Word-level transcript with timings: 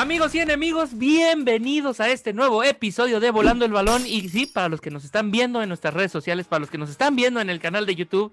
Amigos 0.00 0.34
y 0.34 0.40
enemigos, 0.40 0.96
bienvenidos 0.96 2.00
a 2.00 2.08
este 2.08 2.32
nuevo 2.32 2.64
episodio 2.64 3.20
de 3.20 3.30
Volando 3.30 3.66
el 3.66 3.72
Balón. 3.72 4.06
Y 4.06 4.30
sí, 4.30 4.46
para 4.46 4.70
los 4.70 4.80
que 4.80 4.90
nos 4.90 5.04
están 5.04 5.30
viendo 5.30 5.60
en 5.60 5.68
nuestras 5.68 5.92
redes 5.92 6.10
sociales, 6.10 6.46
para 6.46 6.60
los 6.60 6.70
que 6.70 6.78
nos 6.78 6.88
están 6.88 7.16
viendo 7.16 7.38
en 7.38 7.50
el 7.50 7.60
canal 7.60 7.84
de 7.84 7.94
YouTube, 7.94 8.32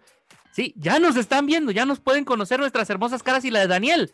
sí, 0.54 0.74
ya 0.78 0.98
nos 0.98 1.18
están 1.18 1.46
viendo, 1.46 1.72
ya 1.72 1.86
nos 1.86 2.00
pueden 2.00 2.24
conocer 2.24 2.62
nuestras 2.62 2.90
hermosas 2.90 3.22
caras 3.22 3.44
y 3.44 3.52
la 3.52 3.60
de 3.60 3.68
Daniel. 3.68 4.14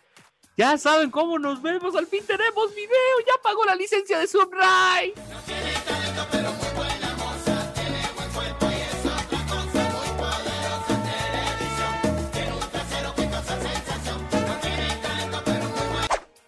Ya 0.58 0.80
saben 0.80 1.12
cómo 1.12 1.38
nos 1.38 1.62
vemos, 1.62 1.96
al 1.96 2.08
fin 2.08 2.24
tenemos 2.26 2.74
video, 2.74 3.20
ya 3.28 3.40
pagó 3.44 3.64
la 3.66 3.76
licencia 3.76 4.18
de 4.18 4.26
Sunrise. 4.26 5.14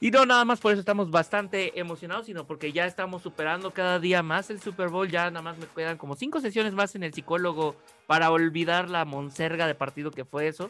Y 0.05 0.12
no 0.12 0.23
nada 0.23 0.45
más 0.45 0.59
por 0.59 0.72
eso 0.72 0.82
estamos 0.82 1.09
bastante 1.09 1.80
emocionados, 1.80 2.27
sino 2.27 2.46
porque 2.46 2.72
ya 2.72 2.86
estamos 2.86 3.23
superando 3.23 3.72
cada 3.72 3.98
día 3.98 4.22
más 4.22 4.52
el 4.52 4.62
Super 4.62 4.90
Bowl. 4.90 5.09
Ya 5.09 5.32
nada 5.32 5.41
más 5.41 5.58
me 5.58 5.66
quedan 5.66 5.98
como 5.98 6.16
cinco 6.16 6.40
sesiones 6.40 6.76
más 6.76 6.94
en 6.94 7.02
el 7.02 7.12
psicólogo 7.12 7.76
para 8.05 8.30
olvidar 8.30 8.88
la 8.88 9.04
monserga 9.04 9.66
de 9.66 9.73
partido 9.73 10.12
que 10.12 10.23
fue 10.23 10.48
eso. 10.48 10.70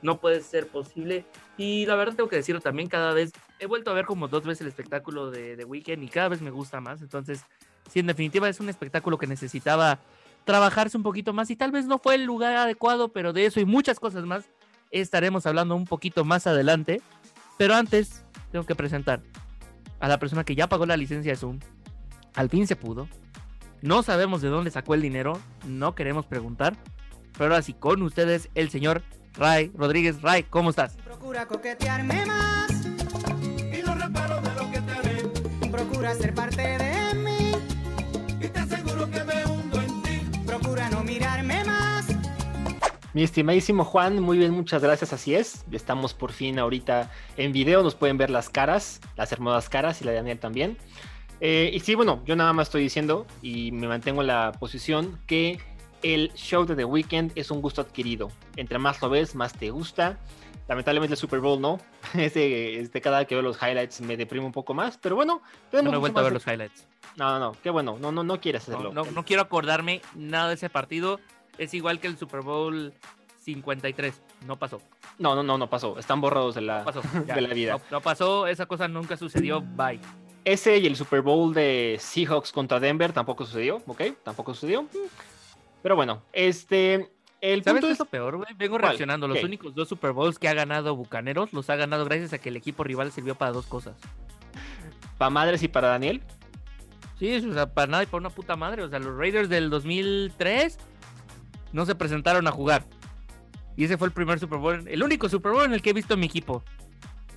No 0.00 0.20
puede 0.20 0.42
ser 0.42 0.68
posible. 0.68 1.24
Y 1.56 1.86
la 1.86 1.96
verdad 1.96 2.14
tengo 2.14 2.28
que 2.28 2.36
decirlo 2.36 2.60
también, 2.60 2.88
cada 2.88 3.12
vez 3.12 3.32
he 3.58 3.66
vuelto 3.66 3.90
a 3.90 3.94
ver 3.94 4.06
como 4.06 4.28
dos 4.28 4.44
veces 4.44 4.60
el 4.60 4.68
espectáculo 4.68 5.32
de, 5.32 5.56
de 5.56 5.64
Weekend 5.64 6.04
y 6.04 6.08
cada 6.08 6.28
vez 6.28 6.40
me 6.40 6.52
gusta 6.52 6.80
más. 6.80 7.02
Entonces, 7.02 7.42
sí, 7.90 7.98
en 7.98 8.06
definitiva 8.06 8.48
es 8.48 8.60
un 8.60 8.68
espectáculo 8.68 9.18
que 9.18 9.26
necesitaba 9.26 9.98
trabajarse 10.44 10.96
un 10.96 11.02
poquito 11.02 11.32
más 11.32 11.50
y 11.50 11.56
tal 11.56 11.72
vez 11.72 11.86
no 11.86 11.98
fue 11.98 12.14
el 12.14 12.22
lugar 12.22 12.54
adecuado, 12.54 13.08
pero 13.08 13.32
de 13.32 13.44
eso 13.46 13.58
y 13.58 13.64
muchas 13.64 13.98
cosas 13.98 14.24
más 14.24 14.44
estaremos 14.92 15.46
hablando 15.46 15.74
un 15.74 15.84
poquito 15.84 16.24
más 16.24 16.46
adelante. 16.46 17.02
Pero 17.58 17.74
antes, 17.74 18.24
tengo 18.52 18.64
que 18.64 18.74
presentar 18.74 19.20
a 20.00 20.08
la 20.08 20.18
persona 20.18 20.44
que 20.44 20.54
ya 20.54 20.68
pagó 20.68 20.86
la 20.86 20.96
licencia 20.96 21.32
de 21.32 21.36
Zoom. 21.36 21.58
Al 22.34 22.48
fin 22.48 22.66
se 22.66 22.76
pudo. 22.76 23.08
No 23.82 24.02
sabemos 24.02 24.40
de 24.40 24.48
dónde 24.48 24.70
sacó 24.70 24.94
el 24.94 25.02
dinero, 25.02 25.38
no 25.66 25.94
queremos 25.94 26.24
preguntar. 26.24 26.76
Pero 27.32 27.52
ahora 27.52 27.62
sí, 27.62 27.74
con 27.74 28.02
ustedes, 28.02 28.48
el 28.54 28.70
señor 28.70 29.02
Ray 29.34 29.70
Rodríguez. 29.76 30.22
Ray, 30.22 30.44
¿cómo 30.44 30.70
estás? 30.70 30.96
Procura 31.04 31.46
coquetearme 31.46 32.26
más. 32.26 32.70
Y 32.80 33.82
no 33.84 33.94
reparo 33.94 34.40
de 34.40 34.54
lo 34.54 34.70
que 34.70 34.80
te 34.80 34.92
haré. 34.92 35.70
Procura 35.70 36.14
ser 36.14 36.34
parte 36.34 36.62
de 36.62 36.97
Mi 43.14 43.22
estimadísimo 43.22 43.84
Juan, 43.84 44.20
muy 44.20 44.36
bien, 44.36 44.52
muchas 44.52 44.82
gracias, 44.82 45.14
así 45.14 45.34
es. 45.34 45.64
Estamos 45.72 46.12
por 46.12 46.30
fin 46.30 46.58
ahorita 46.58 47.10
en 47.38 47.52
video, 47.52 47.82
nos 47.82 47.94
pueden 47.94 48.18
ver 48.18 48.28
las 48.28 48.50
caras, 48.50 49.00
las 49.16 49.32
hermosas 49.32 49.70
caras 49.70 50.02
y 50.02 50.04
la 50.04 50.10
de 50.10 50.18
Daniel 50.18 50.38
también. 50.38 50.76
Eh, 51.40 51.70
y 51.72 51.80
sí, 51.80 51.94
bueno, 51.94 52.20
yo 52.26 52.36
nada 52.36 52.52
más 52.52 52.68
estoy 52.68 52.82
diciendo 52.82 53.26
y 53.40 53.72
me 53.72 53.88
mantengo 53.88 54.20
en 54.20 54.26
la 54.26 54.52
posición 54.58 55.18
que 55.26 55.58
el 56.02 56.32
show 56.34 56.66
de 56.66 56.76
The 56.76 56.84
Weeknd 56.84 57.32
es 57.34 57.50
un 57.50 57.62
gusto 57.62 57.80
adquirido. 57.80 58.30
Entre 58.56 58.78
más 58.78 59.00
lo 59.00 59.08
ves, 59.08 59.34
más 59.34 59.54
te 59.54 59.70
gusta. 59.70 60.18
Lamentablemente 60.68 61.14
el 61.14 61.18
Super 61.18 61.40
Bowl 61.40 61.60
no. 61.60 61.80
Este, 62.14 62.78
este, 62.78 63.00
cada 63.00 63.20
vez 63.20 63.26
que 63.26 63.34
veo 63.34 63.42
los 63.42 63.56
highlights 63.62 64.02
me 64.02 64.18
deprime 64.18 64.44
un 64.44 64.52
poco 64.52 64.74
más. 64.74 64.98
Pero 64.98 65.16
bueno, 65.16 65.40
No, 65.42 65.70
tenemos 65.70 65.92
no 65.92 65.96
he 65.96 66.00
mucho 66.00 66.00
vuelto 66.00 66.20
a 66.20 66.22
ver 66.24 66.32
más 66.34 66.44
los 66.44 66.54
highlights. 66.54 66.86
No, 67.16 67.30
no, 67.30 67.38
no, 67.38 67.56
qué 67.62 67.70
bueno. 67.70 67.96
No, 67.98 68.12
no, 68.12 68.22
no 68.22 68.38
quieres 68.38 68.62
hacerlo. 68.62 68.92
No, 68.92 69.04
no, 69.04 69.10
no 69.10 69.24
quiero 69.24 69.42
acordarme 69.42 70.02
nada 70.14 70.48
de 70.48 70.54
ese 70.54 70.68
partido. 70.68 71.20
Es 71.58 71.74
igual 71.74 72.00
que 72.00 72.06
el 72.06 72.16
Super 72.16 72.40
Bowl 72.40 72.92
53. 73.44 74.20
No 74.46 74.56
pasó. 74.56 74.80
no, 75.18 75.34
no, 75.34 75.42
no, 75.42 75.58
no 75.58 75.68
pasó. 75.68 75.98
Están 75.98 76.20
borrados 76.20 76.54
de 76.54 76.60
la, 76.62 76.78
No 76.80 76.84
pasó. 76.84 77.02
ya. 77.26 77.34
de 77.34 77.40
la 77.40 77.54
vida. 77.54 77.72
No, 77.72 77.80
no 77.90 78.00
pasó. 78.00 78.46
Esa 78.46 78.66
cosa 78.66 78.88
nunca 78.88 79.16
sucedió. 79.16 79.60
Bye. 79.60 80.00
Ese 80.44 80.78
y 80.78 80.86
el 80.86 80.96
Super 80.96 81.20
Bowl 81.20 81.52
de 81.52 81.96
Seahawks 82.00 82.52
contra 82.52 82.80
Denver 82.80 83.12
tampoco 83.12 83.44
sucedió, 83.44 83.82
¿ok? 83.86 84.02
Tampoco 84.22 84.54
sucedió. 84.54 84.86
Pero 85.82 85.96
bueno, 85.96 86.22
este. 86.32 87.10
El 87.40 87.62
¿Sabes 87.62 87.80
punto 87.80 87.86
qué 87.86 87.92
es. 87.92 87.98
lo 88.00 88.04
peor, 88.06 88.36
güey? 88.36 88.54
Vengo 88.56 88.74
¿Cuál? 88.74 88.82
reaccionando. 88.82 89.28
Los 89.28 89.44
únicos 89.44 89.74
dos 89.74 89.88
Super 89.88 90.12
Bowls 90.12 90.38
que 90.38 90.48
ha 90.48 90.54
ganado 90.54 90.96
Bucaneros 90.96 91.52
los 91.52 91.70
ha 91.70 91.76
ganado 91.76 92.04
gracias 92.04 92.32
a 92.32 92.38
que 92.38 92.48
el 92.48 92.56
equipo 92.56 92.82
rival 92.82 93.12
sirvió 93.12 93.36
para 93.36 93.52
dos 93.52 93.66
cosas. 93.66 93.96
Para 95.18 95.30
madres 95.30 95.62
y 95.62 95.68
para 95.68 95.88
Daniel. 95.88 96.20
Sí, 97.18 97.36
o 97.36 97.52
sea, 97.52 97.72
para 97.72 97.86
nada 97.86 98.02
y 98.02 98.06
para 98.06 98.18
una 98.18 98.30
puta 98.30 98.56
madre. 98.56 98.82
O 98.82 98.88
sea, 98.88 98.98
los 98.98 99.16
Raiders 99.16 99.48
del 99.48 99.70
2003 99.70 100.78
no 101.72 101.86
se 101.86 101.94
presentaron 101.94 102.46
a 102.46 102.50
jugar. 102.50 102.84
Y 103.76 103.84
ese 103.84 103.96
fue 103.96 104.08
el 104.08 104.12
primer 104.12 104.40
Super 104.40 104.58
Bowl, 104.58 104.88
el 104.88 105.02
único 105.02 105.28
Super 105.28 105.52
Bowl 105.52 105.64
en 105.64 105.72
el 105.72 105.82
que 105.82 105.90
he 105.90 105.92
visto 105.92 106.14
a 106.14 106.16
mi 106.16 106.26
equipo. 106.26 106.64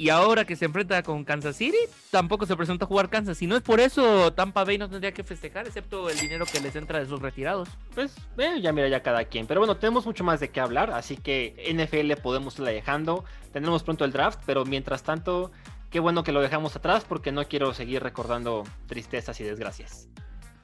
Y 0.01 0.09
ahora 0.09 0.45
que 0.45 0.55
se 0.55 0.65
enfrenta 0.65 1.03
con 1.03 1.23
Kansas 1.23 1.55
City, 1.55 1.77
tampoco 2.09 2.47
se 2.47 2.55
presenta 2.55 2.85
a 2.85 2.87
jugar 2.87 3.11
Kansas. 3.11 3.37
Si 3.37 3.45
no 3.45 3.55
es 3.55 3.61
por 3.61 3.79
eso, 3.79 4.33
Tampa 4.33 4.63
Bay 4.63 4.79
no 4.79 4.89
tendría 4.89 5.13
que 5.13 5.23
festejar, 5.23 5.67
excepto 5.67 6.09
el 6.09 6.17
dinero 6.17 6.47
que 6.51 6.59
les 6.59 6.75
entra 6.75 6.97
de 6.97 7.05
sus 7.05 7.21
retirados. 7.21 7.69
Pues 7.93 8.15
eh, 8.39 8.59
ya 8.61 8.73
mira, 8.73 8.87
ya 8.87 9.03
cada 9.03 9.25
quien. 9.25 9.45
Pero 9.45 9.59
bueno, 9.59 9.77
tenemos 9.77 10.07
mucho 10.07 10.23
más 10.23 10.39
de 10.39 10.49
qué 10.49 10.59
hablar. 10.59 10.89
Así 10.89 11.17
que 11.17 11.71
NFL 11.71 12.19
podemos 12.19 12.57
irla 12.57 12.71
dejando. 12.71 13.25
Tenemos 13.53 13.83
pronto 13.83 14.03
el 14.03 14.11
draft. 14.11 14.39
Pero 14.47 14.65
mientras 14.65 15.03
tanto, 15.03 15.51
qué 15.91 15.99
bueno 15.99 16.23
que 16.23 16.31
lo 16.31 16.41
dejamos 16.41 16.75
atrás. 16.75 17.05
Porque 17.07 17.31
no 17.31 17.47
quiero 17.47 17.71
seguir 17.75 18.01
recordando 18.01 18.63
tristezas 18.87 19.39
y 19.39 19.43
desgracias. 19.43 20.07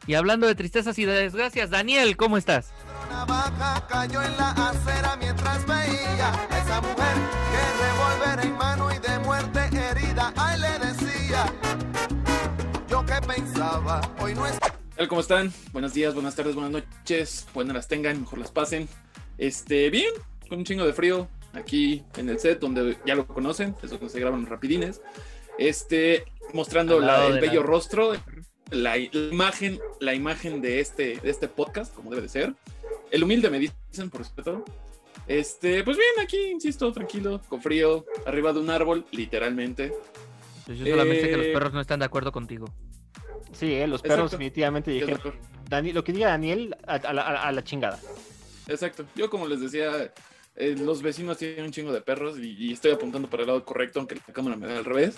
Y 0.08 0.14
hablando 0.16 0.48
de 0.48 0.56
tristezas 0.56 0.98
y 1.00 1.06
de 1.06 1.14
desgracias, 1.14 1.70
Daniel, 1.70 2.16
¿cómo 2.16 2.38
estás? 2.38 2.72
Una 3.10 3.26
vaca 3.26 3.86
cayó 3.90 4.22
en 4.22 4.38
la 4.38 4.52
acera 4.52 5.16
mientras 5.18 5.66
veía 5.68 6.32
a 6.50 6.58
esa 6.60 6.82
mujer 6.82 7.16
que 7.52 7.84
revólver 7.84 8.46
en 8.46 8.58
mano 8.58 8.90
y 8.94 9.00
de 9.00 9.20
muerte 9.20 9.60
herida. 9.60 10.34
Ay, 10.38 10.60
le 10.62 10.80
decía, 10.80 11.46
yo 12.90 13.06
que 13.06 13.16
pensaba, 13.28 14.02
hoy 14.20 14.34
no 14.34 14.48
es. 14.48 14.58
¿Qué 14.60 14.70
tal? 14.96 15.08
¿Cómo 15.10 15.22
están? 15.22 15.54
Buenos 15.74 15.94
días, 15.94 16.14
buenas 16.14 16.36
tardes, 16.36 16.56
buenas 16.56 16.72
noches. 16.72 17.46
Buenas 17.54 17.76
las 17.76 17.88
tengan, 17.90 18.22
mejor 18.22 18.40
las 18.40 18.52
pasen. 18.52 18.88
Este, 19.38 19.90
bien, 19.90 20.10
con 20.48 20.60
un 20.60 20.64
chingo 20.66 20.86
de 20.86 20.94
frío 20.94 21.28
aquí 21.54 22.04
en 22.16 22.30
el 22.30 22.40
set 22.40 22.60
donde 22.62 22.98
ya 23.06 23.14
lo 23.16 23.28
conocen, 23.28 23.76
es 23.84 23.90
donde 23.90 24.08
se 24.10 24.20
graban 24.22 24.46
rapidines. 24.46 25.02
Este, 25.60 26.24
mostrando 26.54 27.00
la- 27.02 27.26
el 27.28 27.40
bello 27.42 27.62
rostro, 27.64 28.14
la, 28.72 28.96
la 28.98 29.02
imagen, 29.32 29.80
la 30.00 30.14
imagen 30.14 30.62
de 30.62 30.80
este, 30.80 31.18
de 31.20 31.30
este 31.30 31.48
podcast, 31.48 31.94
como 31.94 32.10
debe 32.10 32.24
de 32.24 32.30
ser. 32.30 32.54
El 33.12 33.24
humilde 33.24 33.50
me 33.50 33.60
dicen, 33.60 34.10
por 34.10 34.22
respeto. 34.22 34.64
Este, 35.28 35.84
pues 35.84 35.98
bien, 35.98 36.10
aquí, 36.22 36.38
insisto, 36.52 36.92
tranquilo, 36.92 37.42
con 37.50 37.62
frío, 37.62 38.06
arriba 38.26 38.54
de 38.54 38.60
un 38.60 38.70
árbol, 38.70 39.06
literalmente. 39.12 39.94
Yo 40.68 40.86
solamente 40.86 41.22
sé 41.22 41.30
que 41.30 41.38
los 41.38 41.46
Eh, 41.48 41.54
perros 41.54 41.74
no 41.74 41.82
están 41.82 42.00
de 42.00 42.06
acuerdo 42.06 42.32
contigo. 42.32 42.66
Sí, 43.54 43.74
eh, 43.74 43.88
los 43.88 44.02
perros 44.02 44.26
Exacto. 44.26 44.38
definitivamente 44.38 44.92
¿Qué 44.92 45.00
es 45.00 45.08
dijeron. 45.08 45.34
Dani- 45.70 45.94
lo 45.94 46.04
que 46.04 46.14
diga 46.14 46.28
Daniel 46.30 46.76
a, 46.86 46.96
a 46.96 47.14
la, 47.14 47.22
a 47.24 47.52
la 47.52 47.64
chingada. 47.64 48.00
Exacto. 48.68 49.06
Yo 49.16 49.30
como 49.30 49.48
les 49.48 49.60
decía, 49.62 50.14
eh, 50.56 50.76
los 50.78 51.02
vecinos 51.02 51.38
tienen 51.38 51.66
un 51.66 51.72
chingo 51.72 51.92
de 51.94 52.02
perros 52.02 52.38
y, 52.40 52.52
y 52.58 52.74
estoy 52.74 52.92
apuntando 52.92 53.30
para 53.30 53.44
el 53.44 53.48
lado 53.48 53.64
correcto, 53.66 54.00
aunque 54.00 54.16
la 54.16 54.34
cámara 54.34 54.56
me 54.58 54.68
da 54.68 54.78
al 54.78 54.86
revés. 54.86 55.18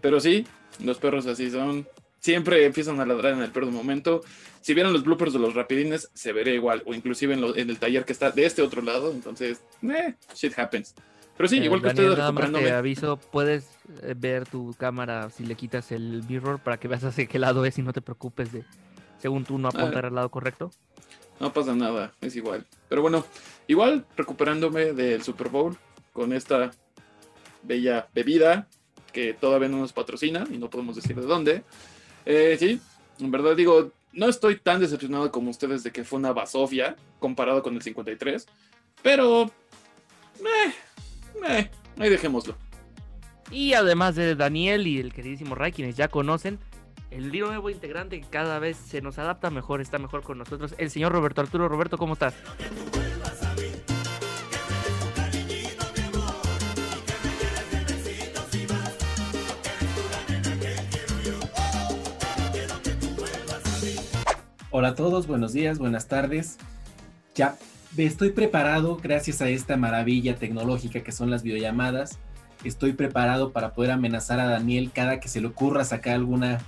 Pero 0.00 0.20
sí, 0.20 0.46
los 0.82 0.98
perros 0.98 1.26
así 1.26 1.50
son. 1.50 1.86
Siempre 2.26 2.64
empiezan 2.64 2.98
a 2.98 3.06
ladrar 3.06 3.34
en 3.34 3.40
el 3.40 3.52
peor 3.52 3.66
momento. 3.66 4.20
Si 4.60 4.74
vieron 4.74 4.92
los 4.92 5.04
bloopers 5.04 5.32
de 5.32 5.38
los 5.38 5.54
rapidines, 5.54 6.10
se 6.12 6.32
vería 6.32 6.54
igual. 6.54 6.82
O 6.84 6.92
inclusive 6.92 7.34
en, 7.34 7.40
lo- 7.40 7.54
en 7.56 7.70
el 7.70 7.78
taller 7.78 8.04
que 8.04 8.12
está 8.12 8.32
de 8.32 8.44
este 8.44 8.62
otro 8.62 8.82
lado. 8.82 9.12
Entonces, 9.12 9.62
eh, 9.82 10.16
shit 10.34 10.58
happens. 10.58 10.92
Pero 11.36 11.48
sí, 11.48 11.58
Eh, 11.58 11.64
igual 11.66 11.82
que 11.82 11.86
Daniel, 11.86 12.06
ustedes 12.06 12.18
nada 12.18 12.32
más 12.32 12.52
te 12.52 12.72
aviso, 12.72 13.16
puedes 13.16 13.68
eh, 14.02 14.14
ver 14.18 14.44
tu 14.44 14.74
cámara 14.76 15.30
si 15.30 15.44
le 15.46 15.54
quitas 15.54 15.92
el 15.92 16.24
mirror 16.28 16.58
para 16.58 16.80
que 16.80 16.88
veas 16.88 17.04
hacia 17.04 17.26
qué 17.26 17.38
lado 17.38 17.64
es 17.64 17.78
y 17.78 17.82
no 17.82 17.92
te 17.92 18.00
preocupes 18.00 18.50
de, 18.52 18.64
según 19.18 19.44
tú, 19.44 19.56
no 19.56 19.68
apuntar 19.68 20.06
al 20.06 20.14
lado 20.16 20.28
correcto. 20.28 20.72
No 21.38 21.52
pasa 21.52 21.76
nada, 21.76 22.12
es 22.20 22.34
igual. 22.34 22.66
Pero 22.88 23.02
bueno, 23.02 23.24
igual 23.68 24.04
recuperándome 24.16 24.94
del 24.94 25.22
Super 25.22 25.48
Bowl 25.48 25.76
con 26.12 26.32
esta 26.32 26.72
bella 27.62 28.08
bebida 28.12 28.66
que 29.12 29.32
todavía 29.32 29.68
no 29.68 29.78
nos 29.78 29.92
patrocina 29.92 30.44
y 30.50 30.58
no 30.58 30.68
podemos 30.70 30.96
decir 30.96 31.14
de 31.14 31.22
dónde. 31.26 31.62
Eh, 32.26 32.56
sí, 32.58 32.80
en 33.20 33.30
verdad 33.30 33.56
digo, 33.56 33.92
no 34.12 34.28
estoy 34.28 34.56
tan 34.56 34.80
decepcionado 34.80 35.30
como 35.30 35.50
ustedes 35.50 35.82
de 35.82 35.92
que 35.92 36.04
fue 36.04 36.18
una 36.18 36.32
basofia 36.32 36.96
comparado 37.20 37.62
con 37.62 37.74
el 37.74 37.82
53, 37.82 38.46
pero... 39.02 39.44
Eh, 40.40 40.72
eh, 41.48 41.70
ahí 41.98 42.10
dejémoslo. 42.10 42.56
Y 43.50 43.74
además 43.74 44.16
de 44.16 44.34
Daniel 44.34 44.86
y 44.86 44.98
el 44.98 45.12
queridísimo 45.12 45.54
Ray, 45.54 45.70
quienes 45.70 45.96
ya 45.96 46.08
conocen, 46.08 46.58
el 47.10 47.30
nuevo 47.30 47.70
integrante 47.70 48.20
que 48.20 48.26
cada 48.28 48.58
vez 48.58 48.76
se 48.76 49.00
nos 49.00 49.18
adapta 49.18 49.50
mejor, 49.50 49.80
está 49.80 49.98
mejor 49.98 50.22
con 50.22 50.38
nosotros, 50.38 50.74
el 50.78 50.90
señor 50.90 51.12
Roberto 51.12 51.40
Arturo. 51.40 51.68
Roberto, 51.68 51.96
¿cómo 51.96 52.14
estás? 52.14 52.34
Hola 64.78 64.88
a 64.88 64.94
todos, 64.94 65.26
buenos 65.26 65.54
días, 65.54 65.78
buenas 65.78 66.06
tardes. 66.06 66.58
Ya 67.34 67.56
estoy 67.96 68.28
preparado 68.32 68.98
gracias 69.02 69.40
a 69.40 69.48
esta 69.48 69.78
maravilla 69.78 70.36
tecnológica 70.36 71.02
que 71.02 71.12
son 71.12 71.30
las 71.30 71.42
videollamadas. 71.42 72.18
estoy 72.62 72.92
preparado 72.92 73.52
para 73.52 73.72
poder 73.72 73.90
amenazar 73.92 74.38
a 74.38 74.44
Daniel 74.44 74.90
cada 74.94 75.18
que 75.18 75.28
se 75.28 75.40
le 75.40 75.46
ocurra 75.46 75.82
sacar 75.86 76.12
alguna 76.12 76.58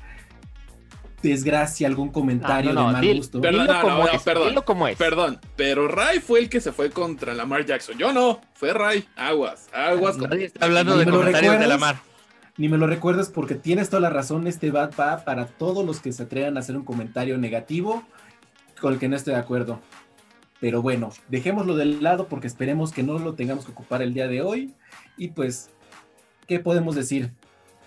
desgracia, 1.22 1.86
algún 1.86 2.08
comentario 2.08 2.72
No, 2.72 2.80
no, 2.80 2.80
no, 2.80 2.86
de 2.88 2.92
mal 2.94 3.02
dil- 3.04 3.16
gusto. 3.18 3.42
Perdón, 3.42 3.60
Dilo 3.66 3.74
no, 3.74 3.80
como 3.82 3.98
no, 3.98 4.08
es, 4.08 4.22
perdón, 4.22 4.48
dilo 4.48 4.64
como 4.64 4.88
es. 4.88 4.96
Perdón, 4.96 5.38
pero 5.54 5.86
Ray 5.86 6.20
fue 6.20 6.38
el 6.40 6.48
que 6.48 6.62
se 6.62 6.72
fue 6.72 6.88
contra 6.90 7.34
Lamar 7.34 7.66
Jackson. 7.66 7.98
Yo 7.98 8.14
no, 8.14 8.40
fue 8.54 8.72
Ray. 8.72 9.06
Aguas, 9.16 9.68
aguas. 9.74 10.16
con- 10.16 10.30
Nadie 10.30 10.46
está 10.46 10.64
hablando 10.64 10.96
¿Me 10.96 11.04
de 11.04 11.10
comentarios 11.10 11.52
de 11.58 11.66
la 11.66 11.74
recuerdas? 11.74 11.80
mar. 11.80 12.07
Ni 12.58 12.68
me 12.68 12.76
lo 12.76 12.88
recuerdes 12.88 13.28
porque 13.28 13.54
tienes 13.54 13.88
toda 13.88 14.00
la 14.00 14.10
razón, 14.10 14.48
este 14.48 14.72
bat 14.72 14.92
va 14.98 15.24
para 15.24 15.46
todos 15.46 15.86
los 15.86 16.00
que 16.00 16.12
se 16.12 16.24
atrevan 16.24 16.56
a 16.56 16.60
hacer 16.60 16.76
un 16.76 16.84
comentario 16.84 17.38
negativo 17.38 18.02
con 18.80 18.92
el 18.92 18.98
que 18.98 19.08
no 19.08 19.14
esté 19.14 19.30
de 19.30 19.36
acuerdo. 19.36 19.80
Pero 20.60 20.82
bueno, 20.82 21.10
dejémoslo 21.28 21.76
de 21.76 21.84
lado 21.84 22.26
porque 22.26 22.48
esperemos 22.48 22.92
que 22.92 23.04
no 23.04 23.16
lo 23.20 23.34
tengamos 23.34 23.64
que 23.64 23.70
ocupar 23.70 24.02
el 24.02 24.12
día 24.12 24.26
de 24.26 24.42
hoy. 24.42 24.74
Y 25.16 25.28
pues, 25.28 25.70
¿qué 26.48 26.58
podemos 26.58 26.96
decir? 26.96 27.30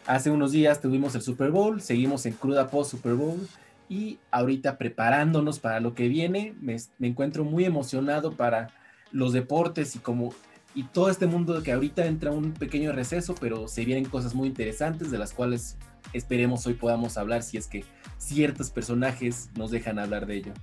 Hace 0.08 0.32
unos 0.32 0.54
días 0.54 0.80
tuvimos 0.80 1.16
el 1.16 1.22
Super 1.22 1.52
Bowl, 1.52 1.82
seguimos 1.82 2.26
en 2.26 2.34
cruda 2.34 2.70
post 2.70 2.92
Super 2.92 3.16
Bowl 3.16 3.46
y 3.90 4.20
ahorita 4.32 4.78
preparándonos 4.78 5.60
para 5.60 5.82
lo 5.82 5.94
que 5.96 6.08
viene, 6.08 6.56
me, 6.62 6.78
me 6.98 7.08
encuentro 7.10 7.44
muy 7.44 7.66
emocionado 7.66 8.38
para 8.38 8.70
los 9.12 9.34
deportes 9.34 9.98
y 9.98 10.00
como 10.00 10.34
y 10.76 10.84
todo 10.84 11.10
este 11.10 11.26
mundo 11.28 11.62
que 11.64 11.72
ahorita 11.72 12.06
entra 12.06 12.32
un 12.32 12.54
pequeño 12.54 12.92
receso, 12.92 13.36
pero 13.40 13.68
se 13.68 13.84
vienen 13.86 14.06
cosas 14.06 14.34
muy 14.36 14.48
interesantes 14.48 15.12
de 15.12 15.18
las 15.18 15.34
cuales 15.34 15.78
esperemos 16.14 16.66
hoy 16.68 16.74
podamos 16.74 17.18
hablar 17.18 17.44
si 17.44 17.58
es 17.58 17.68
que 17.68 17.84
ciertos 18.18 18.70
personajes 18.70 19.50
nos 19.56 19.72
dejan 19.72 20.00
hablar 20.00 20.26
de 20.26 20.36
ello. 20.38 20.54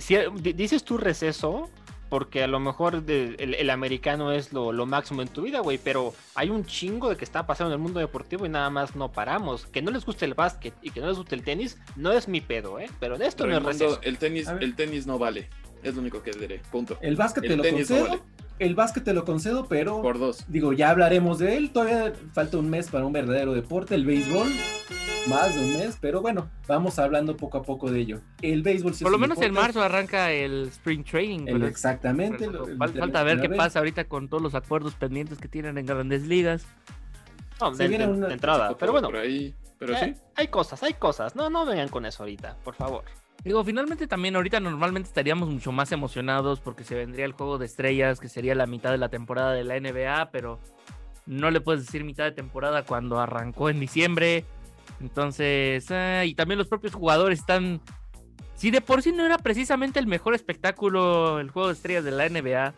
Si- 0.00 0.16
dices 0.54 0.82
tú 0.84 0.96
receso, 0.98 1.68
porque 2.08 2.42
a 2.42 2.46
lo 2.46 2.60
mejor 2.60 3.02
de- 3.02 3.34
el, 3.38 3.54
el 3.54 3.70
americano 3.70 4.32
es 4.32 4.52
lo, 4.52 4.72
lo 4.72 4.86
máximo 4.86 5.20
en 5.22 5.28
tu 5.28 5.42
vida, 5.42 5.60
güey, 5.60 5.78
pero 5.82 6.14
hay 6.34 6.48
un 6.50 6.64
chingo 6.64 7.08
de 7.10 7.16
que 7.16 7.24
está 7.24 7.46
pasando 7.46 7.72
en 7.74 7.78
el 7.80 7.82
mundo 7.82 8.00
deportivo 8.00 8.46
y 8.46 8.48
nada 8.48 8.70
más 8.70 8.94
no 8.96 9.10
paramos. 9.12 9.66
Que 9.66 9.82
no 9.82 9.90
les 9.90 10.04
guste 10.06 10.24
el 10.24 10.34
básquet 10.34 10.74
y 10.82 10.90
que 10.90 11.00
no 11.00 11.08
les 11.08 11.16
guste 11.16 11.34
el 11.34 11.42
tenis, 11.42 11.76
no 11.96 12.12
es 12.12 12.28
mi 12.28 12.40
pedo, 12.40 12.78
¿eh? 12.78 12.88
Pero 13.00 13.18
de 13.18 13.26
esto 13.26 13.46
no 13.46 13.56
es 13.56 13.62
Raimundo, 13.62 13.84
receso. 13.86 14.00
el 14.02 14.18
tenis, 14.18 14.48
el 14.60 14.74
tenis 14.74 15.06
no 15.06 15.18
vale. 15.18 15.48
Es 15.82 15.94
lo 15.96 16.00
único 16.00 16.22
que 16.22 16.30
diré. 16.30 16.60
Punto. 16.72 16.96
El 17.02 17.16
básquet 17.16 17.44
El 17.44 17.50
te 17.50 17.56
lo 17.56 17.62
tenis 17.62 17.90
no 17.90 17.96
concedo, 17.98 18.18
vale. 18.20 18.22
El 18.58 18.74
básquet 18.74 19.04
te 19.04 19.12
lo 19.14 19.24
concedo, 19.24 19.66
pero 19.66 20.00
Por 20.02 20.18
dos. 20.18 20.44
digo, 20.48 20.72
ya 20.72 20.90
hablaremos 20.90 21.38
de 21.38 21.56
él, 21.56 21.70
todavía 21.70 22.12
falta 22.32 22.56
un 22.58 22.70
mes 22.70 22.88
para 22.90 23.04
un 23.04 23.12
verdadero 23.12 23.52
deporte, 23.54 23.94
el 23.94 24.04
béisbol, 24.06 24.48
más 25.28 25.54
de 25.54 25.60
un 25.64 25.72
mes, 25.78 25.96
pero 26.00 26.20
bueno, 26.20 26.50
vamos 26.68 26.98
hablando 26.98 27.36
poco 27.36 27.58
a 27.58 27.62
poco 27.62 27.90
de 27.90 28.00
ello. 28.00 28.20
El 28.42 28.62
béisbol 28.62 28.94
sí 28.94 29.02
Por 29.04 29.12
lo 29.12 29.18
menos 29.18 29.40
en 29.40 29.52
marzo 29.52 29.82
arranca 29.82 30.30
el 30.30 30.68
Spring 30.68 31.02
Training. 31.04 31.48
el- 31.48 31.64
exactamente. 31.64 32.46
pero 32.46 32.66
el- 32.68 32.76
falta 32.78 33.22
ver 33.22 33.40
qué 33.40 33.48
vez. 33.48 33.56
pasa 33.58 33.78
ahorita 33.80 34.04
con 34.04 34.28
todos 34.28 34.42
los 34.42 34.54
acuerdos 34.54 34.94
pendientes 34.94 35.38
que 35.38 35.48
tienen 35.48 35.78
en 35.78 35.86
grandes 35.86 36.22
ligas. 36.26 36.66
No, 37.60 37.74
se 37.74 37.84
de, 37.84 37.88
viene 37.88 38.06
de- 38.06 38.12
una- 38.12 38.26
de 38.28 38.34
entrada. 38.34 38.76
Pero 38.78 38.92
bueno, 38.92 39.08
Por 39.08 39.16
ahí. 39.18 39.54
Pero 39.78 39.94
eh, 39.94 40.14
sí. 40.16 40.22
hay 40.36 40.48
cosas, 40.48 40.82
hay 40.82 40.94
cosas. 40.94 41.34
No, 41.36 41.50
no 41.50 41.66
vengan 41.66 41.88
con 41.88 42.06
eso 42.06 42.22
ahorita, 42.22 42.56
por 42.64 42.74
favor. 42.74 43.04
Digo, 43.44 43.62
finalmente 43.62 44.06
también 44.06 44.36
ahorita 44.36 44.58
normalmente 44.58 45.08
estaríamos 45.08 45.50
mucho 45.50 45.70
más 45.70 45.92
emocionados 45.92 46.60
porque 46.60 46.82
se 46.82 46.94
vendría 46.94 47.26
el 47.26 47.32
juego 47.32 47.58
de 47.58 47.66
estrellas, 47.66 48.18
que 48.18 48.28
sería 48.30 48.54
la 48.54 48.66
mitad 48.66 48.90
de 48.90 48.98
la 48.98 49.10
temporada 49.10 49.52
de 49.52 49.64
la 49.64 49.78
NBA, 49.78 50.30
pero 50.30 50.58
no 51.26 51.50
le 51.50 51.60
puedes 51.60 51.84
decir 51.84 52.04
mitad 52.04 52.24
de 52.24 52.32
temporada 52.32 52.84
cuando 52.84 53.20
arrancó 53.20 53.68
en 53.68 53.80
diciembre. 53.80 54.44
Entonces, 55.00 55.90
ah, 55.90 56.24
y 56.24 56.34
también 56.34 56.58
los 56.58 56.68
propios 56.68 56.94
jugadores 56.94 57.40
están... 57.40 57.80
Si 58.54 58.70
de 58.70 58.80
por 58.80 59.02
sí 59.02 59.12
no 59.12 59.26
era 59.26 59.36
precisamente 59.36 59.98
el 59.98 60.06
mejor 60.06 60.34
espectáculo 60.34 61.38
el 61.40 61.50
juego 61.50 61.68
de 61.68 61.74
estrellas 61.74 62.04
de 62.04 62.12
la 62.12 62.28
NBA, 62.28 62.72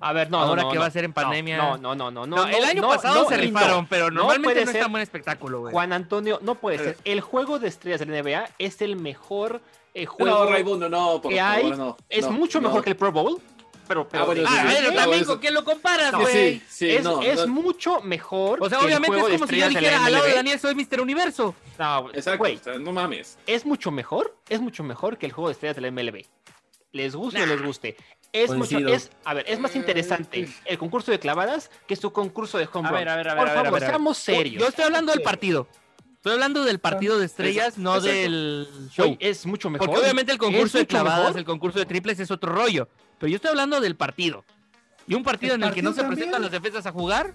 A 0.00 0.12
ver, 0.12 0.30
no, 0.30 0.38
Ahora 0.40 0.62
no, 0.62 0.68
no, 0.68 0.72
que 0.72 0.78
va 0.78 0.86
a 0.86 0.90
ser 0.90 1.04
en 1.04 1.12
pandemia. 1.12 1.58
No, 1.58 1.76
no, 1.76 1.94
no, 1.94 2.10
no. 2.10 2.26
no, 2.26 2.44
el 2.48 2.64
año 2.64 2.82
pasado 2.88 3.28
se 3.28 3.36
rifaron, 3.36 3.86
pero 3.86 4.10
No 4.10 4.22
normalmente 4.22 4.64
no, 4.64 4.70
es 4.72 4.80
tan 4.80 4.90
buen 4.90 5.02
espectáculo, 5.02 5.60
güey. 5.60 5.72
Juan 5.72 5.92
Antonio, 5.92 6.40
no 6.42 6.56
puede 6.56 6.76
Eh. 6.76 6.80
ser. 6.80 6.96
El 7.04 7.20
juego 7.20 7.60
de 7.60 7.68
estrellas 7.68 8.00
de 8.00 8.06
la 8.06 8.20
NBA 8.20 8.48
es 8.58 8.82
el 8.82 8.96
mejor 8.96 9.60
eh, 9.94 10.06
juego. 10.06 10.44
No, 10.44 10.50
Raimundo, 10.50 10.88
no, 10.88 11.20
por 11.20 11.32
que 11.32 11.38
favor, 11.38 11.56
hay 11.56 11.70
no. 11.78 11.96
es 12.08 12.24
no, 12.26 12.32
mucho 12.32 12.60
no. 12.60 12.68
mejor 12.68 12.84
que 12.84 12.90
el 12.90 12.96
Pro 12.96 13.12
Bowl. 13.12 13.40
Pero, 13.88 14.08
pero 14.08 14.22
Ah, 14.22 14.26
bueno, 14.26 14.42
Ah, 14.46 14.72
sí. 14.88 14.94
también 14.94 15.24
con 15.24 15.38
quién 15.38 15.54
lo 15.54 15.64
comparas, 15.64 16.14
güey. 16.14 16.60
sí, 16.60 16.62
sí, 16.68 16.90
es 16.90 17.02
no, 17.02 17.20
es 17.20 17.46
no. 17.46 17.48
mucho 17.52 18.00
mejor. 18.00 18.62
O 18.62 18.68
sea, 18.68 18.78
que 18.78 18.84
el 18.84 18.88
obviamente 18.88 19.18
juego 19.20 19.28
es 19.28 19.40
como 19.40 19.46
si 19.50 19.58
yo 19.58 19.68
dijera 19.68 20.04
al 20.06 20.12
lado 20.12 20.24
de. 20.24 20.34
Daniel 20.34 20.58
soy 20.60 20.74
Mr. 20.74 21.00
Universo. 21.00 21.54
No, 21.78 22.08
Exacto, 22.14 22.46
sea, 22.62 22.78
no 22.78 22.92
mames. 22.92 23.38
es 23.46 23.66
mucho 23.66 23.90
mejor, 23.90 24.36
es 24.48 24.60
mucho 24.60 24.82
mejor 24.84 25.18
que 25.18 25.26
el 25.26 25.32
juego 25.32 25.48
de 25.48 25.52
estrellas 25.54 25.76
de 25.76 25.82
la 25.82 25.90
MLB. 25.90 26.24
Les 26.92 27.14
guste 27.16 27.42
o 27.42 27.46
les 27.46 27.60
guste. 27.62 27.96
Es 28.32 28.50
mucho, 28.50 28.78
es, 28.78 29.10
a 29.24 29.34
ver, 29.34 29.44
es 29.46 29.58
más 29.58 29.76
interesante 29.76 30.48
el 30.64 30.78
concurso 30.78 31.10
de 31.10 31.18
clavadas 31.18 31.70
que 31.86 31.96
su 31.96 32.12
concurso 32.12 32.56
de 32.56 32.66
home 32.72 32.88
A 32.88 32.90
run. 32.92 32.98
ver, 33.00 33.08
a 33.10 33.16
ver, 33.16 33.28
a 33.28 33.34
ver, 33.34 33.42
Por 33.42 33.48
a 33.48 33.52
ver, 33.52 33.58
a 33.58 33.64
favor, 33.64 33.72
ver, 33.74 33.82
a 33.82 33.86
ver. 33.86 33.90
seamos 33.90 34.16
serios. 34.18 34.62
Yo 34.62 34.68
estoy 34.68 34.84
hablando 34.86 35.12
del 35.12 35.20
partido. 35.22 35.66
Estoy 36.22 36.34
hablando 36.34 36.62
del 36.62 36.78
partido 36.78 37.18
de 37.18 37.26
estrellas, 37.26 37.78
no 37.78 38.00
del 38.00 38.68
show. 38.92 39.16
Es 39.18 39.44
mucho 39.44 39.68
mejor. 39.70 39.88
Porque 39.88 40.02
obviamente 40.02 40.30
el 40.30 40.38
concurso 40.38 40.78
Es 40.78 40.84
de 40.84 40.86
clavadas, 40.86 41.24
mejor. 41.24 41.38
el 41.40 41.44
concurso 41.44 41.80
de 41.80 41.84
triples 41.84 42.20
es 42.20 42.30
otro 42.30 42.52
rollo. 42.52 42.88
Pero 43.18 43.28
yo 43.28 43.34
estoy 43.34 43.48
hablando 43.48 43.80
del 43.80 43.96
partido. 43.96 44.44
Y 45.08 45.14
un 45.14 45.24
partido 45.24 45.56
El 45.56 45.62
en 45.64 45.68
el 45.70 45.74
que 45.74 45.82
no 45.82 45.92
se 45.92 46.04
presentan 46.04 46.40
las 46.40 46.52
defensas 46.52 46.86
a 46.86 46.92
jugar. 46.92 47.34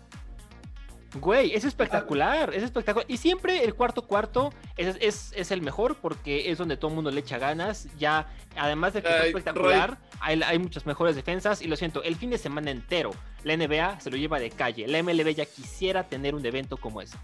Güey, 1.15 1.53
es 1.53 1.65
espectacular, 1.65 2.53
es 2.53 2.63
espectacular. 2.63 3.05
Y 3.11 3.17
siempre 3.17 3.65
el 3.65 3.73
cuarto 3.75 4.03
cuarto 4.07 4.53
es, 4.77 4.95
es, 5.01 5.33
es 5.35 5.51
el 5.51 5.61
mejor 5.61 5.95
porque 5.95 6.49
es 6.49 6.57
donde 6.57 6.77
todo 6.77 6.87
el 6.87 6.95
mundo 6.95 7.11
le 7.11 7.19
echa 7.19 7.37
ganas. 7.37 7.89
Ya, 7.97 8.33
además 8.55 8.93
de 8.93 9.01
que 9.01 9.09
es 9.09 9.21
Ay, 9.21 9.27
espectacular, 9.31 9.97
hay, 10.21 10.41
hay 10.43 10.59
muchas 10.59 10.85
mejores 10.85 11.17
defensas. 11.17 11.61
Y 11.61 11.67
lo 11.67 11.75
siento, 11.75 12.03
el 12.03 12.15
fin 12.15 12.29
de 12.29 12.37
semana 12.37 12.71
entero, 12.71 13.11
la 13.43 13.57
NBA 13.57 13.99
se 13.99 14.09
lo 14.09 14.15
lleva 14.15 14.39
de 14.39 14.49
calle. 14.49 14.87
La 14.87 15.03
MLB 15.03 15.35
ya 15.35 15.45
quisiera 15.45 16.03
tener 16.07 16.35
un 16.35 16.45
evento 16.45 16.77
como 16.77 17.01
ese. 17.01 17.17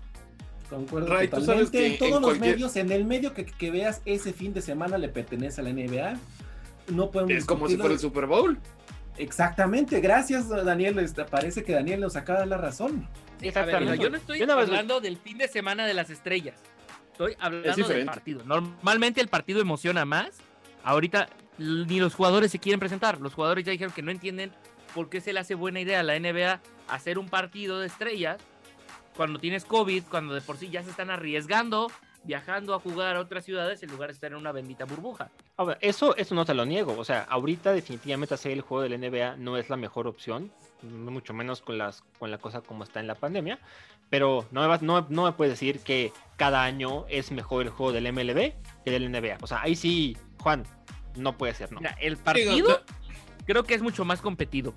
Concuerdo 0.69 1.07
Ray, 1.13 1.27
tú 1.27 1.38
totalmente. 1.38 1.65
sabes 1.65 1.69
que 1.71 1.88
en 1.94 1.98
todos 2.00 2.10
en 2.15 2.21
los 2.21 2.31
cualquier- 2.31 2.51
medios, 2.56 2.75
en 2.75 2.92
el 2.92 3.06
medio 3.06 3.33
que, 3.33 3.45
que 3.45 3.71
veas 3.71 4.01
ese 4.06 4.33
fin 4.33 4.54
de 4.54 4.62
semana 4.62 4.98
le 4.98 5.10
pertenece 5.10 5.62
a 5.62 5.63
la 5.63 5.69
NBA. 5.71 6.18
No 6.88 7.12
podemos 7.12 7.33
Es 7.33 7.45
como 7.45 7.68
si 7.68 7.77
fuera 7.77 7.94
el 7.94 8.00
Super 8.00 8.25
Bowl. 8.25 8.57
Exactamente, 9.18 10.00
gracias 10.01 10.50
Daniel. 10.50 10.98
Este, 11.00 11.24
Parece 11.25 11.63
que 11.63 11.74
Daniel 11.74 12.01
nos 12.01 12.15
acaba 12.15 12.39
de 12.39 12.50
dar 12.50 12.60
la 12.60 12.65
razón. 12.65 13.07
Sí, 13.39 13.50
a 13.50 13.51
ver, 13.51 13.65
Exactamente. 13.75 14.04
yo 14.04 14.10
no 14.10 14.18
estoy 14.18 14.39
Yo 14.39 14.51
hablando 14.51 15.00
del 15.01 15.18
fin 15.18 15.38
de 15.38 15.48
semana 15.48 15.86
de 15.86 15.94
las 15.94 16.10
estrellas. 16.10 16.56
Estoy 17.12 17.36
hablando 17.39 17.88
del 17.88 18.06
partido. 18.06 18.42
Normalmente 18.45 19.21
el 19.21 19.27
partido 19.27 19.62
emociona 19.62 20.04
más. 20.06 20.30
Ahorita 20.83 21.30
ni 21.60 22.00
los 22.00 22.15
jugadores 22.15 22.51
se 22.51 22.58
quieren 22.60 22.79
presentar. 22.79 23.22
Los 23.22 23.34
jugadores 23.36 23.63
ya 23.65 23.72
dijeron 23.72 23.93
que 23.93 24.01
no 24.01 24.10
entienden 24.12 24.51
por 24.96 25.10
qué 25.10 25.22
se 25.22 25.32
le 25.32 25.39
hace 25.39 25.53
buena 25.55 25.79
idea 25.79 26.00
a 26.00 26.03
la 26.03 26.17
NBA 26.20 26.60
hacer 26.88 27.20
un 27.20 27.29
partido 27.29 27.79
de 27.79 27.88
estrellas 27.88 28.38
cuando 29.15 29.39
tienes 29.39 29.65
COVID, 29.65 30.03
cuando 30.10 30.34
de 30.34 30.41
por 30.41 30.58
sí 30.58 30.70
ya 30.70 30.84
se 30.84 30.89
están 30.89 31.10
arriesgando, 31.10 31.91
viajando 32.24 32.74
a 32.74 32.79
jugar 32.79 33.15
a 33.15 33.20
otras 33.20 33.43
ciudades 33.46 33.84
en 33.84 33.91
lugar 33.91 34.10
de 34.10 34.13
estar 34.13 34.32
en 34.32 34.38
una 34.38 34.51
bendita 34.51 34.86
burbuja. 34.86 35.29
Eso, 35.82 36.15
eso 36.15 36.36
no 36.36 36.46
te 36.46 36.53
lo 36.53 36.65
niego. 36.65 36.96
O 36.98 37.03
sea, 37.03 37.24
ahorita 37.29 37.74
definitivamente 37.74 38.34
hacer 38.34 38.51
el 38.53 38.62
juego 38.62 38.82
de 38.84 38.89
la 38.89 38.98
NBA 38.98 39.36
no 39.38 39.58
es 39.58 39.70
la 39.70 39.75
mejor 39.77 40.08
opción. 40.08 40.51
Mucho 40.82 41.34
menos 41.34 41.62
con, 41.62 41.77
las, 41.77 42.03
con 42.20 42.32
la 42.32 42.38
cosa 42.38 42.62
como 42.62 42.84
está 42.84 43.00
en 43.00 43.08
la 43.08 43.15
pandemia. 43.15 43.60
Pero 44.10 44.46
no 44.51 44.62
me, 44.62 44.67
vas- 44.67 44.82
no, 44.82 45.05
no 45.10 45.24
me 45.25 45.32
puedes 45.32 45.53
decir 45.53 45.79
que 45.79 46.12
cada 46.38 46.63
año 46.63 47.05
es 47.10 47.32
mejor 47.32 47.63
el 47.63 47.70
juego 47.70 47.91
del 47.93 48.12
MLB 48.12 48.53
que 48.84 48.91
del 48.91 49.12
NBA. 49.12 49.38
O 49.41 49.48
sea, 49.48 49.62
ahí 49.62 49.75
sí, 49.75 50.15
Juan, 50.41 50.63
no 51.15 51.38
puede 51.38 51.53
ser, 51.53 51.72
¿no? 51.72 51.79
Mira, 51.79 51.96
el 52.01 52.13
Digo, 52.15 52.24
partido 52.24 52.84
creo 53.46 53.63
que 53.63 53.74
es 53.75 53.82
mucho 53.82 54.05
más 54.05 54.22
competido. 54.22 54.74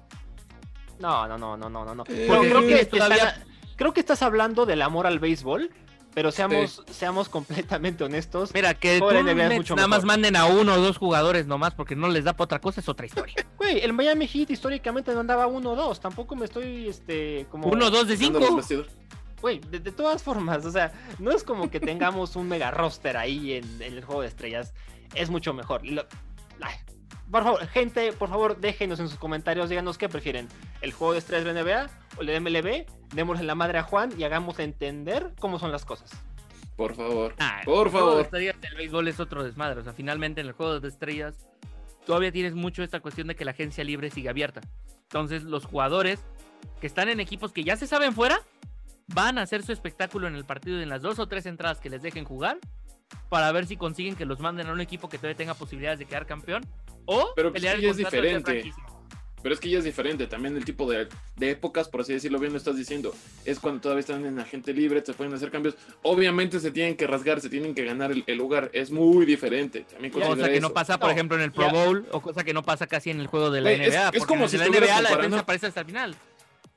No, 0.98 1.26
no, 1.28 1.36
no, 1.36 1.56
no, 1.56 1.68
no, 1.68 1.84
no. 1.84 1.94
no. 1.94 2.04
Eh, 2.08 2.26
creo 2.28 2.60
que, 2.66 2.84
todavía- 2.86 3.16
están- 3.28 3.55
creo 3.76 3.92
que 3.92 4.00
estás 4.00 4.22
hablando 4.22 4.66
del 4.66 4.82
amor 4.82 5.06
al 5.06 5.18
béisbol, 5.18 5.70
pero 6.14 6.32
seamos, 6.32 6.82
seamos 6.90 7.28
completamente 7.28 8.02
honestos. 8.02 8.52
Mira, 8.54 8.72
que 8.74 8.98
Juego 8.98 9.12
de 9.12 9.18
tú 9.20 9.24
NBA 9.36 9.42
es 9.42 9.48
Mets 9.50 9.56
mucho 9.58 9.76
nada 9.76 9.86
más 9.88 10.04
manden 10.04 10.34
a 10.36 10.46
uno 10.46 10.74
o 10.74 10.78
dos 10.78 10.96
jugadores 10.96 11.46
nomás 11.46 11.74
porque 11.74 11.94
no 11.94 12.08
les 12.08 12.24
da 12.24 12.32
para 12.32 12.44
otra 12.46 12.60
cosa 12.60 12.80
es 12.80 12.88
otra 12.88 13.04
historia. 13.06 13.34
Güey, 13.58 13.80
el 13.80 13.92
Miami 13.92 14.26
Heat 14.26 14.50
históricamente 14.50 15.12
no 15.12 15.20
andaba 15.20 15.46
1-2. 15.46 15.98
Tampoco 15.98 16.36
me 16.36 16.44
estoy, 16.44 16.88
este, 16.88 17.46
como... 17.50 17.68
Uno, 17.68 17.90
dos 17.90 18.06
de 18.08 18.16
cinco. 18.16 18.38
Güey, 19.40 19.58
de, 19.60 19.80
de 19.80 19.92
todas 19.92 20.22
formas, 20.22 20.64
o 20.64 20.70
sea, 20.70 20.92
no 21.18 21.30
es 21.30 21.42
como 21.44 21.70
que 21.70 21.80
tengamos 21.80 22.36
un 22.36 22.48
mega 22.48 22.70
roster 22.70 23.16
ahí 23.16 23.52
en, 23.54 23.64
en 23.82 23.92
el 23.94 24.04
juego 24.04 24.22
de 24.22 24.28
estrellas. 24.28 24.72
Es 25.14 25.28
mucho 25.30 25.52
mejor. 25.52 25.84
Lo- 25.84 26.06
ay, 26.62 26.74
por 27.30 27.42
favor, 27.42 27.66
gente, 27.68 28.12
por 28.12 28.28
favor, 28.28 28.58
déjenos 28.60 29.00
en 29.00 29.08
sus 29.08 29.18
comentarios, 29.18 29.68
díganos 29.68 29.98
qué 29.98 30.08
prefieren. 30.08 30.48
¿El 30.80 30.92
juego 30.92 31.12
de 31.12 31.18
estrellas 31.18 31.44
de 31.44 31.52
la 31.52 31.62
NBA 31.62 31.90
o 32.18 32.20
el 32.22 32.26
de 32.26 32.40
MLB? 32.40 33.14
Démosle 33.14 33.44
la 33.44 33.54
madre 33.54 33.78
a 33.78 33.82
Juan 33.82 34.10
y 34.18 34.24
hagamos 34.24 34.58
entender 34.58 35.32
cómo 35.38 35.58
son 35.58 35.72
las 35.72 35.84
cosas. 35.84 36.10
Por 36.76 36.94
favor. 36.94 37.34
Ah, 37.38 37.62
Por 37.64 37.86
el 37.86 37.90
juego 37.92 38.06
de 38.08 38.12
favor. 38.12 38.24
estrellas 38.24 38.60
del 38.60 38.74
béisbol 38.76 39.08
es 39.08 39.18
otro 39.20 39.42
desmadre. 39.42 39.80
O 39.80 39.84
sea, 39.84 39.92
finalmente 39.92 40.40
en 40.40 40.46
el 40.48 40.52
juego 40.52 40.78
de 40.78 40.88
estrellas 40.88 41.34
todavía 42.04 42.30
tienes 42.30 42.54
mucho 42.54 42.82
esta 42.82 43.00
cuestión 43.00 43.26
de 43.28 43.34
que 43.34 43.44
la 43.44 43.52
agencia 43.52 43.82
libre 43.82 44.10
sigue 44.10 44.28
abierta. 44.28 44.60
Entonces, 45.04 45.42
los 45.44 45.64
jugadores 45.64 46.20
que 46.80 46.86
están 46.86 47.08
en 47.08 47.20
equipos 47.20 47.52
que 47.52 47.64
ya 47.64 47.76
se 47.76 47.86
saben 47.86 48.12
fuera 48.12 48.40
van 49.08 49.38
a 49.38 49.42
hacer 49.42 49.62
su 49.62 49.72
espectáculo 49.72 50.26
en 50.26 50.34
el 50.34 50.44
partido 50.44 50.80
en 50.80 50.88
las 50.88 51.00
dos 51.00 51.18
o 51.18 51.26
tres 51.28 51.46
entradas 51.46 51.80
que 51.80 51.88
les 51.90 52.02
dejen 52.02 52.24
jugar 52.24 52.58
para 53.28 53.50
ver 53.52 53.66
si 53.66 53.76
consiguen 53.76 54.16
que 54.16 54.24
los 54.26 54.40
manden 54.40 54.66
a 54.66 54.72
un 54.72 54.80
equipo 54.80 55.08
que 55.08 55.16
todavía 55.16 55.36
tenga 55.36 55.54
posibilidades 55.54 55.98
de 56.00 56.06
quedar 56.06 56.26
campeón 56.26 56.66
o 57.06 57.32
Pero 57.34 57.50
pues 57.50 57.60
pelear 57.62 57.78
sí 57.78 57.84
el 57.84 57.90
es 57.90 57.96
diferente. 57.96 58.72
pero 59.42 59.54
es 59.54 59.60
que 59.60 59.70
ya 59.70 59.78
es 59.78 59.84
diferente. 59.84 60.26
También 60.26 60.56
el 60.56 60.64
tipo 60.64 60.90
de, 60.90 61.06
de 61.36 61.50
épocas, 61.50 61.88
por 61.88 62.00
así 62.00 62.12
decirlo, 62.12 62.38
bien 62.40 62.52
lo 62.52 62.58
estás 62.58 62.76
diciendo, 62.76 63.14
es 63.44 63.60
cuando 63.60 63.80
todavía 63.80 64.00
están 64.00 64.24
en 64.26 64.38
agente 64.40 64.72
libre, 64.72 65.02
se 65.06 65.12
pueden 65.14 65.32
hacer 65.34 65.50
cambios. 65.52 65.76
Obviamente 66.02 66.58
se 66.58 66.72
tienen 66.72 66.96
que 66.96 67.06
rasgar, 67.06 67.40
se 67.40 67.48
tienen 67.48 67.74
que 67.74 67.84
ganar 67.84 68.10
el, 68.10 68.24
el 68.26 68.36
lugar. 68.38 68.70
Es 68.72 68.90
muy 68.90 69.24
diferente. 69.24 69.84
También 69.90 70.12
Cosa 70.12 70.48
que 70.50 70.60
no 70.60 70.70
pasa, 70.72 70.98
por 70.98 71.08
No, 71.08 71.12
ejemplo, 71.12 71.36
en 71.36 71.42
el 71.44 71.52
Pro 71.52 71.66
ya. 71.66 71.72
Bowl 71.72 72.06
o 72.10 72.20
cosa 72.20 72.42
que 72.42 72.52
no 72.52 72.62
pasa 72.64 72.86
casi 72.88 73.10
en 73.10 73.20
el 73.20 73.28
juego 73.28 73.50
de 73.50 73.60
la 73.60 73.70
es- 73.72 73.94
NBA. 73.94 74.10
es 74.14 74.26
como 74.26 74.44
en 74.44 74.48
si 74.50 74.58
la 74.58 74.66
NBA 74.66 75.02
la 75.02 75.10
defensa 75.16 75.38
aparece 75.40 75.66
hasta 75.66 75.80
el 75.80 75.86
final. 75.86 76.16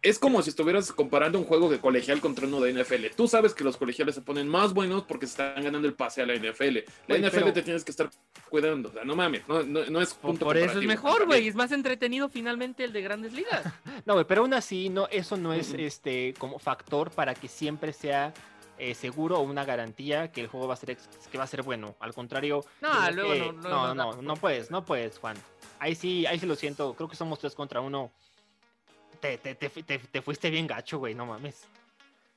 Es 0.01 0.17
como 0.17 0.41
si 0.41 0.49
estuvieras 0.51 0.93
comparando 0.93 1.37
un 1.37 1.43
juego 1.43 1.69
de 1.69 1.79
colegial 1.79 2.21
contra 2.21 2.47
uno 2.47 2.61
de 2.61 2.71
NFL. 2.73 3.07
Tú 3.17 3.27
sabes 3.27 3.53
que 3.53 3.65
los 3.65 3.75
colegiales 3.75 4.15
se 4.15 4.21
ponen 4.21 4.47
más 4.47 4.73
buenos 4.73 5.03
porque 5.03 5.27
se 5.27 5.31
están 5.31 5.61
ganando 5.61 5.89
el 5.89 5.93
pase 5.93 6.21
a 6.21 6.25
la 6.25 6.35
NFL. 6.35 6.85
La 7.07 7.17
Güey, 7.17 7.21
NFL 7.21 7.35
pero- 7.39 7.53
te 7.53 7.61
tienes 7.63 7.83
que 7.83 7.91
estar 7.91 8.09
cuidando. 8.49 8.87
O 8.89 8.91
sea, 8.93 9.03
no 9.03 9.15
mames, 9.17 9.45
no, 9.49 9.61
no, 9.63 9.83
no 9.85 10.01
es 10.01 10.13
Por, 10.13 10.31
punto 10.31 10.45
por 10.45 10.55
eso 10.57 10.79
es 10.79 10.85
mejor, 10.85 11.25
güey. 11.25 11.49
Es 11.49 11.55
más 11.55 11.73
entretenido 11.73 12.29
finalmente 12.29 12.85
el 12.85 12.93
de 12.93 13.01
grandes 13.01 13.33
ligas. 13.33 13.63
No, 14.05 14.13
güey, 14.13 14.25
pero 14.25 14.41
aún 14.41 14.53
así, 14.53 14.87
no, 14.89 15.07
eso 15.11 15.35
no 15.35 15.53
es 15.53 15.73
este 15.73 16.33
como 16.39 16.57
factor 16.59 17.11
para 17.11 17.35
que 17.35 17.49
siempre 17.49 17.91
sea 17.91 18.33
eh, 18.77 18.95
seguro 18.95 19.37
o 19.37 19.41
una 19.41 19.65
garantía 19.65 20.31
que 20.31 20.39
el 20.39 20.47
juego 20.47 20.65
va 20.69 20.75
a 20.75 20.77
ser 20.77 20.91
ex- 20.91 21.09
que 21.29 21.37
va 21.37 21.43
a 21.43 21.47
ser 21.47 21.61
bueno. 21.63 21.95
Al 21.99 22.13
contrario, 22.13 22.63
No, 22.79 23.11
luego 23.11 23.35
no- 23.35 23.51
luego 23.61 23.93
no, 23.93 23.95
no 24.15 24.21
no 24.21 24.35
puedes, 24.37 24.71
no 24.71 24.85
puedes, 24.85 25.19
Juan. 25.19 25.35
Ahí 25.79 25.93
sí, 25.95 26.25
ahí 26.25 26.39
sí 26.39 26.45
lo 26.45 26.55
siento. 26.55 26.93
Creo 26.93 27.09
que 27.09 27.17
somos 27.17 27.37
tres 27.39 27.53
contra 27.53 27.81
uno. 27.81 28.11
Te, 29.19 29.37
te, 29.37 29.55
te, 29.55 29.69
te- 29.69 29.99
te 29.99 30.21
fuiste 30.21 30.49
bien 30.49 30.67
gacho, 30.67 30.97
güey, 30.99 31.13
no 31.15 31.25
mames. 31.25 31.67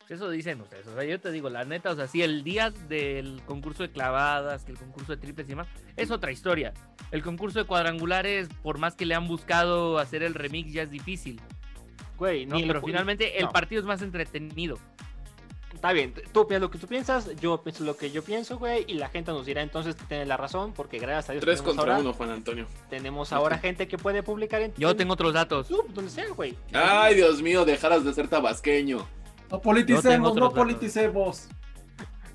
Pues 0.01 0.13
Eso 0.13 0.29
dicen 0.31 0.61
ustedes. 0.61 0.87
O 0.89 0.95
sea, 0.95 1.05
yo 1.05 1.21
te 1.21 1.31
digo, 1.31 1.49
la 1.49 1.65
neta, 1.65 1.91
o 1.91 1.95
sea, 1.97 2.09
sí, 2.09 2.23
el 2.23 2.43
día 2.43 2.71
del 2.71 3.41
concurso 3.47 3.83
de 3.85 3.91
clavadas, 3.91 4.65
que 4.65 4.73
el 4.73 4.79
concurso 4.79 5.13
de 5.13 5.19
triples 5.23 5.47
y 5.47 5.51
demás, 5.51 5.69
es 5.97 6.11
otra 6.11 6.33
historia. 6.33 6.75
El 7.13 7.23
concurso 7.23 7.61
de 7.61 7.67
cuadrangulares, 7.67 8.49
por 8.63 8.79
más 8.79 8.95
que 8.97 9.07
le 9.07 9.15
han 9.15 9.29
buscado 9.29 9.99
hacer 9.99 10.23
el 10.23 10.35
remix, 10.35 10.73
ya 10.73 10.83
es 10.83 10.91
difícil. 10.91 11.41
Güey, 12.19 12.47
¿no? 12.47 12.57
ni 12.57 12.67
Pero 12.67 12.81
finalmente 12.83 13.39
el 13.39 13.49
partido 13.49 13.81
es 13.81 13.87
más 13.87 14.03
entretenido. 14.03 14.79
Está 15.75 15.93
bien, 15.93 16.15
tú 16.33 16.47
piensas 16.47 16.61
lo 16.61 16.71
que 16.71 16.79
tú 16.79 16.87
piensas, 16.87 17.31
yo 17.41 17.63
pienso 17.63 17.85
lo 17.85 17.97
que 17.97 18.11
yo 18.11 18.23
pienso, 18.23 18.59
güey, 18.59 18.85
y 18.87 18.95
la 18.95 19.09
gente 19.09 19.33
nos 19.33 19.47
dirá 19.47 19.63
entonces 19.63 19.95
que 19.95 20.05
tiene 20.05 20.27
la 20.27 20.37
razón, 20.37 20.73
porque 20.73 20.99
gracias 20.99 21.31
a 21.31 21.33
Dios 21.33 21.45
Tres 21.45 21.59
tenemos 21.61 21.77
contra 21.77 21.95
ahora, 21.95 22.05
uno, 22.05 22.13
Juan 22.15 22.31
Antonio. 22.31 22.67
tenemos 22.91 23.33
ahora 23.33 23.59
gente 23.59 23.89
que 23.89 23.97
puede 23.99 24.23
publicar 24.23 24.61
en 24.63 24.75
Yo 24.77 24.91
en 24.91 24.97
tengo 24.97 25.15
otros 25.15 25.33
datos. 25.33 25.69
YouTube, 25.69 25.93
donde 25.95 26.11
sea, 26.11 26.29
güey. 26.29 26.57
Ay, 26.73 27.15
Dios 27.15 27.41
mío, 27.43 27.65
dejaras 27.65 28.05
de 28.05 28.13
ser 28.13 28.29
tabasqueño. 28.29 29.07
No 29.51 29.61
politicemos, 29.61 30.35
no 30.35 30.53
politicemos. 30.53 31.49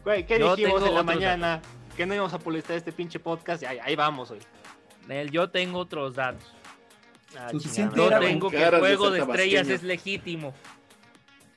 Güey, 0.03 0.25
¿qué 0.25 0.39
Yo 0.39 0.56
dijimos 0.56 0.84
en 0.84 0.94
la 0.94 1.03
mañana? 1.03 1.62
Que 1.96 2.06
no 2.06 2.13
íbamos 2.13 2.34
a 2.34 2.39
publicar 2.39 2.75
este 2.77 2.91
pinche 2.91 3.20
podcast 3.20 3.63
y 3.63 3.65
ahí, 3.65 3.79
ahí 3.82 3.96
vamos, 3.96 4.29
güey. 4.29 4.41
Nel, 5.08 5.32
yo 5.32 5.50
tengo 5.50 5.79
otros 5.79 6.15
datos. 6.15 6.44
Ah, 7.38 7.50
Suficiente 7.51 7.96
Yo 7.96 8.10
tengo 8.20 8.50
que 8.50 8.63
el 8.63 8.79
juego 8.79 9.12
de 9.12 9.20
estrellas 9.20 9.67
es 9.67 9.84
legítimo. 9.84 10.53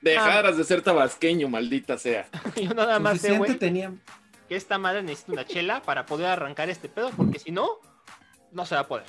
Dejaras 0.01 0.57
de 0.57 0.65
ser 0.65 0.83
tabasqueño, 0.83 1.49
maldita 1.49 1.99
sea. 1.99 2.29
Yo 2.57 2.73
nada 2.75 2.99
más 2.99 3.21
sé, 3.21 3.37
güey, 3.37 3.57
tenían. 3.57 4.01
que 4.49 4.57
esta 4.57 4.79
madre 4.79 5.03
necesita 5.03 5.33
una 5.33 5.47
chela 5.47 5.83
para 5.83 6.07
poder 6.07 6.27
arrancar 6.27 6.71
este 6.71 6.89
pedo, 6.89 7.11
porque 7.17 7.39
si 7.39 7.51
no, 7.51 7.81
no 8.53 8.65
se 8.65 8.75
va 8.75 8.83
a 8.83 8.89
poder. 8.89 9.05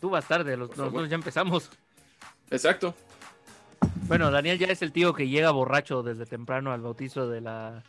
Tú 0.00 0.10
vas 0.10 0.26
tarde, 0.26 0.56
los, 0.56 0.76
nosotros 0.76 1.08
ya 1.08 1.16
empezamos. 1.16 1.70
Exacto. 2.50 2.94
Bueno, 4.06 4.30
Daniel 4.30 4.58
ya 4.58 4.66
es 4.66 4.82
el 4.82 4.92
tío 4.92 5.14
que 5.14 5.28
llega 5.28 5.50
borracho 5.50 6.02
desde 6.02 6.26
temprano 6.26 6.72
al 6.72 6.82
bautizo 6.82 7.28
de 7.28 7.40
la, 7.40 7.82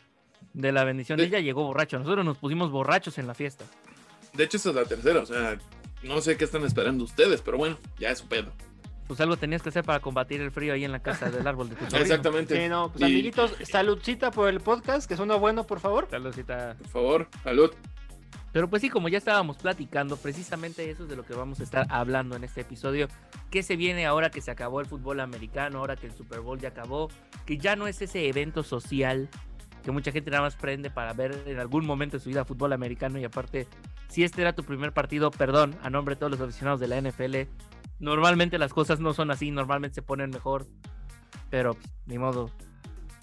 de 0.54 0.72
la 0.72 0.84
bendición. 0.84 1.20
Él 1.20 1.30
ya 1.30 1.40
llegó 1.40 1.64
borracho. 1.64 1.98
Nosotros 1.98 2.24
nos 2.24 2.38
pusimos 2.38 2.70
borrachos 2.70 3.18
en 3.18 3.26
la 3.26 3.34
fiesta. 3.34 3.64
De 4.32 4.44
hecho, 4.44 4.56
esa 4.56 4.70
es 4.70 4.74
la 4.74 4.84
tercera. 4.84 5.20
O 5.20 5.26
sea, 5.26 5.58
no 6.02 6.20
sé 6.20 6.36
qué 6.36 6.44
están 6.44 6.64
esperando 6.64 7.04
ustedes, 7.04 7.42
pero 7.42 7.58
bueno, 7.58 7.78
ya 7.98 8.10
es 8.10 8.18
su 8.18 8.28
pedo. 8.28 8.52
Pues 9.06 9.20
algo 9.20 9.36
tenías 9.36 9.62
que 9.62 9.68
hacer 9.68 9.84
para 9.84 10.00
combatir 10.00 10.40
el 10.40 10.50
frío 10.50 10.72
ahí 10.74 10.84
en 10.84 10.90
la 10.92 10.98
casa 11.00 11.30
del 11.30 11.46
árbol 11.46 11.68
de 11.68 11.76
tu 11.76 11.84
sobrino. 11.86 12.00
Exactamente. 12.02 12.60
Sí, 12.62 12.68
no, 12.68 12.90
pues 12.90 13.02
Y- 13.02 13.04
amiguitos, 13.04 13.52
saludcita 13.62 14.30
por 14.30 14.48
el 14.48 14.60
podcast, 14.60 15.08
que 15.08 15.16
suena 15.16 15.36
bueno, 15.36 15.64
por 15.64 15.78
favor. 15.80 16.08
Saludcita. 16.10 16.74
Por 16.78 16.88
favor, 16.88 17.28
salud. 17.44 17.70
Pero 18.52 18.70
pues 18.70 18.80
sí, 18.80 18.88
como 18.88 19.08
ya 19.08 19.18
estábamos 19.18 19.58
platicando, 19.58 20.16
precisamente 20.16 20.88
eso 20.90 21.02
es 21.02 21.10
de 21.10 21.16
lo 21.16 21.24
que 21.26 21.34
vamos 21.34 21.60
a 21.60 21.62
estar 21.62 21.86
hablando 21.90 22.36
en 22.36 22.44
este 22.44 22.62
episodio. 22.62 23.06
¿Qué 23.50 23.62
se 23.62 23.76
viene 23.76 24.06
ahora 24.06 24.30
que 24.30 24.40
se 24.40 24.50
acabó 24.50 24.80
el 24.80 24.86
fútbol 24.86 25.20
americano, 25.20 25.78
ahora 25.80 25.94
que 25.96 26.06
el 26.06 26.14
Super 26.14 26.40
Bowl 26.40 26.58
ya 26.58 26.68
acabó? 26.68 27.10
Que 27.44 27.58
ya 27.58 27.76
no 27.76 27.86
es 27.86 28.00
ese 28.00 28.26
evento 28.28 28.62
social 28.62 29.28
que 29.84 29.90
mucha 29.92 30.10
gente 30.10 30.30
nada 30.30 30.42
más 30.42 30.56
prende 30.56 30.90
para 30.90 31.12
ver 31.12 31.44
en 31.46 31.60
algún 31.60 31.86
momento 31.86 32.16
de 32.16 32.22
su 32.22 32.28
vida 32.30 32.44
fútbol 32.46 32.72
americano. 32.72 33.18
Y 33.20 33.24
aparte, 33.24 33.68
si 34.08 34.24
este 34.24 34.40
era 34.40 34.54
tu 34.54 34.64
primer 34.64 34.92
partido, 34.92 35.30
perdón, 35.30 35.76
a 35.82 35.90
nombre 35.90 36.14
de 36.14 36.18
todos 36.18 36.32
los 36.32 36.40
aficionados 36.40 36.80
de 36.80 36.88
la 36.88 36.96
NFL, 37.00 37.42
normalmente 37.98 38.58
las 38.58 38.72
cosas 38.72 39.00
no 39.00 39.14
son 39.14 39.30
así, 39.30 39.50
normalmente 39.50 39.96
se 39.96 40.02
ponen 40.02 40.30
mejor. 40.30 40.66
Pero, 41.50 41.74
pues, 41.74 41.88
ni 42.06 42.18
modo. 42.18 42.50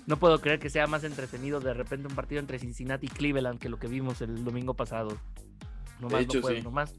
No 0.05 0.17
puedo 0.17 0.39
creer 0.41 0.59
que 0.59 0.69
sea 0.69 0.87
más 0.87 1.03
entretenido 1.03 1.59
de 1.59 1.73
repente 1.73 2.07
un 2.07 2.15
partido 2.15 2.39
entre 2.39 2.59
Cincinnati 2.59 3.07
y 3.07 3.09
Cleveland 3.09 3.59
que 3.59 3.69
lo 3.69 3.79
que 3.79 3.87
vimos 3.87 4.21
el 4.21 4.43
domingo 4.43 4.73
pasado. 4.73 5.17
Nomás 5.99 6.23
hecho, 6.23 6.39
no 6.39 6.41
puedo, 6.41 6.55
sí. 6.55 6.61
nomás, 6.61 6.95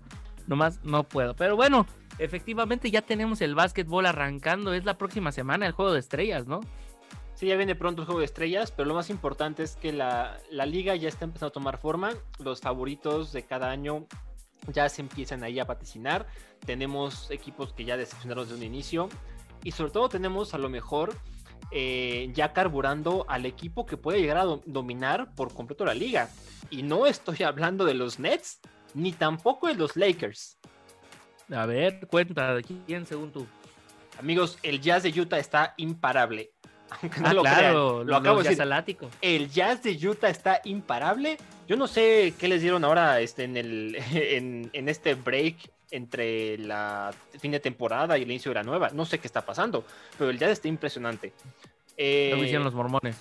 nomás 0.46 0.84
no 0.84 1.04
puedo. 1.04 1.34
Pero 1.36 1.56
bueno, 1.56 1.86
efectivamente 2.18 2.90
ya 2.90 3.02
tenemos 3.02 3.42
el 3.42 3.54
básquetbol 3.54 4.06
arrancando. 4.06 4.72
Es 4.72 4.84
la 4.84 4.96
próxima 4.96 5.32
semana 5.32 5.66
el 5.66 5.72
juego 5.72 5.92
de 5.92 6.00
estrellas, 6.00 6.46
¿no? 6.46 6.60
Sí, 7.34 7.46
ya 7.46 7.56
viene 7.56 7.74
pronto 7.74 8.02
el 8.02 8.06
juego 8.06 8.20
de 8.20 8.26
estrellas, 8.26 8.70
pero 8.70 8.88
lo 8.88 8.94
más 8.94 9.10
importante 9.10 9.64
es 9.64 9.76
que 9.76 9.92
la, 9.92 10.38
la 10.50 10.66
liga 10.66 10.94
ya 10.94 11.08
está 11.08 11.24
empezando 11.24 11.48
a 11.48 11.52
tomar 11.52 11.78
forma. 11.78 12.12
Los 12.38 12.60
favoritos 12.60 13.32
de 13.32 13.42
cada 13.42 13.70
año 13.70 14.06
ya 14.72 14.88
se 14.88 15.02
empiezan 15.02 15.42
ahí 15.44 15.58
a 15.60 15.64
vaticinar. 15.64 16.26
Tenemos 16.64 17.30
equipos 17.30 17.72
que 17.72 17.84
ya 17.84 17.96
decepcionaron 17.96 18.44
desde 18.44 18.58
un 18.58 18.62
inicio. 18.64 19.08
Y 19.62 19.72
sobre 19.72 19.90
todo 19.92 20.08
tenemos 20.08 20.54
a 20.54 20.58
lo 20.58 20.68
mejor 20.68 21.16
eh, 21.70 22.30
ya 22.34 22.52
carburando 22.52 23.24
al 23.28 23.46
equipo 23.46 23.86
que 23.86 23.96
puede 23.96 24.20
llegar 24.20 24.36
a 24.38 24.44
do- 24.44 24.62
dominar 24.66 25.34
por 25.34 25.52
completo 25.52 25.84
la 25.84 25.94
liga. 25.94 26.28
Y 26.70 26.82
no 26.82 27.06
estoy 27.06 27.42
hablando 27.42 27.84
de 27.84 27.94
los 27.94 28.18
Nets, 28.18 28.60
ni 28.94 29.12
tampoco 29.12 29.66
de 29.68 29.74
los 29.74 29.96
Lakers. 29.96 30.58
A 31.54 31.66
ver, 31.66 32.06
cuenta, 32.06 32.56
¿quién 32.86 33.04
según 33.06 33.30
tú? 33.30 33.46
Amigos, 34.18 34.58
el 34.62 34.80
Jazz 34.80 35.02
de 35.02 35.20
Utah 35.20 35.38
está 35.38 35.74
imparable. 35.76 36.53
Aunque 36.90 37.20
no 37.20 37.28
ah, 37.28 37.34
lo 37.34 37.42
claro, 37.42 37.92
crean, 37.94 38.06
lo 38.06 38.16
acabo 38.16 38.42
de 38.42 38.50
decir. 38.50 38.98
El 39.20 39.50
Jazz 39.50 39.82
de 39.82 40.08
Utah 40.08 40.28
está 40.28 40.60
imparable. 40.64 41.38
Yo 41.66 41.76
no 41.76 41.86
sé 41.86 42.34
qué 42.38 42.48
les 42.48 42.60
dieron 42.60 42.84
ahora 42.84 43.20
este, 43.20 43.44
en, 43.44 43.56
el, 43.56 43.96
en, 44.12 44.70
en 44.72 44.88
este 44.88 45.14
break 45.14 45.56
entre 45.90 46.58
la 46.58 47.14
fin 47.38 47.52
de 47.52 47.60
temporada 47.60 48.18
y 48.18 48.22
el 48.22 48.30
inicio 48.30 48.50
de 48.50 48.56
la 48.56 48.62
nueva. 48.62 48.90
No 48.90 49.04
sé 49.04 49.18
qué 49.18 49.26
está 49.26 49.44
pasando, 49.44 49.84
pero 50.18 50.30
el 50.30 50.38
Jazz 50.38 50.52
está 50.52 50.68
impresionante. 50.68 51.32
Eh, 51.96 52.32
Lo 52.34 52.42
hicieron 52.42 52.64
los 52.64 52.74
mormones. 52.74 53.16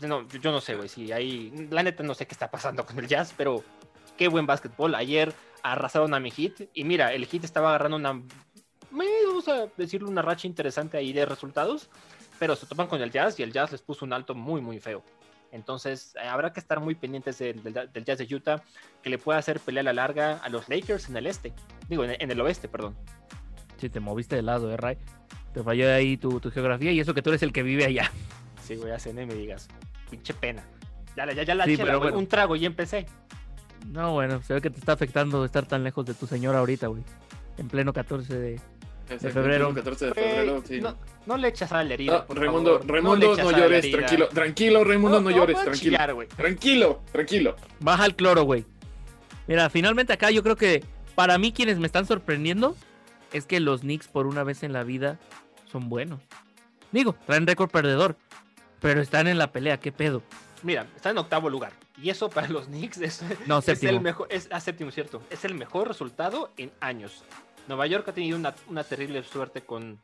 no, 0.00 0.28
yo, 0.28 0.52
no 0.52 0.60
sé, 0.60 0.74
güey. 0.74 0.88
Si 0.88 1.10
hay, 1.12 1.68
la 1.70 1.82
neta 1.82 2.02
no 2.02 2.14
sé 2.14 2.26
qué 2.26 2.34
está 2.34 2.50
pasando 2.50 2.84
con 2.84 2.98
el 2.98 3.06
Jazz, 3.06 3.34
pero 3.36 3.64
qué 4.16 4.28
buen 4.28 4.46
básquetbol. 4.46 4.94
Ayer 4.94 5.32
arrasaron 5.62 6.12
a 6.14 6.20
mi 6.20 6.30
hit 6.30 6.68
y 6.74 6.84
mira, 6.84 7.12
el 7.12 7.26
hit 7.26 7.44
estaba 7.44 7.70
agarrando 7.70 7.96
una, 7.96 8.20
vamos 9.26 9.48
a 9.48 9.68
decirle 9.76 10.08
una 10.08 10.22
racha 10.22 10.46
interesante 10.46 10.96
ahí 10.96 11.12
de 11.12 11.24
resultados, 11.24 11.88
pero 12.42 12.56
se 12.56 12.66
topan 12.66 12.88
con 12.88 13.00
el 13.00 13.12
Jazz 13.12 13.38
y 13.38 13.44
el 13.44 13.52
Jazz 13.52 13.70
les 13.70 13.82
puso 13.82 14.04
un 14.04 14.12
alto 14.12 14.34
muy, 14.34 14.60
muy 14.60 14.80
feo. 14.80 15.04
Entonces 15.52 16.12
eh, 16.20 16.26
habrá 16.26 16.52
que 16.52 16.58
estar 16.58 16.80
muy 16.80 16.96
pendientes 16.96 17.38
del, 17.38 17.62
del- 17.62 17.88
del 17.92 18.04
Jazz 18.04 18.18
de 18.18 18.34
Utah, 18.34 18.60
que 19.00 19.10
le 19.10 19.16
pueda 19.18 19.38
hacer 19.38 19.60
pelea 19.60 19.82
a 19.82 19.84
la 19.84 19.92
larga 19.92 20.38
a 20.38 20.48
los 20.48 20.68
Lakers 20.68 21.08
en 21.08 21.16
el 21.16 21.28
este. 21.28 21.52
Digo, 21.88 22.02
en, 22.02 22.16
en 22.18 22.30
el 22.32 22.40
oeste, 22.40 22.66
perdón. 22.66 22.96
Sí, 23.76 23.88
te 23.88 24.00
moviste 24.00 24.34
de 24.34 24.42
lado, 24.42 24.72
¿eh, 24.72 24.76
Ray? 24.76 24.98
Te 25.54 25.62
falló 25.62 25.94
ahí 25.94 26.16
tu, 26.16 26.40
tu 26.40 26.50
geografía 26.50 26.90
y 26.90 26.98
eso 26.98 27.14
que 27.14 27.22
tú 27.22 27.30
eres 27.30 27.44
el 27.44 27.52
que 27.52 27.62
vive 27.62 27.84
allá. 27.84 28.10
Sí, 28.60 28.74
güey, 28.74 28.90
hacen 28.90 29.14
me 29.14 29.26
digas. 29.34 29.68
Pinche 30.10 30.34
pena. 30.34 30.64
Ya, 31.16 31.32
ya, 31.32 31.44
ya 31.44 31.54
la 31.54 31.64
Sí, 31.64 31.76
chela, 31.76 31.84
pero 31.84 31.98
güey, 31.98 32.10
bueno. 32.10 32.18
un 32.18 32.26
trago 32.26 32.56
y 32.56 32.66
empecé. 32.66 33.06
No, 33.86 34.14
bueno, 34.14 34.42
se 34.42 34.54
ve 34.54 34.60
que 34.60 34.70
te 34.70 34.80
está 34.80 34.94
afectando 34.94 35.44
estar 35.44 35.64
tan 35.66 35.84
lejos 35.84 36.04
de 36.06 36.14
tu 36.14 36.26
señora 36.26 36.58
ahorita, 36.58 36.88
güey. 36.88 37.04
En 37.56 37.68
pleno 37.68 37.92
14 37.92 38.36
de... 38.36 38.60
Exacto, 39.08 39.40
febrero. 39.40 39.68
el 39.68 39.74
14 39.74 40.06
de 40.06 40.14
febrero, 40.14 40.62
sí. 40.66 40.80
no, 40.80 40.96
no 41.26 41.36
le 41.36 41.48
echas 41.48 41.72
a 41.72 41.82
la 41.84 41.94
herida. 41.94 42.26
No, 42.28 42.34
Raimundo. 42.34 42.80
Raimundo, 42.84 43.36
no, 43.36 43.50
llores, 43.50 43.90
tranquilo, 43.90 44.28
tranquilo, 44.28 44.84
Raimundo, 44.84 45.20
no, 45.20 45.30
llores, 45.30 45.62
tranquilo. 45.62 45.98
chillar. 45.98 46.16
Tranquilo, 46.36 47.02
tranquilo. 47.12 47.56
Baja 47.80 48.06
el 48.06 48.14
cloro, 48.14 48.42
güey. 48.44 48.64
Mira, 49.46 49.68
finalmente 49.70 50.12
acá 50.12 50.30
yo 50.30 50.42
creo 50.42 50.56
que 50.56 50.84
para 51.14 51.38
mí 51.38 51.52
quienes 51.52 51.78
me 51.78 51.86
están 51.86 52.06
sorprendiendo 52.06 52.76
es 53.32 53.46
que 53.46 53.60
los 53.60 53.80
Knicks 53.80 54.08
por 54.08 54.26
una 54.26 54.44
vez 54.44 54.62
en 54.62 54.72
la 54.72 54.82
vida 54.82 55.18
son 55.70 55.88
buenos. 55.88 56.20
Digo, 56.92 57.16
traen 57.26 57.46
récord 57.46 57.70
perdedor, 57.70 58.16
pero 58.80 59.00
están 59.00 59.26
en 59.26 59.38
la 59.38 59.52
pelea, 59.52 59.78
¿qué 59.78 59.92
pedo? 59.92 60.22
Mira, 60.62 60.86
está 60.94 61.10
en 61.10 61.18
octavo 61.18 61.50
lugar. 61.50 61.72
Y 62.00 62.10
eso 62.10 62.30
para 62.30 62.48
los 62.48 62.66
Knicks 62.66 62.98
es, 62.98 63.22
No, 63.46 63.58
es 63.58 63.82
el 63.82 64.00
mejor. 64.00 64.28
Es 64.30 64.48
ah, 64.50 64.60
séptimo, 64.60 64.90
cierto. 64.90 65.22
Es 65.30 65.44
el 65.44 65.54
mejor 65.54 65.88
resultado 65.88 66.50
en 66.56 66.70
años. 66.80 67.24
Nueva 67.68 67.86
York 67.86 68.08
ha 68.08 68.12
tenido 68.12 68.36
una, 68.38 68.54
una 68.68 68.84
terrible 68.84 69.22
suerte 69.22 69.62
con, 69.62 70.00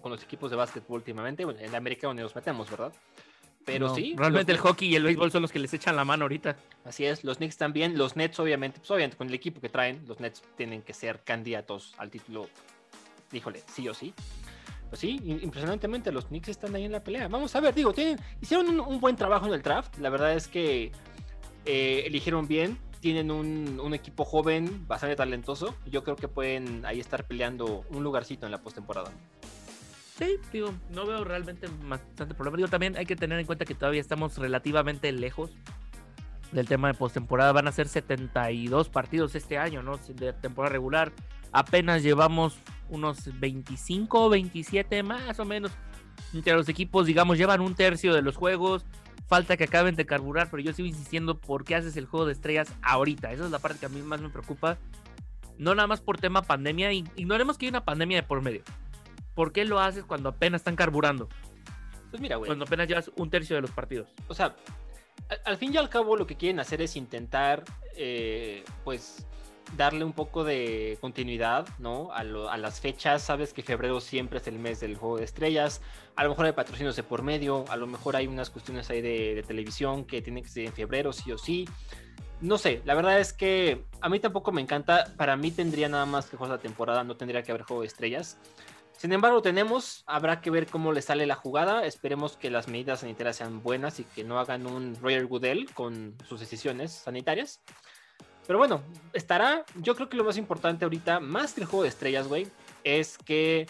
con 0.00 0.10
los 0.12 0.22
equipos 0.22 0.50
de 0.50 0.56
básquetbol 0.56 0.98
últimamente. 0.98 1.44
Bueno, 1.44 1.60
en 1.60 1.74
América 1.74 2.06
donde 2.06 2.22
nos 2.22 2.34
metemos, 2.34 2.70
¿verdad? 2.70 2.92
Pero 3.64 3.88
No, 3.88 3.94
sí. 3.94 4.14
Realmente 4.16 4.52
el 4.52 4.58
hockey 4.58 4.88
y 4.88 4.96
el 4.96 5.02
béisbol 5.04 5.30
son 5.30 5.42
los 5.42 5.52
que 5.52 5.58
les 5.58 5.72
echan 5.74 5.94
la 5.94 6.04
mano 6.04 6.24
ahorita. 6.24 6.56
Así 6.84 7.04
es, 7.04 7.22
los 7.22 7.36
Knicks 7.36 7.58
también. 7.58 7.98
Los 7.98 8.16
Nets, 8.16 8.40
obviamente, 8.40 8.78
pues 8.78 8.90
obviamente 8.90 9.16
con 9.18 9.28
el 9.28 9.34
equipo 9.34 9.60
que 9.60 9.68
traen, 9.68 10.04
los 10.06 10.20
Nets 10.20 10.42
tienen 10.56 10.80
que 10.82 10.94
ser 10.94 11.22
candidatos 11.22 11.94
al 11.98 12.10
título 12.10 12.48
híjole, 13.30 13.62
sí 13.74 13.86
o 13.88 13.92
sí. 13.94 14.14
Pues 14.88 15.00
sí, 15.00 15.20
im- 15.22 15.42
impresionantemente 15.42 16.10
los 16.10 16.24
Knicks 16.26 16.48
están 16.48 16.74
ahí 16.74 16.84
en 16.86 16.92
la 16.92 17.04
pelea. 17.04 17.28
Vamos 17.28 17.54
a 17.54 17.60
ver, 17.60 17.74
digo, 17.74 17.92
tienen, 17.92 18.18
hicieron 18.40 18.68
un, 18.70 18.80
un 18.80 19.00
buen 19.00 19.16
trabajo 19.16 19.46
en 19.46 19.52
el 19.52 19.60
draft. 19.60 19.98
La 19.98 20.08
verdad 20.08 20.32
es 20.32 20.48
que 20.48 20.90
eh, 21.66 22.04
eligieron 22.06 22.48
bien. 22.48 22.78
Tienen 23.00 23.30
un, 23.30 23.80
un 23.80 23.94
equipo 23.94 24.24
joven, 24.24 24.86
bastante 24.88 25.16
talentoso. 25.16 25.74
Yo 25.86 26.02
creo 26.04 26.16
que 26.16 26.28
pueden 26.28 26.84
ahí 26.84 27.00
estar 27.00 27.26
peleando 27.26 27.84
un 27.90 28.02
lugarcito 28.02 28.46
en 28.46 28.52
la 28.52 28.60
postemporada. 28.60 29.12
Sí, 30.18 30.36
digo, 30.52 30.74
no 30.90 31.06
veo 31.06 31.22
realmente 31.22 31.68
bastante 31.84 32.34
problema. 32.34 32.56
Digo, 32.56 32.68
también 32.68 32.96
hay 32.96 33.06
que 33.06 33.14
tener 33.14 33.38
en 33.38 33.46
cuenta 33.46 33.64
que 33.64 33.74
todavía 33.74 34.00
estamos 34.00 34.36
relativamente 34.36 35.12
lejos 35.12 35.52
del 36.50 36.66
tema 36.66 36.88
de 36.88 36.94
postemporada. 36.94 37.52
Van 37.52 37.68
a 37.68 37.72
ser 37.72 37.86
72 37.86 38.88
partidos 38.88 39.36
este 39.36 39.58
año, 39.58 39.82
¿no? 39.82 39.98
De 39.98 40.32
temporada 40.32 40.72
regular. 40.72 41.12
Apenas 41.52 42.02
llevamos 42.02 42.58
unos 42.88 43.38
25 43.38 44.24
o 44.24 44.28
27 44.28 45.04
más 45.04 45.38
o 45.38 45.44
menos. 45.44 45.70
Entre 46.34 46.52
los 46.52 46.68
equipos, 46.68 47.06
digamos, 47.06 47.38
llevan 47.38 47.60
un 47.60 47.76
tercio 47.76 48.12
de 48.12 48.22
los 48.22 48.36
juegos. 48.36 48.84
Falta 49.28 49.58
que 49.58 49.64
acaben 49.64 49.94
de 49.94 50.06
carburar, 50.06 50.50
pero 50.50 50.62
yo 50.62 50.72
sigo 50.72 50.88
insistiendo 50.88 51.38
por 51.38 51.64
qué 51.64 51.74
haces 51.74 51.96
el 51.98 52.06
juego 52.06 52.24
de 52.24 52.32
estrellas 52.32 52.72
ahorita. 52.82 53.30
Esa 53.30 53.44
es 53.44 53.50
la 53.50 53.58
parte 53.58 53.78
que 53.78 53.86
a 53.86 53.90
mí 53.90 54.00
más 54.00 54.22
me 54.22 54.30
preocupa. 54.30 54.78
No 55.58 55.74
nada 55.74 55.86
más 55.86 56.00
por 56.00 56.18
tema 56.18 56.42
pandemia. 56.42 56.92
Ignoremos 56.92 57.58
que 57.58 57.66
hay 57.66 57.70
una 57.70 57.84
pandemia 57.84 58.18
de 58.18 58.22
por 58.22 58.40
medio. 58.40 58.62
¿Por 59.34 59.52
qué 59.52 59.66
lo 59.66 59.80
haces 59.80 60.04
cuando 60.04 60.30
apenas 60.30 60.62
están 60.62 60.76
carburando? 60.76 61.28
Pues 62.10 62.22
mira, 62.22 62.36
güey. 62.36 62.48
Cuando 62.48 62.64
apenas 62.64 62.88
llevas 62.88 63.10
un 63.16 63.28
tercio 63.28 63.56
de 63.56 63.62
los 63.62 63.70
partidos. 63.70 64.08
o 64.28 64.34
sea, 64.34 64.56
al, 65.28 65.40
al 65.44 65.56
fin 65.58 65.74
y 65.74 65.76
al 65.76 65.90
cabo 65.90 66.16
lo 66.16 66.26
que 66.26 66.36
quieren 66.36 66.58
hacer 66.58 66.80
es 66.80 66.96
intentar, 66.96 67.64
eh, 67.96 68.64
pues, 68.82 69.26
darle 69.76 70.04
un 70.04 70.12
poco 70.12 70.44
de 70.44 70.98
continuidad, 71.00 71.68
¿no? 71.78 72.10
A, 72.12 72.24
las 72.24 72.80
fechas, 72.80 73.22
sabes 73.22 73.52
que 73.52 73.62
febrero 73.62 74.00
siempre 74.00 74.38
es 74.38 74.46
el 74.46 74.58
mes 74.58 74.80
del 74.80 74.96
juego 74.96 75.18
de 75.18 75.24
estrellas, 75.24 75.80
a 76.16 76.24
lo 76.24 76.30
mejor 76.30 76.46
hay 76.46 76.52
patrocinios 76.52 76.96
de 76.96 77.02
por 77.02 77.22
medio, 77.22 77.64
a 77.68 77.76
lo 77.76 77.86
mejor 77.86 78.16
hay 78.16 78.26
unas 78.26 78.50
cuestiones 78.50 78.90
ahí 78.90 79.00
de, 79.00 79.34
de 79.34 79.42
televisión 79.42 80.04
que 80.04 80.22
tienen 80.22 80.42
que 80.42 80.50
ser 80.50 80.66
en 80.66 80.72
febrero, 80.72 81.12
sí 81.12 81.30
o 81.32 81.38
sí. 81.38 81.68
No 82.40 82.56
sé, 82.56 82.82
la 82.84 82.94
verdad 82.94 83.18
es 83.18 83.32
que 83.32 83.84
a 84.00 84.08
mí 84.08 84.20
tampoco 84.20 84.52
me 84.52 84.60
encanta, 84.60 85.12
para 85.16 85.36
mí 85.36 85.50
tendría 85.50 85.88
nada 85.88 86.06
más 86.06 86.26
que 86.26 86.36
jugar 86.36 86.52
la 86.52 86.58
temporada, 86.58 87.02
no 87.02 87.16
tendría 87.16 87.42
que 87.42 87.50
haber 87.50 87.62
juego 87.62 87.82
de 87.82 87.88
estrellas. 87.88 88.38
Sin 88.98 89.12
embargo, 89.12 89.42
tenemos, 89.42 90.02
habrá 90.06 90.40
que 90.40 90.50
ver 90.50 90.66
cómo 90.66 90.90
le 90.90 91.02
sale 91.02 91.24
la 91.24 91.36
jugada. 91.36 91.84
Esperemos 91.86 92.36
que 92.36 92.50
las 92.50 92.66
medidas 92.66 93.00
sanitarias 93.00 93.36
sean 93.36 93.62
buenas 93.62 94.00
y 94.00 94.04
que 94.04 94.24
no 94.24 94.40
hagan 94.40 94.66
un 94.66 94.96
Roger 94.96 95.26
Goodell 95.26 95.72
con 95.72 96.16
sus 96.28 96.40
decisiones 96.40 96.94
sanitarias. 96.94 97.60
Pero 98.48 98.58
bueno, 98.58 98.82
estará. 99.12 99.66
Yo 99.76 99.94
creo 99.94 100.08
que 100.08 100.16
lo 100.16 100.24
más 100.24 100.38
importante 100.38 100.86
ahorita, 100.86 101.20
más 101.20 101.52
que 101.52 101.60
el 101.60 101.66
juego 101.66 101.82
de 101.82 101.90
estrellas, 101.90 102.26
güey, 102.26 102.48
es 102.82 103.18
que 103.18 103.66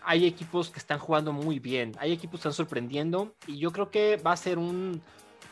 hay 0.00 0.26
equipos 0.26 0.70
que 0.70 0.78
están 0.78 1.00
jugando 1.00 1.32
muy 1.32 1.58
bien. 1.58 1.92
Hay 1.98 2.12
equipos 2.12 2.34
que 2.34 2.48
están 2.48 2.52
sorprendiendo. 2.52 3.34
Y 3.48 3.58
yo 3.58 3.72
creo 3.72 3.90
que 3.90 4.18
va 4.18 4.30
a 4.30 4.36
ser 4.36 4.58
un. 4.58 5.02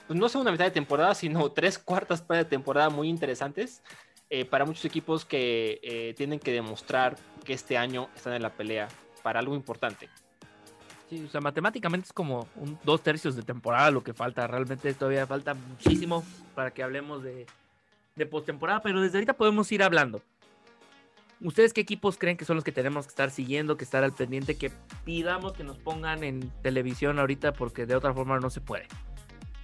Pues 0.07 0.17
no 0.19 0.29
sea 0.29 0.41
una 0.41 0.53
mitad 0.53 0.67
de 0.67 0.71
temporada, 0.71 1.17
sino 1.17 1.51
tres 1.53 1.81
cuartas 1.81 2.27
de 2.29 2.45
temporada 2.45 2.91
muy 2.91 3.09
interesantes. 3.09 3.83
eh, 4.31 4.45
para 4.45 4.65
muchos 4.65 4.85
equipos 4.85 5.25
que 5.25 5.81
eh, 5.83 6.15
tienen 6.17 6.39
que 6.39 6.53
demostrar 6.53 7.17
que 7.45 7.53
este 7.53 7.77
año 7.77 8.09
están 8.15 8.35
en 8.35 8.43
la 8.43 8.51
pelea 8.51 8.87
para 9.25 9.41
algo 9.41 9.57
importante. 9.57 10.09
Sí, 11.09 11.25
o 11.25 11.29
sea, 11.29 11.41
matemáticamente 11.41 12.07
es 12.07 12.13
como 12.13 12.47
un 12.55 12.79
dos 12.85 13.03
tercios 13.03 13.35
de 13.35 13.43
temporada 13.43 13.91
lo 13.91 14.05
que 14.05 14.15
falta. 14.15 14.47
Realmente 14.47 14.95
todavía 14.95 15.27
falta 15.27 15.55
muchísimo 15.55 16.23
para 16.55 16.71
que 16.71 16.85
hablemos 16.85 17.25
de, 17.25 17.47
de 18.21 18.27
postemporada, 18.27 18.81
pero 18.81 19.01
desde 19.01 19.19
ahorita 19.19 19.35
podemos 19.35 19.71
ir 19.73 19.83
hablando. 19.83 20.23
¿Ustedes 21.43 21.73
qué 21.73 21.81
equipos 21.81 22.19
creen 22.19 22.37
que 22.37 22.45
son 22.45 22.57
los 22.57 22.65
que 22.65 22.71
tenemos 22.71 23.07
que 23.07 23.11
estar 23.11 23.31
siguiendo, 23.31 23.77
que 23.77 23.85
estar 23.85 24.05
al 24.05 24.13
pendiente, 24.13 24.57
que 24.57 24.71
pidamos 25.05 25.55
que 25.55 25.65
nos 25.65 25.79
pongan 25.79 26.23
en 26.23 26.51
televisión 26.63 27.19
ahorita 27.19 27.55
porque 27.55 27.87
de 27.87 27.97
otra 27.97 28.13
forma 28.13 28.39
no 28.39 28.51
se 28.51 28.61
puede? 28.61 28.87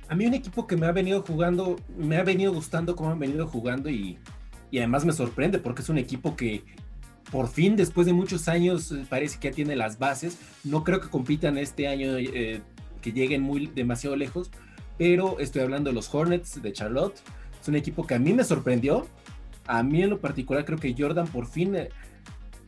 A 0.08 0.14
mí 0.14 0.26
un 0.26 0.34
equipo 0.34 0.66
que 0.66 0.76
me 0.76 0.86
ha 0.86 0.92
venido 0.92 1.22
jugando, 1.22 1.76
me 1.96 2.16
ha 2.16 2.24
venido 2.24 2.52
gustando 2.52 2.96
cómo 2.96 3.10
han 3.10 3.18
venido 3.18 3.46
jugando 3.46 3.90
y, 3.90 4.18
y 4.70 4.78
además 4.78 5.04
me 5.04 5.12
sorprende 5.12 5.58
porque 5.58 5.82
es 5.82 5.88
un 5.88 5.98
equipo 5.98 6.34
que 6.34 6.64
por 7.30 7.48
fin, 7.48 7.76
después 7.76 8.06
de 8.06 8.12
muchos 8.12 8.48
años, 8.48 8.92
eh, 8.92 9.04
parece 9.08 9.38
que 9.38 9.50
ya 9.50 9.54
tiene 9.54 9.76
las 9.76 9.98
bases. 9.98 10.38
No 10.64 10.84
creo 10.84 11.00
que 11.00 11.08
compitan 11.08 11.58
este 11.58 11.88
año, 11.88 12.16
eh, 12.16 12.62
que 13.00 13.12
lleguen 13.12 13.42
muy 13.42 13.66
demasiado 13.66 14.16
lejos, 14.16 14.50
pero 14.96 15.38
estoy 15.40 15.62
hablando 15.62 15.90
de 15.90 15.94
los 15.94 16.12
Hornets 16.14 16.62
de 16.62 16.72
Charlotte. 16.72 17.20
Es 17.66 17.68
un 17.70 17.74
equipo 17.74 18.06
que 18.06 18.14
a 18.14 18.20
mí 18.20 18.32
me 18.32 18.44
sorprendió. 18.44 19.08
A 19.66 19.82
mí 19.82 20.00
en 20.00 20.10
lo 20.10 20.20
particular 20.20 20.64
creo 20.64 20.78
que 20.78 20.94
Jordan 20.96 21.26
por 21.26 21.48
fin, 21.48 21.74
eh, 21.74 21.88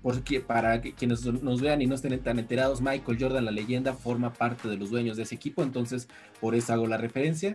porque 0.02 0.40
para 0.40 0.80
quienes 0.80 1.24
nos 1.24 1.60
vean 1.60 1.80
y 1.80 1.86
no 1.86 1.94
estén 1.94 2.18
tan 2.18 2.40
enterados, 2.40 2.80
Michael 2.80 3.16
Jordan, 3.20 3.44
la 3.44 3.52
leyenda, 3.52 3.94
forma 3.94 4.32
parte 4.32 4.66
de 4.66 4.76
los 4.76 4.90
dueños 4.90 5.16
de 5.16 5.22
ese 5.22 5.36
equipo, 5.36 5.62
entonces 5.62 6.08
por 6.40 6.56
eso 6.56 6.72
hago 6.72 6.88
la 6.88 6.96
referencia. 6.96 7.54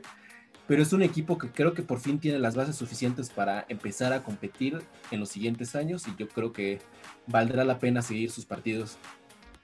Pero 0.67 0.81
es 0.81 0.93
un 0.93 1.01
equipo 1.01 1.37
que 1.37 1.49
creo 1.49 1.73
que 1.73 1.81
por 1.81 1.99
fin 1.99 2.17
tiene 2.17 2.39
las 2.39 2.55
bases 2.55 2.77
suficientes 2.77 3.29
para 3.29 3.65
empezar 3.67 4.13
a 4.13 4.23
competir 4.23 4.79
en 5.11 5.19
los 5.19 5.27
siguientes 5.27 5.75
años 5.75 6.07
y 6.07 6.15
yo 6.17 6.29
creo 6.29 6.53
que 6.53 6.79
valdrá 7.27 7.65
la 7.65 7.77
pena 7.77 8.01
seguir 8.01 8.31
sus 8.31 8.45
partidos. 8.45 8.97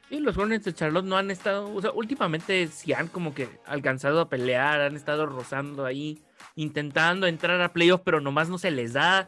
Sí, 0.09 0.19
los 0.19 0.37
Hornets 0.37 0.65
de 0.65 0.73
Charlotte 0.73 1.05
no 1.05 1.15
han 1.15 1.31
estado, 1.31 1.73
o 1.73 1.81
sea, 1.81 1.91
últimamente 1.91 2.67
sí 2.67 2.91
han 2.91 3.07
como 3.07 3.33
que 3.33 3.47
alcanzado 3.65 4.19
a 4.19 4.27
pelear, 4.27 4.81
han 4.81 4.97
estado 4.97 5.25
rozando 5.27 5.85
ahí, 5.85 6.21
intentando 6.59 7.25
entrar 7.25 7.61
a 7.61 7.71
playoff, 7.71 8.01
pero 8.03 8.19
nomás 8.19 8.49
no 8.49 8.57
se 8.57 8.69
les 8.69 8.93
da. 8.93 9.27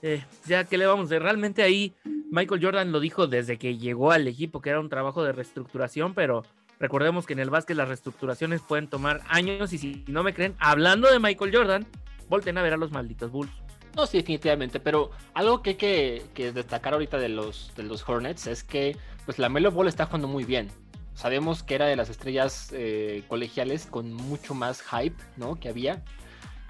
Eh, 0.00 0.24
ya, 0.46 0.64
¿qué 0.64 0.78
le 0.78 0.86
vamos 0.86 1.04
a 1.04 1.06
hacer? 1.06 1.22
Realmente 1.22 1.62
ahí 1.62 1.94
Michael 2.30 2.62
Jordan 2.62 2.92
lo 2.92 3.00
dijo 3.00 3.26
desde 3.26 3.58
que 3.58 3.78
llegó 3.78 4.12
al 4.12 4.28
equipo, 4.28 4.60
que 4.60 4.70
era 4.70 4.80
un 4.80 4.88
trabajo 4.88 5.24
de 5.24 5.32
reestructuración, 5.32 6.14
pero 6.14 6.44
recordemos 6.78 7.26
que 7.26 7.32
en 7.32 7.40
el 7.40 7.50
básquet 7.50 7.76
las 7.76 7.88
reestructuraciones 7.88 8.62
pueden 8.62 8.88
tomar 8.88 9.22
años 9.28 9.72
y 9.72 9.78
si 9.78 10.04
no 10.06 10.22
me 10.22 10.34
creen, 10.34 10.54
hablando 10.58 11.10
de 11.10 11.18
Michael 11.18 11.54
Jordan, 11.54 11.86
volten 12.28 12.56
a 12.58 12.62
ver 12.62 12.74
a 12.74 12.76
los 12.76 12.92
malditos 12.92 13.30
Bulls. 13.30 13.52
No, 13.96 14.06
sí, 14.06 14.18
definitivamente, 14.18 14.80
pero 14.80 15.10
algo 15.34 15.62
que 15.62 15.70
hay 15.70 15.76
que, 15.76 16.22
que 16.32 16.52
destacar 16.52 16.94
ahorita 16.94 17.18
de 17.18 17.28
los, 17.28 17.72
de 17.76 17.82
los 17.82 18.08
Hornets 18.08 18.46
es 18.46 18.62
que 18.62 18.96
pues 19.26 19.38
la 19.38 19.48
Melo 19.48 19.70
Ball 19.70 19.88
está 19.88 20.06
jugando 20.06 20.28
muy 20.28 20.44
bien. 20.44 20.70
Sabemos 21.14 21.62
que 21.62 21.74
era 21.74 21.86
de 21.86 21.96
las 21.96 22.08
estrellas 22.08 22.70
eh, 22.72 23.22
colegiales 23.28 23.86
con 23.86 24.12
mucho 24.12 24.54
más 24.54 24.82
hype, 24.82 25.16
¿no? 25.36 25.56
Que 25.56 25.68
había. 25.68 26.02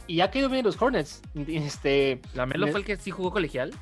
Y 0.07 0.21
ha 0.21 0.31
caído 0.31 0.49
bien 0.49 0.65
los 0.65 0.81
Hornets. 0.81 1.23
Este, 1.47 2.21
¿La 2.35 2.47
Melo 2.47 2.67
Me- 2.67 2.73
fue 2.73 2.81
el 2.81 2.87
que 2.87 2.97
sí 2.97 3.11
jugó 3.11 3.31
colegial? 3.31 3.73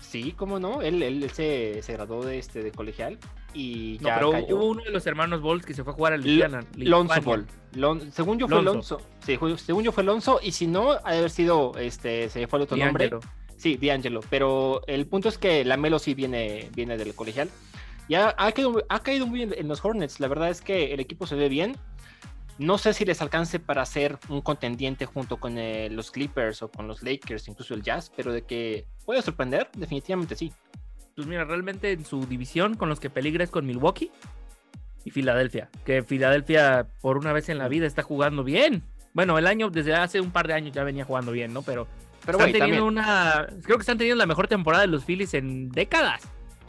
sí, 0.00 0.32
cómo 0.36 0.58
no, 0.58 0.82
él, 0.82 1.02
él, 1.02 1.22
él 1.22 1.30
se, 1.30 1.80
se 1.82 1.92
graduó 1.94 2.24
de, 2.24 2.36
este, 2.38 2.62
de 2.62 2.70
colegial 2.72 3.18
y 3.54 3.98
No, 4.02 4.08
ya 4.08 4.14
pero 4.16 4.32
cayó. 4.32 4.56
hubo 4.56 4.66
uno 4.66 4.82
de 4.82 4.90
los 4.90 5.06
hermanos 5.06 5.40
Bulls 5.40 5.64
que 5.64 5.72
se 5.74 5.84
fue 5.84 5.92
a 5.92 5.96
jugar 5.96 6.12
a 6.12 6.16
Lo- 6.18 6.24
Lituania. 6.24 6.60
Lonzo 6.76 7.22
Ball. 7.22 7.46
Lon- 7.74 8.10
según 8.12 8.38
yo 8.38 8.46
fue 8.48 8.56
Lonzo. 8.62 8.96
Lonzo. 8.98 9.08
Sí, 9.24 9.38
según 9.64 9.84
yo 9.84 9.92
fue 9.92 10.02
Lonzo. 10.04 10.40
Y 10.42 10.52
si 10.52 10.66
no, 10.66 10.90
ha 11.04 11.12
de 11.12 11.18
haber 11.18 11.30
sido, 11.30 11.72
este, 11.78 12.28
se 12.28 12.46
fue 12.46 12.58
el 12.58 12.64
otro 12.64 12.76
nombre. 12.76 13.10
Sí, 13.56 13.76
D'Angelo. 13.76 14.20
Pero 14.28 14.82
el 14.88 15.06
punto 15.06 15.28
es 15.30 15.38
que 15.38 15.64
la 15.64 15.76
Melo 15.76 15.98
sí 16.00 16.12
viene, 16.14 16.68
viene 16.74 16.98
del 16.98 17.14
colegial. 17.14 17.48
Ya 18.08 18.34
ha 18.36 18.52
caído, 18.52 18.84
ha 18.88 18.98
caído 18.98 19.26
muy 19.26 19.38
bien 19.38 19.54
en 19.56 19.68
los 19.68 19.82
Hornets. 19.84 20.18
La 20.20 20.26
verdad 20.28 20.50
es 20.50 20.60
que 20.60 20.92
el 20.92 21.00
equipo 21.00 21.26
se 21.28 21.36
ve 21.36 21.48
bien. 21.48 21.76
No 22.58 22.78
sé 22.78 22.92
si 22.92 23.04
les 23.04 23.20
alcance 23.22 23.58
para 23.58 23.84
ser 23.86 24.18
un 24.28 24.40
contendiente 24.42 25.06
junto 25.06 25.38
con 25.38 25.58
eh, 25.58 25.88
los 25.90 26.10
Clippers 26.10 26.62
o 26.62 26.70
con 26.70 26.86
los 26.86 27.02
Lakers, 27.02 27.48
incluso 27.48 27.74
el 27.74 27.82
Jazz, 27.82 28.12
pero 28.14 28.32
de 28.32 28.42
que 28.42 28.86
puede 29.04 29.22
sorprender, 29.22 29.68
definitivamente 29.74 30.36
sí. 30.36 30.52
Pues 31.16 31.26
mira, 31.26 31.44
realmente 31.44 31.92
en 31.92 32.04
su 32.04 32.26
división 32.26 32.74
con 32.74 32.88
los 32.88 33.00
que 33.00 33.10
peligra 33.10 33.44
es 33.44 33.50
con 33.50 33.66
Milwaukee 33.66 34.10
y 35.04 35.10
Filadelfia. 35.10 35.70
Que 35.84 36.02
Filadelfia 36.02 36.86
por 37.00 37.18
una 37.18 37.32
vez 37.32 37.48
en 37.48 37.58
la 37.58 37.68
vida 37.68 37.86
está 37.86 38.02
jugando 38.02 38.44
bien. 38.44 38.82
Bueno, 39.14 39.36
el 39.38 39.46
año, 39.46 39.68
desde 39.68 39.94
hace 39.94 40.20
un 40.20 40.30
par 40.30 40.46
de 40.46 40.54
años 40.54 40.72
ya 40.72 40.84
venía 40.84 41.04
jugando 41.04 41.32
bien, 41.32 41.52
¿no? 41.52 41.62
Pero, 41.62 41.86
Pero 42.24 42.38
están 42.38 42.50
güey, 42.50 42.52
teniendo 42.52 42.86
también, 42.86 43.04
una. 43.04 43.46
Creo 43.62 43.76
que 43.76 43.82
están 43.82 43.98
teniendo 43.98 44.18
la 44.18 44.26
mejor 44.26 44.48
temporada 44.48 44.82
de 44.82 44.88
los 44.88 45.04
Phillies 45.04 45.34
en 45.34 45.70
décadas. 45.70 46.22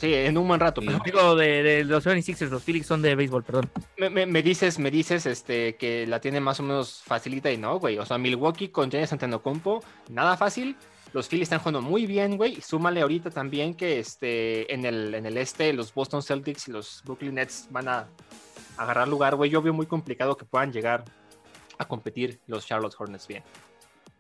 Sí, 0.08 0.14
en 0.14 0.38
un 0.38 0.48
buen 0.48 0.60
rato. 0.60 0.82
Sí. 0.82 0.88
pero 0.88 1.00
Digo, 1.06 1.36
de, 1.36 1.64
de 1.64 1.84
los 1.86 2.06
76ers, 2.06 2.50
los 2.50 2.64
Phillies 2.64 2.86
son 2.86 3.02
de 3.02 3.16
béisbol, 3.16 3.44
perdón. 3.44 3.70
me, 3.98 4.10
me- 4.10 4.26
me 4.26 4.42
dices, 4.44 4.78
me 4.80 4.92
dices 4.92 5.26
este, 5.26 5.76
que 5.76 6.06
la 6.08 6.20
tiene 6.20 6.40
más 6.40 6.60
o 6.60 6.64
menos 6.64 7.02
facilita 7.06 7.52
y 7.52 7.58
no, 7.58 7.80
güey. 7.80 7.98
O 7.98 8.06
sea, 8.06 8.18
Milwaukee 8.18 8.68
con 8.70 8.90
Giannis 8.92 9.14
Antetokounmpo, 9.14 9.84
nada 10.10 10.36
fácil. 10.38 10.76
Los 11.14 11.28
Phillies 11.30 11.46
están 11.46 11.60
jugando 11.60 11.82
muy 11.82 12.06
bien, 12.08 12.38
güey. 12.38 12.58
Y 12.58 12.62
súmale 12.62 13.02
ahorita 13.02 13.30
también 13.30 13.76
que 13.76 14.00
este, 14.00 14.74
en, 14.74 14.84
el, 14.86 15.14
en 15.14 15.26
el 15.28 15.38
este 15.38 15.72
los 15.74 15.94
Boston 15.94 16.24
Celtics 16.24 16.68
y 16.68 16.72
los 16.72 17.02
Brooklyn 17.06 17.36
Nets 17.36 17.68
van 17.70 17.88
a 17.88 18.08
agarrar 18.78 19.08
lugar, 19.08 19.36
güey. 19.36 19.52
Yo 19.52 19.62
veo 19.62 19.74
muy 19.74 19.86
complicado 19.86 20.36
que 20.36 20.46
puedan 20.46 20.72
llegar 20.74 21.06
a 21.78 21.86
competir 21.88 22.40
los 22.48 22.66
Charlotte 22.66 22.96
Hornets 22.98 23.28
bien. 23.28 23.44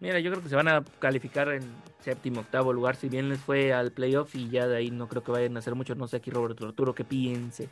Mira, 0.03 0.19
yo 0.19 0.31
creo 0.31 0.43
que 0.43 0.49
se 0.49 0.55
van 0.57 0.67
a 0.67 0.83
calificar 0.99 1.47
en 1.47 1.61
séptimo, 2.01 2.41
octavo 2.41 2.73
lugar, 2.73 2.97
si 2.97 3.07
bien 3.07 3.29
les 3.29 3.39
fue 3.39 3.71
al 3.71 3.93
playoff 3.93 4.35
y 4.35 4.49
ya 4.49 4.67
de 4.67 4.75
ahí 4.75 4.91
no 4.91 5.07
creo 5.07 5.23
que 5.23 5.31
vayan 5.31 5.55
a 5.55 5.59
hacer 5.59 5.75
mucho. 5.75 5.95
No 5.95 6.09
sé 6.09 6.17
aquí 6.17 6.29
Roberto 6.29 6.65
Arturo 6.67 6.93
qué 6.93 7.05
piense. 7.05 7.69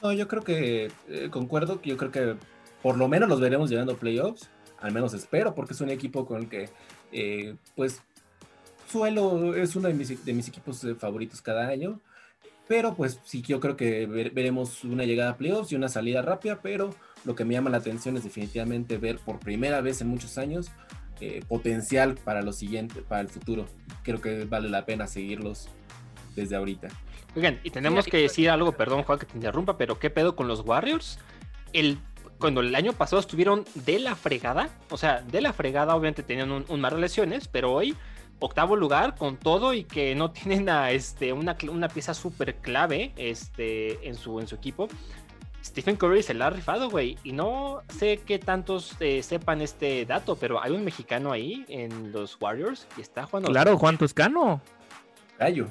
No, 0.00 0.12
yo 0.12 0.28
creo 0.28 0.42
que 0.44 0.92
eh, 1.08 1.28
concuerdo 1.32 1.80
que 1.80 1.90
yo 1.90 1.96
creo 1.96 2.12
que 2.12 2.36
por 2.80 2.96
lo 2.96 3.08
menos 3.08 3.28
los 3.28 3.40
veremos 3.40 3.70
llegando 3.70 3.94
a 3.94 3.96
playoffs. 3.96 4.48
Al 4.78 4.92
menos 4.92 5.14
espero, 5.14 5.56
porque 5.56 5.72
es 5.72 5.80
un 5.80 5.90
equipo 5.90 6.24
con 6.26 6.42
el 6.42 6.48
que, 6.48 6.70
eh, 7.10 7.56
pues, 7.74 8.02
suelo, 8.86 9.56
es 9.56 9.74
uno 9.74 9.88
de 9.88 9.94
mis, 9.94 10.24
de 10.24 10.32
mis 10.32 10.46
equipos 10.46 10.84
eh, 10.84 10.94
favoritos 10.94 11.42
cada 11.42 11.66
año. 11.66 11.98
Pero 12.68 12.94
pues 12.94 13.18
sí, 13.24 13.42
yo 13.42 13.58
creo 13.58 13.76
que 13.76 14.06
ver- 14.06 14.30
veremos 14.30 14.84
una 14.84 15.02
llegada 15.02 15.30
a 15.32 15.36
playoffs 15.36 15.72
y 15.72 15.74
una 15.74 15.88
salida 15.88 16.22
rápida, 16.22 16.60
pero 16.62 16.94
lo 17.24 17.34
que 17.34 17.44
me 17.44 17.54
llama 17.54 17.70
la 17.70 17.78
atención 17.78 18.16
es 18.16 18.22
definitivamente 18.22 18.96
ver 18.98 19.18
por 19.18 19.40
primera 19.40 19.80
vez 19.80 20.00
en 20.02 20.06
muchos 20.06 20.38
años 20.38 20.70
eh, 21.20 21.42
potencial 21.48 22.14
para 22.16 22.42
lo 22.42 22.52
siguiente, 22.52 23.02
para 23.02 23.22
el 23.22 23.28
futuro. 23.28 23.66
Creo 24.02 24.20
que 24.20 24.44
vale 24.44 24.68
la 24.68 24.84
pena 24.84 25.06
seguirlos 25.06 25.68
desde 26.36 26.56
ahorita. 26.56 26.88
Oigan, 27.36 27.60
y 27.62 27.70
tenemos 27.70 28.04
Sí, 28.04 28.10
que 28.10 28.18
decir 28.18 28.50
algo, 28.50 28.72
perdón 28.72 29.02
Juan 29.02 29.18
que 29.18 29.26
te 29.26 29.36
interrumpa, 29.36 29.76
pero 29.76 29.98
¿qué 29.98 30.10
pedo 30.10 30.34
con 30.34 30.48
los 30.48 30.60
Warriors? 30.60 31.18
El, 31.72 31.98
cuando 32.38 32.60
el 32.60 32.74
año 32.74 32.92
pasado 32.92 33.20
estuvieron 33.20 33.64
de 33.74 33.98
la 33.98 34.16
fregada, 34.16 34.70
o 34.90 34.96
sea, 34.96 35.20
de 35.22 35.40
la 35.40 35.52
fregada 35.52 35.94
obviamente 35.94 36.22
tenían 36.22 36.50
un, 36.50 36.64
un 36.68 36.80
mar 36.80 36.94
de 36.94 37.00
lesiones, 37.00 37.48
pero 37.48 37.72
hoy 37.72 37.96
octavo 38.40 38.76
lugar 38.76 39.16
con 39.16 39.36
todo 39.36 39.74
y 39.74 39.84
que 39.84 40.14
no 40.14 40.30
tienen 40.32 40.68
a, 40.68 40.90
este, 40.90 41.32
una, 41.32 41.56
una 41.70 41.88
pieza 41.88 42.14
súper 42.14 42.56
clave 42.56 43.12
este, 43.16 44.08
en, 44.08 44.14
su, 44.14 44.40
en 44.40 44.46
su 44.46 44.54
equipo. 44.54 44.88
Stephen 45.64 45.96
Curry 45.96 46.22
se 46.22 46.34
la 46.34 46.46
ha 46.46 46.50
rifado, 46.50 46.88
güey. 46.90 47.16
Y 47.24 47.32
no 47.32 47.82
sé 47.88 48.20
qué 48.24 48.38
tantos 48.38 48.96
eh, 49.00 49.22
sepan 49.22 49.60
este 49.60 50.04
dato, 50.06 50.36
pero 50.36 50.62
hay 50.62 50.72
un 50.72 50.84
mexicano 50.84 51.32
ahí 51.32 51.64
en 51.68 52.12
los 52.12 52.36
Warriors 52.40 52.86
y 52.96 53.00
está 53.00 53.26
jugando. 53.26 53.50
Claro, 53.50 53.76
Juan 53.76 53.98
Toscano. 53.98 54.60
Gallo. 55.38 55.68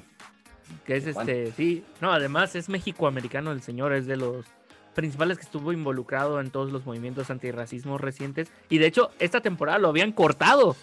Que 0.85 0.97
es 0.97 1.13
Juan. 1.13 1.29
este, 1.29 1.51
sí. 1.53 1.83
No, 2.01 2.11
además 2.11 2.55
es 2.55 2.69
México-americano 2.69 3.51
el 3.51 3.61
señor, 3.61 3.93
es 3.93 4.05
de 4.05 4.17
los 4.17 4.45
principales 4.93 5.37
que 5.37 5.43
estuvo 5.43 5.71
involucrado 5.71 6.39
en 6.41 6.49
todos 6.49 6.71
los 6.71 6.85
movimientos 6.85 7.29
antirracismo 7.29 7.97
recientes. 7.97 8.51
Y 8.69 8.79
de 8.79 8.87
hecho, 8.87 9.11
esta 9.19 9.41
temporada 9.41 9.77
lo 9.77 9.89
habían 9.89 10.11
cortado. 10.11 10.75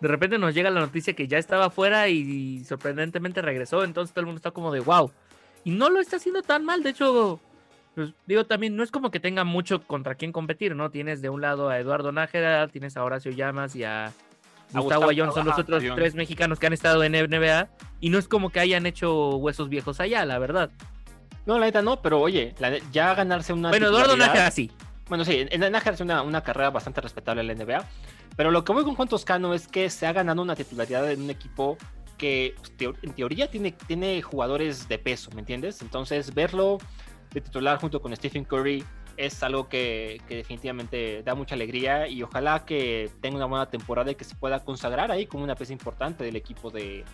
De 0.00 0.06
repente 0.06 0.38
nos 0.38 0.54
llega 0.54 0.70
la 0.70 0.80
noticia 0.80 1.14
que 1.14 1.26
ya 1.26 1.38
estaba 1.38 1.70
fuera 1.70 2.08
y 2.08 2.64
sorprendentemente 2.64 3.42
regresó. 3.42 3.82
Entonces 3.82 4.14
todo 4.14 4.20
el 4.20 4.26
mundo 4.26 4.38
está 4.38 4.52
como 4.52 4.72
de 4.72 4.80
wow. 4.80 5.10
Y 5.64 5.72
no 5.72 5.90
lo 5.90 6.00
está 6.00 6.16
haciendo 6.16 6.42
tan 6.42 6.64
mal. 6.64 6.84
De 6.84 6.90
hecho, 6.90 7.40
pues, 7.98 8.14
digo 8.26 8.46
también, 8.46 8.76
no 8.76 8.84
es 8.84 8.92
como 8.92 9.10
que 9.10 9.18
tenga 9.18 9.42
mucho 9.42 9.82
contra 9.82 10.14
quién 10.14 10.30
competir, 10.30 10.76
¿no? 10.76 10.88
Tienes 10.88 11.20
de 11.20 11.30
un 11.30 11.40
lado 11.40 11.68
a 11.68 11.80
Eduardo 11.80 12.12
Nájera, 12.12 12.68
tienes 12.68 12.96
a 12.96 13.02
Horacio 13.02 13.32
Llamas 13.32 13.74
y 13.74 13.82
a 13.82 14.12
Gustavo 14.72 15.10
Ayón, 15.10 15.32
son 15.32 15.46
los 15.46 15.58
otros 15.58 15.82
tres 15.96 16.14
mexicanos 16.14 16.60
que 16.60 16.68
han 16.68 16.72
estado 16.72 17.02
en 17.02 17.10
NBA. 17.10 17.68
Y 17.98 18.10
no 18.10 18.18
es 18.18 18.28
como 18.28 18.50
que 18.50 18.60
hayan 18.60 18.86
hecho 18.86 19.30
huesos 19.38 19.68
viejos 19.68 19.98
allá, 19.98 20.24
la 20.24 20.38
verdad. 20.38 20.70
No, 21.44 21.58
la 21.58 21.66
neta 21.66 21.82
no, 21.82 22.00
pero 22.00 22.20
oye, 22.20 22.54
la 22.60 22.78
ya 22.92 23.16
ganarse 23.16 23.52
una. 23.52 23.70
Bueno, 23.70 23.88
Eduardo 23.88 24.16
Nájera 24.16 24.52
sí. 24.52 24.70
Bueno, 25.08 25.24
sí, 25.24 25.48
Nájera 25.58 25.96
es 25.96 26.00
una, 26.00 26.22
una 26.22 26.44
carrera 26.44 26.70
bastante 26.70 27.00
respetable 27.00 27.40
en 27.40 27.48
la 27.48 27.64
NBA. 27.64 27.84
Pero 28.36 28.52
lo 28.52 28.62
que 28.62 28.72
voy 28.72 28.84
con 28.84 28.94
Juan 28.94 29.08
Toscano 29.08 29.54
es 29.54 29.66
que 29.66 29.90
se 29.90 30.06
ha 30.06 30.12
ganado 30.12 30.40
una 30.40 30.54
titularidad 30.54 31.10
en 31.10 31.22
un 31.22 31.30
equipo 31.30 31.76
que 32.16 32.54
pues, 32.58 32.94
en 33.02 33.12
teoría 33.12 33.50
tiene, 33.50 33.72
tiene 33.72 34.22
jugadores 34.22 34.86
de 34.86 34.98
peso, 34.98 35.32
¿me 35.34 35.40
entiendes? 35.40 35.82
Entonces, 35.82 36.32
verlo 36.32 36.78
de 37.32 37.40
titular 37.40 37.78
junto 37.78 38.00
con 38.00 38.14
Stephen 38.16 38.44
Curry 38.44 38.84
es 39.16 39.42
algo 39.42 39.68
que, 39.68 40.20
que 40.28 40.36
definitivamente 40.36 41.22
da 41.24 41.34
mucha 41.34 41.56
alegría 41.56 42.06
y 42.06 42.22
ojalá 42.22 42.64
que 42.64 43.10
tenga 43.20 43.36
una 43.36 43.46
buena 43.46 43.68
temporada 43.68 44.10
y 44.12 44.14
que 44.14 44.24
se 44.24 44.36
pueda 44.36 44.64
consagrar 44.64 45.10
ahí 45.10 45.26
como 45.26 45.42
una 45.42 45.56
pieza 45.56 45.72
importante 45.72 46.22
del 46.24 46.36
equipo 46.36 46.70
de, 46.70 47.04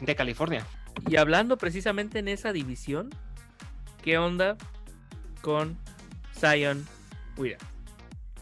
de 0.00 0.16
California. 0.16 0.66
Y 1.08 1.16
hablando 1.16 1.56
precisamente 1.56 2.18
en 2.18 2.26
esa 2.26 2.52
división, 2.52 3.10
¿qué 4.02 4.18
onda 4.18 4.56
con 5.40 5.78
Zion 6.36 6.84
Williams? 7.36 7.64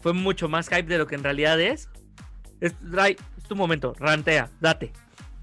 Fue 0.01 0.15
mucho 0.15 0.49
más 0.49 0.69
hype 0.69 0.85
de 0.85 0.97
lo 0.97 1.07
que 1.07 1.17
en 1.17 1.25
realidad 1.25 1.61
es. 1.61 1.91
Es, 2.61 2.75
Ray, 2.81 3.17
es 3.37 3.45
tu 3.45 3.55
momento, 3.55 3.95
rantea, 3.99 4.51
date. 4.61 4.93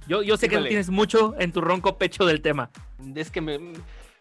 Yo, 0.07 0.23
yo 0.23 0.35
sé 0.35 0.49
que 0.49 0.55
Híjole. 0.55 0.69
tienes 0.69 0.89
mucho 0.89 1.35
en 1.39 1.51
tu 1.51 1.61
ronco 1.61 1.97
pecho 1.99 2.25
del 2.25 2.41
tema. 2.41 2.71
Es 3.15 3.29
que 3.29 3.39
me, 3.39 3.59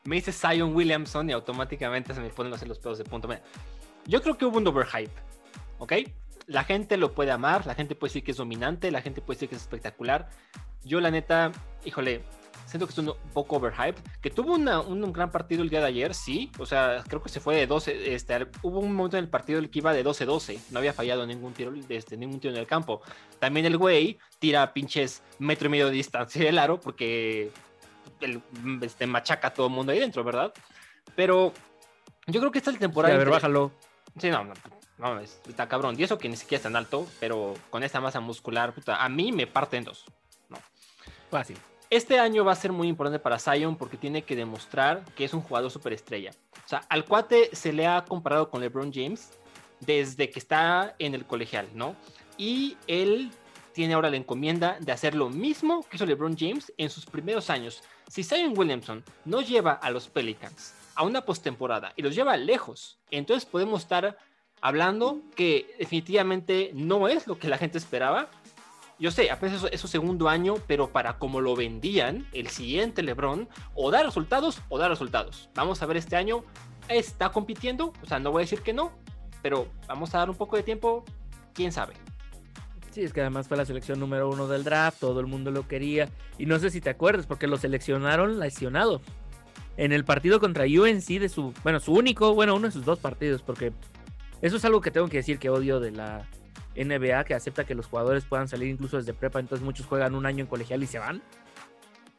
me 0.05 0.17
dice 0.17 0.33
Zion 0.33 0.75
Williamson 0.75 1.31
y 1.31 1.33
automáticamente 1.33 2.15
se 2.15 2.21
me 2.21 2.31
ponen 2.31 2.51
los, 2.51 2.79
pedos 2.79 2.99
de 2.99 3.05
punto. 3.05 3.29
Yo 4.07 4.23
creo 4.23 4.37
que 4.37 4.45
hubo 4.45 4.59
un 4.59 4.67
overhype, 4.67 5.13
¿ok? 5.79 5.93
La 6.47 6.65
gente 6.65 6.97
lo 6.97 7.13
puede 7.13 7.31
amar, 7.31 7.67
la 7.67 7.75
gente 7.75 7.95
puede 7.95 8.11
decir 8.11 8.25
que 8.25 8.33
es 8.33 8.37
dominante, 8.37 8.91
la 8.91 9.01
gente 9.01 9.21
puede 9.21 9.37
decir 9.37 9.49
que 9.49 9.55
es 9.55 9.63
espectacular. 9.63 10.29
Yo 10.85 11.01
la 11.01 11.13
neta, 11.13 11.53
híjole, 11.85 12.25
siento 12.67 12.87
que 12.87 12.93
es 12.93 12.99
un 12.99 13.15
poco 13.33 13.57
overhype. 13.57 14.01
Que 14.21 14.31
tuvo 14.31 14.55
una- 14.55 14.81
un, 14.81 15.05
un 15.05 15.13
gran 15.13 15.31
partido 15.31 15.63
el 15.63 15.71
día 15.71 15.81
de 15.81 15.87
ayer, 15.87 16.15
sí. 16.15 16.51
O 16.59 16.67
sea, 16.67 17.05
creo 17.07 17.23
que 17.23 17.29
se 17.29 17.39
fue 17.39 17.55
de 17.55 17.69
12. 17.69 18.13
Este, 18.15 18.49
hubo 18.63 18.81
un 18.81 18.93
momento 18.93 19.17
en 19.19 19.25
el 19.25 19.31
partido 19.31 19.61
el 19.61 19.71
que 19.71 19.79
iba 19.79 19.93
de 19.93 20.05
12-12. 20.05 20.59
No 20.71 20.81
había 20.81 20.93
fallado 20.93 21.25
ningún 21.25 21.53
tiro, 21.53 21.73
este, 21.89 22.17
ningún 22.17 22.41
tiro 22.41 22.53
en 22.55 22.59
el 22.61 22.67
campo. 22.67 23.03
También 23.39 23.67
el 23.67 23.77
güey 23.79 24.19
tira 24.41 24.73
pinches 24.75 25.23
metro 25.39 25.69
y 25.69 25.71
medio 25.71 25.87
de 25.87 25.93
distancia 25.93 26.45
del 26.45 26.59
aro 26.59 26.81
porque 26.81 27.53
el, 28.25 28.43
este, 28.83 29.07
machaca 29.07 29.49
a 29.49 29.55
todo 29.55 29.67
el 29.67 29.73
mundo 29.73 29.93
ahí 29.93 29.99
dentro, 29.99 30.23
¿verdad? 30.25 30.53
Pero 31.17 31.53
yo 32.27 32.41
creo 32.41 32.53
que 32.53 32.59
esta 32.59 32.71
es 32.71 32.75
la 32.75 32.79
Sí, 32.79 32.83
temporada. 32.87 33.15
a 33.15 33.19
ver, 33.19 33.31
bájalo. 33.31 33.73
Sí, 34.19 34.31
no, 34.31 34.45
no, 34.45 34.55
no, 34.99 35.21
es- 35.21 35.41
está 35.49 35.69
cabrón. 35.69 35.97
Y 35.99 36.03
eso 36.05 36.19
que 36.19 36.29
ni 36.29 36.37
siquiera 36.37 36.59
es 36.59 36.63
tan 36.63 36.77
alto, 36.77 37.07
pero 37.21 37.55
con 37.71 37.83
esta 37.83 38.01
masa 38.01 38.21
muscular, 38.21 38.73
puta, 38.75 39.03
a 39.03 39.09
mí 39.09 39.33
me 39.33 39.47
parte 39.47 39.77
en 39.77 39.85
dos. 39.85 40.05
Fácil. 41.31 41.57
Este 41.89 42.19
año 42.19 42.45
va 42.45 42.53
a 42.53 42.57
ser 42.57 42.73
muy 42.73 42.89
importante 42.89 43.19
para 43.19 43.39
Zion 43.39 43.77
porque 43.77 43.97
tiene 43.97 44.23
que 44.23 44.37
demostrar 44.37 45.05
que 45.15 45.25
es 45.25 45.35
un 45.35 45.41
jugador 45.43 45.71
superestrella. 45.71 46.31
O 46.65 46.69
sea, 46.69 46.81
al 46.89 47.05
cuate 47.05 47.51
se 47.55 47.73
le 47.73 47.87
ha 47.87 48.05
comparado 48.05 48.49
con 48.51 48.61
LeBron 48.61 48.93
James 48.93 49.31
desde 49.81 50.31
que 50.31 50.39
está 50.39 50.95
en 50.99 51.15
el 51.15 51.27
colegial, 51.27 51.69
¿no? 51.75 51.97
Y 52.39 52.77
él 52.87 53.31
tiene 53.73 53.95
ahora 53.95 54.11
la 54.11 54.17
encomienda 54.17 54.77
de 54.81 54.93
hacer 54.93 55.15
lo 55.15 55.29
mismo 55.31 55.83
que 55.89 55.97
hizo 55.97 56.07
LeBron 56.07 56.37
James 56.39 56.73
en 56.79 56.89
sus 56.91 57.05
primeros 57.07 57.51
años. 57.51 57.83
Si 58.13 58.23
Zion 58.23 58.53
Williamson 58.55 59.03
no 59.25 59.41
lleva 59.41 59.73
a 59.73 59.89
los 59.89 60.11
Pelicans 60.11 60.75
a 60.97 61.03
una 61.03 61.25
postemporada 61.25 61.95
y 61.97 62.03
los 62.03 62.15
lleva 62.15 62.37
lejos, 62.37 62.99
entonces 63.11 63.49
podemos 63.49 63.85
estar 63.85 64.19
hablando 64.61 65.23
que 65.35 65.75
definitivamente 65.79 66.73
no 66.75 67.09
es 67.09 67.27
lo 67.27 67.39
que 67.39 67.49
la 67.49 67.57
gente 67.57 67.79
esperaba. 67.79 68.29
Yo 68.99 69.11
sé, 69.11 69.31
apenas 69.31 69.67
es 69.73 69.81
su 69.81 69.89
segundo 69.89 70.29
año, 70.29 70.57
pero 70.67 70.91
para 70.91 71.19
como 71.19 71.41
lo 71.41 71.57
vendían, 71.57 72.29
el 72.35 72.49
siguiente 72.49 73.03
LeBron, 73.03 73.49
o 73.75 73.91
da 73.91 74.03
resultados 74.03 74.61
o 74.69 74.77
da 74.77 74.89
resultados. 74.89 75.49
Vamos 75.55 75.81
a 75.81 75.87
ver 75.87 75.97
este 75.97 76.15
año, 76.15 76.45
está 76.89 77.31
compitiendo, 77.31 77.95
o 78.03 78.07
sea, 78.07 78.19
no 78.19 78.31
voy 78.31 78.41
a 78.41 78.45
decir 78.45 78.61
que 78.61 78.75
no, 78.75 78.93
pero 79.41 79.69
vamos 79.89 80.15
a 80.15 80.19
dar 80.19 80.29
un 80.29 80.37
poco 80.37 80.57
de 80.57 80.63
tiempo, 80.63 81.03
quién 81.55 81.73
sabe. 81.73 81.95
Sí, 82.93 83.03
es 83.03 83.15
que 83.15 83.23
además 83.23 83.49
fue 83.49 83.57
la 83.57 83.65
selección 83.65 83.99
número 83.99 84.29
uno 84.29 84.47
del 84.47 84.65
draft, 84.65 85.01
todo 85.01 85.19
el 85.21 85.27
mundo 85.27 85.51
lo 85.51 85.67
quería. 85.67 86.11
Y 86.37 86.45
no 86.45 86.59
sé 86.59 86.71
si 86.71 86.83
te 86.83 86.91
acuerdas, 86.91 87.27
porque 87.27 87.47
lo 87.47 87.57
seleccionaron 87.57 88.39
lesionado. 88.39 89.01
En 89.79 89.93
el 89.93 90.05
partido 90.05 90.41
contra 90.41 90.65
UNC 90.65 91.19
de 91.19 91.31
su, 91.31 91.55
bueno, 91.63 91.81
su 91.81 91.95
único, 91.95 92.35
bueno, 92.35 92.55
uno 92.55 92.67
de 92.67 92.73
sus 92.73 92.85
dos 92.85 92.99
partidos, 92.99 93.41
porque 93.41 93.73
eso 94.43 94.57
es 94.57 94.65
algo 94.67 94.83
que 94.83 94.91
tengo 94.91 95.09
que 95.09 95.17
decir 95.17 95.39
que 95.39 95.49
odio 95.49 95.81
de 95.81 95.91
la 95.91 96.27
NBA, 96.77 97.25
que 97.25 97.33
acepta 97.33 97.65
que 97.65 97.75
los 97.75 97.87
jugadores 97.87 98.27
puedan 98.27 98.47
salir 98.47 98.69
incluso 98.69 98.99
desde 98.99 99.15
prepa, 99.15 99.41
entonces 99.41 99.65
muchos 99.65 99.87
juegan 99.87 100.15
un 100.15 100.27
año 100.27 100.41
en 100.41 100.47
colegial 100.47 100.83
y 100.83 100.87
se 100.87 100.99
van. 100.99 101.23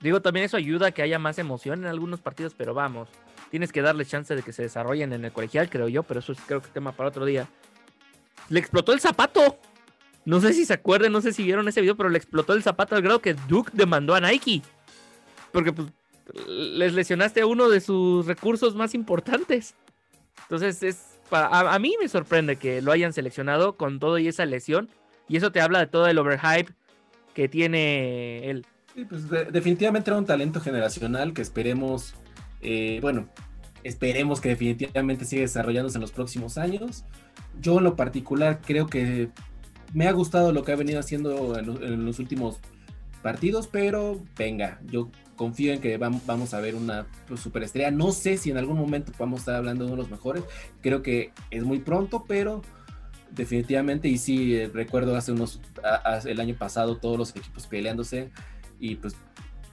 Digo, 0.02 0.24
también 0.24 0.48
eso 0.48 0.58
ayuda 0.58 0.88
a 0.88 0.92
que 0.92 1.04
haya 1.04 1.20
más 1.20 1.38
emoción 1.38 1.82
en 1.82 1.86
algunos 1.86 2.20
partidos, 2.20 2.56
pero 2.56 2.74
vamos, 2.74 3.10
tienes 3.52 3.72
que 3.72 3.84
darles 3.84 4.10
chance 4.10 4.36
de 4.36 4.42
que 4.42 4.52
se 4.52 4.64
desarrollen 4.64 5.14
en 5.14 5.24
el 5.24 5.32
colegial, 5.32 5.70
creo 5.70 5.88
yo, 5.88 6.02
pero 6.02 6.20
eso 6.20 6.32
es 6.32 6.40
creo 6.42 6.64
que 6.64 6.70
tema 6.70 6.94
para 6.94 7.10
otro 7.10 7.26
día. 7.26 7.48
Le 8.50 8.60
explotó 8.60 8.92
el 8.94 9.00
zapato. 9.00 9.60
No 10.26 10.40
sé 10.40 10.54
si 10.54 10.66
se 10.66 10.74
acuerdan, 10.74 11.12
no 11.12 11.22
sé 11.22 11.34
si 11.34 11.44
vieron 11.44 11.68
ese 11.68 11.82
video, 11.82 11.98
pero 11.98 12.10
le 12.10 12.18
explotó 12.18 12.54
el 12.54 12.64
zapato 12.64 12.96
al 12.96 13.02
grado 13.02 13.20
que 13.20 13.34
Duke 13.48 13.72
demandó 13.74 14.16
a 14.16 14.22
Nike. 14.22 14.62
Porque 15.52 15.74
pues 15.74 15.90
les 16.48 16.94
lesionaste 16.94 17.42
a 17.42 17.46
uno 17.46 17.70
de 17.70 17.82
sus 17.82 18.26
recursos 18.26 18.76
más 18.76 18.94
importantes. 18.96 19.76
Entonces 20.44 20.82
es 20.84 21.20
pa- 21.30 21.74
a, 21.74 21.80
mí 21.80 21.96
me 22.00 22.08
sorprende 22.08 22.56
que 22.56 22.82
lo 22.82 22.92
hayan 22.92 23.12
seleccionado 23.14 23.76
con 23.76 24.00
todo 24.00 24.18
y 24.18 24.28
esa 24.28 24.46
lesión. 24.46 24.90
Y 25.28 25.38
eso 25.38 25.52
te 25.52 25.62
habla 25.62 25.80
de 25.80 25.88
todo 25.88 26.08
el 26.08 26.18
overhype 26.18 26.72
que 27.34 27.50
tiene 27.50 28.50
él. 28.50 28.66
Sí, 28.96 29.06
pues 29.06 29.30
de- 29.30 29.46
definitivamente 29.46 30.10
era 30.10 30.18
un 30.18 30.26
talento 30.26 30.62
generacional 30.62 31.34
que 31.34 31.42
esperemos, 31.42 32.14
eh, 32.62 33.00
bueno, 33.02 33.28
esperemos 33.84 34.40
que 34.40 34.50
definitivamente 34.50 35.26
siga 35.26 35.42
desarrollándose 35.42 35.98
en 35.98 36.02
los 36.02 36.12
próximos 36.12 36.58
años. 36.58 37.04
Yo 37.60 37.78
en 37.80 37.84
lo 37.84 37.96
particular 37.96 38.62
creo 38.66 38.88
que 38.88 39.30
me 39.94 40.08
ha 40.08 40.12
gustado 40.12 40.52
lo 40.52 40.64
que 40.64 40.72
ha 40.72 40.76
venido 40.76 41.00
haciendo 41.00 41.58
en, 41.58 41.66
lo- 41.68 41.84
en 41.84 42.06
los 42.06 42.20
últimos 42.20 42.60
partidos, 43.22 43.68
pero 43.68 44.22
venga, 44.38 44.80
yo 44.86 45.10
confío 45.36 45.74
en 45.74 45.80
que 45.82 46.00
vam- 46.00 46.22
vamos 46.26 46.54
a 46.54 46.60
ver 46.60 46.76
una 46.76 47.08
pues, 47.28 47.40
superestrella. 47.40 47.92
No 47.92 48.12
sé 48.12 48.38
si 48.38 48.52
en 48.52 48.58
algún 48.58 48.78
momento 48.78 49.12
vamos 49.18 49.40
a 49.40 49.42
estar 49.42 49.56
hablando 49.56 49.86
de 49.86 49.92
uno 49.94 50.04
de 50.04 50.10
los 50.10 50.12
mejores. 50.12 50.44
Creo 50.82 51.02
que 51.02 51.32
es 51.52 51.64
muy 51.64 51.80
pronto, 51.80 52.26
pero 52.28 52.62
definitivamente, 53.32 54.08
y 54.10 54.18
sí, 54.18 54.56
eh, 54.56 54.70
recuerdo 54.74 55.16
hace 55.16 55.32
unos, 55.32 55.60
el 56.26 56.40
año 56.40 56.56
pasado 56.56 56.98
todos 56.98 57.18
los 57.18 57.36
equipos 57.36 57.68
peleándose 57.68 58.32
y 58.80 58.96
pues 58.96 59.16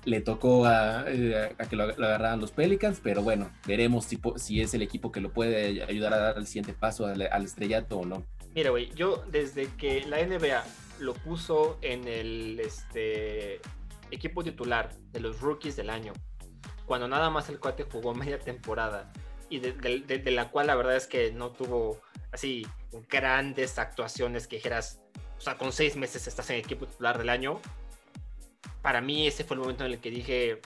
le 0.05 0.21
tocó 0.23 0.65
a, 0.65 1.05
eh, 1.09 1.55
que 1.69 1.77
lo, 1.77 1.85
agarraran 1.85 2.41
los 2.41 2.53
Pelicans, 2.53 3.01
pero 3.03 3.23
bueno, 3.23 3.51
veremos 3.67 4.09
si 4.37 4.61
es 4.63 4.73
el 4.75 4.83
equipo 4.83 5.13
que 5.13 5.21
lo 5.21 5.33
puede 5.33 5.83
ayudar 5.83 6.15
a 6.15 6.19
dar 6.19 6.39
el 6.39 6.47
siguiente 6.47 6.73
paso 6.73 7.07
al, 7.07 7.21
al 7.31 7.45
estrellato 7.45 7.99
o 7.99 8.07
no. 8.07 8.25
Mira, 8.55 8.71
güey, 8.71 8.93
yo 8.95 9.25
desde 9.29 9.67
que 9.77 10.05
la 10.07 10.19
NBA 10.25 10.65
lo 10.99 11.15
puso 11.15 11.79
en 11.83 12.07
el 12.09 12.59
este, 12.61 13.61
equipo 14.11 14.43
titular 14.43 14.93
de 15.13 15.21
los 15.21 15.41
rookies 15.41 15.77
del 15.77 15.89
año, 15.91 16.13
cuando 16.85 17.07
nada 17.09 17.31
más 17.31 17.49
el 17.49 17.61
cuate 17.61 17.85
jugó 17.85 18.13
media 18.15 18.39
temporada 18.39 19.13
y 19.49 19.61
de, 19.61 19.73
de- 19.73 20.01
de- 20.01 20.19
de 20.19 20.31
la 20.33 20.51
cual 20.51 20.67
la 20.67 20.75
verdad 20.75 20.97
es 20.97 21.07
que 21.07 21.33
no 21.33 21.51
tuvo 21.51 22.01
así 22.33 22.67
grandes 23.09 23.79
actuaciones 23.79 24.47
que 24.49 24.57
dijeras, 24.57 25.01
o 25.39 25.41
sea, 25.41 25.57
con 25.57 25.73
seis 25.73 25.97
meses 25.97 26.27
estás 26.27 26.51
en 26.51 26.57
el 26.57 26.63
equipo 26.65 26.87
titular 26.87 27.19
del 27.19 27.29
año. 27.29 27.61
Para 28.83 29.01
mí 29.01 29.27
ese 29.27 29.45
fue 29.45 29.55
el 29.57 29.61
momento 29.61 29.85
en 29.85 29.93
el 29.93 30.01
que 30.01 30.11
dije, 30.11 30.61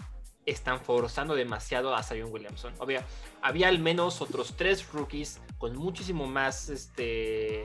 están 0.46 0.80
forzando 0.80 1.34
demasiado 1.34 1.94
a 1.94 2.02
Zion 2.02 2.30
Williamson. 2.32 2.74
Obvio, 2.78 3.02
había 3.42 3.68
al 3.68 3.78
menos 3.78 4.20
otros 4.20 4.54
tres 4.56 4.90
rookies 4.92 5.40
con 5.64 5.76
muchísimo 5.78 6.26
más, 6.26 6.68
este, 6.68 7.64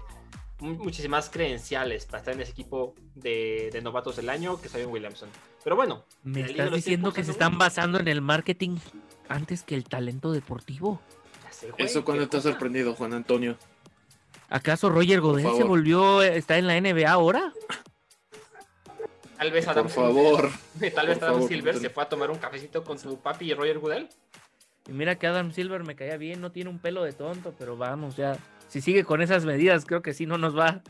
mu- 0.60 0.76
muchísimas 0.76 1.30
credenciales 1.30 2.06
para 2.06 2.20
estar 2.20 2.34
en 2.34 2.40
ese 2.40 2.52
equipo 2.52 2.96
de, 3.16 3.70
de 3.74 3.82
novatos 3.82 4.16
del 4.16 4.30
año 4.30 4.62
que 4.62 4.70
Zion 4.70 4.90
Williamson. 4.90 5.28
Pero 5.66 5.76
bueno, 5.76 6.06
¿Me 6.24 6.40
estás 6.42 6.72
diciendo 6.72 7.12
que 7.12 7.26
se 7.26 7.32
están 7.32 7.58
basando 7.58 8.00
en 8.00 8.08
el 8.08 8.22
marketing 8.22 8.78
antes 9.28 9.64
que 9.64 9.76
el 9.76 9.84
talento 9.84 10.32
deportivo? 10.32 11.02
Ya 11.44 11.52
sé, 11.52 11.72
güey, 11.72 11.86
Eso 11.86 12.06
cuando 12.06 12.24
estás 12.24 12.44
cosa. 12.44 12.52
sorprendido, 12.52 12.96
Juan 12.96 13.14
Antonio. 13.14 13.58
¿Acaso 14.48 14.90
Roger 14.90 15.20
Godel 15.20 15.54
se 15.58 15.66
volvió, 15.66 16.22
está 16.22 16.58
en 16.58 16.68
la 16.68 16.80
NBA 16.80 17.12
ahora? 17.12 17.52
Tal 19.38 19.52
vez 19.52 19.68
Adam 19.68 19.84
Por 19.88 19.92
favor. 19.94 20.50
Silver, 20.74 20.94
tal 20.96 21.08
vez 21.08 21.18
Adam 21.22 21.34
favor, 21.34 21.50
Silver 21.50 21.78
se 21.78 21.90
fue 21.90 22.04
a 22.04 22.08
tomar 22.08 22.32
un 22.32 22.38
cafecito 22.38 22.82
con 22.86 22.98
su 22.98 23.20
papi 23.20 23.52
y 23.52 23.54
Roger 23.54 23.80
Goodell. 23.80 24.08
Y 24.89 24.93
mira 24.93 25.15
que 25.15 25.28
Adam 25.28 25.52
Silver 25.52 25.84
me 25.84 25.95
caía 25.95 26.17
bien, 26.17 26.41
no 26.41 26.52
tiene 26.52 26.69
un 26.69 26.80
pelo 26.80 27.04
de 27.04 27.13
tonto, 27.13 27.54
pero 27.58 27.78
vamos, 27.78 28.15
ya. 28.15 28.38
Si 28.67 28.82
sigue 28.82 29.04
con 29.04 29.21
esas 29.21 29.45
medidas, 29.45 29.86
creo 29.86 30.02
que 30.02 30.13
sí 30.13 30.25
no 30.25 30.38
nos 30.38 30.58
va, 30.58 30.82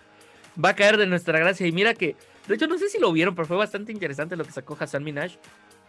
va 0.64 0.70
a 0.70 0.76
caer 0.76 0.98
de 0.98 1.06
nuestra 1.06 1.38
gracia. 1.40 1.68
Y 1.68 1.72
mira 1.72 1.94
que, 1.94 2.16
de 2.48 2.56
hecho, 2.56 2.68
no 2.68 2.78
sé 2.78 2.88
si 2.90 3.00
lo 3.00 3.12
vieron, 3.12 3.36
pero 3.36 3.48
fue 3.48 3.58
bastante 3.58 3.92
interesante 3.92 4.38
lo 4.38 4.46
que 4.46 4.52
sacó 4.52 4.78
Hassan 4.80 5.04
Minaj, 5.04 5.34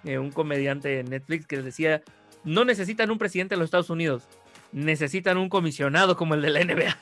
eh, 0.05 0.19
un 0.19 0.31
comediante 0.33 1.01
en 1.01 1.11
Netflix, 1.11 1.47
que 1.47 1.63
decía: 1.63 2.03
No 2.43 2.65
necesitan 2.65 3.11
un 3.11 3.19
presidente 3.19 3.55
de 3.55 3.59
los 3.59 3.67
Estados 3.67 3.91
Unidos, 3.91 4.25
necesitan 4.73 5.37
un 5.37 5.49
comisionado 5.49 6.17
como 6.17 6.35
el 6.35 6.43
de 6.43 6.51
la 6.51 6.65
NBA. 6.65 6.97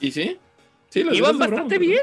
¿Y 0.00 0.12
sí? 0.12 0.38
Sí, 0.88 1.02
las 1.04 1.16
Iban 1.16 1.32
de 1.32 1.38
bastante 1.38 1.78
broma, 1.78 1.92
bien. 1.92 2.02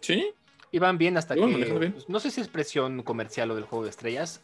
Sí. 0.00 0.30
Iban 0.72 0.98
bien 0.98 1.16
hasta 1.16 1.36
Iban 1.36 1.50
que. 1.50 1.78
bien. 1.78 1.92
pues, 1.92 2.08
no 2.08 2.20
sé 2.20 2.30
si 2.30 2.40
es 2.40 2.48
presión 2.48 3.02
comercial 3.02 3.50
o 3.50 3.54
del 3.54 3.64
juego 3.64 3.84
de 3.84 3.90
estrellas. 3.90 4.40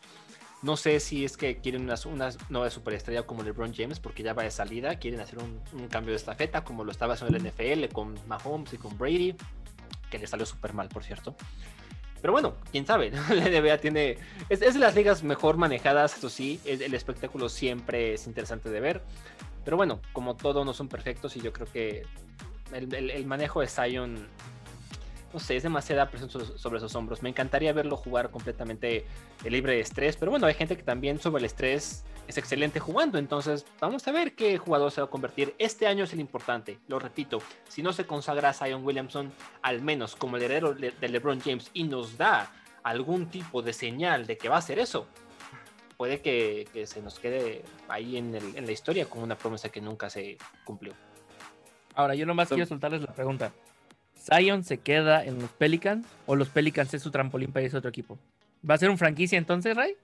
No 0.65 0.79
sé 0.79 0.99
si 0.99 1.27
es 1.27 1.37
que 1.37 1.59
quieren 1.59 1.83
una, 1.83 1.95
una 2.07 2.31
nueva 2.49 2.71
superestrella 2.71 3.25
como 3.25 3.43
LeBron 3.43 3.75
James, 3.75 4.01
porque 4.01 4.23
ya 4.23 4.33
va 4.33 4.45
de 4.45 4.51
salida. 4.51 4.99
Quieren 4.99 5.21
hacer 5.21 5.39
un, 5.39 5.89
cambio 5.89 6.13
de 6.13 6.17
estafeta, 6.17 6.65
como 6.65 6.85
lo 6.85 6.91
estaba 6.91 7.13
haciendo 7.13 7.37
el 7.37 7.45
NFL 7.45 7.93
con 7.93 8.19
Mahomes 8.27 8.73
y 8.73 8.79
con 8.79 8.97
Brady, 8.97 9.37
que 10.11 10.19
le 10.19 10.27
salió 10.27 10.47
súper 10.47 10.73
mal, 10.73 10.89
por 10.89 11.05
cierto. 11.05 11.35
Pero 12.23 12.33
bueno, 12.33 12.55
quién 12.73 12.87
sabe. 12.87 13.11
La 13.29 13.45
NBA 13.45 13.77
tiene. 13.77 14.17
Es, 14.49 14.61
de 14.61 14.73
las 14.79 14.95
ligas 14.95 15.23
mejor 15.23 15.59
manejadas, 15.59 16.17
eso 16.17 16.31
sí. 16.31 16.59
El, 16.65 16.95
espectáculo 16.95 17.51
siempre 17.51 18.15
es 18.15 18.27
interesante 18.27 18.71
de 18.71 18.81
ver. 18.81 19.03
Pero 19.67 19.77
bueno, 19.77 20.01
como 20.15 20.35
todo, 20.35 20.65
no 20.65 20.73
son 20.73 20.89
perfectos 20.89 21.37
y 21.37 21.43
yo 21.43 21.53
creo 21.53 21.67
que 21.71 22.07
el, 22.73 22.95
el- 22.95 23.11
el 23.11 23.27
manejo 23.27 23.61
de 23.61 23.69
Zion 23.69 24.29
no 25.35 25.41
sé, 25.41 25.57
es 25.57 25.63
demasiada 25.65 26.09
presión 26.09 26.31
so- 26.31 26.57
sobre 26.57 26.81
sus 26.81 26.95
hombros. 26.95 27.23
Me 27.23 27.29
encantaría 27.29 27.73
verlo 27.73 27.97
jugar 27.97 28.31
completamente 28.31 29.05
libre 29.45 29.75
de 29.75 29.81
estrés, 29.81 30.17
pero 30.17 30.31
bueno, 30.31 30.47
hay 30.47 30.55
gente 30.55 30.77
que 30.77 30.83
también 30.83 31.19
sobre 31.21 31.41
el 31.41 31.45
estrés 31.45 32.05
es 32.29 32.39
excelente 32.39 32.81
jugando, 32.81 33.19
entonces 33.19 33.67
vamos 33.81 34.07
a 34.09 34.13
ver 34.13 34.35
qué 34.35 34.57
jugador 34.57 34.91
se 34.93 35.01
va 35.01 35.09
a 35.09 35.11
convertir. 35.11 35.55
Este 35.59 35.87
año 35.87 36.05
es 36.05 36.13
el 36.15 36.21
importante, 36.21 36.79
lo 36.89 36.99
repito, 36.99 37.43
si 37.69 37.83
no 37.83 37.93
se 37.93 38.07
consagra 38.07 38.51
a 38.51 38.53
Zion 38.55 38.85
Williamson, 38.85 39.31
al 39.61 39.83
menos 39.83 40.17
como 40.17 40.37
el 40.37 40.45
heredero 40.45 40.73
de 40.73 40.93
de 40.93 41.09
LeBron 41.09 41.41
James 41.41 41.71
y 41.75 41.83
nos 41.85 42.17
da 42.17 42.51
algún 42.85 43.27
tipo 43.27 43.61
de 43.61 43.73
señal 43.73 44.27
de 44.27 44.39
que 44.39 44.49
va 44.49 44.55
a 44.57 44.59
hacer 44.61 44.79
eso, 44.79 45.07
puede 45.97 46.21
que, 46.21 46.67
que 46.73 46.87
se 46.87 47.03
nos 47.03 47.19
quede 47.19 47.63
ahí 47.89 48.17
en, 48.17 48.35
el- 48.35 48.57
en 48.57 48.67
la 48.67 48.73
historia 48.73 49.07
como 49.07 49.25
una 49.25 49.37
promesa 49.37 49.69
que 49.69 49.81
nunca 49.81 50.09
se 50.11 50.39
cumplió. 50.65 50.93
Ahora, 51.95 52.15
yo 52.15 52.25
nomás 52.27 52.49
Son- 52.49 52.57
quiero 52.57 52.69
soltarles 52.69 53.01
la 53.03 53.13
pregunta. 53.13 53.53
¿Zion 54.25 54.65
se 54.65 54.79
queda 54.79 55.25
en 55.25 55.39
los 55.41 55.51
Pelicans 55.51 56.07
o 56.27 56.37
los 56.37 56.49
Pelicans 56.49 56.95
es 56.95 57.03
su 57.03 57.11
trampolín 57.11 57.53
para 57.53 57.67
ese 57.67 57.77
otro 57.77 57.91
equipo? 57.91 58.19
¿Va 58.69 58.75
a 58.75 58.79
ser 58.79 58.91
un 58.91 58.97
franquicia 58.99 59.37
entonces, 59.37 59.77
Ray? 59.77 59.97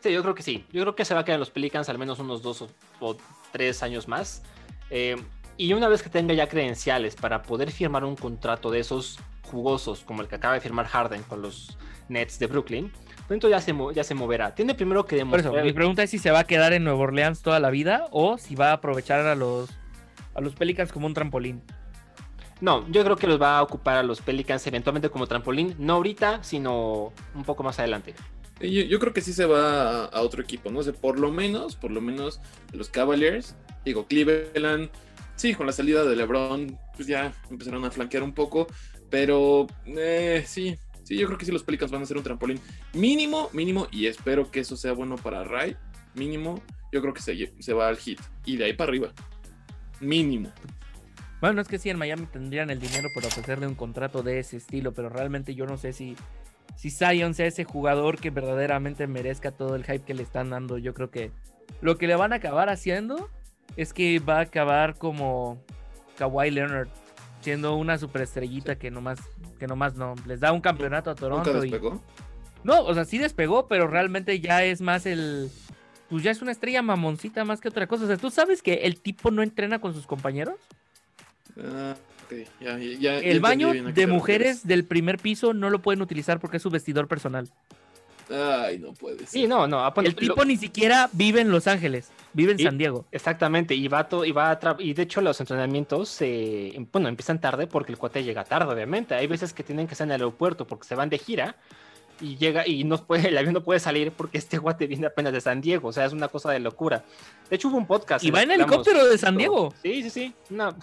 Sí, 0.00 0.12
yo 0.12 0.22
creo 0.22 0.34
que 0.34 0.42
sí. 0.42 0.64
Yo 0.72 0.82
creo 0.82 0.94
que 0.94 1.04
se 1.04 1.14
va 1.14 1.20
a 1.20 1.24
quedar 1.24 1.36
en 1.36 1.40
los 1.40 1.50
Pelicans 1.50 1.88
al 1.88 1.98
menos 1.98 2.18
unos 2.18 2.42
dos 2.42 2.62
o, 2.62 2.68
o 3.00 3.16
tres 3.50 3.82
años 3.82 4.08
más. 4.08 4.42
Eh, 4.90 5.16
y 5.56 5.72
una 5.72 5.88
vez 5.88 6.02
que 6.02 6.10
tenga 6.10 6.34
ya 6.34 6.48
credenciales 6.48 7.14
para 7.16 7.42
poder 7.42 7.70
firmar 7.70 8.04
un 8.04 8.16
contrato 8.16 8.70
de 8.70 8.80
esos 8.80 9.18
jugosos, 9.44 10.00
como 10.00 10.22
el 10.22 10.28
que 10.28 10.36
acaba 10.36 10.54
de 10.54 10.60
firmar 10.60 10.86
Harden 10.86 11.22
con 11.24 11.42
los 11.42 11.76
Nets 12.08 12.38
de 12.38 12.46
Brooklyn, 12.46 12.90
pues 13.26 13.30
entonces 13.30 13.50
ya 13.50 13.60
se, 13.60 13.74
ya 13.94 14.04
se 14.04 14.14
moverá. 14.14 14.54
Tiene 14.54 14.74
primero 14.74 15.04
que 15.04 15.16
Por 15.24 15.40
eso, 15.40 15.48
demostrar. 15.48 15.64
mi 15.64 15.72
pregunta 15.72 16.02
es 16.02 16.10
si 16.10 16.18
se 16.18 16.30
va 16.30 16.40
a 16.40 16.44
quedar 16.44 16.72
en 16.72 16.84
Nueva 16.84 17.00
Orleans 17.00 17.42
toda 17.42 17.60
la 17.60 17.70
vida 17.70 18.08
o 18.10 18.38
si 18.38 18.54
va 18.54 18.70
a 18.70 18.74
aprovechar 18.74 19.20
a 19.26 19.34
los, 19.34 19.70
a 20.34 20.40
los 20.40 20.54
Pelicans 20.54 20.92
como 20.92 21.06
un 21.06 21.14
trampolín. 21.14 21.62
No, 22.62 22.88
yo 22.88 23.02
creo 23.02 23.16
que 23.16 23.26
los 23.26 23.42
va 23.42 23.58
a 23.58 23.62
ocupar 23.62 23.96
a 23.96 24.04
los 24.04 24.20
Pelicans 24.20 24.64
eventualmente 24.68 25.10
como 25.10 25.26
trampolín. 25.26 25.74
No 25.80 25.94
ahorita, 25.94 26.44
sino 26.44 27.12
un 27.34 27.42
poco 27.44 27.64
más 27.64 27.80
adelante. 27.80 28.14
Yo, 28.60 29.00
creo 29.00 29.12
que 29.12 29.20
sí 29.20 29.32
se 29.32 29.46
va 29.46 30.04
a, 30.04 30.04
a 30.04 30.20
otro 30.20 30.40
equipo, 30.40 30.70
no 30.70 30.80
sé, 30.84 30.92
por 30.92 31.18
lo 31.18 31.32
menos, 31.32 31.74
por 31.74 31.90
lo 31.90 32.00
menos 32.00 32.40
los 32.72 32.88
Cavaliers, 32.88 33.56
digo, 33.84 34.06
Cleveland, 34.06 34.88
sí, 35.34 35.54
con 35.54 35.66
la 35.66 35.72
salida 35.72 36.04
de 36.04 36.14
LeBron, 36.14 36.78
pues 36.94 37.08
ya 37.08 37.34
empezaron 37.50 37.84
a 37.84 37.90
flanquear 37.90 38.22
un 38.22 38.32
poco, 38.32 38.68
pero 39.10 39.66
eh, 39.86 40.44
sí, 40.46 40.78
sí, 41.02 41.16
yo 41.16 41.26
creo 41.26 41.38
que 41.38 41.44
sí 41.44 41.50
los 41.50 41.64
Pelicans 41.64 41.90
van 41.90 42.02
a 42.02 42.06
ser 42.06 42.16
un 42.16 42.22
trampolín 42.22 42.60
mínimo, 42.92 43.50
mínimo, 43.52 43.88
y 43.90 44.06
espero 44.06 44.48
que 44.52 44.60
eso 44.60 44.76
sea 44.76 44.92
bueno 44.92 45.16
para 45.16 45.42
Ray, 45.42 45.76
mínimo, 46.14 46.62
yo 46.92 47.00
creo 47.00 47.12
que 47.12 47.22
se, 47.22 47.52
se 47.58 47.72
va 47.72 47.88
al 47.88 47.96
hit, 47.96 48.20
y 48.44 48.58
de 48.58 48.66
ahí 48.66 48.74
para 48.74 48.90
arriba, 48.90 49.12
mínimo. 49.98 50.52
Bueno, 51.42 51.60
es 51.60 51.66
que 51.66 51.78
sí, 51.78 51.90
en 51.90 51.98
Miami 51.98 52.26
tendrían 52.26 52.70
el 52.70 52.78
dinero 52.78 53.08
para 53.12 53.26
ofrecerle 53.26 53.66
un 53.66 53.74
contrato 53.74 54.22
de 54.22 54.38
ese 54.38 54.56
estilo, 54.58 54.92
pero 54.92 55.08
realmente 55.08 55.56
yo 55.56 55.66
no 55.66 55.76
sé 55.76 55.92
si, 55.92 56.16
si 56.76 56.88
Zion 56.88 57.34
sea 57.34 57.46
ese 57.46 57.64
jugador 57.64 58.18
que 58.18 58.30
verdaderamente 58.30 59.08
merezca 59.08 59.50
todo 59.50 59.74
el 59.74 59.82
hype 59.82 60.04
que 60.04 60.14
le 60.14 60.22
están 60.22 60.50
dando. 60.50 60.78
Yo 60.78 60.94
creo 60.94 61.10
que 61.10 61.32
lo 61.80 61.98
que 61.98 62.06
le 62.06 62.14
van 62.14 62.32
a 62.32 62.36
acabar 62.36 62.68
haciendo 62.68 63.28
es 63.76 63.92
que 63.92 64.20
va 64.20 64.38
a 64.38 64.42
acabar 64.42 64.94
como 64.96 65.60
Kawhi 66.16 66.52
Leonard, 66.52 66.86
siendo 67.40 67.74
una 67.74 67.98
superestrellita 67.98 68.76
que 68.78 68.92
nomás, 68.92 69.18
que 69.58 69.66
nomás 69.66 69.96
no. 69.96 70.14
Les 70.26 70.38
da 70.38 70.52
un 70.52 70.60
campeonato 70.60 71.10
a 71.10 71.14
Nunca 71.14 71.20
Toronto. 71.22 71.50
y- 71.58 71.70
despegó. 71.70 72.00
no, 72.62 72.82
o 72.84 72.94
sea, 72.94 73.04
sí 73.04 73.18
despegó, 73.18 73.66
pero 73.66 73.88
realmente 73.88 74.38
ya 74.38 74.62
es 74.62 74.80
más 74.80 75.06
el. 75.06 75.50
Pues 76.08 76.22
ya 76.22 76.30
es 76.30 76.40
una 76.40 76.52
estrella 76.52 76.82
mamoncita 76.82 77.44
más 77.44 77.60
que 77.60 77.68
otra 77.68 77.88
cosa. 77.88 78.04
O 78.04 78.06
sea, 78.06 78.16
¿tú 78.16 78.30
sabes 78.30 78.62
que 78.62 78.74
el 78.84 79.00
tipo 79.00 79.32
no 79.32 79.42
entrena 79.42 79.80
con 79.80 79.92
sus 79.92 80.06
compañeros? 80.06 80.54
Ah, 81.60 81.94
ok, 82.24 82.32
ya, 82.60 82.78
ya, 82.78 82.78
ya- 82.78 82.96
ya 82.98 83.18
El 83.18 83.40
baño 83.40 83.72
de 83.72 84.06
mujeres 84.06 84.66
del 84.66 84.84
primer 84.84 85.18
piso 85.18 85.52
no 85.54 85.70
lo 85.70 85.80
pueden 85.80 86.02
utilizar 86.02 86.40
porque 86.40 86.56
es 86.58 86.62
su 86.62 86.70
vestidor 86.70 87.08
personal. 87.08 87.48
Ay, 88.30 88.78
no 88.78 88.94
puede 88.94 89.18
ser. 89.18 89.28
Sí, 89.28 89.46
no, 89.46 89.66
no. 89.66 89.84
aparte- 89.84 90.08
El 90.08 90.16
tipo 90.16 90.42
ni 90.44 90.56
siquiera 90.56 91.10
vive 91.12 91.40
en 91.42 91.50
Los 91.50 91.66
Ángeles, 91.66 92.08
vive 92.32 92.52
en 92.52 92.60
Y- 92.60 92.62
San 92.62 92.78
Diego. 92.78 93.04
Exactamente, 93.12 93.74
y 93.74 93.88
va, 93.88 94.08
to- 94.08 94.24
y 94.24 94.32
va 94.32 94.50
a 94.50 94.58
tra- 94.58 94.76
y 94.78 94.94
de 94.94 95.02
hecho 95.02 95.20
los 95.20 95.38
entrenamientos, 95.40 96.22
eh, 96.22 96.72
em- 96.74 96.86
bueno, 96.90 97.08
empiezan 97.08 97.40
tarde 97.40 97.66
porque 97.66 97.92
el 97.92 97.98
cuate 97.98 98.24
llega 98.24 98.44
tarde, 98.44 98.72
obviamente. 98.72 99.14
Hay 99.14 99.26
veces 99.26 99.52
que 99.52 99.62
tienen 99.62 99.86
que 99.86 99.92
estar 99.94 100.06
en 100.06 100.12
el 100.12 100.20
aeropuerto 100.22 100.66
porque 100.66 100.86
se 100.86 100.94
van 100.94 101.10
de 101.10 101.18
gira 101.18 101.56
y 102.22 102.36
llega 102.36 102.66
y 102.66 102.84
no 102.84 102.96
puede, 103.04 103.28
el 103.28 103.36
avión 103.36 103.52
no 103.52 103.62
puede 103.64 103.80
salir 103.80 104.12
porque 104.12 104.38
este 104.38 104.58
cuate 104.58 104.86
viene 104.86 105.08
apenas 105.08 105.32
de 105.34 105.40
San 105.42 105.60
Diego, 105.60 105.88
o 105.88 105.92
sea, 105.92 106.06
es 106.06 106.12
una 106.14 106.28
cosa 106.28 106.52
de 106.52 106.60
locura. 106.60 107.04
De 107.50 107.56
hecho 107.56 107.68
hubo 107.68 107.76
un 107.76 107.86
podcast. 107.86 108.24
Y 108.24 108.30
va 108.30 108.42
en 108.42 108.52
helicóptero 108.52 109.04
de 109.06 109.18
San 109.18 109.36
Diego. 109.36 109.74
Sí, 109.82 110.02
sí, 110.04 110.10
sí. 110.10 110.34
No. 110.48 110.74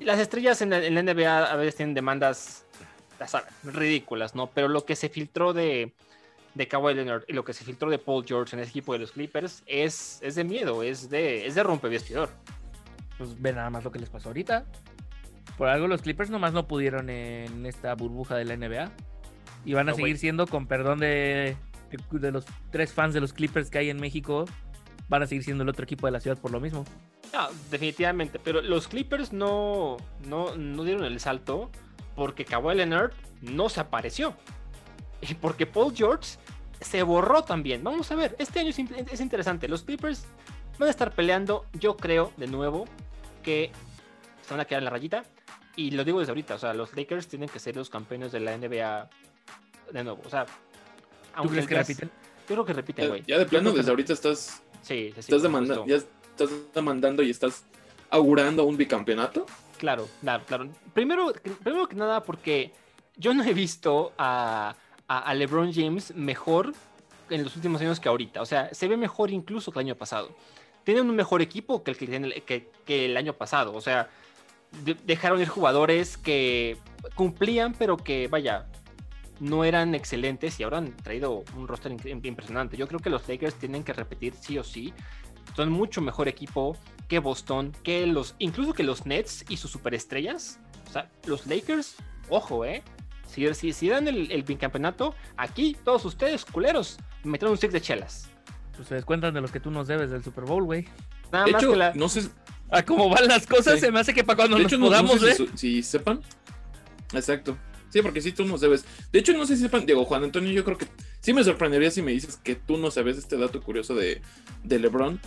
Las 0.00 0.18
estrellas 0.18 0.62
en 0.62 0.70
la, 0.70 0.84
en 0.84 0.94
la 0.94 1.02
NBA 1.02 1.52
a 1.52 1.56
veces 1.56 1.76
tienen 1.76 1.94
demandas, 1.94 2.64
ridículas, 3.64 4.34
¿no? 4.34 4.48
Pero 4.48 4.68
lo 4.68 4.84
que 4.84 4.96
se 4.96 5.08
filtró 5.08 5.52
de, 5.52 5.92
de 6.54 6.68
Kawhi 6.68 6.94
Leonard 6.94 7.24
y 7.28 7.32
lo 7.32 7.44
que 7.44 7.52
se 7.52 7.64
filtró 7.64 7.90
de 7.90 7.98
Paul 7.98 8.24
George 8.26 8.56
en 8.56 8.60
ese 8.62 8.70
equipo 8.70 8.92
de 8.92 9.00
los 9.00 9.12
Clippers 9.12 9.62
es, 9.66 10.18
es 10.22 10.34
de 10.34 10.44
miedo, 10.44 10.82
es 10.82 11.10
de, 11.10 11.46
es 11.46 11.54
de 11.54 11.62
rompevestidor. 11.62 12.30
Pues 13.18 13.40
ve 13.40 13.52
nada 13.52 13.68
más 13.70 13.84
lo 13.84 13.92
que 13.92 13.98
les 13.98 14.08
pasó 14.08 14.30
ahorita. 14.30 14.64
Por 15.58 15.68
algo 15.68 15.86
los 15.86 16.00
Clippers 16.00 16.30
nomás 16.30 16.52
no 16.54 16.66
pudieron 16.66 17.10
en 17.10 17.66
esta 17.66 17.94
burbuja 17.94 18.36
de 18.36 18.46
la 18.46 18.56
NBA. 18.56 18.90
Y 19.66 19.74
van 19.74 19.88
a 19.88 19.92
No, 19.92 19.96
seguir 19.96 20.16
siendo, 20.16 20.46
con 20.46 20.66
perdón 20.66 21.00
de, 21.00 21.56
de, 21.90 22.18
de 22.18 22.32
los 22.32 22.46
tres 22.70 22.92
fans 22.94 23.12
de 23.12 23.20
los 23.20 23.34
Clippers 23.34 23.68
que 23.68 23.76
hay 23.76 23.90
en 23.90 23.98
México, 24.00 24.46
van 25.10 25.22
a 25.22 25.26
seguir 25.26 25.44
siendo 25.44 25.62
el 25.64 25.68
otro 25.68 25.84
equipo 25.84 26.06
de 26.06 26.12
la 26.12 26.20
ciudad 26.20 26.38
por 26.38 26.50
lo 26.50 26.60
mismo. 26.60 26.86
No, 27.32 27.48
definitivamente, 27.70 28.38
pero 28.38 28.60
los 28.60 28.88
Clippers 28.88 29.32
no, 29.32 29.96
no, 30.26 30.56
no 30.56 30.84
dieron 30.84 31.04
el 31.04 31.20
salto 31.20 31.70
porque 32.16 32.44
Kawhi 32.44 32.74
Leonard 32.76 33.12
no 33.40 33.68
se 33.68 33.80
apareció. 33.80 34.34
Y 35.22 35.34
porque 35.34 35.66
Paul 35.66 35.94
George 35.94 36.38
se 36.80 37.02
borró 37.02 37.44
también. 37.44 37.84
Vamos 37.84 38.10
a 38.10 38.14
ver, 38.16 38.34
este 38.38 38.60
año 38.60 38.70
es, 38.70 38.78
in- 38.78 38.94
es 39.12 39.20
interesante. 39.20 39.68
Los 39.68 39.82
Clippers 39.82 40.24
van 40.78 40.88
a 40.88 40.90
estar 40.90 41.12
peleando, 41.14 41.66
yo 41.74 41.96
creo, 41.96 42.32
de 42.36 42.46
nuevo, 42.46 42.86
que 43.42 43.70
se 44.42 44.50
van 44.54 44.60
a 44.60 44.64
quedar 44.64 44.80
en 44.80 44.84
la 44.86 44.90
rayita. 44.90 45.24
Y 45.76 45.92
lo 45.92 46.04
digo 46.04 46.18
desde 46.18 46.32
ahorita, 46.32 46.54
o 46.56 46.58
sea, 46.58 46.74
los 46.74 46.96
Lakers 46.96 47.28
tienen 47.28 47.48
que 47.48 47.58
ser 47.60 47.76
los 47.76 47.90
campeones 47.90 48.32
de 48.32 48.40
la 48.40 48.56
NBA 48.58 49.08
de 49.92 50.04
nuevo. 50.04 50.20
O 50.24 50.28
sea, 50.30 50.46
¿Tú 50.46 50.52
aunque 51.34 51.52
crees 51.52 51.64
el 51.64 51.68
que 51.68 51.74
repiten? 51.76 52.10
Yo 52.48 52.54
creo 52.56 52.64
que 52.64 52.72
repiten, 52.72 53.04
Ya, 53.04 53.08
güey. 53.08 53.22
ya 53.26 53.38
de 53.38 53.46
plano, 53.46 53.70
desde 53.72 53.90
ahorita 53.90 54.12
estás, 54.12 54.62
Sí, 54.82 55.08
sí, 55.08 55.12
sí, 55.14 55.20
estás 55.20 55.42
demandando, 55.42 55.86
ya 55.86 55.98
estás 56.44 56.56
demandando 56.74 57.22
y 57.22 57.30
estás 57.30 57.64
augurando 58.10 58.64
un 58.64 58.76
bicampeonato. 58.76 59.46
Claro, 59.78 60.08
claro, 60.20 60.44
claro. 60.46 60.68
Primero, 60.92 61.32
primero 61.62 61.88
que 61.88 61.96
nada, 61.96 62.22
porque 62.22 62.72
yo 63.16 63.32
no 63.34 63.42
he 63.44 63.54
visto 63.54 64.12
a, 64.18 64.74
a- 65.08 65.34
LeBron 65.34 65.72
James 65.72 66.14
mejor 66.14 66.74
en 67.30 67.44
los 67.44 67.54
últimos 67.56 67.80
años 67.80 68.00
que 68.00 68.08
ahorita. 68.08 68.42
O 68.42 68.46
sea, 68.46 68.72
se 68.74 68.88
ve 68.88 68.96
mejor 68.96 69.30
incluso 69.30 69.72
que 69.72 69.78
el 69.78 69.86
año 69.86 69.94
pasado. 69.94 70.34
Tienen 70.84 71.08
un 71.08 71.16
mejor 71.16 71.42
equipo 71.42 71.82
que 71.84 71.92
el 71.92 71.96
que, 71.96 72.42
que, 72.46 72.70
que 72.84 73.06
el 73.06 73.16
año 73.16 73.34
pasado. 73.34 73.74
O 73.74 73.80
sea, 73.80 74.08
de- 74.84 74.94
dejaron 75.04 75.40
ir 75.40 75.48
jugadores 75.48 76.16
que 76.16 76.76
cumplían, 77.14 77.74
pero 77.74 77.96
que, 77.96 78.28
vaya, 78.28 78.66
no 79.38 79.64
eran 79.64 79.94
excelentes 79.94 80.58
y 80.60 80.64
ahora 80.64 80.78
han 80.78 80.94
traído 80.98 81.44
un 81.56 81.66
roster 81.68 81.92
impresionante. 82.04 82.76
Yo 82.76 82.86
creo 82.86 83.00
que 83.00 83.08
los 83.08 83.26
Lakers 83.28 83.54
tienen 83.54 83.84
que 83.84 83.92
repetir 83.94 84.34
sí 84.34 84.58
o 84.58 84.64
sí. 84.64 84.92
Son 85.56 85.70
mucho 85.70 86.00
mejor 86.00 86.28
equipo 86.28 86.76
que 87.08 87.18
Boston, 87.18 87.72
que 87.82 88.06
los, 88.06 88.34
incluso 88.38 88.72
que 88.72 88.82
los 88.84 89.04
Nets 89.06 89.44
y 89.48 89.56
sus 89.56 89.70
superestrellas. 89.70 90.60
O 90.88 90.92
sea, 90.92 91.10
los 91.26 91.46
Lakers, 91.46 91.96
ojo, 92.28 92.64
eh. 92.64 92.82
Si, 93.28 93.52
si, 93.54 93.72
si 93.72 93.88
dan 93.88 94.08
el, 94.08 94.30
el 94.32 94.42
bicampeonato, 94.42 95.14
aquí 95.36 95.76
todos 95.84 96.04
ustedes, 96.04 96.44
culeros, 96.44 96.98
me 97.22 97.38
traen 97.38 97.52
un 97.52 97.56
stick 97.56 97.70
de 97.70 97.80
chelas. 97.80 98.28
Pues 98.74 98.88
se 98.88 98.94
descuentan 98.96 99.34
de 99.34 99.40
los 99.40 99.52
que 99.52 99.60
tú 99.60 99.70
nos 99.70 99.86
debes 99.88 100.10
del 100.10 100.24
Super 100.24 100.44
Bowl, 100.44 100.64
güey. 100.64 100.86
Nada 101.30 101.44
De 101.44 101.52
más 101.52 101.62
hecho, 101.62 101.72
que 101.72 101.76
la. 101.78 101.92
no 101.94 102.08
sé, 102.08 102.28
A 102.70 102.82
cómo 102.84 103.08
van 103.08 103.26
las 103.28 103.46
cosas, 103.46 103.74
Sí. 103.74 103.80
se 103.80 103.92
me 103.92 104.00
hace 104.00 104.14
que 104.14 104.24
para 104.24 104.36
cuando 104.36 104.56
de 104.56 104.62
nos 104.64 104.72
hecho, 104.72 104.78
no 104.80 104.86
podamos 104.86 105.20
sé 105.20 105.26
ver. 105.26 105.36
si, 105.36 105.48
si 105.56 105.82
sepan. 105.82 106.20
Exacto. 107.12 107.56
Sí, 107.88 108.02
porque 108.02 108.20
sí 108.20 108.32
tú 108.32 108.44
nos 108.44 108.60
debes. 108.60 108.84
De 109.12 109.18
hecho, 109.18 109.32
no 109.32 109.44
sé 109.46 109.56
si 109.56 109.62
sepan, 109.62 109.84
Diego 109.84 110.04
Juan 110.04 110.24
Antonio, 110.24 110.52
yo 110.52 110.64
creo 110.64 110.78
que 110.78 110.86
sí 111.20 111.32
me 111.32 111.44
sorprendería 111.44 111.90
si 111.90 112.02
me 112.02 112.12
dices 112.12 112.36
que 112.36 112.54
tú 112.54 112.76
no 112.76 112.90
sabes 112.90 113.18
este 113.18 113.36
dato 113.36 113.62
curioso 113.62 113.94
de, 113.94 114.20
de 114.64 114.78
LeBron. 114.78 115.20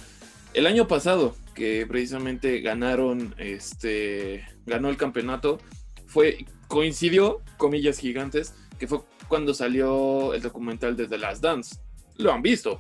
El 0.54 0.68
año 0.68 0.88
pasado, 0.88 1.36
que 1.56 1.86
precisamente 1.88 2.62
ganaron, 2.62 3.34
este, 3.38 4.46
ganó 4.66 4.90
el 4.90 4.98
campeonato, 4.98 5.60
fue, 6.06 6.46
coincidió, 6.68 7.42
comillas 7.58 7.98
gigantes, 7.98 8.54
que 8.78 8.88
fue 8.88 9.00
cuando 9.28 9.54
salió 9.54 10.34
el 10.34 10.42
documental 10.42 10.96
de 10.96 11.08
The 11.08 11.18
Last 11.18 11.42
Dance. 11.42 11.78
Lo 12.18 12.32
han 12.32 12.44
visto. 12.44 12.80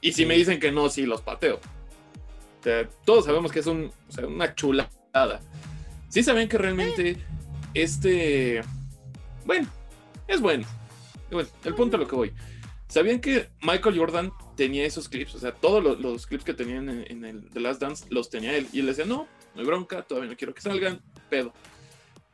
Y 0.00 0.12
si 0.12 0.24
me 0.24 0.34
dicen 0.34 0.60
que 0.60 0.72
no, 0.72 0.88
sí 0.88 1.04
los 1.04 1.20
pateo. 1.20 1.56
O 1.56 2.62
sea, 2.62 2.88
todos 3.04 3.26
sabemos 3.26 3.52
que 3.52 3.60
es 3.60 3.66
un, 3.66 3.92
o 4.08 4.12
sea, 4.12 4.26
una 4.26 4.54
chulada. 4.54 5.40
Sí 6.08 6.22
saben 6.22 6.48
que 6.48 6.58
realmente 6.58 7.18
este... 7.74 8.62
Bueno, 9.44 9.68
es 10.28 10.40
bueno. 10.40 10.66
Bueno, 11.30 11.48
el 11.64 11.74
punto 11.74 11.96
a 11.96 12.00
lo 12.00 12.06
que 12.06 12.16
voy. 12.16 12.32
¿Sabían 12.88 13.20
que 13.20 13.48
Michael 13.62 13.98
Jordan 13.98 14.32
tenía 14.56 14.86
esos 14.86 15.08
clips? 15.08 15.34
O 15.34 15.38
sea, 15.38 15.52
todos 15.52 15.82
los, 15.82 16.00
los 16.00 16.26
clips 16.26 16.44
que 16.44 16.54
tenían 16.54 16.88
en, 16.88 17.10
en 17.10 17.24
el 17.24 17.50
The 17.50 17.60
Last 17.60 17.80
Dance 17.80 18.06
los 18.10 18.30
tenía 18.30 18.56
él. 18.56 18.68
Y 18.72 18.80
él 18.80 18.86
decía, 18.86 19.04
no, 19.04 19.26
no 19.54 19.60
hay 19.60 19.66
bronca, 19.66 20.02
todavía 20.02 20.30
no 20.30 20.36
quiero 20.36 20.54
que 20.54 20.60
salgan, 20.60 21.00
pedo. 21.28 21.52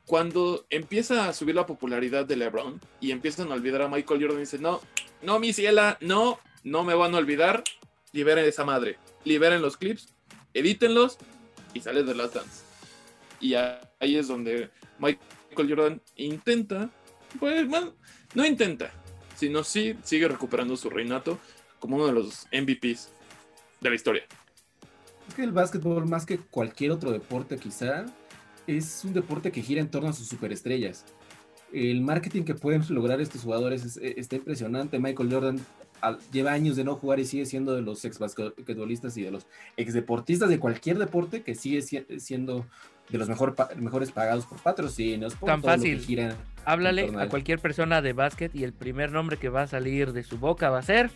Cuando 0.04 0.66
empieza 0.68 1.28
a 1.28 1.32
subir 1.32 1.54
la 1.54 1.64
popularidad 1.64 2.26
de 2.26 2.36
LeBron 2.36 2.80
y 3.00 3.12
empiezan 3.12 3.50
a 3.50 3.54
olvidar 3.54 3.82
a 3.82 3.88
Michael 3.88 4.20
Jordan, 4.20 4.40
dice, 4.40 4.58
no, 4.58 4.80
no, 5.22 5.38
mi 5.38 5.52
ciela, 5.52 5.96
no, 6.00 6.38
no 6.64 6.84
me 6.84 6.94
van 6.94 7.14
a 7.14 7.18
olvidar, 7.18 7.64
liberen 8.12 8.44
esa 8.44 8.64
madre, 8.64 8.98
liberen 9.24 9.62
los 9.62 9.76
clips, 9.76 10.12
edítenlos 10.52 11.18
y 11.72 11.80
sale 11.80 12.02
The 12.02 12.14
Last 12.14 12.34
Dance. 12.34 12.64
Y 13.40 13.54
ahí 13.54 14.16
es 14.16 14.28
donde 14.28 14.70
Michael 14.98 15.68
Jordan 15.68 16.02
intenta, 16.16 16.90
pues, 17.38 17.66
bueno, 17.68 17.94
no 18.34 18.44
intenta, 18.46 18.90
sino 19.36 19.64
sí 19.64 19.96
sigue 20.02 20.28
recuperando 20.28 20.76
su 20.76 20.90
reinato 20.90 21.38
como 21.78 21.96
uno 21.96 22.06
de 22.06 22.12
los 22.12 22.46
MVPs 22.52 23.10
de 23.80 23.88
la 23.90 23.94
historia. 23.96 24.22
Es 25.28 25.34
que 25.34 25.42
el 25.44 25.52
básquetbol, 25.52 26.06
más 26.06 26.26
que 26.26 26.38
cualquier 26.38 26.90
otro 26.92 27.10
deporte 27.12 27.56
quizá, 27.58 28.04
es 28.66 29.04
un 29.04 29.12
deporte 29.12 29.50
que 29.50 29.62
gira 29.62 29.80
en 29.80 29.90
torno 29.90 30.08
a 30.08 30.12
sus 30.12 30.28
superestrellas. 30.28 31.04
El 31.72 32.00
marketing 32.02 32.42
que 32.42 32.54
pueden 32.54 32.84
lograr 32.90 33.20
estos 33.20 33.42
jugadores 33.42 33.84
es- 33.84 33.96
eh, 33.96 34.14
está 34.18 34.36
impresionante. 34.36 34.98
Michael 34.98 35.32
Jordan 35.32 35.66
lleva 36.32 36.52
años 36.52 36.76
de 36.76 36.84
no 36.84 36.96
jugar 36.96 37.20
y 37.20 37.24
sigue 37.24 37.46
siendo 37.46 37.74
de 37.74 37.82
los 37.82 38.04
ex 38.04 38.18
basquetbolistas 38.18 39.16
y 39.16 39.22
de 39.22 39.30
los 39.30 39.46
ex 39.76 39.94
deportistas 39.94 40.48
de 40.48 40.58
cualquier 40.58 40.98
deporte 40.98 41.42
que 41.42 41.54
sigue 41.54 41.82
si- 41.82 42.04
siendo 42.18 42.66
de 43.08 43.18
los 43.18 43.28
mejor 43.28 43.54
mejores 43.76 44.10
pagados 44.12 44.46
por 44.46 44.58
patrocinios. 44.60 45.34
Por 45.34 45.48
Tan 45.48 45.60
todo 45.60 45.76
lo 45.76 45.82
que 45.82 45.96
fácil. 45.98 46.32
Háblale 46.64 47.12
a 47.18 47.28
cualquier 47.28 47.58
persona 47.58 48.00
de 48.02 48.12
básquet 48.12 48.54
y 48.54 48.64
el 48.64 48.72
primer 48.72 49.10
nombre 49.12 49.36
que 49.36 49.48
va 49.48 49.62
a 49.62 49.66
salir 49.66 50.12
de 50.12 50.22
su 50.22 50.38
boca 50.38 50.70
va 50.70 50.78
a 50.78 50.82
ser 50.82 51.10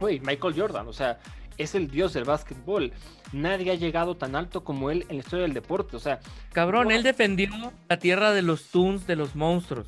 Güey, 0.00 0.20
Michael 0.20 0.54
Jordan, 0.54 0.86
o 0.88 0.92
sea, 0.92 1.18
es 1.56 1.74
el 1.74 1.88
dios 1.90 2.12
del 2.12 2.24
básquetbol. 2.24 2.92
Nadie 3.32 3.70
ha 3.70 3.74
llegado 3.76 4.14
tan 4.16 4.36
alto 4.36 4.62
como 4.62 4.90
él 4.90 5.06
en 5.08 5.16
la 5.16 5.22
historia 5.22 5.44
del 5.44 5.54
deporte. 5.54 5.96
O 5.96 6.00
sea, 6.00 6.20
Cabrón, 6.52 6.84
Wow. 6.88 6.96
él 6.96 7.02
defendió 7.02 7.48
la 7.88 7.98
tierra 7.98 8.32
de 8.32 8.42
los 8.42 8.64
Toons, 8.70 9.06
de 9.06 9.16
los 9.16 9.34
monstruos. 9.34 9.86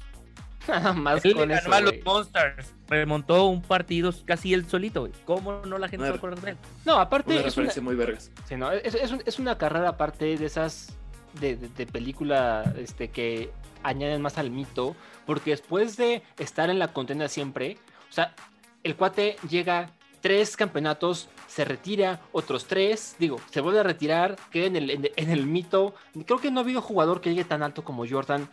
Nada 0.68 0.92
más 0.92 1.24
Él 1.24 1.33
le 1.33 1.37
con 1.37 1.48
ganó 1.48 1.61
eso. 1.61 1.72
a 1.72 1.81
los 1.81 1.90
güey. 1.92 2.02
Monsters. 2.04 2.74
Remontó 2.88 3.46
un 3.46 3.62
partido 3.62 4.12
casi 4.24 4.54
él 4.54 4.66
solito, 4.68 5.00
güey. 5.00 5.12
¿Cómo 5.24 5.61
no 5.64 5.78
la 5.78 5.88
gente 5.88 6.07
se 6.07 6.12
de 6.12 6.50
él? 6.50 6.57
No, 6.85 6.98
aparte 6.98 7.31
Una 7.31 7.37
es 7.40 7.44
una, 7.44 7.48
referencia 7.66 7.83
muy 7.83 7.94
vergas. 7.96 8.31
sí, 8.48 8.57
no, 8.57 8.70
es, 8.72 8.94
es 8.94 9.11
un- 9.12 9.22
es 9.26 9.38
una 9.38 9.59
carrera 9.59 9.90
aparte 9.90 10.37
de 10.37 10.44
esas 10.46 10.96
de, 11.40 11.57
de- 11.57 11.68
de 11.68 11.87
película 11.87 12.72
este, 12.78 13.09
que 13.09 13.50
añaden 13.83 14.22
más 14.22 14.38
al 14.38 14.50
mito, 14.50 14.96
porque 15.26 15.50
después 15.50 15.96
de 15.96 16.22
estar 16.38 16.70
en 16.70 16.78
la 16.78 16.88
contienda 16.92 17.28
siempre, 17.28 17.76
o 18.09 18.12
sea, 18.12 18.35
el 18.83 18.96
cuate 18.96 19.37
llega 19.48 19.90
tres 20.20 20.57
campeonatos, 20.57 21.28
se 21.46 21.64
retira 21.64 22.20
otros 22.33 22.64
tres, 22.66 23.14
digo, 23.18 23.38
se 23.50 23.61
vuelve 23.61 23.81
a 23.81 23.83
retirar, 23.85 24.37
queda 24.50 24.66
en 24.66 24.76
el, 24.76 24.90
en, 24.90 25.11
en 25.14 25.31
el 25.31 25.46
mito. 25.46 25.94
Creo 26.26 26.40
que 26.40 26.50
no 26.50 26.59
ha 26.61 26.62
habido 26.64 26.81
jugador 26.81 27.20
que 27.20 27.31
llegue 27.31 27.44
tan 27.44 27.62
alto 27.62 27.85
como 27.85 28.04
Jordan 28.09 28.48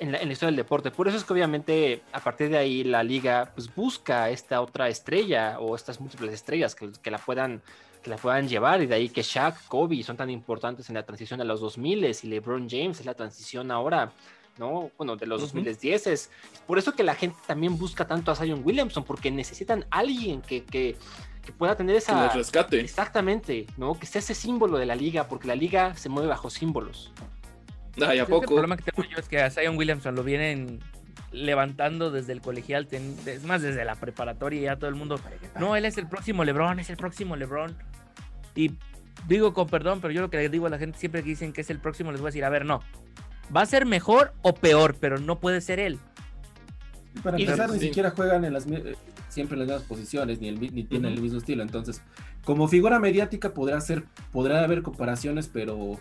en 0.00 0.12
la, 0.12 0.18
en 0.18 0.28
la 0.28 0.32
historia 0.32 0.48
del 0.50 0.56
deporte. 0.56 0.90
Por 0.90 1.08
eso 1.08 1.16
es 1.16 1.24
que 1.24 1.32
obviamente 1.32 2.02
a 2.12 2.20
partir 2.20 2.50
de 2.50 2.58
ahí 2.58 2.84
la 2.84 3.02
liga 3.02 3.50
pues 3.54 3.74
busca 3.74 4.30
esta 4.30 4.60
otra 4.60 4.88
estrella 4.88 5.58
o 5.60 5.74
estas 5.76 6.00
múltiples 6.00 6.32
estrellas 6.32 6.74
que, 6.74 6.90
que 7.02 7.10
la 7.10 7.18
puedan 7.18 7.62
que 8.02 8.10
la 8.10 8.16
puedan 8.16 8.46
llevar 8.48 8.80
y 8.80 8.86
de 8.86 8.94
ahí 8.94 9.08
que 9.08 9.22
Shaq, 9.22 9.66
Kobe 9.66 10.00
son 10.04 10.16
tan 10.16 10.30
importantes 10.30 10.88
en 10.88 10.94
la 10.94 11.02
transición 11.02 11.40
a 11.40 11.44
los 11.44 11.60
2000 11.60 12.04
y 12.22 12.26
LeBron 12.28 12.68
James 12.70 13.00
es 13.00 13.06
la 13.06 13.14
transición 13.14 13.72
ahora, 13.72 14.12
¿no? 14.56 14.92
Bueno, 14.96 15.16
de 15.16 15.26
los 15.26 15.42
Ujú. 15.42 15.48
2010 15.58 16.06
es 16.06 16.30
por 16.66 16.78
eso 16.78 16.92
que 16.92 17.02
la 17.02 17.16
gente 17.16 17.36
también 17.46 17.76
busca 17.76 18.06
tanto 18.06 18.30
a 18.30 18.36
Zion 18.36 18.62
Williamson 18.64 19.02
porque 19.02 19.32
necesitan 19.32 19.84
alguien 19.90 20.42
que, 20.42 20.64
que, 20.64 20.96
que 21.44 21.50
pueda 21.50 21.74
tener 21.76 21.94
Que 21.94 21.98
esa 21.98 22.24
los 22.26 22.34
rescate. 22.34 22.78
exactamente, 22.80 23.66
¿no? 23.76 23.98
Que 23.98 24.06
sea 24.06 24.20
ese 24.20 24.34
símbolo 24.34 24.78
de 24.78 24.86
la 24.86 24.94
liga 24.94 25.26
porque 25.26 25.48
la 25.48 25.56
liga 25.56 25.96
se 25.96 26.08
mueve 26.08 26.28
bajo 26.28 26.50
símbolos. 26.50 27.10
Ay, 28.06 28.18
¿a 28.18 28.22
El 28.22 28.26
problema 28.28 28.76
que 28.76 28.90
tengo 28.90 29.08
yo 29.08 29.18
es 29.18 29.28
que 29.28 29.40
a 29.42 29.50
Zion 29.50 29.76
Williamson 29.76 30.14
lo 30.14 30.22
vienen 30.22 30.80
levantando 31.32 32.10
desde 32.10 32.32
el 32.32 32.40
colegial, 32.40 32.86
ten- 32.86 33.14
es 33.26 33.42
más, 33.44 33.60
desde 33.62 33.84
la 33.84 33.94
preparatoria, 33.96 34.62
ya 34.62 34.76
todo 34.76 34.88
el 34.88 34.96
mundo. 34.96 35.20
No, 35.58 35.76
él 35.76 35.84
es 35.84 35.98
el 35.98 36.06
próximo 36.08 36.44
LeBron, 36.44 36.78
es 36.80 36.88
el 36.90 36.96
próximo 36.96 37.36
LeBron. 37.36 37.76
Y 38.54 38.72
digo 39.26 39.52
con 39.52 39.66
perdón, 39.68 40.00
pero 40.00 40.12
yo 40.12 40.20
lo 40.22 40.30
que 40.30 40.38
le 40.38 40.48
digo 40.48 40.66
a 40.66 40.70
la 40.70 40.78
gente 40.78 40.98
siempre 40.98 41.22
que 41.22 41.28
dicen 41.30 41.52
que 41.52 41.60
es 41.60 41.70
el 41.70 41.78
próximo, 41.80 42.12
les 42.12 42.20
voy 42.20 42.28
a 42.28 42.30
decir, 42.30 42.44
a 42.44 42.48
ver, 42.48 42.64
no. 42.64 42.80
Va 43.54 43.62
a 43.62 43.66
ser 43.66 43.84
mejor 43.86 44.32
o 44.42 44.54
peor, 44.54 44.96
pero 44.98 45.18
no 45.18 45.38
puede 45.38 45.60
ser 45.60 45.80
él. 45.80 45.98
Para 47.22 47.38
Y- 47.38 47.42
empezar, 47.42 47.70
ni 47.70 47.78
sí. 47.78 47.86
siquiera 47.86 48.10
juegan 48.10 48.44
en 48.44 48.52
las, 48.52 48.66
eh, 48.66 48.94
siempre 49.28 49.54
en 49.54 49.60
las 49.60 49.68
mismas 49.68 49.82
posiciones, 49.88 50.40
ni, 50.40 50.48
el, 50.48 50.60
ni 50.60 50.84
tienen 50.84 51.12
el 51.12 51.20
mismo 51.20 51.38
estilo. 51.38 51.62
Entonces, 51.62 52.00
como 52.44 52.68
figura 52.68 52.98
mediática 52.98 53.52
podrá 53.52 53.80
ser, 53.80 54.04
podrá 54.32 54.62
haber 54.64 54.82
comparaciones, 54.82 55.48
pero 55.52 55.98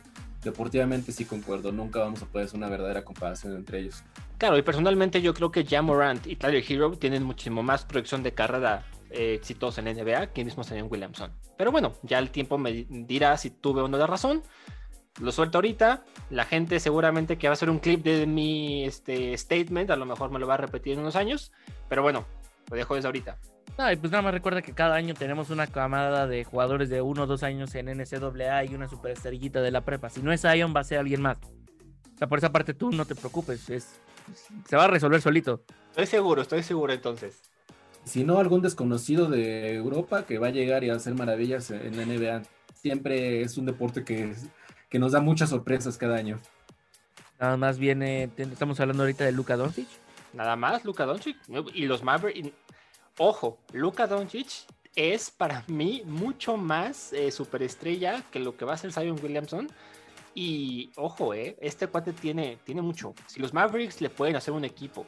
deportivamente 0.51 1.11
sí 1.11 1.25
concuerdo. 1.25 1.71
Nunca 1.71 1.99
vamos 1.99 2.21
a 2.21 2.25
poder 2.25 2.47
hacer 2.47 2.57
una 2.57 2.69
verdadera 2.69 3.03
comparación 3.05 3.55
entre 3.55 3.79
ellos. 3.79 4.03
Claro, 4.37 4.57
y 4.57 4.61
personalmente 4.61 5.21
yo 5.21 5.33
creo 5.33 5.51
que 5.51 5.65
Ja 5.65 5.81
Morant 5.81 6.25
y 6.27 6.35
Tyler 6.35 6.63
Hero 6.67 6.91
tienen 6.91 7.23
muchísimo 7.23 7.63
más 7.63 7.85
proyección 7.85 8.23
de 8.23 8.33
carrera 8.33 8.85
eh, 9.09 9.33
exitosa 9.35 9.81
en 9.81 9.85
la 9.85 10.03
NBA 10.03 10.27
que 10.33 10.43
mismo 10.43 10.63
Zion 10.63 10.87
Williamson. 10.89 11.31
Pero 11.57 11.71
bueno, 11.71 11.93
ya 12.03 12.19
el 12.19 12.29
tiempo 12.31 12.57
me 12.57 12.71
di- 12.71 12.87
dirá 12.89 13.37
si 13.37 13.49
tuve 13.49 13.81
o 13.81 13.87
no 13.87 13.97
la 13.97 14.07
razón. 14.07 14.43
Lo 15.21 15.31
suelto 15.31 15.57
ahorita. 15.57 16.03
La 16.29 16.45
gente 16.45 16.79
seguramente 16.79 17.37
que 17.37 17.47
va 17.47 17.53
a 17.53 17.55
hacer 17.55 17.69
un 17.69 17.79
clip 17.79 18.03
de 18.03 18.27
mi 18.27 18.83
este, 18.85 19.35
statement, 19.37 19.89
a 19.89 19.95
lo 19.95 20.05
mejor 20.05 20.29
me 20.31 20.37
lo 20.39 20.45
va 20.47 20.53
a 20.55 20.57
repetir 20.57 20.93
en 20.93 20.99
unos 20.99 21.15
años. 21.15 21.51
Pero 21.89 22.03
bueno, 22.03 22.25
lo 22.69 22.77
dejo 22.77 22.93
desde 22.95 23.07
ahorita. 23.07 23.39
No, 23.77 23.91
y 23.91 23.95
pues 23.95 24.11
nada 24.11 24.23
más 24.23 24.33
recuerda 24.33 24.63
que 24.63 24.73
cada 24.73 24.95
año 24.95 25.13
tenemos 25.13 25.51
una 25.51 25.67
camada 25.67 26.25
de 26.25 26.43
jugadores 26.43 26.89
de 26.89 27.01
uno 27.01 27.23
o 27.23 27.27
dos 27.27 27.43
años 27.43 27.75
en 27.75 27.85
NCAA 27.85 28.65
y 28.65 28.73
una 28.73 28.87
superestrellita 28.87 29.61
de 29.61 29.69
la 29.69 29.81
prepa. 29.81 30.09
Si 30.09 30.21
no 30.21 30.31
es 30.31 30.41
Zion, 30.41 30.73
va 30.75 30.79
a 30.79 30.83
ser 30.83 30.97
alguien 30.97 31.21
más. 31.21 31.37
O 31.37 32.17
sea, 32.17 32.27
por 32.27 32.39
esa 32.39 32.51
parte 32.51 32.73
tú 32.73 32.89
no 32.89 33.05
te 33.05 33.13
preocupes. 33.13 33.69
Es, 33.69 33.99
se 34.67 34.75
va 34.75 34.85
a 34.85 34.87
resolver 34.87 35.21
solito. 35.21 35.63
Estoy 35.91 36.07
seguro, 36.07 36.41
estoy 36.41 36.63
seguro 36.63 36.91
entonces. 36.91 37.39
Si 38.03 38.23
no, 38.23 38.39
algún 38.39 38.63
desconocido 38.63 39.29
de 39.29 39.75
Europa 39.75 40.25
que 40.25 40.39
va 40.39 40.47
a 40.47 40.51
llegar 40.51 40.83
y 40.83 40.89
a 40.89 40.95
hacer 40.95 41.13
maravillas 41.13 41.69
en 41.69 41.97
la 41.97 42.05
NBA. 42.05 42.41
Siempre 42.73 43.41
es 43.41 43.57
un 43.59 43.67
deporte 43.67 44.03
que, 44.03 44.33
que 44.89 44.97
nos 44.97 45.11
da 45.11 45.19
muchas 45.19 45.51
sorpresas 45.51 45.97
cada 45.97 46.15
año. 46.15 46.39
Nada 47.39 47.57
más 47.57 47.77
viene, 47.77 48.31
estamos 48.37 48.79
hablando 48.79 49.03
ahorita 49.03 49.25
de 49.25 49.33
Luka 49.33 49.55
Doncic. 49.55 49.87
Nada 50.33 50.55
más, 50.55 50.83
Luka 50.83 51.05
Doncic 51.05 51.37
y 51.75 51.85
los 51.85 52.03
Mavericks. 52.03 52.51
Ojo, 53.17 53.57
Luka 53.73 54.07
Doncic 54.07 54.65
es 54.95 55.29
para 55.29 55.63
mí 55.67 56.01
mucho 56.05 56.57
más 56.57 57.13
eh, 57.13 57.31
superestrella 57.31 58.23
que 58.31 58.39
lo 58.39 58.57
que 58.57 58.65
va 58.65 58.73
a 58.73 58.77
ser 58.77 58.91
Zion 58.91 59.19
Williamson. 59.21 59.69
Y 60.33 60.91
ojo, 60.95 61.33
eh, 61.33 61.57
este 61.61 61.87
cuate 61.87 62.13
tiene, 62.13 62.57
tiene 62.63 62.81
mucho. 62.81 63.13
Si 63.25 63.39
los 63.39 63.53
Mavericks 63.53 64.01
le 64.01 64.09
pueden 64.09 64.35
hacer 64.35 64.53
un 64.53 64.65
equipo 64.65 65.05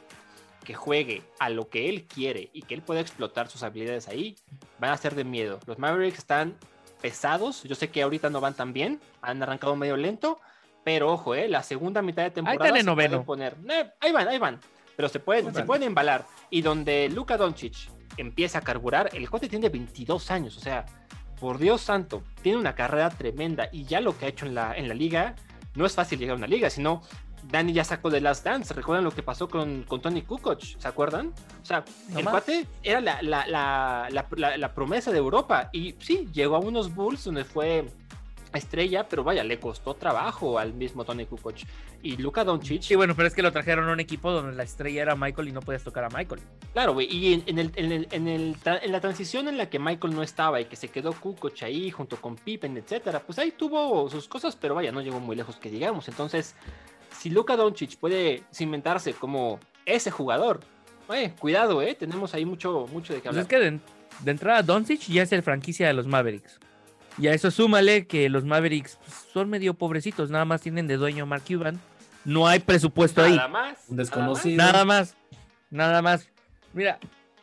que 0.64 0.74
juegue 0.74 1.22
a 1.38 1.48
lo 1.50 1.68
que 1.68 1.88
él 1.88 2.04
quiere 2.06 2.50
y 2.52 2.62
que 2.62 2.74
él 2.74 2.82
pueda 2.82 3.00
explotar 3.00 3.48
sus 3.48 3.62
habilidades 3.62 4.08
ahí, 4.08 4.36
van 4.78 4.90
a 4.90 4.96
ser 4.96 5.14
de 5.14 5.24
miedo. 5.24 5.60
Los 5.66 5.78
Mavericks 5.78 6.18
están 6.18 6.56
pesados. 7.00 7.62
Yo 7.62 7.74
sé 7.74 7.90
que 7.90 8.02
ahorita 8.02 8.28
no 8.28 8.40
van 8.40 8.54
tan 8.54 8.72
bien, 8.72 9.00
han 9.22 9.42
arrancado 9.42 9.74
medio 9.76 9.96
lento, 9.96 10.40
pero 10.84 11.12
ojo, 11.12 11.34
eh, 11.34 11.48
la 11.48 11.62
segunda 11.62 12.02
mitad 12.02 12.24
de 12.24 12.30
temporada 12.30 12.68
en 12.70 12.84
se 12.84 12.84
pueden 12.84 12.86
noveno. 12.86 13.24
poner. 13.24 13.56
Eh, 13.68 13.90
ahí 14.00 14.12
van, 14.12 14.28
ahí 14.28 14.38
van. 14.38 14.60
Pero 14.96 15.08
se 15.08 15.20
pueden, 15.20 15.46
Ahí 15.46 15.52
se 15.52 15.58
van. 15.60 15.66
pueden 15.66 15.82
embalar. 15.84 16.26
Y 16.50 16.60
donde 16.62 17.08
Luka 17.08 17.36
Doncic 17.36 17.88
empieza 18.16 18.58
a 18.58 18.60
carburar, 18.62 19.10
el 19.12 19.28
cuate 19.30 19.48
tiene 19.48 19.68
22 19.68 20.30
años, 20.30 20.56
o 20.56 20.60
sea, 20.60 20.86
por 21.38 21.58
Dios 21.58 21.80
santo, 21.80 22.22
tiene 22.42 22.58
una 22.58 22.74
carrera 22.74 23.08
tremenda 23.10 23.68
y 23.72 23.84
ya 23.84 24.00
lo 24.00 24.16
que 24.18 24.26
ha 24.26 24.28
hecho 24.28 24.46
en 24.46 24.54
la, 24.54 24.74
en 24.76 24.88
la 24.88 24.94
liga, 24.94 25.34
no 25.74 25.86
es 25.86 25.94
fácil 25.94 26.18
llegar 26.18 26.34
a 26.34 26.38
una 26.38 26.46
liga, 26.46 26.68
sino 26.70 27.02
Dani 27.44 27.72
ya 27.72 27.84
sacó 27.84 28.10
de 28.10 28.20
Last 28.20 28.44
Dance, 28.44 28.74
¿recuerdan 28.74 29.04
lo 29.04 29.12
que 29.12 29.22
pasó 29.22 29.48
con, 29.48 29.84
con 29.84 30.02
Tony 30.02 30.20
Kukoc? 30.22 30.60
¿Se 30.60 30.86
acuerdan? 30.86 31.32
O 31.62 31.64
sea, 31.64 31.84
No 32.10 32.18
el 32.18 32.24
más. 32.26 32.32
cuate 32.32 32.66
era 32.82 33.00
la, 33.00 33.22
la, 33.22 33.46
la, 33.46 34.08
la- 34.10 34.26
la- 34.36 34.56
la 34.58 34.74
promesa 34.74 35.10
de 35.10 35.16
Europa 35.18 35.70
y 35.72 35.94
sí, 36.00 36.28
llegó 36.34 36.56
a 36.56 36.58
unos 36.58 36.94
Bulls 36.94 37.24
donde 37.24 37.44
fue 37.44 37.86
estrella, 38.58 39.06
pero 39.08 39.22
vaya, 39.24 39.44
le 39.44 39.60
costó 39.60 39.94
trabajo 39.94 40.58
al 40.58 40.74
mismo 40.74 41.04
Tony 41.04 41.24
Kukoc. 41.26 41.56
Y 42.02 42.16
Luka 42.16 42.42
Doncic, 42.44 42.82
Sí, 42.82 42.96
bueno, 42.96 43.14
pero 43.14 43.28
es 43.28 43.34
que 43.34 43.42
lo 43.42 43.52
trajeron 43.52 43.88
a 43.88 43.92
un 43.92 44.00
equipo 44.00 44.30
donde 44.32 44.56
la 44.56 44.62
estrella 44.62 45.02
era 45.02 45.14
Michael 45.16 45.48
y 45.48 45.52
no 45.52 45.60
podías 45.60 45.84
tocar 45.84 46.04
a 46.04 46.08
Michael. 46.08 46.40
Claro, 46.72 46.94
güey, 46.94 47.06
y 47.14 47.34
en, 47.34 47.42
en 47.46 47.58
el, 47.58 47.72
en, 47.76 47.92
el- 47.92 48.08
en 48.10 48.28
el 48.28 48.56
en 48.64 48.92
la 48.92 49.00
transición 49.00 49.48
en 49.48 49.56
la 49.58 49.68
que 49.68 49.78
Michael 49.78 50.14
no 50.14 50.22
estaba 50.22 50.60
y 50.60 50.64
que 50.64 50.76
se 50.76 50.88
quedó 50.88 51.12
Kukoc 51.12 51.62
ahí 51.62 51.90
junto 51.90 52.16
con 52.20 52.36
Pippen, 52.36 52.76
etcétera, 52.76 53.20
pues 53.20 53.38
ahí 53.38 53.52
tuvo 53.52 54.08
sus 54.10 54.26
cosas, 54.28 54.56
pero 54.56 54.74
vaya, 54.74 54.90
no 54.92 55.00
llegó 55.02 55.20
muy 55.20 55.36
lejos 55.36 55.56
que 55.56 55.70
llegamos. 55.70 56.08
Entonces, 56.08 56.54
si 57.18 57.28
Luka 57.30 57.56
Doncic 57.56 57.96
puede 57.98 58.42
cimentarse 58.52 59.12
como 59.14 59.60
ese 59.84 60.10
jugador, 60.10 60.60
eh, 61.12 61.32
cuidado, 61.38 61.82
eh, 61.82 61.94
tenemos 61.98 62.32
ahí 62.34 62.44
mucho, 62.46 62.86
mucho 62.92 63.12
de 63.12 63.20
qué 63.20 63.28
Pues 63.28 63.38
hablar. 63.38 63.42
es 63.42 63.48
que 63.48 63.58
de, 63.58 63.78
de 64.24 64.30
entrada 64.30 64.62
Doncic 64.62 65.00
ya 65.02 65.22
es 65.22 65.32
el 65.32 65.42
franquicia 65.42 65.86
de 65.88 65.92
los 65.92 66.06
Mavericks. 66.06 66.58
Y 67.20 67.26
a 67.28 67.34
eso 67.34 67.50
súmale 67.50 68.06
que 68.06 68.28
los 68.30 68.44
Mavericks 68.44 68.96
pues, 69.04 69.26
son 69.32 69.50
medio 69.50 69.74
pobrecitos, 69.74 70.30
nada 70.30 70.44
más 70.46 70.62
tienen 70.62 70.86
de 70.86 70.96
dueño 70.96 71.24
a 71.24 71.26
Mark 71.26 71.42
Cuban. 71.46 71.78
No 72.24 72.46
hay 72.48 72.60
presupuesto 72.60 73.22
ahí. 73.22 73.36
Nada 73.36 73.48
más. 73.48 73.78
Desconocido. 73.88 74.56
Nada 74.56 74.84
más. 74.84 75.16
Nada 75.70 76.02
más. 76.02 76.28
Mira, 76.72 76.98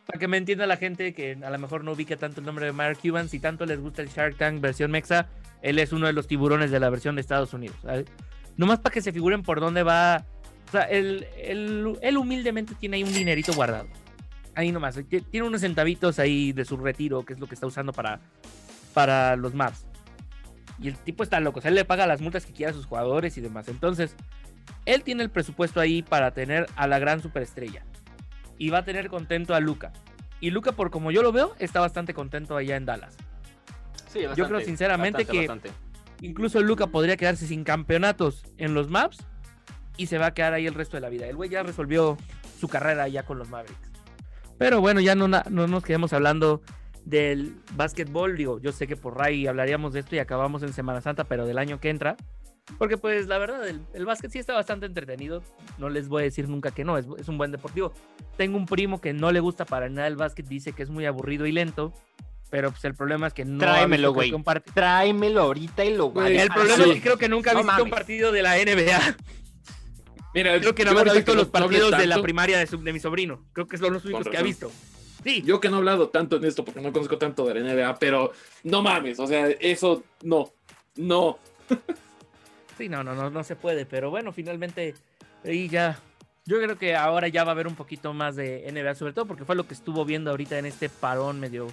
para 0.05 0.19
que 0.19 0.27
me 0.27 0.37
entienda 0.37 0.65
la 0.67 0.77
gente 0.77 1.13
que 1.13 1.37
a 1.43 1.49
lo 1.49 1.57
mejor 1.59 1.83
no 1.83 1.91
ubica 1.91 2.15
tanto 2.17 2.39
el 2.39 2.45
nombre 2.45 2.65
de 2.65 2.71
Mark 2.71 2.97
Cuban, 3.01 3.29
si 3.29 3.39
tanto 3.39 3.65
les 3.65 3.79
gusta 3.79 4.01
el 4.01 4.09
Shark 4.09 4.35
Tank 4.37 4.61
versión 4.61 4.89
Mexa, 4.91 5.27
él 5.61 5.79
es 5.79 5.91
uno 5.93 6.07
de 6.07 6.13
los 6.13 6.27
tiburones 6.27 6.71
de 6.71 6.79
la 6.79 6.89
versión 6.89 7.15
de 7.15 7.21
Estados 7.21 7.53
Unidos. 7.53 7.77
¿sabes? 7.83 8.05
Nomás 8.55 8.79
para 8.79 8.93
que 8.93 9.01
se 9.01 9.11
figuren 9.11 9.43
por 9.43 9.59
dónde 9.59 9.83
va. 9.83 10.25
O 10.67 10.71
sea, 10.71 10.81
él, 10.83 11.25
él- 11.37 11.97
él 12.01 12.17
humildemente 12.17 12.73
tiene 12.75 12.97
ahí 12.97 13.03
un 13.03 13.13
dinerito 13.13 13.53
guardado. 13.53 13.87
Ahí 14.55 14.71
nomás. 14.71 14.99
Tiene 15.31 15.47
unos 15.47 15.61
centavitos 15.61 16.17
ahí 16.19 16.51
de 16.51 16.65
su 16.65 16.77
retiro, 16.77 17.23
que 17.23 17.33
es 17.33 17.39
lo 17.39 17.47
que 17.47 17.53
está 17.55 17.67
usando 17.67 17.93
para, 17.93 18.19
para 18.93 19.35
los 19.35 19.53
maps. 19.53 19.85
Y 20.79 20.87
el 20.89 20.95
tipo 20.97 21.23
está 21.23 21.39
loco. 21.39 21.59
O 21.59 21.61
sea, 21.61 21.69
él 21.69 21.75
le 21.75 21.85
paga 21.85 22.05
las 22.07 22.21
multas 22.21 22.45
que 22.45 22.53
quiera 22.53 22.71
a 22.71 22.75
sus 22.75 22.85
jugadores 22.85 23.37
y 23.37 23.41
demás. 23.41 23.67
Entonces, 23.67 24.15
él 24.85 25.03
tiene 25.03 25.23
el 25.23 25.29
presupuesto 25.29 25.79
ahí 25.79 26.03
para 26.03 26.31
tener 26.31 26.67
a 26.75 26.87
la 26.87 26.99
gran 26.99 27.21
superestrella. 27.21 27.83
Y 28.57 28.69
va 28.69 28.79
a 28.79 28.85
tener 28.85 29.09
contento 29.09 29.55
a 29.55 29.59
Luca. 29.59 29.91
Y 30.39 30.51
Luca, 30.51 30.71
por 30.71 30.91
como 30.91 31.09
yo 31.11 31.23
lo 31.23 31.31
veo, 31.31 31.55
está 31.57 31.79
bastante 31.79 32.13
contento 32.13 32.55
allá 32.55 32.75
en 32.75 32.85
Dallas. 32.85 33.15
Sí, 34.11 34.19
Yo 34.21 34.33
creo 34.33 34.43
bastante, 34.45 34.65
sinceramente 34.65 35.17
bastante, 35.23 35.31
que- 35.41 35.47
bastante. 35.47 35.71
Incluso 36.21 36.61
Luca 36.61 36.87
podría 36.87 37.17
quedarse 37.17 37.45
sin 37.47 37.63
campeonatos 37.63 38.43
en 38.57 38.73
los 38.73 38.89
maps 38.89 39.17
y 39.97 40.07
se 40.07 40.17
va 40.17 40.27
a 40.27 40.33
quedar 40.33 40.53
ahí 40.53 40.65
el 40.65 40.73
resto 40.73 40.97
de 40.97 41.01
la 41.01 41.09
vida. 41.09 41.27
El 41.27 41.35
güey 41.35 41.49
ya 41.49 41.61
resolvió 41.61 42.17
su 42.59 42.67
carrera 42.67 43.07
ya 43.07 43.23
con 43.23 43.37
los 43.37 43.49
Mavericks. 43.49 43.91
Pero 44.57 44.81
bueno, 44.81 44.99
ya 44.99 45.13
no, 45.13 45.27
no 45.27 45.67
nos 45.67 45.83
quedemos 45.83 46.13
hablando 46.13 46.61
del 47.09 47.55
básquetbol. 47.75 48.35
Digo, 48.37 48.59
yo 48.59 48.71
sé 48.71 48.85
que 48.87 48.95
por 48.95 49.17
Ray 49.17 49.47
hablaríamos 49.47 49.93
de 49.93 50.01
esto 50.01 50.15
y 50.15 50.19
acabamos 50.19 50.61
en 50.63 50.73
Semana 50.73 51.01
Santa, 51.01 51.23
pero 51.23 51.45
del 51.45 51.57
año 51.57 51.79
que 51.79 51.89
entra. 51.89 52.15
Porque 52.77 52.97
pues 52.97 53.27
la 53.27 53.37
verdad, 53.37 53.65
el, 53.67 53.79
el 53.93 54.05
básquet 54.05 54.29
sí 54.29 54.39
está 54.39 54.53
bastante 54.53 54.85
entretenido. 54.85 55.41
No 55.77 55.87
les 55.89 56.09
voy 56.09 56.23
a 56.23 56.25
decir 56.25 56.49
nunca 56.49 56.71
que 56.71 56.83
no, 56.83 56.97
es, 56.97 57.05
es 57.17 57.29
un 57.29 57.37
buen 57.37 57.51
deportivo. 57.51 57.93
Tengo 58.35 58.57
un 58.57 58.65
primo 58.65 58.99
que 58.99 59.13
no 59.13 59.31
le 59.31 59.39
gusta 59.39 59.63
para 59.63 59.87
nada 59.87 60.07
el 60.07 60.17
básquet, 60.17 60.45
dice 60.47 60.73
que 60.73 60.83
es 60.83 60.89
muy 60.89 61.05
aburrido 61.05 61.45
y 61.45 61.53
lento. 61.53 61.93
Pero 62.49 62.71
pues 62.71 62.83
el 62.85 62.93
problema 62.93 63.27
es 63.27 63.33
que 63.33 63.45
no... 63.45 63.55
ha 63.55 63.59
Tráemelo, 63.73 64.13
visto 64.13 64.39
güey. 64.43 64.61
Tráemelo 64.73 65.41
ahorita 65.43 65.85
y 65.85 65.95
lo 65.95 66.07
Güey, 66.07 66.37
el 66.37 66.49
problema 66.49 66.75
sí. 66.83 66.89
es 66.89 66.95
que 66.95 67.01
creo 67.01 67.17
que 67.17 67.29
nunca 67.29 67.51
ha 67.51 67.53
No 67.53 67.63
visto 67.63 67.83
un 67.83 67.89
partido 67.89 68.31
de 68.33 68.41
la 68.41 68.55
NBA. 68.57 69.15
Mira, 70.33 70.59
Creo 70.59 70.75
que 70.75 70.83
nada 70.83 70.93
más 70.95 71.07
ha 71.07 71.09
ahorita 71.11 71.13
visto 71.31 71.35
los 71.35 71.47
partidos 71.47 71.91
de 71.91 72.05
la 72.05 72.15
tanto, 72.15 72.23
primaria 72.23 72.57
de, 72.59 72.67
su- 72.67 72.81
de 72.83 72.93
mi 72.93 72.99
sobrino. 72.99 73.45
Creo 73.53 73.67
que 73.67 73.77
son 73.77 73.93
los 73.93 74.03
únicos 74.05 74.27
que 74.27 74.37
ha 74.37 74.41
visto. 74.41 74.71
Yo 75.43 75.59
que 75.59 75.69
no 75.69 75.77
he 75.77 75.79
hablado 75.79 76.09
tanto 76.09 76.37
en 76.37 76.45
esto 76.45 76.63
porque 76.63 76.81
no 76.81 76.91
conozco 76.91 77.17
tanto 77.17 77.45
de 77.45 77.59
la 77.59 77.73
NBA, 77.73 77.99
pero 77.99 78.31
no 78.63 78.81
mames, 78.81 79.19
o 79.19 79.27
sea, 79.27 79.47
eso 79.47 80.03
no, 80.23 80.51
no. 80.95 81.37
sí, 82.77 82.89
no, 82.89 83.03
no, 83.03 83.15
no, 83.15 83.29
no 83.29 83.43
se 83.43 83.55
puede. 83.55 83.85
Pero 83.85 84.09
bueno, 84.09 84.31
finalmente 84.31 84.95
ahí 85.43 85.69
ya. 85.69 85.99
Yo 86.45 86.61
creo 86.61 86.77
que 86.77 86.95
ahora 86.95 87.27
ya 87.27 87.43
va 87.43 87.51
a 87.51 87.53
haber 87.53 87.67
un 87.67 87.75
poquito 87.75 88.13
más 88.13 88.37
de 88.37 88.71
NBA, 88.71 88.95
sobre 88.95 89.11
todo 89.11 89.25
porque 89.25 89.43
fue 89.43 89.55
lo 89.55 89.67
que 89.67 89.73
estuvo 89.73 90.05
viendo 90.05 90.31
ahorita 90.31 90.57
en 90.57 90.65
este 90.65 90.87
parón 90.87 91.41
medio 91.41 91.67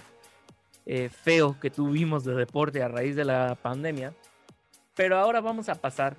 eh, 0.85 1.09
feo 1.09 1.57
que 1.61 1.69
tuvimos 1.69 2.25
de 2.25 2.35
deporte 2.35 2.83
a 2.83 2.89
raíz 2.89 3.15
de 3.15 3.23
la 3.23 3.55
pandemia. 3.55 4.13
Pero 4.93 5.17
ahora 5.17 5.39
vamos 5.39 5.69
a 5.69 5.75
pasar 5.75 6.17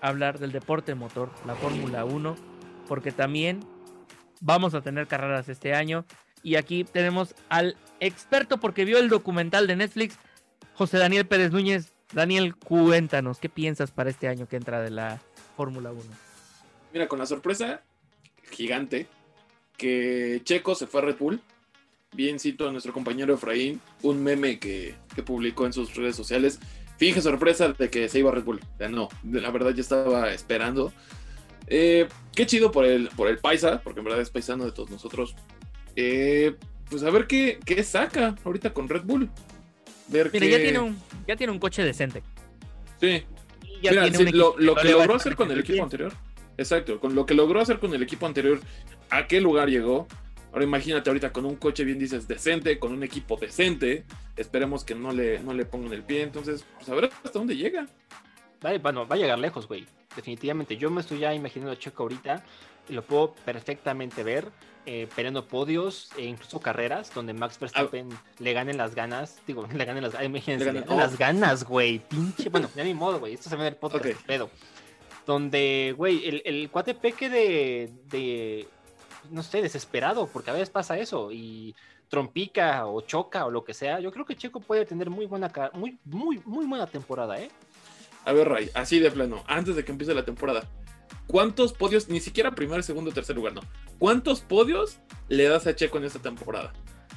a 0.00 0.08
hablar 0.08 0.38
del 0.38 0.52
deporte 0.52 0.94
motor, 0.94 1.30
la 1.46 1.54
Fórmula 1.54 2.04
1, 2.04 2.36
porque 2.86 3.10
también 3.10 3.60
vamos 4.40 4.74
a 4.74 4.82
tener 4.82 5.06
carreras 5.06 5.48
este 5.48 5.74
año. 5.74 6.04
Y 6.42 6.56
aquí 6.56 6.84
tenemos 6.84 7.34
al 7.48 7.76
experto 8.00 8.58
porque 8.58 8.84
vio 8.84 8.98
el 8.98 9.08
documental 9.08 9.66
de 9.66 9.76
Netflix, 9.76 10.18
José 10.74 10.98
Daniel 10.98 11.26
Pérez 11.26 11.52
Núñez. 11.52 11.92
Daniel, 12.12 12.56
cuéntanos, 12.56 13.38
¿qué 13.38 13.48
piensas 13.48 13.90
para 13.90 14.08
este 14.08 14.28
año 14.28 14.48
que 14.48 14.56
entra 14.56 14.80
de 14.80 14.90
la 14.90 15.20
Fórmula 15.56 15.92
1? 15.92 16.02
Mira, 16.92 17.06
con 17.06 17.18
la 17.18 17.26
sorpresa 17.26 17.82
gigante 18.50 19.08
que 19.76 20.40
Checo 20.44 20.74
se 20.74 20.86
fue 20.86 21.00
a 21.00 21.04
Red 21.04 21.16
Bull. 21.18 21.40
Bien 22.12 22.38
cito 22.38 22.66
a 22.66 22.72
nuestro 22.72 22.94
compañero 22.94 23.34
Efraín, 23.34 23.80
un 24.02 24.22
meme 24.22 24.58
que, 24.58 24.94
que 25.14 25.22
publicó 25.22 25.66
en 25.66 25.74
sus 25.74 25.94
redes 25.94 26.16
sociales. 26.16 26.58
Finge 26.96 27.20
sorpresa 27.20 27.72
de 27.72 27.90
que 27.90 28.08
se 28.08 28.18
iba 28.18 28.30
a 28.30 28.34
Red 28.34 28.44
Bull. 28.44 28.60
No, 28.90 29.08
la 29.22 29.50
verdad 29.50 29.72
ya 29.72 29.82
estaba 29.82 30.32
esperando. 30.32 30.92
Eh, 31.68 32.08
qué 32.34 32.46
chido 32.46 32.72
por 32.72 32.86
el, 32.86 33.08
por 33.10 33.28
el 33.28 33.38
paisa, 33.38 33.80
porque 33.82 34.00
en 34.00 34.04
verdad 34.04 34.22
es 34.22 34.30
paisano 34.30 34.64
de 34.64 34.72
todos 34.72 34.90
nosotros. 34.90 35.36
Eh, 36.00 36.54
pues 36.88 37.02
a 37.02 37.10
ver 37.10 37.26
qué, 37.26 37.58
qué 37.64 37.82
saca 37.82 38.36
ahorita 38.44 38.72
con 38.72 38.88
Red 38.88 39.02
Bull. 39.02 39.28
Ver 40.06 40.30
Mira, 40.32 40.46
ya 40.46 40.58
tiene 40.58 40.78
un, 40.78 40.96
ya 41.26 41.34
tiene 41.34 41.52
un 41.52 41.58
coche 41.58 41.82
decente. 41.82 42.22
Sí, 43.00 43.24
Y 43.62 43.80
ya 43.82 43.90
Mira, 43.90 44.02
tiene 44.04 44.16
sí, 44.18 44.24
un 44.26 44.38
lo, 44.38 44.54
lo 44.58 44.76
que 44.76 44.90
logró 44.90 45.16
hacer 45.16 45.34
con 45.34 45.50
el 45.50 45.58
equipo 45.58 45.82
anterior. 45.82 46.12
Exacto, 46.56 47.00
con 47.00 47.16
lo 47.16 47.26
que 47.26 47.34
logró 47.34 47.60
hacer 47.60 47.80
con 47.80 47.92
el 47.94 48.02
equipo 48.02 48.26
anterior, 48.26 48.60
¿a 49.10 49.26
qué 49.26 49.40
lugar 49.40 49.70
llegó? 49.70 50.06
Ahora 50.52 50.64
imagínate 50.64 51.10
ahorita 51.10 51.32
con 51.32 51.44
un 51.44 51.56
coche, 51.56 51.82
bien 51.82 51.98
dices, 51.98 52.28
decente, 52.28 52.78
con 52.78 52.92
un 52.92 53.02
equipo 53.02 53.36
decente. 53.36 54.04
Esperemos 54.36 54.84
que 54.84 54.94
no 54.94 55.10
le, 55.10 55.40
no 55.40 55.52
le 55.52 55.64
pongan 55.64 55.92
el 55.92 56.04
pie. 56.04 56.22
Entonces, 56.22 56.64
pues 56.76 56.88
a 56.88 56.94
ver 56.94 57.10
hasta 57.24 57.38
dónde 57.38 57.56
llega. 57.56 57.88
Bueno, 58.80 59.06
va 59.06 59.16
a 59.16 59.18
llegar 59.18 59.38
lejos, 59.40 59.66
güey. 59.66 59.84
Definitivamente. 60.14 60.76
Yo 60.76 60.90
me 60.90 61.00
estoy 61.00 61.18
ya 61.18 61.34
imaginando 61.34 61.72
a 61.72 61.76
Checo 61.76 62.04
ahorita 62.04 62.44
y 62.88 62.92
lo 62.92 63.02
puedo 63.02 63.34
perfectamente 63.44 64.22
ver 64.22 64.46
eh, 64.90 65.06
peleando 65.14 65.46
podios 65.46 66.08
e 66.16 66.24
incluso 66.24 66.60
carreras 66.60 67.12
donde 67.14 67.34
Max 67.34 67.58
Verstappen 67.60 68.08
le 68.38 68.52
gane 68.54 68.72
las 68.72 68.94
ganas. 68.94 69.38
Digo, 69.46 69.66
le 69.72 69.84
gane 69.84 70.00
las 70.00 70.12
ganas. 70.12 70.26
Imagínense, 70.26 70.64
Le 70.64 70.72
le 70.72 70.80
gane 70.80 70.86
gane 70.86 70.86
todo. 70.88 70.98
las 70.98 71.18
ganas, 71.18 71.64
güey. 71.64 71.98
Pinche. 71.98 72.48
Bueno, 72.48 72.70
ni 72.74 72.94
modo, 72.94 73.20
güey. 73.20 73.34
Esto 73.34 73.50
se 73.50 73.56
ve 73.56 73.62
en 73.62 73.68
el 73.68 73.76
podcast, 73.76 74.04
Ok. 74.06 74.16
pedo. 74.26 74.50
Donde, 75.26 75.94
güey, 75.96 76.26
el, 76.26 76.42
el 76.46 76.70
cuate 76.70 76.94
peque 76.94 77.28
de, 77.28 77.92
de. 78.06 78.66
No 79.30 79.42
sé, 79.42 79.60
desesperado, 79.60 80.26
porque 80.26 80.50
a 80.50 80.54
veces 80.54 80.70
pasa 80.70 80.98
eso. 80.98 81.30
Y 81.32 81.74
trompica 82.08 82.86
o 82.86 83.02
choca 83.02 83.44
o 83.44 83.50
lo 83.50 83.62
que 83.64 83.74
sea. 83.74 84.00
Yo 84.00 84.10
creo 84.10 84.24
que 84.24 84.36
Checo 84.36 84.60
puede 84.60 84.86
tener 84.86 85.10
muy 85.10 85.26
buena, 85.26 85.52
muy, 85.74 85.98
muy, 86.06 86.40
muy 86.46 86.64
buena 86.64 86.86
temporada, 86.86 87.38
¿eh? 87.38 87.50
A 88.24 88.32
ver, 88.32 88.48
Ray, 88.48 88.70
así 88.74 88.98
de 88.98 89.10
plano, 89.10 89.44
antes 89.46 89.76
de 89.76 89.84
que 89.84 89.92
empiece 89.92 90.14
la 90.14 90.24
temporada. 90.24 90.66
¿Cuántos 91.26 91.72
podios, 91.72 92.08
ni 92.08 92.20
siquiera 92.20 92.54
primer, 92.54 92.82
segundo, 92.82 93.12
tercer 93.12 93.36
lugar, 93.36 93.54
no? 93.54 93.60
¿Cuántos 93.98 94.40
podios 94.40 94.98
le 95.28 95.44
das 95.44 95.66
a 95.66 95.74
Checo 95.74 95.98
en 95.98 96.04
esta 96.04 96.18
temporada? 96.18 96.72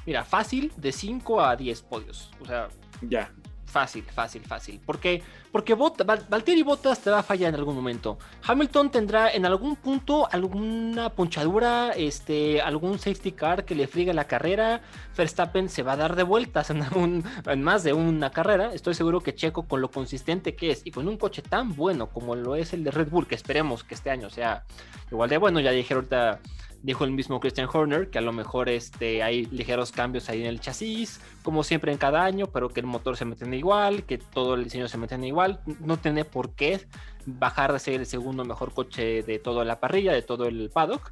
Mira, 0.06 0.26
fácil 0.26 0.72
de 0.78 0.92
5 0.92 1.42
a 1.42 1.56
10 1.56 1.82
podios. 1.84 2.32
O 2.42 2.46
sea, 2.46 2.70
Ya. 3.02 3.34
Fácil, 3.72 4.04
fácil, 4.04 4.42
fácil. 4.44 4.80
¿Por 4.86 5.00
qué? 5.00 5.24
Porque 5.50 5.76
Bot- 5.78 6.06
Val- 6.06 6.26
Valtteri 6.30 6.62
Bottas 6.62 7.00
te 7.00 7.10
va 7.10 7.20
a 7.20 7.24
fallar 7.24 7.50
en 7.54 7.56
algún 7.56 7.74
momento. 7.74 8.18
Hamilton 8.46 8.92
tendrá 8.92 9.32
en 9.32 9.46
algún 9.46 9.78
punto 9.78 10.28
alguna 10.30 11.10
ponchadura, 11.12 11.92
este, 11.92 12.62
algún 12.62 13.00
safety 13.00 13.32
car 13.32 13.64
que 13.64 13.74
le 13.74 13.88
friegue 13.88 14.14
la 14.14 14.26
carrera. 14.26 14.82
Verstappen 15.16 15.70
se 15.70 15.84
va 15.84 15.94
a 15.94 15.98
dar 15.98 16.18
de 16.18 16.24
vueltas 16.24 16.70
en, 16.70 16.82
algún- 16.84 17.24
en 17.46 17.64
más 17.64 17.84
de 17.84 17.94
una 17.94 18.30
carrera. 18.32 18.74
Estoy 18.74 18.94
seguro 18.94 19.22
que 19.22 19.36
Checo, 19.36 19.64
con 19.66 19.80
lo 19.80 19.90
consistente 19.90 20.54
que 20.54 20.72
es 20.72 20.82
y 20.86 20.92
con 20.92 21.08
un 21.08 21.16
coche 21.18 21.42
tan 21.42 21.74
bueno 21.74 22.08
como 22.10 22.36
lo 22.36 22.56
es 22.56 22.74
el 22.74 22.84
de 22.84 22.92
Red 22.92 23.08
Bull, 23.10 23.26
que 23.28 23.36
esperemos 23.36 23.86
que 23.86 23.96
este 23.96 24.10
año 24.10 24.30
sea 24.30 24.66
igual 25.12 25.30
de 25.30 25.38
bueno, 25.38 25.62
ya 25.62 25.72
dije 25.72 25.94
ahorita 25.94 26.40
dijo 26.84 27.04
el 27.04 27.12
mismo 27.12 27.40
Christian 27.40 27.70
Horner 27.72 28.10
que 28.10 28.18
a 28.18 28.22
lo 28.22 28.34
mejor 28.34 28.70
este, 28.70 29.24
hay 29.24 29.46
ligeros 29.46 29.92
cambios 29.92 30.30
ahí 30.30 30.42
en 30.42 30.48
el 30.48 30.60
chasis, 30.60 31.22
como 31.44 31.64
siempre 31.64 31.92
en 31.92 31.98
cada 31.98 32.24
año, 32.24 32.48
pero 32.48 32.70
que 32.70 32.80
el 32.80 32.86
motor 32.86 33.18
se 33.18 33.26
mantiene 33.26 33.58
igual, 33.58 34.04
que 34.04 34.18
todo 34.18 34.56
el 34.56 34.64
diseño 34.64 34.88
se 34.88 34.98
mantiene 34.98 35.28
igual. 35.28 35.62
No 35.80 35.98
tiene 35.98 36.26
por 36.26 36.54
qué 36.56 36.88
bajar 37.26 37.74
de 37.74 37.80
ser 37.80 38.00
el 38.00 38.06
segundo 38.06 38.46
mejor 38.46 38.74
coche 38.74 39.24
de 39.24 39.40
toda 39.40 39.66
la 39.66 39.80
parrilla, 39.80 40.14
de 40.14 40.22
todo 40.22 40.46
el 40.46 40.70
paddock. 40.70 41.12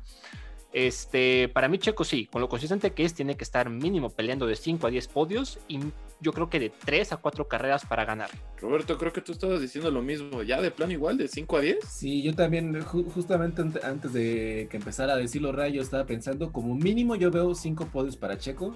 Este, 0.71 1.49
para 1.49 1.67
mí, 1.67 1.79
Checo 1.79 2.03
sí, 2.03 2.27
con 2.27 2.41
lo 2.41 2.49
consistente 2.49 2.91
que 2.91 3.03
es, 3.03 3.13
tiene 3.13 3.35
que 3.35 3.43
estar 3.43 3.69
mínimo 3.69 4.09
peleando 4.09 4.45
de 4.45 4.55
5 4.55 4.87
a 4.87 4.89
10 4.89 5.07
podios 5.07 5.59
y 5.67 5.79
yo 6.21 6.33
creo 6.33 6.49
que 6.49 6.59
de 6.59 6.69
3 6.69 7.13
a 7.13 7.17
4 7.17 7.47
carreras 7.47 7.85
para 7.85 8.05
ganar. 8.05 8.29
Roberto, 8.59 8.97
creo 8.97 9.13
que 9.13 9.21
tú 9.21 9.31
estabas 9.31 9.61
diciendo 9.61 9.89
lo 9.91 10.01
mismo. 10.01 10.43
Ya 10.43 10.61
de 10.61 10.71
plan 10.71 10.91
igual, 10.91 11.17
de 11.17 11.27
5 11.27 11.57
a 11.57 11.61
10. 11.61 11.77
Sí, 11.87 12.21
yo 12.21 12.35
también, 12.35 12.73
ju- 12.83 13.09
justamente 13.11 13.61
ante- 13.61 13.85
antes 13.85 14.11
de 14.13 14.67
que 14.69 14.77
empezara 14.77 15.13
a 15.13 15.17
decir 15.17 15.41
los 15.41 15.55
rayos, 15.55 15.85
estaba 15.85 16.05
pensando 16.05 16.51
como 16.51 16.75
mínimo 16.75 17.15
yo 17.15 17.31
veo 17.31 17.55
cinco 17.55 17.85
podios 17.87 18.17
para 18.17 18.37
Checo. 18.37 18.75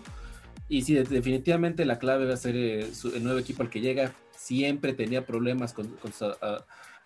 Y 0.69 0.83
sí, 0.83 0.93
de- 0.93 1.03
definitivamente 1.03 1.83
la 1.85 1.99
clave 1.99 2.25
va 2.25 2.33
a 2.33 2.37
ser 2.37 2.55
eh, 2.55 2.93
su- 2.93 3.13
el 3.15 3.23
nuevo 3.23 3.39
equipo 3.39 3.61
al 3.63 3.69
que 3.69 3.81
llega. 3.81 4.13
Siempre 4.35 4.93
tenía 4.93 5.25
problemas 5.25 5.73
con, 5.73 5.87
con 5.97 6.11
sus 6.13 6.33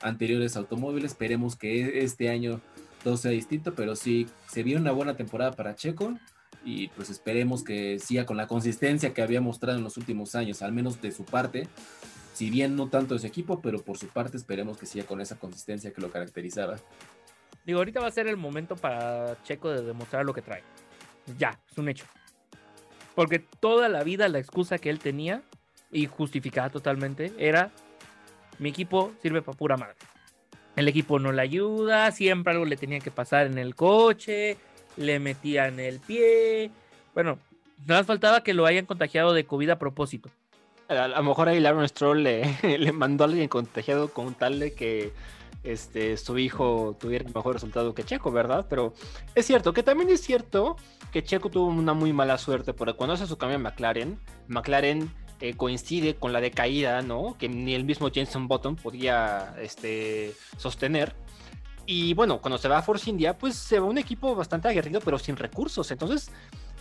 anteriores 0.01 0.55
automóviles. 0.55 1.11
Esperemos 1.11 1.55
que 1.55 1.81
e- 1.81 2.03
este 2.03 2.29
año 2.29 2.61
todo 3.03 3.17
sea 3.17 3.31
distinto, 3.31 3.73
pero 3.73 3.95
sí, 3.95 4.27
se 4.47 4.63
vio 4.63 4.77
una 4.77 4.91
buena 4.91 5.15
temporada 5.15 5.51
para 5.53 5.75
Checo. 5.75 6.13
Y 6.65 6.89
pues 6.89 7.09
esperemos 7.09 7.63
que 7.63 7.99
siga 7.99 8.25
con 8.25 8.37
la 8.37 8.47
consistencia 8.47 9.13
que 9.13 9.21
había 9.21 9.41
mostrado 9.41 9.77
en 9.77 9.83
los 9.83 9.97
últimos 9.97 10.35
años, 10.35 10.61
al 10.61 10.73
menos 10.73 11.01
de 11.01 11.11
su 11.11 11.23
parte. 11.23 11.67
Si 12.33 12.49
bien 12.49 12.75
no 12.75 12.89
tanto 12.89 13.13
de 13.13 13.19
su 13.19 13.27
equipo, 13.27 13.61
pero 13.61 13.81
por 13.83 13.97
su 13.97 14.07
parte 14.07 14.37
esperemos 14.37 14.77
que 14.77 14.85
siga 14.85 15.05
con 15.05 15.21
esa 15.21 15.37
consistencia 15.39 15.91
que 15.91 16.01
lo 16.01 16.11
caracterizaba. 16.11 16.77
Digo, 17.65 17.79
ahorita 17.79 17.99
va 17.99 18.07
a 18.07 18.11
ser 18.11 18.27
el 18.27 18.37
momento 18.37 18.75
para 18.75 19.41
Checo 19.43 19.69
de 19.69 19.81
demostrar 19.81 20.25
lo 20.25 20.33
que 20.33 20.41
trae. 20.41 20.63
Ya, 21.37 21.59
es 21.69 21.77
un 21.77 21.89
hecho. 21.89 22.05
Porque 23.15 23.39
toda 23.39 23.89
la 23.89 24.03
vida 24.03 24.29
la 24.29 24.39
excusa 24.39 24.77
que 24.77 24.89
él 24.89 24.99
tenía, 24.99 25.41
y 25.91 26.05
justificada 26.05 26.69
totalmente, 26.69 27.33
era 27.37 27.71
mi 28.59 28.69
equipo 28.69 29.13
sirve 29.21 29.41
para 29.41 29.57
pura 29.57 29.77
madre. 29.77 29.95
El 30.75 30.87
equipo 30.87 31.17
no 31.17 31.31
le 31.31 31.41
ayuda, 31.41 32.11
siempre 32.11 32.53
algo 32.53 32.65
le 32.65 32.77
tenía 32.77 32.99
que 32.99 33.09
pasar 33.09 33.47
en 33.47 33.57
el 33.57 33.73
coche, 33.73 34.57
le 34.97 35.19
metían 35.19 35.79
el 35.79 35.99
pie. 35.99 36.71
Bueno, 37.13 37.39
nada 37.85 38.01
más 38.01 38.07
faltaba 38.07 38.43
que 38.43 38.53
lo 38.53 38.65
hayan 38.65 38.85
contagiado 38.85 39.33
de 39.33 39.45
COVID 39.45 39.69
a 39.71 39.79
propósito. 39.79 40.29
A, 40.89 41.07
lo 41.07 41.23
mejor 41.23 41.49
ahí 41.49 41.63
Aaron 41.65 41.87
Stroll 41.87 42.23
le, 42.23 42.91
mandó 42.93 43.23
a 43.23 43.27
alguien 43.27 43.47
contagiado 43.47 44.09
con 44.09 44.33
tal 44.33 44.59
de 44.59 44.73
que 44.73 45.11
este, 45.63 46.15
su 46.17 46.37
hijo 46.37 46.95
tuviera 46.99 47.29
mejor 47.33 47.55
resultado 47.55 47.93
que 47.93 48.03
Checo, 48.03 48.31
¿verdad? 48.31 48.65
Pero 48.69 48.93
es 49.35 49.45
cierto, 49.45 49.73
que 49.73 49.83
también 49.83 50.09
es 50.09 50.21
cierto 50.21 50.77
que 51.11 51.23
Checo 51.23 51.49
tuvo 51.49 51.67
una 51.67 51.93
muy 51.93 52.13
mala 52.13 52.37
suerte, 52.37 52.73
porque 52.73 52.93
cuando 52.93 53.15
hace 53.15 53.27
su 53.27 53.37
cambio 53.37 53.57
a 53.57 53.59
McLaren, 53.59 54.19
McLaren 54.47 55.11
eh, 55.39 55.53
coincide 55.55 56.15
con 56.15 56.33
la 56.33 56.41
decaída, 56.41 57.01
¿no? 57.01 57.35
Que 57.37 57.47
ni 57.49 57.75
el 57.75 57.83
mismo 57.83 58.09
Jenson 58.09 58.47
Button 58.47 58.75
podía 58.75 59.55
este, 59.61 60.33
sostener. 60.57 61.13
Y 61.89 62.13
bueno, 62.13 62.39
cuando 62.41 62.57
se 62.57 62.67
va 62.67 62.77
a 62.79 62.81
Force 62.81 63.09
India, 63.09 63.37
pues 63.37 63.55
se 63.55 63.79
va 63.79 63.85
un 63.87 63.97
equipo 63.97 64.35
bastante 64.35 64.67
aguerrido, 64.67 64.99
pero 64.99 65.17
sin 65.17 65.37
recursos. 65.37 65.89
Entonces, 65.89 66.29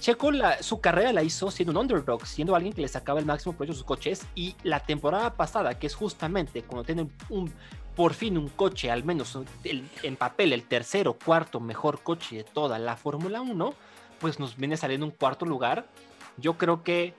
Checo 0.00 0.30
su 0.60 0.80
carrera 0.80 1.12
la 1.12 1.22
hizo 1.22 1.50
siendo 1.50 1.70
un 1.72 1.78
underdog, 1.78 2.26
siendo 2.26 2.54
alguien 2.56 2.74
que 2.74 2.82
le 2.82 2.88
sacaba 2.88 3.20
el 3.20 3.24
máximo 3.24 3.52
provecho 3.54 3.72
a 3.72 3.76
sus 3.76 3.84
coches. 3.84 4.26
Y 4.34 4.56
la 4.64 4.80
temporada 4.80 5.34
pasada, 5.34 5.78
que 5.78 5.86
es 5.86 5.94
justamente 5.94 6.62
cuando 6.62 6.84
tienen 6.84 7.12
un, 7.30 7.50
por 7.94 8.14
fin 8.14 8.36
un 8.36 8.48
coche, 8.48 8.90
al 8.90 9.04
menos 9.04 9.38
el- 9.64 9.88
en 10.02 10.16
papel, 10.16 10.52
el 10.52 10.64
tercero, 10.64 11.14
cuarto 11.14 11.60
mejor 11.60 12.02
coche 12.02 12.38
de 12.38 12.44
toda 12.44 12.78
la 12.80 12.96
Fórmula 12.96 13.40
1, 13.40 13.74
pues 14.20 14.40
nos 14.40 14.56
viene 14.56 14.76
saliendo 14.76 15.06
un 15.06 15.12
cuarto 15.12 15.46
lugar. 15.46 15.86
Yo 16.36 16.58
creo 16.58 16.82
que 16.82 17.14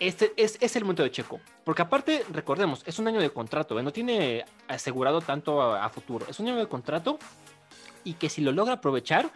este 0.00 0.32
es, 0.36 0.58
el 0.76 0.82
momento 0.84 1.02
de 1.02 1.10
Checo. 1.10 1.40
Porque 1.64 1.82
aparte, 1.82 2.24
recordemos, 2.32 2.82
es 2.86 2.98
un 2.98 3.08
año 3.08 3.20
de 3.20 3.30
contrato, 3.30 3.78
¿eh? 3.78 3.82
no 3.82 3.92
tiene 3.92 4.44
asegurado 4.68 5.20
tanto 5.20 5.60
a, 5.62 5.84
a 5.84 5.88
futuro. 5.88 6.26
Es 6.28 6.38
un 6.40 6.48
año 6.48 6.56
de 6.56 6.68
contrato 6.68 7.18
y 8.04 8.14
que 8.14 8.28
si 8.28 8.40
lo 8.42 8.52
logra 8.52 8.74
aprovechar, 8.74 9.30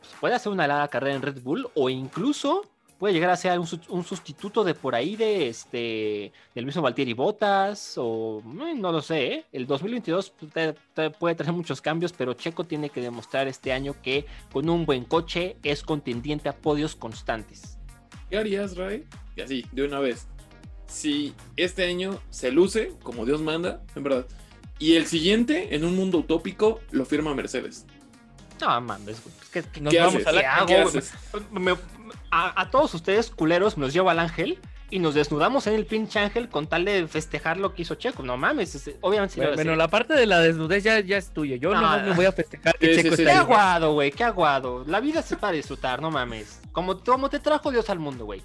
pues, 0.00 0.12
puede 0.20 0.34
hacer 0.34 0.52
una 0.52 0.66
larga 0.66 0.88
carrera 0.88 1.16
en 1.16 1.22
Red 1.22 1.42
Bull 1.42 1.68
o 1.74 1.88
incluso 1.90 2.64
puede 2.98 3.14
llegar 3.14 3.30
a 3.30 3.36
ser 3.36 3.56
un, 3.60 3.66
su- 3.66 3.80
un 3.90 4.02
sustituto 4.04 4.64
de 4.64 4.74
por 4.74 4.94
ahí 4.96 5.14
de 5.14 5.48
este 5.48 6.32
del 6.52 6.66
mismo 6.66 6.82
Valtteri 6.82 7.12
Bottas 7.12 7.94
o 7.96 8.42
eh, 8.66 8.74
no 8.74 8.90
lo 8.90 9.00
sé, 9.00 9.26
¿eh? 9.34 9.44
el 9.52 9.68
2022 9.68 10.32
te- 10.52 10.74
te 10.94 11.10
puede 11.10 11.36
traer 11.36 11.52
muchos 11.52 11.80
cambios, 11.80 12.12
pero 12.12 12.34
Checo 12.34 12.64
tiene 12.64 12.90
que 12.90 13.00
demostrar 13.00 13.46
este 13.46 13.72
año 13.72 13.94
que 14.02 14.26
con 14.52 14.68
un 14.68 14.84
buen 14.84 15.04
coche 15.04 15.56
es 15.62 15.84
contendiente 15.84 16.48
a 16.48 16.56
podios 16.56 16.96
constantes. 16.96 17.77
¿Qué 18.30 18.36
harías, 18.38 18.76
Ray? 18.76 19.04
Y 19.36 19.40
así, 19.40 19.66
de 19.72 19.84
una 19.84 19.98
vez. 20.00 20.26
Si 20.86 21.34
este 21.56 21.86
año 21.86 22.18
se 22.30 22.50
luce, 22.50 22.92
como 23.02 23.26
Dios 23.26 23.40
manda, 23.42 23.82
en 23.94 24.02
verdad, 24.02 24.26
y 24.78 24.96
el 24.96 25.06
siguiente, 25.06 25.74
en 25.74 25.84
un 25.84 25.94
mundo 25.96 26.18
utópico, 26.18 26.80
lo 26.90 27.04
firma 27.04 27.34
Mercedes. 27.34 27.84
No 28.60 28.80
mames, 28.80 29.22
güey, 29.22 29.34
pues, 29.36 29.48
¿qué, 29.50 29.62
qué- 29.70 29.80
Nos 29.80 29.92
¿Qué 29.92 30.00
vamos 30.00 30.14
haces? 30.14 30.26
a 30.26 30.32
la 30.32 30.40
¿Qué 30.40 30.46
hago, 30.76 30.90
a, 32.30 32.60
a 32.60 32.70
todos 32.70 32.94
ustedes 32.94 33.30
culeros 33.30 33.76
me 33.76 33.84
los 33.84 33.92
llevo 33.94 34.10
al 34.10 34.18
ángel 34.18 34.58
y 34.90 34.98
nos 35.00 35.14
desnudamos 35.14 35.66
en 35.66 35.74
el 35.74 35.84
pinche 35.86 36.18
ángel 36.18 36.48
con 36.48 36.66
tal 36.66 36.84
de 36.84 37.06
festejar 37.06 37.58
lo 37.58 37.74
que 37.74 37.82
hizo 37.82 37.94
Checo. 37.96 38.22
No 38.22 38.36
mames, 38.36 38.74
es- 38.74 38.94
obviamente 39.00 39.34
sí 39.34 39.40
Bueno, 39.54 39.76
la 39.76 39.88
parte 39.88 40.14
de 40.14 40.26
la 40.26 40.40
desnudez 40.40 40.82
ya, 40.84 41.00
ya 41.00 41.16
es 41.18 41.30
tuya. 41.30 41.56
Yo 41.56 41.74
No, 41.74 42.00
me 42.02 42.12
voy 42.14 42.24
a 42.26 42.32
festejar 42.32 42.76
que 42.78 42.94
Sí, 42.94 43.02
Checo 43.02 43.16
sí. 43.16 43.24
Qué 43.24 43.28
está 43.30 43.40
aguado, 43.40 43.92
güey, 43.92 44.10
qué 44.10 44.24
aguado. 44.24 44.84
La 44.86 45.00
vida 45.00 45.22
se 45.22 45.36
para 45.36 45.52
disfrutar, 45.52 46.00
no 46.00 46.10
mames. 46.10 46.60
Como, 46.72 47.00
como 47.00 47.28
te 47.28 47.38
trajo 47.38 47.70
Dios 47.70 47.90
al 47.90 47.98
mundo, 47.98 48.24
güey. 48.24 48.42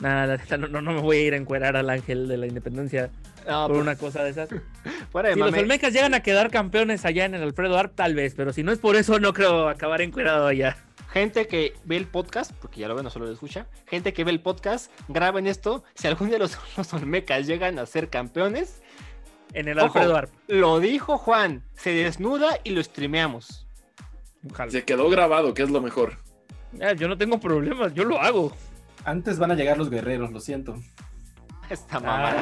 Nada, 0.00 0.38
no, 0.58 0.68
no, 0.68 0.80
no 0.82 0.92
me 0.92 1.00
voy 1.00 1.18
a 1.18 1.20
ir 1.22 1.34
a 1.34 1.36
encuerar 1.36 1.76
al 1.76 1.88
ángel 1.88 2.26
de 2.26 2.36
la 2.36 2.46
independencia 2.48 3.10
No, 3.46 3.62
por 3.62 3.70
pero 3.72 3.80
una 3.80 3.96
cosa 3.96 4.24
de 4.24 4.30
esas. 4.30 4.48
fuera 5.12 5.28
de 5.28 5.34
Si 5.34 5.40
los. 5.40 5.52
Olmecas 5.54 5.92
llegan 5.92 6.14
a 6.14 6.20
quedar 6.20 6.50
campeones 6.50 7.04
allá 7.04 7.24
en 7.24 7.34
el 7.36 7.42
Alfredo 7.42 7.78
Arp, 7.78 7.94
tal 7.94 8.14
vez, 8.14 8.34
pero 8.36 8.52
si 8.52 8.62
no 8.64 8.72
es 8.72 8.78
por 8.80 8.96
eso, 8.96 9.20
no 9.20 9.32
creo 9.32 9.68
acabar 9.68 10.02
encuerado 10.02 10.46
allá. 10.48 10.76
Gente 11.14 11.46
que 11.46 11.74
ve 11.84 11.96
el 11.96 12.06
podcast, 12.08 12.50
porque 12.60 12.80
ya 12.80 12.88
lo 12.88 12.96
ve, 12.96 13.02
no 13.04 13.08
solo 13.08 13.26
lo 13.26 13.32
escucha. 13.32 13.66
Gente 13.86 14.12
que 14.12 14.24
ve 14.24 14.32
el 14.32 14.40
podcast, 14.40 14.90
graben 15.06 15.46
esto. 15.46 15.84
Si 15.94 16.08
algún 16.08 16.28
día 16.28 16.38
los, 16.40 16.58
los 16.76 16.92
Olmecas 16.92 17.46
llegan 17.46 17.78
a 17.78 17.86
ser 17.86 18.10
campeones, 18.10 18.82
En 19.52 19.68
el 19.68 19.78
Ojo. 19.78 19.86
Alfredo 19.98 20.16
Arp. 20.16 20.32
lo 20.48 20.80
dijo 20.80 21.16
Juan, 21.16 21.62
se 21.76 21.90
desnuda 21.92 22.58
y 22.64 22.70
lo 22.70 22.82
streameamos. 22.82 23.64
Ojalá. 24.50 24.72
Se 24.72 24.84
quedó 24.84 25.08
grabado, 25.08 25.54
que 25.54 25.62
es 25.62 25.70
lo 25.70 25.80
mejor. 25.80 26.18
Ah, 26.82 26.94
yo 26.94 27.06
no 27.06 27.16
tengo 27.16 27.38
problemas, 27.38 27.94
yo 27.94 28.04
lo 28.04 28.20
hago. 28.20 28.52
Antes 29.04 29.38
van 29.38 29.52
a 29.52 29.54
llegar 29.54 29.78
los 29.78 29.90
guerreros, 29.90 30.32
lo 30.32 30.40
siento. 30.40 30.74
Esta 31.70 32.00
mamá. 32.00 32.32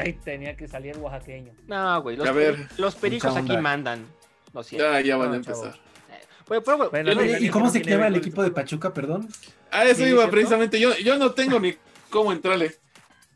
Ay, 0.00 0.14
tenía 0.24 0.56
que 0.56 0.66
salir 0.66 0.98
oaxaqueño. 0.98 1.52
No, 1.68 2.02
güey. 2.02 2.16
Los, 2.16 2.26
A 2.28 2.32
ver. 2.32 2.68
los 2.76 2.96
pericos 2.96 3.36
aquí 3.36 3.56
mandan. 3.56 4.04
Lo 4.52 4.64
siento. 4.64 4.90
Ya, 4.92 5.00
ya 5.00 5.16
van 5.16 5.28
No, 5.28 5.34
a 5.34 5.36
empezar. 5.36 5.74
Pero, 6.50 6.62
bueno, 6.76 6.90
Bueno, 6.90 7.14
no- 7.14 7.38
¿Y 7.38 7.48
cómo 7.48 7.66
no 7.66 7.70
se 7.70 7.82
llama 7.82 8.08
el 8.08 8.16
equipo 8.16 8.42
de 8.42 8.50
Pachuca, 8.50 8.92
perdón? 8.92 9.28
A 9.70 9.84
eso 9.84 10.00
iba 10.02 10.08
¿cierto? 10.18 10.30
precisamente. 10.32 10.80
Yo, 10.80 10.94
yo 10.98 11.16
no 11.16 11.30
tengo 11.32 11.58
ni 11.60 11.74
cómo 12.10 12.32
entrarle. 12.32 12.76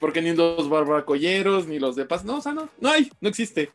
Porque 0.00 0.20
ni 0.20 0.34
los 0.34 0.68
barbacolleros, 0.68 1.66
ni 1.66 1.78
los 1.78 1.94
de 1.96 2.04
paz. 2.04 2.24
No, 2.24 2.38
o 2.38 2.40
sea, 2.42 2.52
no. 2.52 2.68
No 2.80 2.90
hay, 2.90 3.10
no 3.20 3.28
existe. 3.28 3.70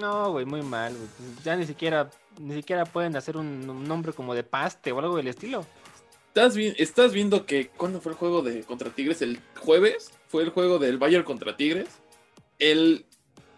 No, 0.00 0.32
güey, 0.32 0.44
muy 0.46 0.62
mal. 0.62 0.94
güey. 0.94 1.08
Ya 1.44 1.54
ni 1.56 1.66
siquiera, 1.66 2.10
ni 2.40 2.54
siquiera 2.56 2.84
pueden 2.86 3.14
hacer 3.16 3.36
un, 3.36 3.68
un 3.68 3.84
nombre 3.86 4.12
como 4.12 4.34
de 4.34 4.42
paste 4.42 4.90
o 4.92 4.98
algo 4.98 5.16
del 5.16 5.28
estilo. 5.28 5.66
¿Estás, 6.28 6.56
vi- 6.56 6.74
estás 6.78 7.12
viendo 7.12 7.44
que 7.44 7.68
cuando 7.68 8.00
fue 8.00 8.12
el 8.12 8.18
juego 8.18 8.42
de 8.42 8.62
contra 8.62 8.90
Tigres? 8.90 9.20
El 9.22 9.40
jueves 9.58 10.12
fue 10.28 10.42
el 10.44 10.50
juego 10.50 10.78
del 10.78 10.96
Bayern 10.98 11.24
contra 11.24 11.56
Tigres. 11.56 11.88
El. 12.58 13.04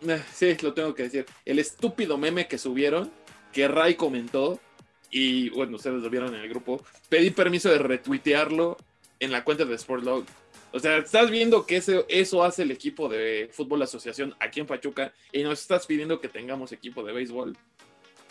eh, 0.06 0.22
Sí, 0.32 0.56
lo 0.62 0.72
tengo 0.74 0.94
que 0.94 1.04
decir. 1.04 1.26
El 1.44 1.58
estúpido 1.58 2.18
meme 2.18 2.48
que 2.48 2.58
subieron, 2.58 3.10
que 3.52 3.68
Ray 3.68 3.94
comentó, 3.94 4.58
y 5.12 5.50
bueno, 5.50 5.76
ustedes 5.76 6.02
lo 6.02 6.10
vieron 6.10 6.34
en 6.34 6.40
el 6.40 6.48
grupo. 6.48 6.82
Pedí 7.08 7.30
permiso 7.30 7.68
de 7.68 7.78
retuitearlo 7.78 8.76
en 9.20 9.30
la 9.30 9.44
cuenta 9.44 9.64
de 9.64 9.78
Sportlog. 9.78 10.24
O 10.72 10.80
sea, 10.80 10.96
estás 10.96 11.30
viendo 11.30 11.66
que 11.66 11.76
ese- 11.76 12.04
eso 12.08 12.42
hace 12.42 12.62
el 12.62 12.70
equipo 12.72 13.08
de 13.08 13.48
Fútbol 13.52 13.82
Asociación 13.82 14.34
aquí 14.40 14.58
en 14.58 14.66
Pachuca 14.66 15.12
y 15.30 15.42
nos 15.44 15.60
estás 15.60 15.86
pidiendo 15.86 16.18
que 16.20 16.28
tengamos 16.28 16.72
equipo 16.72 17.04
de 17.04 17.12
béisbol. 17.12 17.56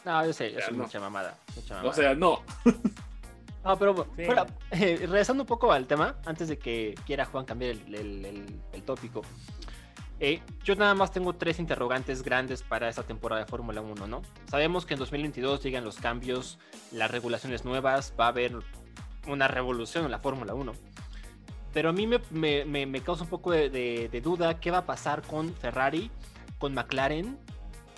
No, 0.03 0.25
yo 0.25 0.33
sé, 0.33 0.47
eso 0.47 0.57
es 0.59 0.71
no. 0.71 0.83
mucha 0.83 0.99
mamada. 0.99 1.37
mucha 1.55 1.75
mamada. 1.75 1.89
O 1.89 1.93
sea, 1.93 2.15
no. 2.15 2.43
No, 3.63 3.77
pero 3.77 4.07
Sí. 4.17 4.25
fuera, 4.25 4.47
eh, 4.71 4.97
regresando 5.01 5.43
un 5.43 5.47
poco 5.47 5.71
al 5.71 5.85
tema, 5.85 6.19
antes 6.25 6.47
de 6.47 6.57
que 6.57 6.95
quiera 7.05 7.25
Juan 7.25 7.45
cambiar 7.45 7.73
el, 7.73 7.93
el- 7.93 8.25
el- 8.25 8.55
el 8.73 8.81
tópico. 8.81 9.21
Eh, 10.23 10.39
yo 10.63 10.75
nada 10.75 10.93
más 10.93 11.11
tengo 11.11 11.33
tres 11.33 11.57
interrogantes 11.57 12.21
grandes 12.21 12.61
para 12.61 12.87
esta 12.87 13.01
temporada 13.01 13.41
de 13.43 13.47
Fórmula 13.49 13.81
1, 13.81 14.05
¿no? 14.05 14.21
Sabemos 14.45 14.85
que 14.85 14.93
en 14.93 14.99
2022 14.99 15.63
llegan 15.63 15.83
los 15.83 15.97
cambios, 15.97 16.59
las 16.91 17.09
regulaciones 17.09 17.65
nuevas, 17.65 18.13
va 18.19 18.25
a 18.25 18.27
haber 18.27 18.55
una 19.27 19.47
revolución 19.47 20.05
en 20.05 20.11
la 20.11 20.19
Fórmula 20.19 20.53
1. 20.53 20.73
Pero 21.73 21.89
a 21.89 21.93
mí 21.93 22.05
me, 22.05 22.19
me- 22.29 22.65
me- 22.65 22.85
me 22.85 23.01
causa 23.01 23.23
un 23.23 23.29
poco 23.31 23.49
de, 23.51 23.71
de- 23.71 24.09
de 24.09 24.21
duda 24.21 24.59
qué 24.59 24.69
va 24.69 24.79
a 24.79 24.85
pasar 24.85 25.23
con 25.23 25.55
Ferrari, 25.55 26.11
con 26.59 26.75
McLaren 26.75 27.39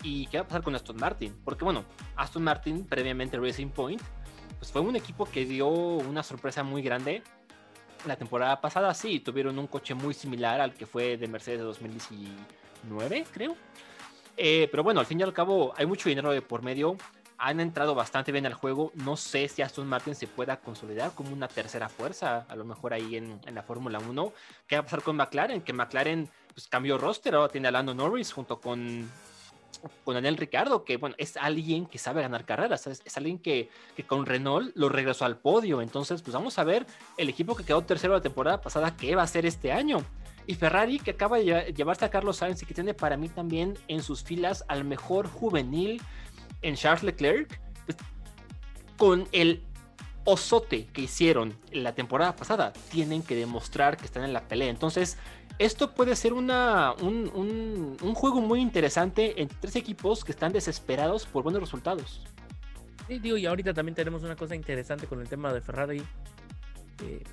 y 0.01 0.27
qué 0.27 0.37
va 0.37 0.43
a 0.43 0.47
pasar 0.47 0.63
con 0.63 0.75
Aston 0.75 0.95
Martin. 0.95 1.35
Porque 1.43 1.65
bueno, 1.65 1.83
Aston 2.15 2.43
Martin, 2.43 2.85
previamente 2.85 3.37
Racing 3.37 3.67
Point, 3.69 4.01
pues 4.59 4.71
fue 4.71 4.79
un 4.79 4.95
equipo 4.95 5.25
que 5.25 5.43
dio 5.43 5.67
una 5.67 6.23
sorpresa 6.23 6.63
muy 6.63 6.81
grande. 6.83 7.21
La 8.05 8.15
temporada 8.15 8.59
pasada 8.59 8.93
sí, 8.93 9.19
tuvieron 9.19 9.57
un 9.57 9.67
coche 9.67 9.93
muy 9.93 10.13
similar 10.13 10.59
al 10.59 10.73
que 10.73 10.85
fue 10.85 11.17
de 11.17 11.27
Mercedes 11.27 11.59
de 11.59 11.65
2019, 11.65 13.25
creo. 13.31 13.55
Eh, 14.35 14.67
pero 14.71 14.83
bueno, 14.83 14.99
al 14.99 15.05
fin 15.05 15.19
y 15.19 15.23
al 15.23 15.33
cabo 15.33 15.73
hay 15.77 15.85
mucho 15.85 16.09
dinero 16.09 16.31
de 16.31 16.41
por 16.41 16.61
medio. 16.61 16.97
Han 17.37 17.59
entrado 17.59 17.95
bastante 17.95 18.31
bien 18.31 18.45
al 18.45 18.53
juego. 18.53 18.91
No 18.95 19.15
sé 19.15 19.47
si 19.47 19.61
Aston 19.61 19.87
Martin 19.87 20.15
se 20.15 20.27
pueda 20.27 20.57
consolidar 20.57 21.13
como 21.13 21.31
una 21.31 21.47
tercera 21.47 21.89
fuerza, 21.89 22.45
a 22.47 22.55
lo 22.55 22.65
mejor 22.65 22.93
ahí 22.93 23.15
en, 23.15 23.39
en 23.45 23.55
la 23.55 23.63
Fórmula 23.63 23.99
1. 23.99 24.33
¿Qué 24.67 24.75
va 24.75 24.81
a 24.81 24.83
pasar 24.83 25.01
con 25.01 25.15
McLaren? 25.15 25.61
Que 25.61 25.73
McLaren 25.73 26.29
pues, 26.53 26.67
cambió 26.67 26.97
roster, 26.97 27.35
ahora 27.35 27.49
tiene 27.51 27.69
a 27.69 27.71
Lando 27.71 27.93
Norris 27.93 28.31
junto 28.33 28.59
con, 28.59 29.09
con 30.03 30.15
Daniel 30.15 30.37
Ricardo, 30.37 30.83
que 30.83 30.97
bueno, 30.97 31.15
es 31.17 31.37
alguien 31.37 31.85
que 31.85 31.97
sabe 31.97 32.21
ganar 32.21 32.45
carreras, 32.45 32.87
es, 32.87 33.17
alguien 33.17 33.39
que, 33.39 33.69
con 34.07 34.25
Renault 34.25 34.71
lo 34.75 34.89
regresó 34.89 35.25
al 35.25 35.37
podio. 35.37 35.81
Entonces, 35.81 36.21
pues 36.21 36.33
vamos 36.33 36.57
a 36.59 36.63
ver 36.63 36.85
el 37.17 37.29
equipo 37.29 37.55
que 37.55 37.63
quedó 37.63 37.81
tercero 37.83 38.13
la 38.13 38.21
temporada 38.21 38.61
pasada, 38.61 38.95
qué 38.95 39.15
va 39.15 39.21
a 39.21 39.25
hacer 39.25 39.45
este 39.45 39.71
año. 39.71 39.97
Y 40.45 40.55
Ferrari, 40.55 40.99
que 40.99 41.11
acaba 41.11 41.37
de 41.37 41.45
lle- 41.45 41.73
llevarse 41.73 42.03
a 42.05 42.09
Carlos 42.09 42.37
Sainz 42.37 42.61
y 42.61 42.65
que 42.65 42.73
tiene 42.73 42.93
para 42.93 43.15
mí 43.17 43.29
también 43.29 43.77
en 43.87 44.03
sus 44.03 44.23
filas 44.23 44.65
al 44.67 44.83
mejor 44.83 45.27
juvenil 45.27 46.01
en 46.61 46.75
Charles 46.75 47.03
Leclerc, 47.03 47.59
pues, 47.85 47.97
con 48.97 49.27
el 49.31 49.63
osote 50.25 50.85
que 50.87 51.01
hicieron 51.01 51.57
la 51.71 51.95
temporada 51.95 52.35
pasada, 52.35 52.71
tienen 52.91 53.23
que 53.23 53.35
demostrar 53.35 53.97
que 53.97 54.05
están 54.05 54.23
en 54.23 54.31
la 54.33 54.47
pelea. 54.47 54.69
Entonces, 54.69 55.17
esto 55.59 55.91
puede 55.93 56.15
ser 56.15 56.33
una, 56.33 56.93
un, 57.01 57.31
un- 57.33 57.97
un 58.01 58.13
juego 58.15 58.41
muy 58.41 58.59
interesante 58.59 59.41
entre 59.41 59.57
tres 59.61 59.75
equipos 59.75 60.23
que 60.23 60.31
están 60.31 60.51
desesperados 60.53 61.25
por 61.25 61.43
buenos 61.43 61.61
resultados. 61.61 62.21
Sí, 63.07 63.19
digo, 63.19 63.37
y 63.37 63.45
ahorita 63.45 63.73
también 63.73 63.95
tenemos 63.95 64.23
una 64.23 64.35
cosa 64.35 64.55
interesante 64.55 65.07
con 65.07 65.19
el 65.21 65.27
tema 65.27 65.53
de 65.53 65.61
Ferrari. 65.61 66.01
eh, 67.03 67.23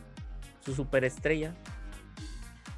su 0.64 0.74
superestrella. 0.74 1.54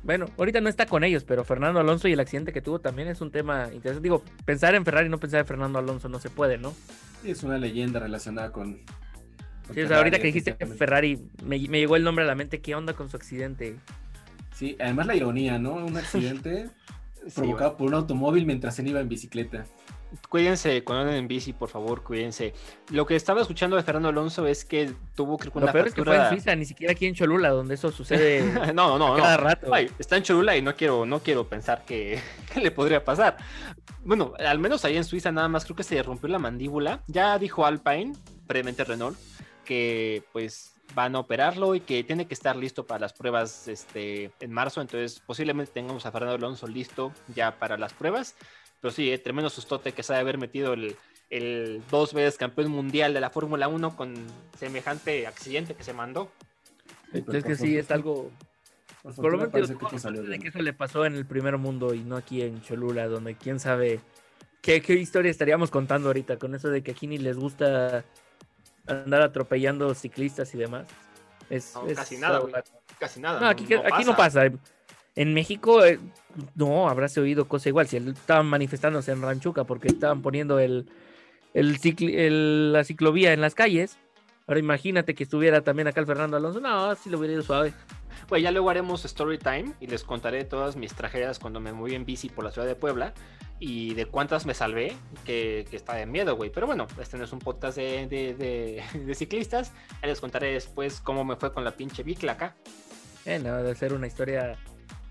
Bueno, 0.05 0.27
ahorita 0.37 0.61
no 0.61 0.69
está 0.69 0.87
con 0.87 1.05
ellos, 1.05 1.25
pero 1.25 1.45
Fernando 1.45 1.81
Alonso 1.81 2.09
y 2.09 2.13
el 2.13 2.21
accidente 2.21 2.53
que 2.53 2.61
tuvo 2.61 2.81
también 2.81 3.09
es 3.09 3.21
un 3.21 3.31
tema 3.31 3.69
interesante. 3.73 4.03
Digo, 4.03 4.23
pensar 4.45 4.75
en 4.75 4.85
Ferrari 4.85 5.07
y 5.07 5.11
no 5.11 5.19
pensar 5.19 5.41
en 5.41 5.47
Fernando 5.47 5.79
Alonso 5.79 6.09
no 6.09 6.19
se 6.19 6.29
puede, 6.31 6.59
¿no? 6.59 6.75
Sí, 7.23 7.31
es 7.31 7.43
una 7.45 7.57
leyenda 7.59 8.01
relacionada 8.01 8.51
con. 8.53 8.81
con 9.67 9.75
Sí, 9.75 9.83
o 9.83 9.89
sea, 9.89 9.99
ahorita 9.99 10.19
que 10.19 10.27
dijiste. 10.27 10.55
Ferrari, 10.77 11.21
me, 11.45 11.59
me 11.69 11.79
llegó 11.81 11.97
el 11.97 12.05
nombre 12.05 12.25
a 12.25 12.27
la 12.29 12.35
mente. 12.35 12.61
¿Qué 12.61 12.75
onda 12.75 12.95
con 12.95 13.09
su 13.11 13.17
accidente? 13.17 13.77
Sí, 14.55 14.77
además 14.81 15.07
la 15.07 15.17
ironía, 15.17 15.59
¿no? 15.59 15.75
Un 15.75 15.97
accidente 15.97 16.71
Sí, 17.27 17.31
provocado 17.37 17.77
por 17.77 17.87
un 17.89 17.95
automóvil 17.95 18.47
mientras 18.47 18.79
él 18.81 18.89
iba 18.89 19.01
en 19.01 19.09
bicicleta. 19.09 19.65
Cuídense 20.29 20.85
cuando 20.85 21.05
anden 21.05 21.21
en 21.21 21.29
bici, 21.29 21.53
por 21.55 21.71
favor, 21.71 22.03
cuídense. 22.03 22.53
Lo 22.91 23.07
que 23.07 23.17
estaba 23.17 23.41
escuchando 23.41 23.77
de 23.77 23.83
Fernando 23.83 24.09
Alonso 24.11 24.47
es 24.47 24.65
que 24.65 24.93
tuvo 25.15 25.39
creo 25.39 25.53
que 25.53 25.61
Lo 25.61 25.65
una 25.67 25.73
peor 25.73 25.87
es 25.87 25.95
que 25.95 26.03
fue 26.05 26.13
en 26.15 26.21
fractura- 26.21 26.29
Suiza, 26.37 26.55
ni 26.57 26.65
siquiera 26.67 26.93
aquí 26.93 27.07
en 27.07 27.15
Cholula, 27.15 27.49
donde 27.51 27.75
eso 27.77 27.91
sucede 27.93 28.43
no, 28.75 28.99
no, 28.99 29.15
cada 29.17 29.37
no. 29.39 29.43
rato. 29.45 29.73
Ay, 29.73 29.89
está 29.99 30.17
en 30.19 30.25
Cholula 30.25 30.55
y 30.57 30.61
no 30.63 30.75
quiero, 30.75 31.07
no 31.07 31.21
quiero 31.21 31.49
pensar 31.49 31.85
que, 31.87 32.21
que 32.53 32.61
le 32.61 32.71
podría 32.73 33.03
pasar. 33.05 33.39
Bueno, 34.05 34.35
al 34.39 34.59
menos 34.59 34.85
ahí 34.85 34.97
en 34.99 35.05
Suiza 35.05 35.33
nada 35.33 35.49
más 35.49 35.65
creo 35.65 35.77
que 35.77 35.85
se 35.85 36.03
rompió 36.03 36.29
la 36.29 36.39
mandíbula. 36.41 37.03
Ya 37.07 37.39
dijo 37.39 37.65
Alpine, 37.65 38.13
previamente 38.47 38.85
Renault, 38.85 39.17
que 39.65 40.25
pues 40.33 40.72
van 40.95 41.15
a 41.15 41.21
operarlo 41.21 41.75
y 41.75 41.81
que 41.81 42.05
tiene 42.05 42.27
que 42.27 42.35
estar 42.35 42.57
listo 42.57 42.87
para 42.87 43.01
las 43.01 43.13
pruebas 43.13 43.69
este, 43.69 44.31
en 44.41 44.53
marzo. 44.53 44.81
Entonces 44.81 45.21
posiblemente 45.21 45.73
tengamos 45.73 46.07
a 46.07 46.13
Fernando 46.13 46.37
Alonso 46.37 46.67
listo 46.67 47.13
ya 47.35 47.59
para 47.59 47.77
las 47.77 47.93
pruebas. 47.93 48.35
Pero 48.81 48.93
sí, 48.93 49.13
eh, 49.13 49.19
tremendo 49.19 49.51
sustote 49.51 49.93
que 49.93 50.03
sabe 50.03 50.21
haber 50.21 50.39
metido 50.39 50.73
el, 50.73 50.97
el 51.31 51.83
dos 51.91 52.13
veces 52.13 52.37
campeón 52.37 52.71
mundial 52.71 53.15
de 53.15 53.21
la 53.21 53.31
Fórmula 53.31 53.69
1 53.69 53.97
con 53.97 54.15
semejante 54.59 55.27
accidente 55.27 55.75
que 55.75 55.85
se 55.85 55.93
mandó. 55.93 56.31
Sí, 57.13 57.23
pero 57.23 57.39
es 57.39 57.45
que 57.45 57.57
sí, 57.57 57.77
es 57.77 57.91
algo 57.91 58.31
Por, 59.03 59.15
Por 59.15 59.33
lo 59.33 59.39
fortuna 59.39 59.67
menos 59.67 59.91
que 59.91 59.99
salió 59.99 60.23
de 60.23 60.39
que 60.39 60.49
eso 60.49 60.61
le 60.61 60.73
pasó 60.73 61.07
en 61.07 61.15
el 61.15 61.27
primer 61.27 61.59
mundo 61.59 61.95
y 61.95 62.01
no 62.01 62.17
aquí 62.17 62.43
en 62.43 62.63
Cholula, 62.63 63.07
donde 63.07 63.35
quién 63.35 63.61
sabe 63.61 64.01
qué, 64.63 64.81
qué 64.81 64.95
historia 64.95 65.31
estaríamos 65.31 65.71
contando 65.71 66.09
ahorita 66.09 66.39
con 66.39 66.55
eso 66.55 66.71
de 66.71 66.83
que 66.83 66.93
aquí 66.93 67.07
ni 67.07 67.19
les 67.19 67.37
gusta 67.37 68.05
andar 68.87 69.23
atropellando 69.23 69.95
ciclistas 69.95 70.55
y 70.55 70.59
demás. 70.59 70.87
Es, 71.51 71.75
No, 71.75 71.87
es 71.87 71.97
casi 71.97 72.17
nada, 72.17 72.39
güey. 72.39 72.55
Casi 72.99 73.21
nada. 73.21 73.41
No, 73.41 73.47
aquí, 73.49 73.65
aquí 73.75 74.05
no 74.05 74.17
pasa. 74.17 74.45
En 75.15 75.35
México, 75.35 75.85
eh, 75.85 75.99
no, 76.55 76.89
habrás 76.89 77.17
oído 77.19 77.47
cosa 77.47 77.69
igual. 77.69 77.87
Si 77.87 77.97
estaban 77.99 78.47
manifestándose 78.47 79.13
en 79.13 79.21
Ranchuca 79.21 79.65
porque 79.65 79.89
estaban 79.89 80.23
poniendo 80.23 80.59
el, 80.59 80.89
el, 81.53 81.79
cicli- 81.79 82.15
el- 82.17 82.73
la 82.73 82.85
ciclovía 82.85 83.33
en 83.33 83.41
las 83.41 83.55
calles. 83.55 83.99
Ahora 84.47 84.61
imagínate 84.61 85.15
que 85.15 85.25
estuviera 85.25 85.61
también 85.61 85.89
acá 85.89 86.01
el 86.01 86.07
Fernando 86.07 86.37
Alonso. 86.37 86.61
No, 86.61 86.95
sí 86.95 87.11
lo 87.11 87.19
hubiera 87.19 87.35
ido 87.35 87.43
suave. 87.43 87.73
Pues 88.29 88.43
ya 88.43 88.51
luego 88.51 88.71
haremos 88.71 89.05
story 89.05 89.39
time 89.39 89.73
y 89.81 89.87
les 89.87 90.05
contaré 90.05 90.45
todas 90.45 90.77
mis 90.77 90.95
tragedias 90.95 91.39
cuando 91.39 91.61
me 91.61 91.73
moví 91.73 91.95
en 91.95 92.05
bici 92.05 92.29
por 92.29 92.45
la 92.45 92.51
ciudad 92.51 92.67
de 92.67 92.75
Puebla 92.75 93.13
y 93.61 93.95
de 93.95 94.07
cuántas 94.07 94.45
me 94.47 94.55
salvé, 94.55 94.93
que, 95.25 95.67
que 95.71 95.77
está 95.77 95.95
de 95.95 96.07
miedo, 96.07 96.35
güey. 96.37 96.51
Pero 96.51 96.67
bueno, 96.67 96.87
este 97.01 97.17
no 97.17 97.25
es 97.25 97.33
un 97.33 97.39
podcast 97.39 97.77
de, 97.77 98.07
de- 98.09 98.35
de- 98.35 98.83
de 99.07 99.15
ciclistas. 99.15 99.73
Ahí 100.03 100.09
les 100.09 100.21
contaré 100.21 100.53
después 100.53 101.01
cómo 101.01 101.25
me 101.25 101.37
fue 101.37 101.53
con 101.53 101.65
la 101.65 101.71
pinche 101.73 102.03
bicla 102.03 102.33
acá. 102.33 102.57
Eh, 103.25 103.39
no, 103.39 103.57
debe 103.59 103.75
ser 103.77 103.93
una 103.93 104.09
historia 104.09 104.57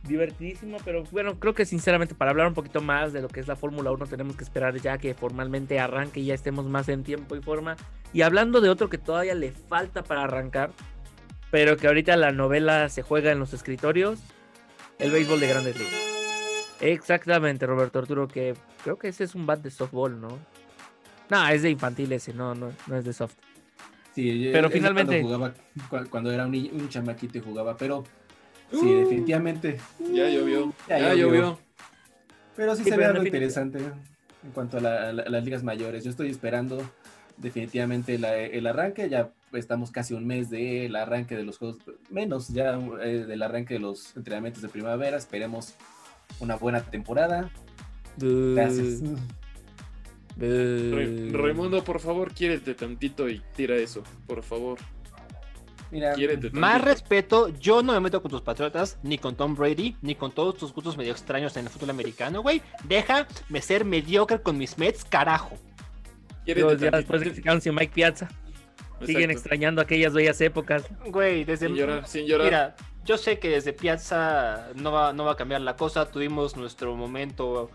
divertidísima, 0.03 0.79
pero 0.83 1.03
bueno, 1.11 1.39
creo 1.39 1.53
que 1.53 1.63
sinceramente 1.65 2.15
para 2.15 2.31
hablar 2.31 2.47
un 2.47 2.55
poquito 2.55 2.81
más 2.81 3.13
de 3.13 3.21
lo 3.21 3.27
que 3.27 3.39
es 3.39 3.47
la 3.47 3.55
Fórmula 3.55 3.91
1 3.91 4.07
tenemos 4.07 4.35
que 4.35 4.43
esperar 4.43 4.75
ya 4.81 4.97
que 4.97 5.13
formalmente 5.13 5.79
arranque 5.79 6.19
y 6.21 6.25
ya 6.25 6.33
estemos 6.33 6.65
más 6.65 6.89
en 6.89 7.03
tiempo 7.03 7.35
y 7.35 7.41
forma. 7.41 7.77
Y 8.11 8.23
hablando 8.23 8.61
de 8.61 8.69
otro 8.69 8.89
que 8.89 8.97
todavía 8.97 9.35
le 9.35 9.51
falta 9.51 10.03
para 10.03 10.23
arrancar, 10.23 10.71
pero 11.51 11.77
que 11.77 11.87
ahorita 11.87 12.15
la 12.17 12.31
novela 12.31 12.89
se 12.89 13.01
juega 13.03 13.31
en 13.31 13.39
los 13.39 13.53
escritorios, 13.53 14.19
el 14.99 15.11
béisbol 15.11 15.39
de 15.39 15.47
grandes 15.47 15.77
ligas. 15.77 15.93
Exactamente, 16.79 17.65
Roberto 17.67 17.99
Arturo, 17.99 18.27
que 18.27 18.55
creo 18.83 18.97
que 18.97 19.09
ese 19.09 19.23
es 19.25 19.35
un 19.35 19.45
bat 19.45 19.59
de 19.61 19.69
softball, 19.69 20.19
¿no? 20.19 20.39
No, 21.29 21.47
es 21.47 21.61
de 21.61 21.69
infantil 21.69 22.11
ese, 22.11 22.33
no, 22.33 22.55
no, 22.55 22.71
no 22.87 22.97
es 22.97 23.05
de 23.05 23.13
soft. 23.13 23.35
Sí, 24.15 24.49
Pero 24.51 24.67
es 24.67 24.73
finalmente- 24.73 25.21
Cuando, 25.21 25.37
jugaba, 25.37 25.53
cu- 26.03 26.09
cuando 26.09 26.31
era 26.31 26.45
un, 26.45 26.51
niño- 26.51 26.71
un 26.73 26.89
chamaquito 26.89 27.37
y 27.37 27.41
jugaba, 27.41 27.77
pero 27.77 28.03
sí, 28.71 28.77
Uh. 28.85 28.99
definitivamente. 29.01 29.79
Ya 30.11 30.27
llovió. 30.29 30.73
Ya 30.89 30.99
Ya, 30.99 31.09
llovió. 31.13 31.25
llovió. 31.27 31.59
Pero 32.55 32.75
sí, 32.75 32.83
Sí, 32.83 32.89
se 32.89 32.97
ve 32.97 33.05
algo 33.05 33.23
interesante 33.23 33.77
en 33.79 34.51
cuanto 34.53 34.79
la- 34.81 35.09
a 35.09 35.13
las 35.13 35.43
ligas 35.45 35.63
mayores. 35.63 36.03
Yo 36.03 36.09
estoy 36.09 36.29
esperando 36.29 36.81
definitivamente 37.41 38.17
la- 38.17 38.37
el 38.37 38.65
arranque. 38.67 39.09
Ya 39.09 39.31
estamos 39.53 39.91
casi 39.91 40.13
un 40.13 40.25
mes 40.25 40.49
del 40.49 40.95
arranque 40.95 41.35
de 41.35 41.43
los 41.43 41.57
juegos, 41.57 41.77
menos 42.09 42.47
ya 42.49 42.79
eh, 43.03 43.25
del 43.27 43.41
arranque 43.43 43.73
de 43.75 43.79
los 43.81 44.15
entrenamientos 44.15 44.61
de 44.61 44.69
primavera. 44.69 45.17
Esperemos 45.17 45.73
una 46.39 46.55
buena 46.55 46.81
temporada. 46.81 47.49
Gracias. 48.17 49.01
Ra- 50.37 51.39
Raimundo, 51.39 51.83
por 51.83 51.99
favor, 51.99 52.33
quiérete 52.33 52.73
tantito 52.73 53.29
y 53.29 53.41
tira 53.55 53.75
eso, 53.75 54.03
por 54.27 54.41
favor. 54.43 54.79
Mira. 55.91 56.15
Más 56.53 56.81
respeto, 56.81 57.49
yo 57.49 57.83
no 57.83 57.91
me 57.91 57.99
meto 57.99 58.21
con 58.21 58.31
tus 58.31 58.41
patriotas, 58.41 58.97
ni 59.03 59.17
con 59.17 59.35
Tom 59.35 59.55
Brady, 59.55 59.97
ni 60.01 60.15
con 60.15 60.31
todos 60.31 60.55
tus 60.55 60.73
gustos 60.73 60.95
medio 60.95 61.11
extraños 61.11 61.57
en 61.57 61.65
el 61.65 61.69
fútbol 61.69 61.89
americano, 61.89 62.41
güey. 62.41 62.61
Déjame 62.85 63.25
ser 63.61 63.83
mediocre 63.83 64.41
con 64.41 64.57
mis 64.57 64.77
Mets, 64.77 65.03
carajo. 65.03 65.57
Ya 66.45 66.91
después 66.91 67.21
de 67.21 67.29
que 67.29 67.35
se 67.35 67.41
quedaron 67.41 67.61
sin 67.61 67.75
Mike 67.75 67.91
Piazza, 67.93 68.29
siguen 69.05 69.31
extrañando 69.31 69.81
aquellas 69.81 70.13
bellas 70.13 70.39
épocas. 70.41 70.83
Güey, 71.07 71.43
desde... 71.43 71.67
Sin 71.67 71.75
llorar, 71.75 72.07
sin 72.07 72.25
llorar. 72.25 72.45
Mira, 72.45 72.75
yo 73.05 73.17
sé 73.17 73.39
que 73.39 73.49
desde 73.49 73.73
Piazza 73.73 74.69
no 74.75 74.91
va, 74.91 75.13
no 75.13 75.25
va 75.25 75.33
a 75.33 75.35
cambiar 75.35 75.61
la 75.61 75.75
cosa. 75.75 76.09
Tuvimos 76.11 76.55
nuestro 76.55 76.95
momento 76.95 77.69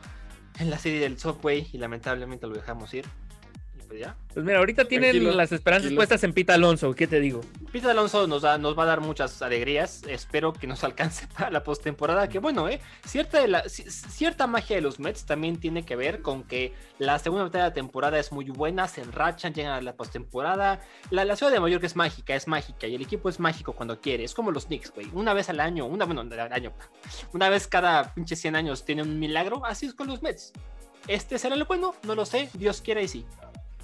en 0.58 0.70
la 0.70 0.78
serie 0.78 1.00
del 1.00 1.18
Subway 1.18 1.68
y 1.72 1.78
lamentablemente 1.78 2.46
lo 2.46 2.54
dejamos 2.54 2.92
ir. 2.94 3.04
Pues 3.88 4.00
ya. 4.00 4.16
Pues 4.34 4.44
mira, 4.44 4.58
ahorita 4.58 4.84
tienen 4.84 5.10
Tranquilo, 5.12 5.32
las 5.34 5.50
esperanzas 5.52 5.84
tranquilo. 5.84 5.98
puestas 5.98 6.22
en 6.24 6.32
Pita 6.34 6.54
Alonso, 6.54 6.92
¿qué 6.94 7.06
te 7.06 7.20
digo? 7.20 7.40
Pete 7.72 7.88
Alonso 7.90 8.26
nos, 8.26 8.42
da, 8.42 8.58
nos 8.58 8.78
va 8.78 8.82
a 8.82 8.86
dar 8.86 9.00
muchas 9.00 9.40
alegrías. 9.40 10.02
Espero 10.08 10.52
que 10.52 10.66
nos 10.66 10.84
alcance 10.84 11.26
para 11.28 11.50
la 11.50 11.62
postemporada. 11.64 12.28
Que 12.28 12.38
bueno, 12.38 12.68
¿eh? 12.68 12.80
Cierta, 13.06 13.40
de 13.40 13.48
la, 13.48 13.64
ci- 13.64 13.88
cierta 13.88 14.46
magia 14.46 14.76
de 14.76 14.82
los 14.82 14.98
Mets 15.00 15.24
también 15.24 15.58
tiene 15.58 15.84
que 15.86 15.96
ver 15.96 16.20
con 16.22 16.42
que 16.44 16.74
la 16.98 17.18
segunda 17.18 17.44
mitad 17.44 17.60
de 17.60 17.64
la 17.66 17.72
temporada 17.72 18.18
es 18.18 18.30
muy 18.32 18.44
buena, 18.50 18.88
se 18.88 19.00
enrachan, 19.02 19.54
llegan 19.54 19.72
a 19.72 19.80
la 19.80 19.94
postemporada. 19.96 20.80
La, 21.10 21.24
la 21.24 21.34
ciudad 21.36 21.50
de 21.52 21.58
Nueva 21.58 21.70
York 21.72 21.84
es 21.84 21.96
mágica, 21.96 22.34
es 22.34 22.46
mágica. 22.46 22.86
Y 22.86 22.94
el 22.94 23.02
equipo 23.02 23.28
es 23.28 23.40
mágico 23.40 23.72
cuando 23.72 24.00
quiere. 24.00 24.24
Es 24.24 24.34
como 24.34 24.50
los 24.50 24.66
Knicks, 24.66 24.92
güey. 24.94 25.08
Una 25.14 25.32
vez 25.32 25.48
al 25.48 25.60
año, 25.60 25.86
una, 25.86 26.04
bueno, 26.04 26.20
al 26.20 26.52
año. 26.52 26.72
Una 27.32 27.48
vez 27.48 27.66
cada 27.66 28.12
pinche 28.14 28.36
100 28.36 28.56
años 28.56 28.84
tiene 28.84 29.02
un 29.02 29.18
milagro. 29.18 29.64
Así 29.64 29.86
es 29.86 29.94
con 29.94 30.08
los 30.08 30.20
Mets. 30.22 30.52
Este 31.08 31.38
será 31.38 31.54
el 31.54 31.64
bueno, 31.64 31.94
no 32.02 32.14
lo 32.16 32.26
sé. 32.26 32.50
Dios 32.54 32.80
quiera 32.82 33.00
y 33.00 33.08
sí. 33.08 33.24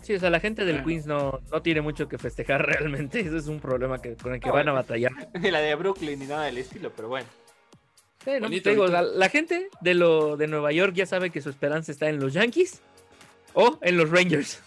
Sí, 0.02 0.14
o 0.14 0.18
sea, 0.20 0.30
la 0.30 0.40
gente 0.40 0.64
del. 0.64 0.82
Queens 0.84 1.06
no, 1.06 1.40
no 1.50 1.62
tiene 1.62 1.80
mucho 1.80 2.08
que 2.08 2.18
festejar 2.18 2.66
realmente. 2.66 3.20
Eso 3.20 3.36
es 3.36 3.46
un 3.46 3.60
problema 3.60 4.00
que, 4.00 4.16
con 4.16 4.34
el 4.34 4.40
que 4.40 4.48
Ah, 4.48 4.52
van 4.52 4.68
a 4.68 4.72
batallar. 4.72 5.12
Ni 5.40 5.50
la 5.50 5.60
de 5.60 5.74
Brooklyn 5.74 6.18
ni 6.18 6.26
nada 6.26 6.44
del 6.44 6.58
estilo, 6.58 6.92
pero 6.94 7.08
bueno. 7.08 7.26
Sí, 8.24 8.30
¿no? 8.34 8.40
Bonito, 8.42 8.64
Te 8.64 8.70
digo, 8.70 8.86
la, 8.86 9.02
la 9.02 9.28
gente 9.28 9.68
de, 9.80 9.94
lo, 9.94 10.36
de 10.36 10.46
Nueva 10.46 10.70
York 10.72 10.94
ya 10.94 11.06
sabe 11.06 11.30
que 11.30 11.40
su 11.40 11.50
esperanza 11.50 11.90
está 11.90 12.08
en 12.08 12.20
los 12.20 12.32
Yankees 12.32 12.80
o 13.54 13.78
en 13.82 13.96
los 13.96 14.10
Rangers. 14.10 14.60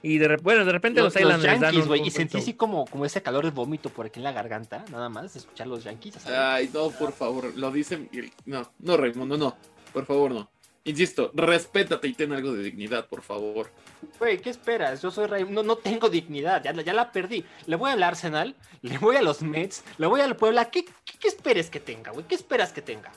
Y 0.00 0.18
de, 0.18 0.28
rep- 0.28 0.42
bueno, 0.42 0.64
de 0.64 0.72
repente 0.72 1.00
los, 1.02 1.12
Los, 1.14 1.22
los 1.22 1.32
Islanders 1.34 1.60
dan 1.60 1.72
Yankees, 1.72 1.82
un- 1.82 1.88
güey. 1.88 2.00
un 2.00 2.06
Y 2.06 2.10
sentí 2.10 2.38
así 2.38 2.54
como, 2.54 2.86
como 2.86 3.04
ese 3.04 3.20
calor 3.20 3.44
de 3.44 3.50
vómito 3.50 3.90
por 3.90 4.06
aquí 4.06 4.20
en 4.20 4.24
la 4.24 4.32
garganta, 4.32 4.84
nada 4.92 5.08
más, 5.08 5.34
de 5.34 5.40
escuchar 5.40 5.66
los 5.66 5.82
Yankees. 5.84 6.14
sabes. 6.14 6.38
Ay, 6.38 6.70
no, 6.72 6.90
por 6.90 7.12
favor, 7.12 7.52
lo 7.56 7.70
dicen. 7.72 8.08
No, 8.46 8.70
no, 8.78 8.96
Raimundo, 8.96 9.36
no. 9.36 9.56
Por 9.92 10.06
favor, 10.06 10.30
no. 10.30 10.50
Insisto, 10.84 11.30
respétate 11.34 12.08
y 12.08 12.14
ten 12.14 12.32
algo 12.32 12.52
de 12.52 12.62
dignidad, 12.62 13.06
por 13.08 13.20
favor. 13.22 13.70
Güey, 14.18 14.38
¿qué 14.38 14.50
esperas? 14.50 15.02
Yo 15.02 15.10
soy 15.10 15.26
Ray, 15.26 15.44
no, 15.44 15.62
no 15.62 15.76
tengo 15.76 16.08
dignidad, 16.08 16.62
ya, 16.62 16.72
la- 16.72 16.82
ya 16.82 16.92
la 16.92 17.10
perdí. 17.12 17.44
Le 17.66 17.76
voy 17.76 17.90
al 17.90 18.02
Arsenal, 18.02 18.54
le 18.82 18.98
voy 18.98 19.16
a 19.16 19.22
los 19.22 19.42
Mets, 19.42 19.84
le 19.98 20.06
voy 20.06 20.20
al 20.20 20.36
Puebla. 20.36 20.70
¿Qué, 20.70 20.84
qué, 20.84 20.92
qué 21.20 21.28
esperes 21.28 21.70
que 21.70 21.80
tenga, 21.80 22.12
güey? 22.12 22.26
¿Qué 22.26 22.34
esperas 22.34 22.72
que 22.72 22.82
tenga? 22.82 23.10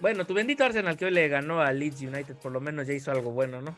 Bueno, 0.00 0.26
tu 0.26 0.34
bendito 0.34 0.64
Arsenal 0.64 0.96
que 0.96 1.06
hoy 1.06 1.10
le 1.12 1.28
ganó 1.28 1.60
a 1.60 1.72
Leeds 1.72 2.02
United, 2.02 2.36
por 2.36 2.52
lo 2.52 2.60
menos 2.60 2.86
ya 2.86 2.92
hizo 2.94 3.10
algo 3.10 3.30
bueno, 3.30 3.62
¿no? 3.62 3.76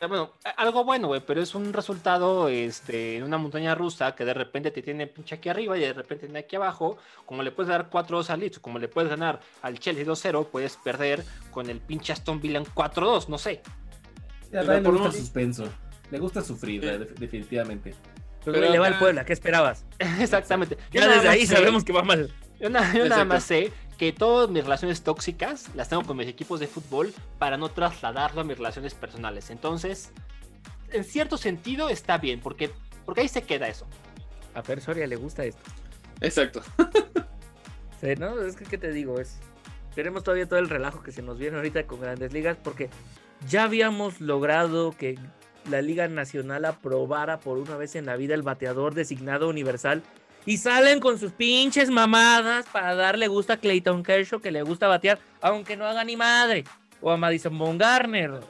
Eh, 0.00 0.06
Bueno, 0.06 0.32
algo 0.56 0.84
bueno, 0.84 1.08
güey, 1.08 1.20
pero 1.24 1.40
es 1.40 1.54
un 1.54 1.72
resultado 1.72 2.48
este, 2.48 3.16
en 3.16 3.22
una 3.22 3.38
montaña 3.38 3.74
rusa 3.74 4.14
que 4.14 4.24
de 4.24 4.34
repente 4.34 4.70
te 4.70 4.82
tiene 4.82 5.06
pinche 5.06 5.36
aquí 5.36 5.48
arriba 5.48 5.76
y 5.76 5.80
de 5.80 5.92
repente 5.92 6.26
tiene 6.26 6.40
aquí 6.40 6.56
abajo. 6.56 6.98
Como 7.24 7.42
le 7.42 7.50
puedes 7.52 7.68
dar 7.70 7.88
4-2 7.90 8.28
al 8.30 8.40
Leeds, 8.40 8.58
como 8.58 8.78
le 8.78 8.88
puedes 8.88 9.08
ganar 9.08 9.40
al 9.62 9.78
Chelsea 9.78 10.04
2-0, 10.04 10.48
puedes 10.48 10.76
perder 10.76 11.24
con 11.50 11.70
el 11.70 11.80
pinche 11.80 12.12
Aston 12.12 12.40
Villa 12.40 12.58
en 12.58 12.64
4-2, 12.66 13.28
no 13.28 13.38
sé. 13.38 13.62
A 14.56 14.60
Pero 14.60 14.72
Ryan 14.72 14.82
le 14.82 14.88
por 14.88 14.98
gusta 14.98 15.18
suspenso. 15.18 15.68
Le 16.10 16.18
gusta 16.18 16.42
sufrir, 16.42 16.82
Sí. 16.82 17.14
definitivamente. 17.20 17.94
Pero 18.44 18.60
le 18.60 18.78
va 18.78 18.86
al 18.86 18.98
Puebla, 18.98 19.24
¿qué 19.24 19.32
esperabas? 19.32 19.84
Exactamente. 20.20 20.76
Yo 20.92 21.00
Ya 21.00 21.08
desde 21.08 21.28
ahí 21.28 21.46
sé- 21.46 21.56
sabemos 21.56 21.82
que 21.84 21.92
va 21.92 22.02
mal. 22.02 22.32
Yo, 22.60 22.70
na- 22.70 22.94
yo 22.94 23.08
nada 23.08 23.24
más 23.24 23.42
sé 23.44 23.72
que 23.98 24.12
todas 24.12 24.48
mis 24.50 24.62
relaciones 24.62 25.02
tóxicas 25.02 25.74
las 25.74 25.88
tengo 25.88 26.04
con 26.04 26.16
mis 26.16 26.28
equipos 26.28 26.60
de 26.60 26.66
fútbol 26.68 27.12
para 27.38 27.56
no 27.56 27.70
trasladarlo 27.70 28.42
a 28.42 28.44
mis 28.44 28.56
relaciones 28.56 28.94
personales. 28.94 29.50
Entonces, 29.50 30.12
en 30.92 31.02
cierto 31.04 31.36
sentido 31.38 31.88
está 31.88 32.18
bien, 32.18 32.40
porque, 32.40 32.70
porque 33.04 33.22
ahí 33.22 33.28
se 33.28 33.42
queda 33.42 33.66
eso. 33.68 33.86
A 34.54 34.62
Fer 34.62 34.80
Soria 34.80 35.06
le 35.06 35.16
gusta 35.16 35.44
esto. 35.44 35.62
Exacto. 36.20 36.62
Sí, 38.00 38.08
no, 38.18 38.40
es 38.42 38.56
que, 38.56 38.64
¿qué 38.66 38.76
te 38.76 38.92
digo? 38.92 39.18
Es, 39.18 39.38
tenemos 39.94 40.22
todavía 40.22 40.46
todo 40.46 40.58
el 40.58 40.68
relajo 40.68 41.02
que 41.02 41.12
se 41.12 41.22
nos 41.22 41.38
viene 41.38 41.56
ahorita 41.56 41.86
con 41.86 41.98
grandes 42.00 42.30
ligas 42.32 42.58
porque 42.62 42.90
ya 43.48 43.64
habíamos 43.64 44.20
logrado 44.20 44.92
que 44.96 45.18
la 45.70 45.82
Liga 45.82 46.08
Nacional 46.08 46.64
aprobara 46.64 47.40
por 47.40 47.58
una 47.58 47.76
vez 47.76 47.96
en 47.96 48.06
la 48.06 48.16
vida 48.16 48.34
el 48.34 48.42
bateador 48.42 48.94
designado 48.94 49.48
universal 49.48 50.02
y 50.44 50.58
salen 50.58 51.00
con 51.00 51.18
sus 51.18 51.32
pinches 51.32 51.90
mamadas 51.90 52.66
para 52.72 52.94
darle 52.94 53.26
gusto 53.26 53.52
a 53.52 53.56
Clayton 53.56 54.02
Kershaw 54.04 54.40
que 54.40 54.52
le 54.52 54.62
gusta 54.62 54.86
batear, 54.86 55.18
aunque 55.40 55.76
no 55.76 55.84
haga 55.86 56.04
ni 56.04 56.16
madre, 56.16 56.62
o 57.00 57.10
a 57.10 57.16
Madison 57.16 57.58
Bumgarner. 57.58 58.40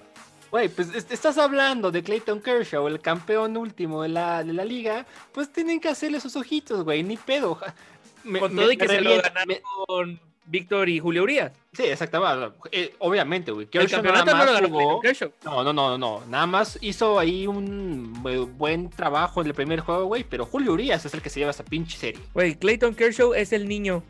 Güey, 0.51 0.69
pues 0.69 0.95
est- 0.95 1.11
estás 1.11 1.39
hablando 1.39 1.91
de 1.91 2.03
Clayton 2.03 2.41
Kershaw, 2.43 2.87
el 2.87 3.01
campeón 3.01 3.57
último 3.57 4.03
de 4.03 4.11
la, 4.11 4.45
de 4.45 4.53
la 4.53 4.65
liga, 4.65 5.07
pues 5.33 5.51
tienen 5.51 5.81
que 5.81 5.89
hacerle 5.89 6.21
sus 6.21 6.37
ojitos, 6.37 6.85
güey, 6.85 7.03
ni 7.03 7.17
pedo. 7.17 7.59
Me- 8.25 8.41
Con 8.41 8.55
me- 8.55 8.61
todo 8.63 8.73
y 8.73 8.77
me 8.77 8.83
que 8.87 8.89
se 8.93 9.01
lo 9.01 9.11
ganaron 9.23 9.49
me- 9.49 9.63
con 9.87 10.21
Víctor 10.47 10.89
y 10.89 10.99
Julio 11.01 11.25
Urias. 11.25 11.53
Sí, 11.73 11.85
exactamente. 11.85 12.57
eh, 12.73 12.95
obviamente, 13.01 13.51
güey. 13.53 13.69
El 13.73 13.91
campeonato 13.91 14.35
no 14.35 14.45
lo 14.45 14.53
ganó 14.53 14.69
jugó-. 14.69 15.03
No, 15.45 15.65
no, 15.65 15.73
no, 15.73 15.99
no. 15.99 16.23
Nada 16.29 16.47
más 16.47 16.79
hizo 16.81 17.19
ahí 17.19 17.47
un 17.47 18.15
bu- 18.23 18.47
buen 18.57 18.89
trabajo 18.91 19.41
en 19.41 19.49
el 19.49 19.55
primer 19.55 19.81
juego, 19.81 20.05
güey. 20.07 20.25
Pero 20.25 20.47
Julio 20.47 20.73
Urias 20.73 21.05
es 21.05 21.13
el 21.15 21.21
que 21.23 21.31
se 21.31 21.41
lleva 21.41 21.51
esta 21.51 21.65
pinche 21.65 21.99
serie. 21.99 22.21
Güey, 22.35 22.55
Clayton 22.55 22.95
Kershaw 22.95 23.35
es 23.35 23.53
el 23.53 23.69
niño 23.69 24.03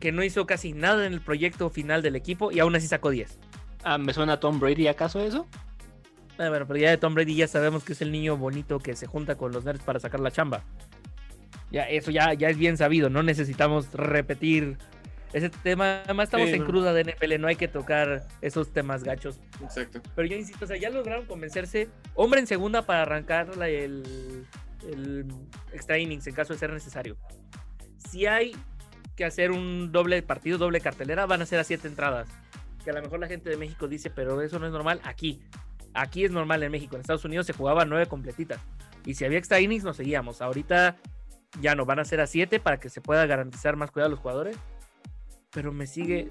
que 0.00 0.10
no 0.12 0.24
hizo 0.24 0.46
casi 0.46 0.72
nada 0.72 1.06
en 1.06 1.12
el 1.12 1.20
proyecto 1.20 1.70
final 1.70 2.02
del 2.02 2.16
equipo 2.16 2.50
y 2.50 2.60
aún 2.60 2.74
así 2.74 2.86
sacó 2.88 3.10
10. 3.10 3.38
Ah, 3.84 3.98
¿Me 3.98 4.12
suena 4.14 4.34
a 4.34 4.40
Tom 4.40 4.58
Brady 4.58 4.88
acaso 4.88 5.20
eso? 5.20 5.46
Ah, 6.38 6.48
bueno, 6.48 6.66
pero 6.66 6.78
ya 6.80 6.90
de 6.90 6.96
Tom 6.98 7.14
Brady 7.14 7.36
ya 7.36 7.46
sabemos 7.46 7.84
que 7.84 7.92
es 7.92 8.02
el 8.02 8.10
niño 8.10 8.36
bonito 8.36 8.80
que 8.80 8.96
se 8.96 9.06
junta 9.06 9.36
con 9.36 9.52
los 9.52 9.64
nerds 9.64 9.82
para 9.84 10.00
sacar 10.00 10.20
la 10.20 10.30
chamba. 10.30 10.64
Ya, 11.70 11.82
eso 11.84 12.10
ya, 12.10 12.34
ya 12.34 12.48
es 12.48 12.56
bien 12.58 12.76
sabido, 12.76 13.08
no 13.10 13.22
necesitamos 13.22 13.92
repetir 13.92 14.78
ese 15.34 15.50
tema. 15.50 16.00
Además 16.04 16.24
estamos 16.28 16.48
Sí, 16.48 16.54
en 16.54 16.60
no. 16.60 16.66
cruda 16.66 16.92
de 16.92 17.02
NFL, 17.04 17.38
no 17.40 17.48
hay 17.48 17.56
que 17.56 17.68
tocar 17.68 18.26
esos 18.40 18.72
temas 18.72 19.04
gachos. 19.04 19.40
Exacto. 19.62 20.00
Pero 20.14 20.28
yo 20.28 20.36
insisto, 20.36 20.64
o 20.64 20.68
sea, 20.68 20.76
ya 20.78 20.88
lograron 20.90 21.26
convencerse. 21.26 21.88
Hombre 22.14 22.40
en 22.40 22.46
segunda 22.46 22.82
para 22.82 23.02
arrancar 23.02 23.56
la- 23.56 23.68
el, 23.68 24.46
el 24.90 25.26
extra 25.72 25.98
innings 25.98 26.26
en 26.26 26.34
caso 26.34 26.52
de 26.52 26.58
ser 26.58 26.72
necesario. 26.72 27.16
Si 28.08 28.26
hay 28.26 28.56
que 29.16 29.24
hacer 29.24 29.50
un 29.50 29.92
doble 29.92 30.22
partido, 30.22 30.56
doble 30.58 30.80
cartelera, 30.80 31.26
van 31.26 31.42
a 31.42 31.46
ser 31.46 31.58
a 31.60 31.64
siete 31.64 31.88
entradas. 31.88 32.28
Que 32.84 32.90
a 32.90 32.92
lo 32.94 33.02
mejor 33.02 33.18
la 33.20 33.26
gente 33.28 33.48
de 33.50 33.56
México 33.56 33.88
dice, 33.88 34.10
pero 34.10 34.40
eso 34.42 34.58
no 34.58 34.66
es 34.66 34.72
normal 34.72 35.00
aquí. 35.04 35.40
Aquí 35.94 36.24
es 36.24 36.30
normal 36.30 36.62
en 36.62 36.72
México. 36.72 36.96
En 36.96 37.00
Estados 37.00 37.24
Unidos 37.24 37.46
se 37.46 37.52
jugaba 37.52 37.84
nueve 37.84 38.06
completitas. 38.06 38.60
Y 39.06 39.14
si 39.14 39.24
había 39.24 39.38
extra 39.38 39.60
innings, 39.60 39.84
nos 39.84 39.96
seguíamos. 39.96 40.42
Ahorita 40.42 40.96
ya 41.60 41.74
no, 41.74 41.86
van 41.86 42.00
a 42.00 42.04
ser 42.04 42.20
a 42.20 42.26
siete 42.26 42.58
para 42.60 42.78
que 42.78 42.88
se 42.88 43.00
pueda 43.00 43.24
garantizar 43.26 43.76
más 43.76 43.90
cuidado 43.90 44.08
a 44.08 44.10
los 44.10 44.18
jugadores. 44.18 44.56
Pero 45.54 45.72
me 45.72 45.86
sigue 45.86 46.28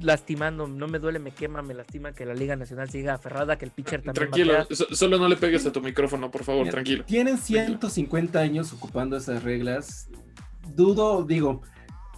lastimando, 0.00 0.66
no 0.68 0.86
me 0.86 0.98
duele, 0.98 1.18
me 1.18 1.32
quema, 1.32 1.60
me 1.62 1.74
lastima 1.74 2.12
que 2.12 2.24
la 2.24 2.34
Liga 2.34 2.54
Nacional 2.56 2.88
siga 2.88 3.14
aferrada, 3.14 3.58
que 3.58 3.64
el 3.64 3.70
pitcher 3.72 4.00
también 4.02 4.14
Tranquilo, 4.30 4.52
batea. 4.54 4.76
solo 4.92 5.18
no 5.18 5.28
le 5.28 5.36
pegues 5.36 5.66
a 5.66 5.72
tu 5.72 5.80
micrófono, 5.80 6.30
por 6.30 6.44
favor, 6.44 6.62
Mira, 6.62 6.72
tranquilo. 6.72 7.04
Tienen 7.04 7.36
150 7.38 8.38
años 8.38 8.72
ocupando 8.72 9.16
esas 9.16 9.42
reglas. 9.42 10.08
Dudo, 10.74 11.24
digo, 11.24 11.62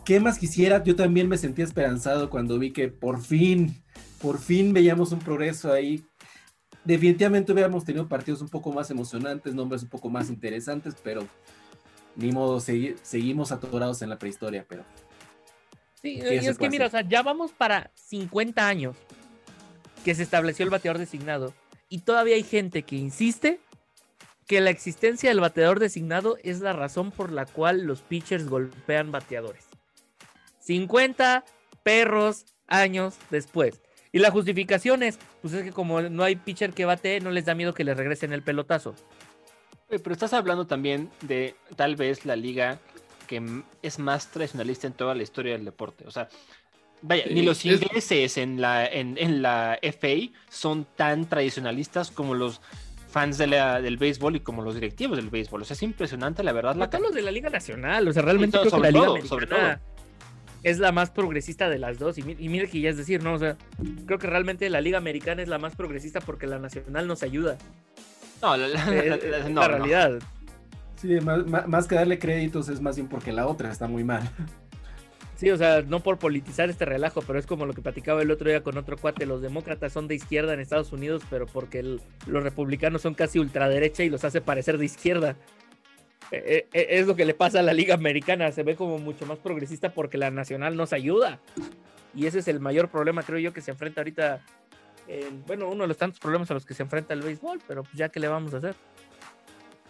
¿qué 0.04 0.20
más 0.20 0.38
quisiera? 0.38 0.82
Yo 0.84 0.94
también 0.94 1.28
me 1.28 1.38
sentí 1.38 1.62
esperanzado 1.62 2.28
cuando 2.28 2.58
vi 2.58 2.72
que 2.72 2.88
por 2.88 3.22
fin, 3.22 3.82
por 4.20 4.38
fin 4.38 4.72
veíamos 4.74 5.12
un 5.12 5.20
progreso 5.20 5.72
ahí. 5.72 6.04
Definitivamente 6.84 7.52
hubiéramos 7.52 7.84
tenido 7.84 8.08
partidos 8.08 8.42
un 8.42 8.48
poco 8.48 8.72
más 8.72 8.90
emocionantes, 8.90 9.54
nombres 9.54 9.82
un 9.84 9.88
poco 9.88 10.10
más 10.10 10.28
interesantes, 10.28 10.94
pero 11.02 11.26
ni 12.16 12.32
modo, 12.32 12.58
segui- 12.58 12.96
seguimos 13.02 13.52
atorados 13.52 14.02
en 14.02 14.10
la 14.10 14.18
prehistoria, 14.18 14.66
pero 14.68 14.84
Sí, 16.02 16.18
¿Qué 16.20 16.36
y 16.36 16.46
es 16.46 16.58
que 16.58 16.70
mira, 16.70 16.86
o 16.86 16.90
sea, 16.90 17.02
ya 17.02 17.22
vamos 17.22 17.52
para 17.52 17.90
50 17.94 18.66
años 18.66 18.96
que 20.04 20.14
se 20.14 20.22
estableció 20.22 20.64
el 20.64 20.70
bateador 20.70 20.98
designado 20.98 21.54
y 21.88 21.98
todavía 21.98 22.36
hay 22.36 22.42
gente 22.42 22.82
que 22.82 22.96
insiste 22.96 23.60
que 24.46 24.60
la 24.60 24.70
existencia 24.70 25.30
del 25.30 25.40
bateador 25.40 25.78
designado 25.78 26.36
es 26.42 26.60
la 26.60 26.72
razón 26.72 27.12
por 27.12 27.30
la 27.30 27.46
cual 27.46 27.82
los 27.82 28.00
pitchers 28.00 28.48
golpean 28.48 29.12
bateadores. 29.12 29.66
50 30.60 31.44
perros 31.82 32.46
años 32.66 33.16
después. 33.30 33.80
Y 34.12 34.18
la 34.18 34.30
justificación 34.30 35.02
es, 35.02 35.18
pues 35.40 35.54
es 35.54 35.62
que 35.62 35.72
como 35.72 36.00
no 36.02 36.24
hay 36.24 36.36
pitcher 36.36 36.72
que 36.72 36.84
bate, 36.84 37.20
no 37.20 37.30
les 37.30 37.44
da 37.44 37.54
miedo 37.54 37.74
que 37.74 37.84
le 37.84 37.94
regresen 37.94 38.32
el 38.32 38.42
pelotazo. 38.42 38.94
Pero 39.88 40.12
estás 40.12 40.32
hablando 40.32 40.66
también 40.66 41.10
de 41.22 41.54
tal 41.76 41.96
vez 41.96 42.24
la 42.24 42.36
liga 42.36 42.80
que 43.30 43.62
es 43.82 43.98
más 44.00 44.26
tradicionalista 44.32 44.88
en 44.88 44.92
toda 44.92 45.14
la 45.14 45.22
historia 45.22 45.52
del 45.52 45.64
deporte. 45.64 46.04
O 46.04 46.10
sea, 46.10 46.28
vaya, 47.00 47.22
Sí, 47.28 47.34
ni 47.34 47.42
los 47.42 47.64
es- 47.64 47.66
ingleses 47.80 48.36
en 48.38 48.60
la, 48.60 48.84
en, 48.86 49.16
en 49.18 49.40
la 49.40 49.78
FA 49.82 50.32
son 50.48 50.84
tan 50.96 51.26
tradicionalistas 51.28 52.10
como 52.10 52.34
los 52.34 52.60
fans 53.08 53.38
de 53.38 53.46
la- 53.46 53.80
del 53.80 53.98
béisbol 53.98 54.34
y 54.34 54.40
como 54.40 54.62
los 54.62 54.74
directivos 54.74 55.16
del 55.16 55.30
béisbol. 55.30 55.62
O 55.62 55.64
sea, 55.64 55.74
es 55.74 55.82
impresionante, 55.84 56.42
la 56.42 56.52
verdad. 56.52 56.74
La 56.74 56.90
todo 56.90 57.02
los 57.02 57.14
de 57.14 57.22
la 57.22 57.30
Liga 57.30 57.50
Nacional, 57.50 58.08
o 58.08 58.12
sea, 58.12 58.22
realmente 58.22 58.58
todo- 58.58 58.62
creo 58.62 58.70
que 58.72 58.76
sobre 58.76 58.92
la 58.92 58.98
Liga 58.98 59.06
todo, 59.20 59.26
sobre 59.28 59.46
Americana 59.46 59.80
es 60.64 60.78
la 60.80 60.90
más 60.92 61.10
progresista 61.10 61.68
de 61.70 61.78
las 61.78 61.98
dos. 62.00 62.18
Y, 62.18 62.36
y 62.38 62.48
mire 62.48 62.68
que 62.68 62.80
ya 62.80 62.90
es 62.90 62.96
decir, 62.96 63.22
¿no? 63.22 63.34
O 63.34 63.38
sea, 63.38 63.56
creo 64.06 64.18
que 64.18 64.26
realmente 64.26 64.68
la 64.70 64.80
Liga 64.80 64.98
Americana 64.98 65.40
es 65.40 65.48
la 65.48 65.58
más 65.58 65.76
progresista 65.76 66.20
porque 66.20 66.46
la 66.48 66.58
Nacional 66.58 67.06
nos 67.06 67.22
ayuda. 67.22 67.56
No, 68.42 68.56
la, 68.56 68.66
la- 68.68 68.74
Es, 68.96 69.06
la- 69.08 69.14
es 69.16 69.24
la- 69.24 69.38
la 69.38 69.48
no, 69.48 69.78
no. 69.78 70.18
Sí, 71.00 71.18
más, 71.20 71.86
que 71.86 71.94
darle 71.94 72.18
créditos 72.18 72.68
es 72.68 72.80
más 72.80 72.96
bien 72.96 73.08
porque 73.08 73.32
la 73.32 73.46
otra 73.46 73.70
está 73.70 73.86
muy 73.88 74.04
mal. 74.04 74.28
Sí, 75.36 75.50
o 75.50 75.56
sea, 75.56 75.80
no 75.80 76.00
por 76.00 76.18
politizar 76.18 76.68
este 76.68 76.84
relajo, 76.84 77.22
pero 77.22 77.38
es 77.38 77.46
como 77.46 77.64
lo 77.64 77.72
que 77.72 77.80
platicaba 77.80 78.20
el 78.20 78.30
otro 78.30 78.50
día 78.50 78.62
con 78.62 78.76
otro 78.76 78.98
cuate. 78.98 79.24
Los 79.24 79.40
demócratas 79.40 79.90
son 79.92 80.06
de 80.06 80.14
izquierda 80.14 80.52
en 80.52 80.60
Estados 80.60 80.92
Unidos, 80.92 81.22
pero 81.30 81.46
porque 81.46 81.82
los 81.82 82.42
republicanos 82.42 83.00
son 83.00 83.14
casi 83.14 83.38
ultraderecha 83.38 84.02
y 84.04 84.10
los 84.10 84.22
hace 84.24 84.42
parecer 84.42 84.76
de 84.76 84.84
izquierda. 84.84 85.36
Eh, 86.30 86.68
eh, 86.72 86.86
es 86.90 87.06
lo 87.06 87.16
que 87.16 87.24
le 87.24 87.32
pasa 87.32 87.60
a 87.60 87.62
la 87.62 87.72
Liga 87.72 87.94
Americana. 87.94 88.52
Se 88.52 88.62
ve 88.62 88.76
como 88.76 88.98
mucho 88.98 89.24
más 89.24 89.38
progresista 89.38 89.94
porque 89.94 90.18
la 90.18 90.30
nacional 90.30 90.76
nos 90.76 90.92
ayuda. 90.92 91.40
Y 92.14 92.26
ese 92.26 92.40
es 92.40 92.48
el 92.48 92.60
mayor 92.60 92.90
problema, 92.90 93.22
creo 93.22 93.38
yo, 93.38 93.52
que 93.54 93.62
se 93.62 93.70
enfrenta 93.70 94.02
ahorita. 94.02 94.42
en- 95.08 95.42
bueno, 95.46 95.68
uno 95.70 95.84
de 95.84 95.88
los 95.88 95.96
tantos 95.96 96.20
problemas 96.20 96.50
a 96.50 96.54
los 96.54 96.66
que 96.66 96.74
se 96.74 96.82
enfrenta 96.82 97.14
el 97.14 97.22
béisbol, 97.22 97.60
pero 97.66 97.82
pues 97.82 97.94
ya 97.94 98.10
que 98.10 98.20
le 98.20 98.28
vamos 98.28 98.52
a 98.54 98.58
hacer. 98.58 98.76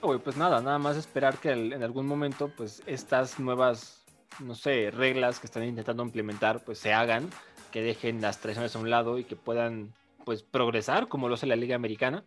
Pues 0.00 0.36
nada, 0.36 0.60
nada 0.62 0.78
más 0.78 0.96
esperar 0.96 1.38
que 1.38 1.50
en 1.50 1.82
algún 1.82 2.06
momento, 2.06 2.50
pues 2.56 2.82
estas 2.86 3.38
nuevas, 3.38 4.02
no 4.40 4.54
sé, 4.54 4.90
reglas 4.90 5.38
que 5.40 5.46
están 5.46 5.64
intentando 5.64 6.02
implementar, 6.02 6.64
pues 6.64 6.78
se 6.78 6.92
hagan, 6.92 7.28
que 7.70 7.82
dejen 7.82 8.20
las 8.20 8.38
traiciones 8.40 8.74
a 8.74 8.78
un 8.78 8.88
lado 8.90 9.18
y 9.18 9.24
que 9.24 9.36
puedan, 9.36 9.92
pues, 10.24 10.42
progresar 10.42 11.08
como 11.08 11.28
lo 11.28 11.34
hace 11.34 11.46
la 11.46 11.56
Liga 11.56 11.76
Americana. 11.76 12.24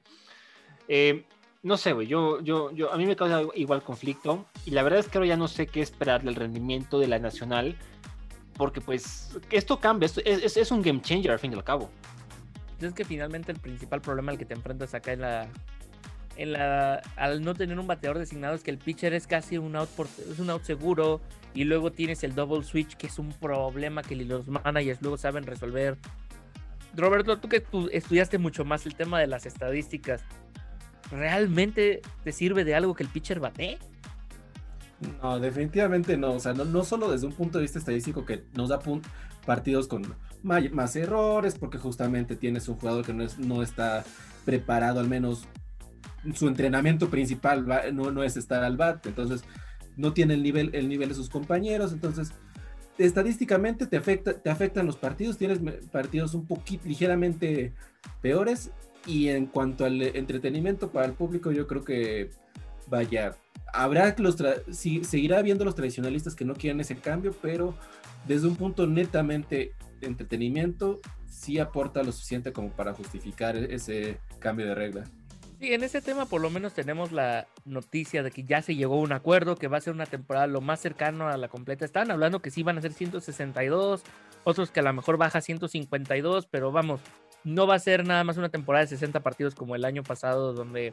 Eh, 0.88 1.26
no 1.64 1.78
sé, 1.78 1.94
güey, 1.94 2.08
yo, 2.08 2.42
yo, 2.42 2.72
yo, 2.72 2.94
a 2.94 2.98
mí 2.98 3.06
me 3.06 3.16
causa 3.16 3.42
igual 3.56 3.82
conflicto 3.84 4.46
y 4.66 4.72
la 4.72 4.84
verdad 4.84 5.00
es 5.00 5.08
que 5.08 5.18
ahora 5.18 5.28
ya 5.30 5.38
no 5.38 5.48
sé 5.48 5.66
qué 5.68 5.82
esperar 5.82 6.22
del 6.24 6.36
rendimiento 6.36 7.00
de 7.00 7.08
la 7.08 7.20
Nacional, 7.20 7.76
porque 8.56 8.82
pues 8.82 9.36
esto 9.50 9.80
cambia, 9.80 10.06
esto 10.06 10.22
es, 10.26 10.44
es- 10.44 10.58
es 10.58 10.72
un 10.72 10.82
game 10.82 11.02
changer 11.02 11.32
al 11.32 11.40
fin 11.40 11.52
y 11.52 11.56
al 11.56 11.64
cabo. 11.64 11.90
Es 12.80 12.94
que 12.94 13.06
finalmente 13.06 13.52
el 13.52 13.60
principal 13.60 14.02
problema 14.02 14.32
al 14.32 14.38
que 14.38 14.46
te 14.46 14.54
enfrentas 14.54 14.94
acá 14.94 15.14
en 15.14 15.22
la. 15.22 15.48
Al 17.16 17.44
no 17.44 17.54
tener 17.54 17.78
un 17.80 17.86
bateador 17.88 18.18
designado 18.18 18.56
es 18.56 18.64
que 18.64 18.72
el 18.72 18.78
pitcher 18.78 19.14
es 19.14 19.28
casi 19.28 19.58
un 19.58 19.76
out, 19.76 19.90
por- 19.90 20.08
es 20.32 20.40
un 20.40 20.50
out 20.50 20.64
seguro 20.64 21.22
y 21.54 21.64
luego 21.66 21.92
tienes 21.92 22.24
el 22.24 22.34
double 22.34 22.64
switch 22.64 22.96
que 22.96 23.08
es 23.08 23.20
un 23.20 23.30
problema 23.34 24.02
que 24.02 24.16
los 24.16 24.48
managers 24.48 25.02
luego 25.02 25.18
saben 25.18 25.46
resolver. 25.46 25.98
Roberto, 26.96 27.38
tú 27.40 27.50
que 27.50 27.64
estu- 27.64 27.90
estudiaste 27.92 28.38
mucho 28.40 28.66
más 28.66 28.86
el 28.86 28.96
tema 28.96 29.20
de 29.20 29.28
las 29.28 29.46
estadísticas, 29.46 30.24
¿realmente 31.12 32.02
te 32.24 32.32
sirve 32.32 32.64
de 32.64 32.76
algo 32.76 32.96
que 32.96 33.04
el 33.04 33.10
pitcher 33.10 33.40
bate? 33.40 33.78
No, 35.22 35.40
definitivamente 35.40 36.18
no. 36.18 36.32
O 36.34 36.40
sea, 36.40 36.54
no, 36.54 36.84
solo 36.84 37.12
desde 37.12 37.28
un 37.28 37.34
punto 37.34 37.58
de 37.58 37.64
vista 37.64 37.78
estadístico 37.80 38.26
que 38.26 38.44
nos 38.54 38.70
da 38.70 38.80
partidos 39.46 39.88
con 39.88 40.16
may- 40.42 40.70
más 40.70 40.96
errores, 40.96 41.58
porque 41.60 41.78
justamente 41.78 42.36
tienes 42.36 42.68
un 42.70 42.76
jugador 42.78 43.06
que 43.06 43.14
no, 43.14 43.24
es, 43.24 43.38
no 43.38 43.62
está 43.62 44.04
preparado, 44.46 45.00
al 45.00 45.10
menos 45.10 45.46
su 46.34 46.48
entrenamiento 46.48 47.10
principal 47.10 47.70
va- 47.70 47.92
no, 47.92 48.12
no 48.12 48.24
es 48.24 48.38
estar 48.38 48.64
al 48.64 48.78
bat, 48.78 49.06
entonces 49.06 49.44
no 49.98 50.14
tiene 50.14 50.34
el 50.36 50.44
nivel, 50.44 50.70
el 50.74 50.88
nivel 50.90 51.10
de 51.10 51.16
sus 51.16 51.30
compañeros, 51.30 51.92
entonces 51.92 52.32
estadísticamente 52.98 53.88
te, 53.88 53.98
afecta, 53.98 54.34
te 54.34 54.50
afectan 54.50 54.86
los 54.86 54.98
partidos, 54.98 55.38
tienes 55.38 55.60
partidos 55.92 56.34
un 56.34 56.46
poquito 56.46 56.88
ligeramente 56.88 57.74
peores 58.22 58.72
y 59.06 59.30
en 59.30 59.48
cuanto 59.48 59.86
al 59.86 60.02
entretenimiento 60.02 60.92
para 60.92 61.06
el 61.06 61.14
público 61.14 61.52
yo 61.52 61.68
creo 61.68 61.84
que 61.84 62.32
vaya, 62.88 63.36
habrá 63.74 64.16
que 64.16 64.24
los 64.24 64.38
sí, 64.72 65.04
seguirá 65.04 65.40
habiendo 65.40 65.66
los 65.66 65.76
tradicionalistas 65.76 66.36
que 66.36 66.46
no 66.46 66.54
quieren 66.54 66.80
ese 66.80 66.96
cambio, 66.96 67.36
pero 67.42 67.76
desde 68.28 68.48
un 68.48 68.56
punto 68.56 68.88
netamente 68.88 69.74
entretenimiento 70.02 71.02
sí 71.28 71.60
aporta 71.60 72.04
lo 72.04 72.12
suficiente 72.12 72.54
como 72.54 72.70
para 72.70 72.94
justificar 72.94 73.58
ese 73.58 74.20
cambio 74.40 74.68
de 74.68 74.76
regla. 74.76 75.04
Sí, 75.64 75.74
en 75.74 75.82
ese 75.82 76.02
tema 76.02 76.26
por 76.26 76.42
lo 76.42 76.50
menos 76.50 76.74
tenemos 76.74 77.14
la 77.14 77.48
noticia 77.64 78.22
de 78.22 78.32
que 78.32 78.44
ya 78.44 78.62
se 78.62 78.76
llegó 78.76 78.96
a 78.96 79.00
un 79.00 79.14
acuerdo, 79.14 79.56
que 79.56 79.70
va 79.70 79.78
a 79.78 79.80
ser 79.80 79.94
una 79.94 80.06
temporada 80.06 80.46
lo 80.46 80.60
más 80.60 80.82
cercano 80.82 81.30
a 81.30 81.38
la 81.38 81.48
completa. 81.48 81.86
Estaban 81.86 82.12
hablando 82.12 82.42
que 82.42 82.52
sí 82.52 82.64
van 82.64 82.78
a 82.78 82.82
ser 82.82 82.92
162, 82.92 84.04
otros 84.44 84.72
que 84.72 84.82
a 84.82 84.84
lo 84.84 84.92
mejor 84.92 85.16
baja 85.16 85.40
152, 85.40 86.48
pero 86.48 86.74
vamos, 86.74 87.00
no 87.46 87.66
va 87.66 87.76
a 87.76 87.80
ser 87.80 88.06
nada 88.06 88.26
más 88.26 88.36
una 88.36 88.50
temporada 88.50 88.84
de 88.84 88.90
60 88.90 89.22
partidos 89.22 89.56
como 89.56 89.78
el 89.78 89.86
año 89.86 90.04
pasado, 90.04 90.52
donde 90.52 90.92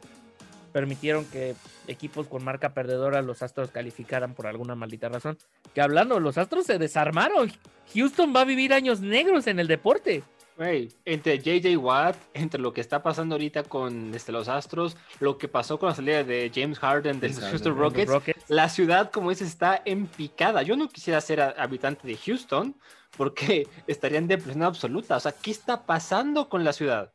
permitieron 0.71 1.25
que 1.25 1.53
equipos 1.89 2.29
con 2.29 2.41
marca 2.41 2.73
perdedora 2.73 3.21
los 3.21 3.41
Astros 3.41 3.71
calificaran 3.71 4.35
por 4.35 4.47
alguna 4.47 4.75
maldita 4.75 5.09
razón. 5.09 5.37
Que 5.75 5.81
hablando, 5.81 6.21
los 6.21 6.37
Astros 6.37 6.65
se 6.65 6.77
desarmaron. 6.77 7.51
Houston 7.93 8.33
va 8.33 8.39
a 8.39 8.45
vivir 8.45 8.71
años 8.71 9.01
negros 9.01 9.47
en 9.47 9.59
el 9.59 9.67
deporte. 9.67 10.23
Güey, 10.61 10.89
entre 11.05 11.39
JJ 11.39 11.75
Watt, 11.77 12.15
entre 12.35 12.61
lo 12.61 12.71
que 12.71 12.81
está 12.81 13.01
pasando 13.01 13.33
ahorita 13.33 13.63
con 13.63 14.13
este, 14.13 14.31
los 14.31 14.47
Astros, 14.47 14.95
lo 15.19 15.39
que 15.39 15.47
pasó 15.47 15.79
con 15.79 15.89
la 15.89 15.95
salida 15.95 16.23
de 16.23 16.51
James 16.53 16.77
Harden 16.77 17.19
de 17.19 17.29
los 17.29 17.39
Houston 17.39 17.75
Rockets, 17.75 18.11
la 18.47 18.69
ciudad, 18.69 19.09
como 19.09 19.31
dices, 19.31 19.47
está 19.47 19.81
en 19.85 20.05
picada. 20.05 20.61
Yo 20.61 20.77
no 20.77 20.87
quisiera 20.87 21.19
ser 21.19 21.41
habitante 21.41 22.07
de 22.07 22.15
Houston 22.15 22.75
porque 23.17 23.67
estaría 23.87 24.19
en 24.19 24.27
depresión 24.27 24.61
absoluta. 24.61 25.15
O 25.17 25.19
sea, 25.19 25.31
¿qué 25.31 25.49
está 25.49 25.87
pasando 25.87 26.47
con 26.47 26.63
la 26.63 26.73
ciudad? 26.73 27.11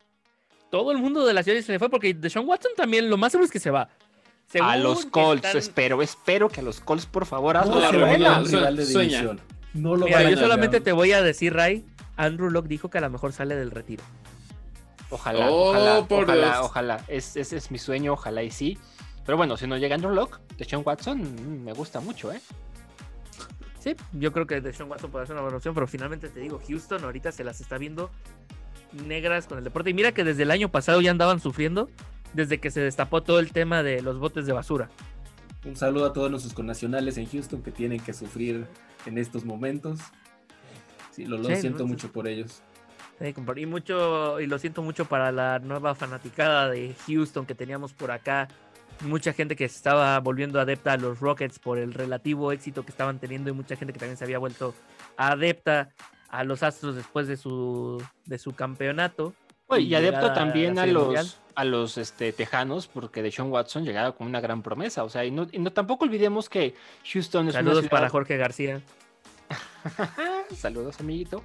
todo 0.68 0.90
el 0.90 0.99
mundo 0.99 1.24
de 1.24 1.32
la 1.32 1.44
ciudad 1.44 1.61
se 1.61 1.70
le 1.70 1.78
fue 1.78 1.88
porque 1.88 2.12
Deshaun 2.14 2.49
Watson 2.49 2.72
también 2.76 3.09
lo 3.09 3.16
más 3.16 3.30
seguro 3.30 3.47
es 3.47 3.53
que 3.53 3.61
se 3.61 3.70
va. 3.70 3.88
a 4.61 4.76
los 4.76 5.07
Colts, 5.07 5.44
están- 5.47 5.57
espero, 5.57 6.03
espero 6.03 6.49
que 6.49 6.61
a 6.61 6.64
los 6.64 6.80
Colts, 6.80 7.07
por 7.07 7.26
favor, 7.26 7.55
No 7.55 7.61
hazlo 7.61 7.80
la 7.80 7.90
rival 7.92 8.76
de 8.76 8.86
sueña. 8.86 9.36
No 9.76 9.96
lo 9.96 10.06
Mira, 10.06 10.22
van 10.22 10.30
yo 10.32 10.38
solamente 10.38 10.80
te 10.80 10.92
voy 10.92 11.12
a 11.12 11.22
decir, 11.22 11.54
Ray, 11.54 11.84
Andrew 12.16 12.50
Locke 12.50 12.68
dijo 12.68 12.88
que 12.90 12.98
a 12.98 13.00
lo 13.02 13.10
mejor 13.10 13.32
sale 13.32 13.54
del 13.56 13.70
retiro. 13.70 14.02
Ojalá, 15.10 15.50
Oh, 15.50 15.70
ojalá, 15.70 16.06
por 16.08 16.24
ojalá, 16.24 16.46
Dios. 16.46 16.58
ojalá. 16.62 17.04
Es- 17.08 17.36
Ese 17.36 17.56
es 17.56 17.70
mi 17.70 17.78
sueño, 17.78 18.14
ojalá 18.14 18.42
y 18.42 18.50
sí. 18.50 18.78
Pero 19.24 19.36
bueno, 19.36 19.56
si 19.56 19.66
no 19.66 19.76
llega 19.76 19.94
Andrew 19.94 20.12
Locke, 20.14 20.38
de 20.56 20.64
Sean 20.64 20.82
Watson, 20.84 21.20
mm, 21.20 21.64
me 21.64 21.72
gusta 21.72 22.00
mucho, 22.00 22.32
¿eh? 22.32 22.40
Sí, 23.78 23.94
yo 24.14 24.32
creo 24.32 24.48
que 24.48 24.60
Deshaun 24.60 24.90
Watson 24.90 25.12
puede 25.12 25.26
ser 25.26 25.34
una 25.34 25.42
buena 25.42 25.58
opción, 25.58 25.72
pero 25.72 25.86
finalmente 25.86 26.28
te 26.28 26.40
digo, 26.40 26.60
Houston 26.66 27.04
ahorita 27.04 27.30
se 27.30 27.44
las 27.44 27.60
está 27.60 27.78
viendo 27.78 28.10
negras 29.06 29.46
con 29.46 29.58
el 29.58 29.64
deporte. 29.64 29.90
Y 29.90 29.94
mira 29.94 30.10
que 30.12 30.24
desde 30.24 30.42
el 30.42 30.50
año 30.50 30.70
pasado 30.70 31.00
ya 31.00 31.12
andaban 31.12 31.38
sufriendo, 31.38 31.88
desde 32.32 32.58
que 32.58 32.72
se 32.72 32.80
destapó 32.80 33.22
todo 33.22 33.38
el 33.38 33.52
tema 33.52 33.84
de 33.84 34.02
los 34.02 34.18
botes 34.18 34.44
de 34.46 34.52
basura. 34.52 34.88
Un 35.64 35.76
saludo 35.76 36.06
a 36.06 36.12
todos 36.12 36.30
nuestros 36.32 36.52
connacionales 36.52 37.16
en 37.18 37.26
Houston 37.28 37.62
que 37.62 37.70
tienen 37.70 38.00
que 38.00 38.12
sufrir 38.12 38.66
en 39.07 39.18
estos 39.18 39.44
momentos. 39.44 40.00
Sí, 41.12 41.24
lo, 41.24 41.38
lo 41.38 41.48
Sí, 41.48 41.57
siento 41.57 41.80
no, 41.80 41.88
mucho 41.88 42.12
por 42.12 42.28
ellos. 42.28 42.62
Sí, 43.18 43.34
y 43.57 43.66
mucho, 43.66 44.40
y 44.40 44.46
lo 44.46 44.59
siento 44.59 44.82
mucho 44.82 45.07
para 45.07 45.32
la 45.32 45.59
nueva 45.59 45.94
fanaticada 45.94 46.68
de 46.68 46.94
Houston 47.07 47.46
que 47.46 47.54
teníamos 47.54 47.94
por 47.94 48.11
acá. 48.11 48.48
Mucha 49.00 49.32
gente 49.32 49.57
que 49.57 49.68
se 49.68 49.76
estaba 49.76 50.18
volviendo 50.20 50.61
adepta 50.61 50.92
a 50.92 50.96
los 50.96 51.20
Rockets 51.20 51.59
por 51.59 51.78
el 51.78 51.94
relativo 51.94 52.52
éxito 52.52 52.84
que 52.84 52.90
estaban 52.90 53.18
teniendo 53.18 53.50
y 53.50 53.52
mucha 53.52 53.76
gente 53.76 53.92
que 53.92 53.98
también 53.98 54.16
se 54.16 54.24
había 54.24 54.38
vuelto 54.38 54.74
adepta 55.16 55.90
a 56.28 56.44
los 56.44 56.62
Astros 56.62 56.96
después 56.96 57.26
de 57.26 57.36
su, 57.36 58.02
de 58.26 58.38
su 58.38 58.52
campeonato. 58.54 59.34
Oye, 59.68 59.82
Y 59.82 59.86
y 59.88 59.94
adepto 59.94 60.26
a 60.26 60.32
también 60.34 60.78
a 60.78 60.86
los, 60.86 61.38
a 61.54 61.64
los 61.64 61.98
este, 61.98 62.32
tejanos, 62.32 62.86
porque 62.86 63.22
Deshaun 63.22 63.50
Watson 63.50 63.84
llegaba 63.84 64.12
como 64.12 64.28
una 64.30 64.40
gran 64.40 64.62
promesa. 64.62 65.02
O 65.04 65.08
sea, 65.08 65.24
y 65.24 65.30
no, 65.30 65.46
y 65.50 65.58
no 65.58 65.72
tampoco 65.72 66.04
olvidemos 66.04 66.48
que 66.48 66.74
Houston 67.12 67.48
es 67.48 67.54
Saludos 67.54 67.80
una 67.80 67.88
para 67.88 68.00
ciudad... 68.02 68.12
Jorge 68.12 68.36
García, 68.36 68.80
Saludos, 70.56 71.00
amiguito. 71.00 71.42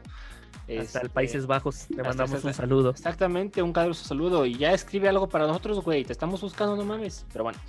hasta 0.63 0.71
el 0.73 0.79
Este, 0.81 1.09
Países 1.09 1.45
Bajos. 1.47 1.87
Te 1.87 1.93
hasta- 1.95 2.03
mandamos 2.09 2.35
hasta- 2.35 2.47
un 2.47 2.53
saludo. 2.53 2.89
Exactamente, 2.91 3.61
un 3.61 3.73
caluroso 3.73 4.03
saludo. 4.05 4.45
Y 4.45 4.55
ya 4.57 4.73
escribe 4.73 5.09
algo 5.09 5.27
para 5.29 5.47
nosotros, 5.47 5.81
güey. 5.83 6.03
Te 6.05 6.13
estamos 6.13 6.41
buscando, 6.41 6.75
no 6.75 6.83
mames. 6.83 7.25
Pero 7.31 7.43
bueno. 7.43 7.59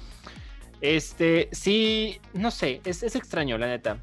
Este, 0.81 1.49
sí, 1.53 2.21
no 2.35 2.51
sé, 2.51 2.81
es, 2.85 3.03
es 3.03 3.15
extraño, 3.15 3.57
la 3.57 3.69
neta. 3.69 3.99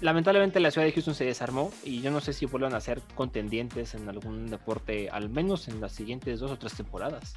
Lamentablemente 0.00 0.60
la 0.60 0.70
ciudad 0.70 0.86
de 0.86 0.92
Houston 0.92 1.14
se 1.14 1.24
desarmó 1.24 1.72
y 1.82 2.00
yo 2.00 2.10
no 2.10 2.20
sé 2.20 2.32
si 2.32 2.46
vuelvan 2.46 2.74
a 2.74 2.80
ser 2.80 3.02
contendientes 3.14 3.94
en 3.94 4.08
algún 4.08 4.46
deporte, 4.48 5.10
al 5.10 5.28
menos 5.28 5.66
en 5.68 5.80
las 5.80 5.92
siguientes 5.92 6.38
dos 6.38 6.52
o 6.52 6.58
tres 6.58 6.74
temporadas. 6.74 7.34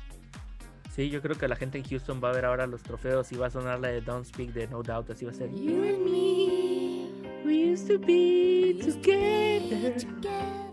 Sí, 0.95 1.09
yo 1.09 1.21
creo 1.21 1.37
que 1.37 1.47
la 1.47 1.55
gente 1.55 1.77
en 1.77 1.85
Houston 1.85 2.21
va 2.23 2.29
a 2.29 2.33
ver 2.33 2.45
ahora 2.45 2.67
los 2.67 2.83
trofeos 2.83 3.31
y 3.31 3.37
va 3.37 3.47
a 3.47 3.49
sonar 3.49 3.79
la 3.79 3.87
de 3.87 4.01
Don't 4.01 4.25
Speak 4.25 4.51
de 4.51 4.67
No 4.67 4.83
Doubt. 4.83 5.09
Así 5.09 5.25
va 5.25 5.31
a 5.31 5.33
ser. 5.33 5.49
You 5.49 5.83
and 5.83 6.03
me, 6.03 7.09
we 7.45 7.71
used 7.71 7.87
to 7.87 7.97
be 7.97 8.75
together. 8.83 9.95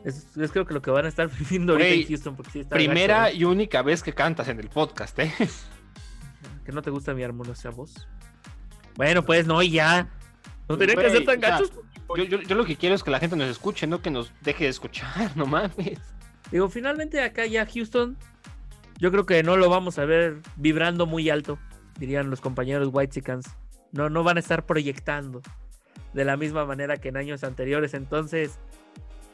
Es, 0.05 0.36
es 0.36 0.51
creo 0.51 0.66
que 0.66 0.74
lo 0.74 0.82
que 0.82 0.91
van 0.91 1.07
a 1.07 1.09
estar 1.09 1.30
viviendo 1.39 1.74
ahorita 1.74 1.89
Güey, 1.89 2.03
en 2.03 2.09
Houston. 2.09 2.36
Porque 2.36 2.51
sí 2.51 2.61
está 2.61 2.74
Primera 2.74 3.18
gacho, 3.20 3.34
¿eh? 3.34 3.39
y 3.39 3.45
única 3.45 3.82
vez 3.82 4.03
que 4.03 4.12
cantas 4.12 4.49
en 4.49 4.59
el 4.59 4.68
podcast, 4.68 5.16
¿eh? 5.20 5.32
Que 6.64 6.72
no 6.72 6.82
te 6.82 6.91
gusta 6.91 7.14
mi 7.14 7.22
armoniosa 7.22 7.70
voz. 7.70 8.09
Bueno, 8.97 9.24
pues 9.24 9.47
no, 9.47 9.62
y 9.62 9.70
ya. 9.70 10.11
No 10.69 10.77
tenían 10.79 10.99
que 10.99 11.11
ser 11.11 11.25
tan 11.25 11.39
o 11.39 11.41
sea, 11.41 11.51
gachos. 11.51 11.73
Yo, 12.16 12.25
yo- 12.25 12.41
yo 12.41 12.55
lo 12.57 12.64
que 12.64 12.77
quiero 12.77 12.95
es 12.95 13.03
que 13.03 13.11
la 13.11 13.19
gente 13.21 13.37
nos 13.37 13.49
escuche, 13.49 13.87
no 13.87 14.01
que 14.03 14.11
nos 14.11 14.33
deje 14.43 14.64
de 14.64 14.71
escuchar, 14.71 15.31
no 15.37 15.47
mames. 15.47 15.99
Digo, 16.51 16.69
finalmente 16.69 17.21
acá 17.23 17.47
ya 17.47 17.66
Houston, 17.66 18.16
yo 18.99 19.11
creo 19.11 19.27
que 19.27 19.43
no 19.43 19.57
lo 19.57 19.69
vamos 19.69 19.99
a 19.99 20.05
ver 20.05 20.39
vibrando 20.57 21.07
muy 21.07 21.29
alto, 21.31 21.59
dirían 21.99 22.31
los 22.31 22.41
compañeros 22.41 22.89
White 22.93 23.23
No, 23.93 24.09
no 24.09 24.23
van 24.25 24.37
a 24.39 24.41
estar 24.41 24.64
proyectando 24.66 25.43
de 26.14 26.25
la 26.25 26.37
misma 26.37 26.64
manera 26.64 26.97
que 26.97 27.09
en 27.09 27.16
años 27.19 27.45
anteriores. 27.45 27.93
Entonces, 27.95 28.59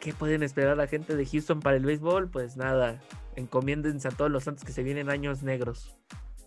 ¿qué 0.00 0.12
pueden 0.12 0.42
esperar 0.42 0.76
la 0.76 0.86
gente 0.88 1.16
de 1.16 1.24
Houston 1.24 1.60
para 1.60 1.76
el 1.76 1.84
béisbol? 1.84 2.28
Pues 2.28 2.56
nada, 2.56 3.00
encomiéndense 3.36 4.08
a 4.08 4.10
todos 4.10 4.30
los 4.30 4.44
santos 4.44 4.64
que 4.64 4.72
se 4.72 4.82
vienen 4.82 5.08
años 5.08 5.42
negros. 5.42 5.94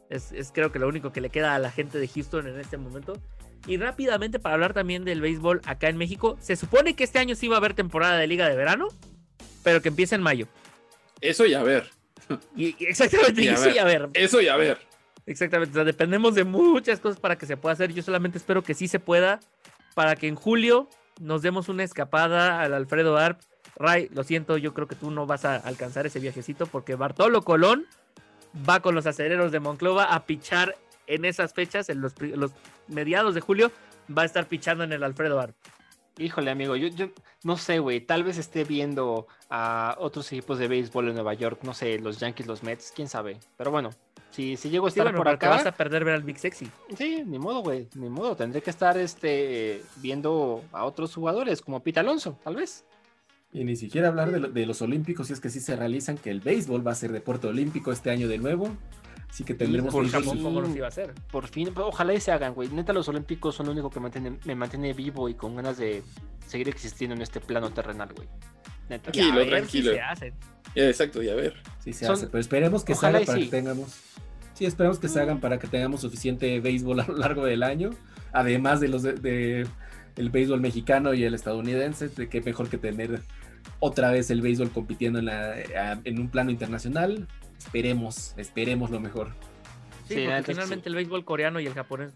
Es, 0.10 0.32
es 0.32 0.52
creo 0.54 0.72
que 0.72 0.80
lo 0.80 0.88
único 0.88 1.12
que 1.12 1.22
le 1.22 1.30
queda 1.30 1.56
a 1.56 1.60
la 1.60 1.72
gente 1.72 1.98
de 2.00 2.08
Houston 2.08 2.48
en 2.48 2.60
este 2.60 2.78
momento. 2.78 3.14
Y 3.68 3.78
rápidamente 3.78 4.40
para 4.40 4.56
hablar 4.56 4.74
también 4.74 5.04
del 5.04 5.22
béisbol 5.22 5.62
acá 5.66 5.90
en 5.90 5.98
México, 5.98 6.38
se 6.40 6.56
supone 6.56 6.96
que 6.96 7.04
este 7.04 7.20
año 7.20 7.36
sí 7.36 7.48
va 7.48 7.56
a 7.56 7.60
haber 7.60 7.74
temporada 7.74 8.18
de 8.18 8.26
liga 8.26 8.48
de 8.48 8.56
verano, 8.56 8.88
pero 9.64 9.82
que 9.82 9.90
empieza 9.90 10.16
en 10.16 10.24
mayo. 10.24 10.48
Eso 11.20 11.46
y 11.46 11.54
a 11.54 11.62
ver. 11.64 11.90
Y, 12.56 12.76
y 12.80 12.86
exactamente, 12.86 13.42
Y 13.44 13.48
a 13.50 13.54
eso 13.54 13.66
ver. 13.66 13.76
y 13.76 13.80
a 13.80 13.84
ver. 13.84 14.10
Eso 14.14 14.42
y 14.42 14.48
a 14.48 14.56
ver. 14.56 14.78
Exactamente, 15.26 15.72
o 15.72 15.76
sea, 15.76 15.84
dependemos 15.84 16.36
de 16.36 16.46
muchas 16.46 17.02
cosas 17.02 17.20
para 17.20 17.38
que 17.38 17.46
se 17.46 17.58
pueda 17.58 17.74
hacer. 17.74 17.94
Yo 17.94 18.02
solamente 18.02 18.38
espero 18.38 18.64
que 18.64 18.74
sí 18.74 18.88
se 18.88 19.00
pueda, 19.00 19.42
para 19.94 20.16
que 20.16 20.28
en 20.30 20.36
julio 20.36 20.90
nos 21.20 21.42
demos 21.42 21.68
una 21.68 21.84
escapada 21.84 22.62
al 22.62 22.74
Alfredo 22.74 23.18
Arp. 23.18 23.42
Ray, 23.76 24.10
lo 24.14 24.24
siento, 24.24 24.58
yo 24.58 24.74
creo 24.74 24.88
que 24.88 24.96
tú 24.96 25.12
no 25.12 25.26
vas 25.26 25.44
a 25.44 25.58
alcanzar 25.58 26.06
ese 26.08 26.20
viajecito 26.20 26.66
porque 26.66 26.96
Bartolo 26.96 27.42
Colón 27.44 27.86
va 28.68 28.80
con 28.80 28.96
los 28.96 29.06
acereros 29.06 29.52
de 29.52 29.60
Monclova 29.60 30.06
a 30.06 30.26
pichar 30.26 30.76
en 31.08 31.26
esas 31.26 31.54
fechas, 31.54 31.90
en 31.90 32.02
los, 32.02 32.14
mediados 32.88 33.34
de 33.36 33.42
julio, 33.42 33.72
va 34.16 34.22
a 34.22 34.26
estar 34.26 34.48
pichando 34.48 34.84
en 34.84 34.94
el 34.94 35.04
Alfredo 35.04 35.40
Arp. 35.40 35.56
Híjole, 36.20 36.50
amigo, 36.50 36.76
yo, 36.76 36.88
yo 36.88 37.10
no 37.44 37.58
sé, 37.58 37.78
güey. 37.80 38.02
Tal 38.02 38.24
vez 38.24 38.38
esté 38.38 38.64
viendo 38.64 39.28
a 39.50 39.96
otros 40.00 40.32
equipos 40.32 40.58
de 40.58 40.68
béisbol 40.68 41.10
en 41.10 41.14
Nueva 41.16 41.34
York, 41.36 41.60
no 41.64 41.74
sé, 41.76 42.00
los 42.00 42.20
Yankees, 42.20 42.48
los 42.48 42.64
Mets, 42.64 42.92
quién 42.96 43.08
sabe. 43.08 43.38
Pero 43.56 43.70
bueno, 43.70 43.92
si, 44.32 44.58
si 44.58 44.70
llego 44.72 44.88
a 44.88 44.90
Sí, 44.90 45.00
estar 45.00 45.06
bueno, 45.14 45.20
por 45.20 45.28
acá, 45.28 45.50
vas 45.50 45.66
a 45.68 45.72
perder 45.74 46.04
ver 46.06 46.16
al 46.16 46.24
Big 46.24 46.40
Sexy. 46.40 46.68
sí, 46.98 47.22
ni 47.24 47.38
modo, 47.38 47.62
güey, 47.62 47.88
ni 47.94 48.10
modo. 48.10 48.36
Tendré 48.36 48.64
que 48.64 48.72
estar 48.72 48.98
este, 48.98 49.84
viendo 49.98 50.64
a 50.72 50.86
otros 50.86 51.14
jugadores, 51.14 51.62
como 51.62 51.84
Pete 51.84 52.00
Alonso, 52.00 52.40
tal 52.44 52.56
vez. 52.56 52.84
Y 53.54 53.64
ni 53.64 53.76
siquiera 53.76 54.08
hablar 54.08 54.32
de, 54.32 54.40
lo- 54.40 54.50
de 54.50 54.66
los 54.66 54.82
olímpicos, 54.82 55.28
si 55.28 55.34
es 55.34 55.40
que 55.40 55.50
sí 55.52 55.60
se 55.60 55.76
realizan, 55.76 56.18
que 56.18 56.32
el 56.32 56.42
béisbol 56.42 56.86
va 56.86 56.92
a 56.92 56.96
ser 56.96 57.12
deporte 57.12 57.46
olímpico 57.48 57.92
este 57.92 58.10
año 58.10 58.28
de 58.28 58.40
nuevo. 58.40 58.76
Así 59.30 59.44
que 59.44 59.54
tendremos 59.54 59.92
por 59.94 60.04
que 60.04 60.08
ir 60.08 60.14
Japón, 60.14 60.34
sus- 60.36 60.44
¿cómo 60.44 60.62
nos 60.62 60.76
iba 60.76 60.86
a 60.86 60.90
hacer? 60.90 61.14
Por 61.32 61.48
fin, 61.48 61.70
pero 61.74 61.88
ojalá 61.90 62.14
y 62.14 62.20
se 62.22 62.32
hagan, 62.32 62.54
güey. 62.54 62.70
Neta, 62.70 62.94
los 62.94 63.08
olímpicos 63.10 63.56
son 63.56 63.66
lo 63.68 63.72
único 63.74 63.90
que 63.90 64.00
mantiene- 64.00 64.38
me 64.46 64.56
mantiene 64.56 64.94
vivo 64.94 65.30
y 65.30 65.34
con 65.36 65.56
ganas 65.56 65.78
de 65.78 66.02
seguir 66.48 66.70
existiendo 66.70 67.16
en 67.16 67.22
este 67.22 67.40
plano 67.40 67.70
terrenal, 67.72 68.10
güey. 68.16 68.28
Neta. 68.90 69.12
Tranquilo, 69.12 69.34
A 69.34 69.36
ver 69.38 69.46
si 69.46 69.52
tranquilo. 69.52 69.92
se 69.92 70.02
hacen. 70.02 70.34
Exacto, 70.76 71.22
y 71.22 71.30
a 71.30 71.36
ver. 71.36 71.56
Sí, 71.84 71.94
se 71.94 72.06
Son- 72.06 72.14
hace, 72.16 72.28
pero 72.28 72.40
esperemos 72.40 72.84
que 72.84 72.96
se 72.96 73.06
haga 73.06 73.20
para 73.20 73.38
sí. 73.38 73.46
que 73.46 73.52
tengamos. 73.52 74.00
Sí, 74.54 74.66
esperemos 74.66 74.98
que 74.98 75.08
se 75.10 75.20
hagan 75.22 75.40
para 75.40 75.60
que 75.60 75.68
tengamos 75.68 76.02
suficiente 76.02 76.60
béisbol 76.62 77.00
a 77.02 77.08
lo 77.08 77.18
largo 77.18 77.46
del 77.46 77.64
año. 77.64 77.92
Además 78.32 78.80
de 78.80 78.88
los 78.88 79.04
de, 79.04 79.14
de- 79.14 79.68
el 80.16 80.30
béisbol 80.32 80.62
mexicano 80.62 81.14
y 81.14 81.24
el 81.26 81.34
estadounidense, 81.36 82.08
de 82.10 82.28
que 82.28 82.42
mejor 82.42 82.70
que 82.70 82.78
tener 82.80 83.22
otra 83.80 84.10
vez 84.12 84.32
el 84.32 84.42
béisbol 84.42 84.72
compitiendo 84.72 85.20
en, 85.20 85.26
la, 85.26 85.60
en 86.04 86.20
un 86.20 86.30
plano 86.30 86.50
internacional. 86.50 87.28
Esperemos, 87.58 88.34
esperemos 88.38 88.90
lo 88.92 89.00
mejor. 89.00 89.30
Sí, 90.08 90.16
Sí, 90.16 90.26
porque 90.26 90.44
finalmente 90.54 90.90
el 90.90 90.96
béisbol 90.96 91.26
coreano 91.26 91.60
y 91.60 91.68
el 91.68 91.74
japonés 91.74 92.14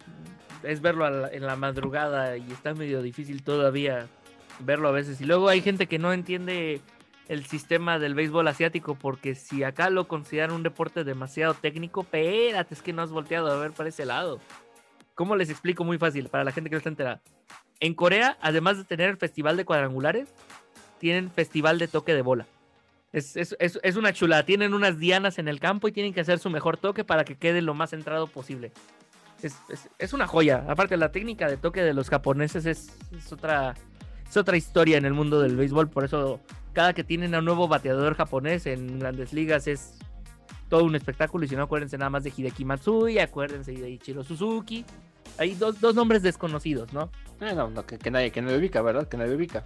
es 0.64 0.82
verlo 0.82 1.10
la- 1.10 1.30
en 1.30 1.46
la 1.46 1.56
madrugada 1.56 2.38
y 2.38 2.50
está 2.52 2.74
medio 2.74 3.02
difícil 3.02 3.44
todavía 3.44 4.08
verlo 4.60 4.88
a 4.88 4.92
veces. 4.92 5.20
Y 5.20 5.26
luego 5.26 5.50
hay 5.50 5.62
gente 5.62 5.88
que 5.88 6.00
no 6.00 6.14
entiende 6.14 6.80
el 7.28 7.46
sistema 7.46 8.00
del 8.00 8.14
béisbol 8.14 8.48
asiático 8.48 8.96
porque 8.96 9.36
si 9.36 9.64
acá 9.64 9.90
lo 9.90 10.08
consideran 10.08 10.52
un 10.52 10.64
deporte 10.64 11.04
demasiado 11.04 11.54
técnico, 11.54 12.02
espérate, 12.02 12.74
es 12.74 12.82
que 12.82 12.94
no 12.94 13.02
has 13.02 13.10
volteado 13.12 13.52
a 13.52 13.58
ver 13.58 13.72
para 13.72 13.90
ese 13.90 14.06
lado. 14.06 14.40
¿Cómo 15.16 15.36
les 15.36 15.50
explico? 15.50 15.84
Muy 15.84 15.98
fácil, 15.98 16.30
para 16.30 16.44
la 16.44 16.52
gente 16.52 16.70
que 16.70 16.76
no 16.76 16.78
está 16.78 16.90
enterada. 16.90 17.22
En 17.80 17.94
Corea, 17.94 18.38
además 18.42 18.78
de 18.78 18.84
tener 18.86 19.10
el 19.10 19.18
festival 19.18 19.58
de 19.58 19.66
cuadrangulares, 19.66 20.30
tienen 21.00 21.30
festival 21.32 21.80
de 21.80 21.88
toque 21.88 22.14
de 22.14 22.22
bola. 22.22 22.46
Es, 23.14 23.36
es- 23.36 23.56
es- 23.60 23.96
una 23.98 24.14
chulada. 24.14 24.44
Tienen 24.46 24.74
unas 24.74 24.98
dianas 24.98 25.38
en 25.40 25.48
el 25.48 25.60
campo 25.60 25.88
y 25.88 25.92
tienen 25.92 26.14
que 26.14 26.22
hacer 26.22 26.40
su 26.40 26.50
mejor 26.50 26.78
toque 26.78 27.04
para 27.04 27.26
que 27.26 27.36
quede 27.36 27.62
lo 27.62 27.74
más 27.74 27.90
centrado 27.90 28.28
posible. 28.28 28.72
Es, 29.98 30.14
una 30.14 30.28
joya. 30.28 30.64
Aparte, 30.68 30.96
la 30.98 31.12
técnica 31.12 31.48
de 31.50 31.58
toque 31.58 31.82
de 31.82 31.94
los 31.94 32.10
japoneses 32.10 32.66
es, 32.68 32.96
es 33.12 33.32
otra, 33.34 33.74
es 34.30 34.38
otra 34.38 34.56
historia 34.56 34.98
en 34.98 35.06
el 35.06 35.14
mundo 35.14 35.42
del 35.42 35.56
béisbol. 35.56 35.90
Por 35.90 36.06
eso, 36.06 36.40
cada 36.74 36.94
que 36.94 37.04
tienen 37.04 37.34
a 37.34 37.40
un 37.40 37.46
nuevo 37.46 37.68
bateador 37.68 38.16
japonés 38.16 38.66
en 38.68 39.00
grandes 39.00 39.34
ligas 39.34 39.66
es 39.68 39.98
todo 40.70 40.84
un 40.84 40.96
espectáculo. 40.96 41.44
Y 41.44 41.48
si 41.48 41.56
no, 41.56 41.64
acuérdense 41.64 41.98
nada 41.98 42.12
más 42.12 42.24
de 42.24 42.32
Hideki 42.38 42.66
Matsui, 42.66 43.18
acuérdense 43.20 43.72
de 43.74 43.90
Ichiro 43.90 44.24
Suzuki. 44.24 44.86
Hay 45.38 45.56
dos, 45.56 45.82
dos 45.82 45.96
nombres 45.96 46.22
desconocidos, 46.22 46.94
¿no? 46.94 47.10
Eh, 47.42 47.54
no, 47.56 47.70
no, 47.72 47.86
que, 47.86 47.98
que 47.98 48.12
nadie, 48.12 48.32
que 48.32 48.42
nadie 48.44 48.58
ubica, 48.58 48.82
¿verdad? 48.84 49.08
Que 49.08 49.18
nadie 49.18 49.36
ubica. 49.36 49.64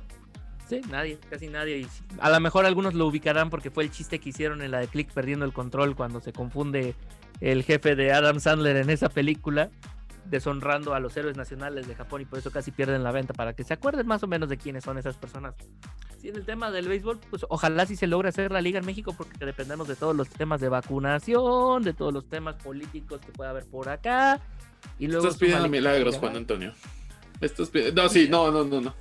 Sí, 0.68 0.82
nadie, 0.90 1.20
casi 1.30 1.48
nadie. 1.48 1.78
Y 1.80 1.84
si- 1.86 2.04
a 2.20 2.30
lo 2.30 2.40
mejor 2.40 2.66
algunos 2.66 2.94
lo 2.96 3.06
ubicarán 3.08 3.50
porque 3.50 3.70
fue 3.70 3.84
el 3.84 3.92
chiste 3.92 4.20
que 4.20 4.30
hicieron 4.30 4.62
en 4.62 4.72
la 4.72 4.80
de 4.80 4.88
Click 4.88 5.12
perdiendo 5.12 5.46
el 5.46 5.54
control 5.54 5.96
cuando 5.96 6.22
se 6.22 6.34
confunde 6.34 6.96
el 7.42 7.64
jefe 7.64 7.96
de 7.96 8.12
Adam 8.14 8.40
Sandler 8.40 8.78
en 8.78 8.90
esa 8.90 9.10
película, 9.10 9.70
deshonrando 10.26 10.96
a 10.96 11.00
los 11.00 11.16
héroes 11.18 11.38
nacionales 11.38 11.88
de 11.88 11.94
Japón 11.96 12.22
y 12.22 12.26
por 12.26 12.40
eso 12.40 12.50
casi 12.52 12.72
pierden 12.72 13.04
la 13.04 13.12
venta, 13.12 13.34
para 13.34 13.54
que 13.54 13.64
se 13.64 13.74
acuerden 13.74 14.08
más 14.08 14.24
o 14.24 14.28
menos 14.28 14.50
de 14.50 14.58
quiénes 14.58 14.84
son 14.84 14.98
esas 14.98 15.16
personas. 15.18 15.54
Sí, 16.20 16.30
en 16.30 16.36
el 16.38 16.46
tema 16.46 16.72
del 16.72 16.88
béisbol, 16.88 17.20
pues 17.30 17.46
ojalá 17.50 17.86
sí 17.86 17.96
se 17.96 18.08
logre 18.08 18.30
hacer 18.30 18.52
la 18.52 18.62
liga 18.62 18.80
en 18.80 18.86
México 18.88 19.14
porque 19.16 19.46
dependemos 19.46 19.88
de 19.88 19.96
todos 19.96 20.16
los 20.16 20.28
temas 20.30 20.62
de 20.62 20.70
vacunación, 20.70 21.84
de 21.84 21.94
todos 21.94 22.12
los 22.14 22.28
temas 22.28 22.56
políticos 22.56 23.20
que 23.24 23.32
pueda 23.32 23.52
haber 23.52 23.66
por 23.66 23.90
acá. 23.90 24.40
Y 24.98 25.08
luego 25.08 25.28
Estás 25.28 25.40
pidiendo 25.40 25.70
milagros, 25.70 26.18
Juan 26.18 26.36
Antonio. 26.38 26.74
Estás 27.42 27.70
pi- 27.70 27.92
No, 27.94 28.10
sí, 28.10 28.28
no, 28.30 28.50
no, 28.50 28.64
no, 28.64 28.82
no. 28.82 28.96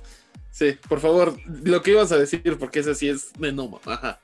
Sí, 0.55 0.79
por 0.87 1.01
favor, 1.01 1.35
lo 1.65 1.81
que 1.81 1.91
ibas 1.91 2.13
a 2.13 2.17
decir, 2.17 2.57
porque 2.57 2.79
ese 2.79 2.95
sí 2.95 3.09
es 3.09 3.33
de 3.33 3.51
no, 3.51 3.77
ajá. 3.85 4.21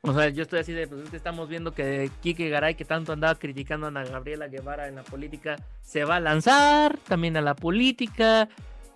O 0.00 0.12
sea, 0.12 0.28
yo 0.28 0.42
estoy 0.42 0.58
así 0.58 0.72
de, 0.72 0.88
pues 0.88 1.04
es 1.04 1.10
que 1.10 1.16
estamos 1.16 1.48
viendo 1.48 1.72
que 1.72 2.10
Kike 2.20 2.48
Garay, 2.48 2.74
que 2.74 2.84
tanto 2.84 3.12
andaba 3.12 3.36
criticando 3.36 3.86
a 3.86 3.90
Ana 3.90 4.02
Gabriela 4.02 4.48
Guevara 4.48 4.88
en 4.88 4.96
la 4.96 5.04
política, 5.04 5.54
se 5.84 6.04
va 6.04 6.16
a 6.16 6.20
lanzar 6.20 6.98
también 7.06 7.36
a 7.36 7.42
la 7.42 7.54
política. 7.54 8.48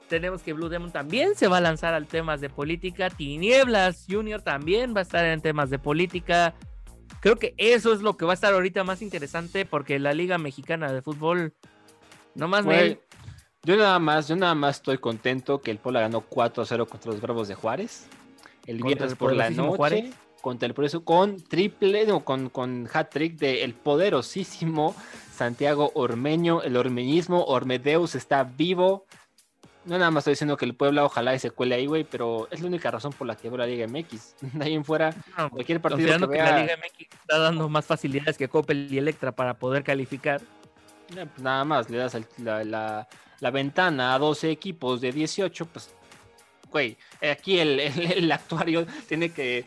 Tenemos 0.08 0.42
que 0.42 0.54
Blue 0.54 0.68
Demon 0.68 0.90
también 0.90 1.36
se 1.36 1.46
va 1.46 1.58
a 1.58 1.60
lanzar 1.60 1.94
al 1.94 2.08
temas 2.08 2.40
de 2.40 2.50
política. 2.50 3.10
Tinieblas 3.10 4.06
Junior 4.10 4.42
también 4.42 4.92
va 4.92 4.98
a 4.98 5.02
estar 5.02 5.24
en 5.24 5.40
temas 5.40 5.70
de 5.70 5.78
política. 5.78 6.52
Creo 7.20 7.36
que 7.36 7.54
eso 7.58 7.92
es 7.92 8.02
lo 8.02 8.16
que 8.16 8.24
va 8.24 8.32
a 8.32 8.34
estar 8.34 8.54
ahorita 8.54 8.82
más 8.82 9.02
interesante 9.02 9.66
porque 9.66 10.00
la 10.00 10.14
Liga 10.14 10.36
Mexicana 10.36 10.92
de 10.92 11.00
Fútbol, 11.00 11.54
no 12.34 12.48
más 12.48 12.64
Güey, 12.64 12.98
yo 13.64 13.76
nada 13.76 13.98
más, 13.98 14.28
yo 14.28 14.36
nada 14.36 14.54
más 14.54 14.76
estoy 14.76 14.98
contento 14.98 15.60
que 15.62 15.70
el 15.70 15.78
Puebla 15.78 16.00
ganó 16.00 16.22
4-0 16.28 16.86
contra 16.88 17.12
los 17.12 17.20
Bravos 17.20 17.48
de 17.48 17.54
Juárez. 17.54 18.06
El 18.66 18.82
viernes 18.82 19.12
el 19.12 19.16
por 19.16 19.34
la 19.34 19.50
noche. 19.50 19.76
Juárez. 19.76 20.14
Contra 20.40 20.66
el 20.66 20.74
progreso 20.74 21.04
con 21.04 21.40
triple, 21.40 22.04
no, 22.04 22.24
con, 22.24 22.48
con 22.48 22.88
hat-trick 22.92 23.36
de 23.38 23.62
el 23.62 23.74
poderosísimo 23.74 24.96
Santiago 25.32 25.92
Ormeño. 25.94 26.62
El 26.62 26.76
ormeñismo, 26.76 27.44
Ormedeus 27.44 28.16
está 28.16 28.42
vivo. 28.42 29.06
No 29.84 29.98
nada 29.98 30.10
más 30.10 30.22
estoy 30.22 30.32
diciendo 30.32 30.56
que 30.56 30.64
el 30.64 30.74
Puebla 30.74 31.04
ojalá 31.04 31.32
y 31.34 31.38
se 31.38 31.50
cuele 31.52 31.76
ahí, 31.76 31.86
güey, 31.86 32.02
pero 32.02 32.48
es 32.50 32.60
la 32.60 32.66
única 32.66 32.90
razón 32.90 33.12
por 33.12 33.26
la 33.28 33.36
que 33.36 33.48
veo 33.48 33.58
la 33.58 33.66
Liga 33.66 33.86
MX. 33.86 34.34
De 34.54 34.64
ahí 34.64 34.74
en 34.74 34.84
fuera, 34.84 35.14
no, 35.38 35.50
cualquier 35.50 35.80
partido 35.80 36.08
que 36.08 36.32
que, 36.36 36.38
la 36.42 36.50
vea- 36.52 36.62
Liga 36.62 36.76
MX 36.76 37.00
está 37.20 37.38
dando 37.38 37.68
más 37.68 37.84
facilidades 37.86 38.36
que 38.36 38.48
Coppel 38.48 38.92
y 38.92 38.98
Electra 38.98 39.30
para 39.30 39.54
poder 39.54 39.84
calificar. 39.84 40.40
Pues 41.14 41.28
nada 41.38 41.64
más, 41.64 41.88
le 41.88 41.98
das 41.98 42.14
el- 42.16 42.26
la, 42.38 42.64
la- 42.64 43.08
la 43.42 43.50
ventana 43.50 44.14
a 44.14 44.18
12 44.20 44.52
equipos 44.52 45.00
de 45.00 45.10
18, 45.10 45.66
pues, 45.66 45.90
güey, 46.70 46.96
aquí 47.28 47.58
el, 47.58 47.80
el- 47.80 48.12
el 48.12 48.30
actuario 48.32 48.86
tiene 49.08 49.30
que, 49.32 49.64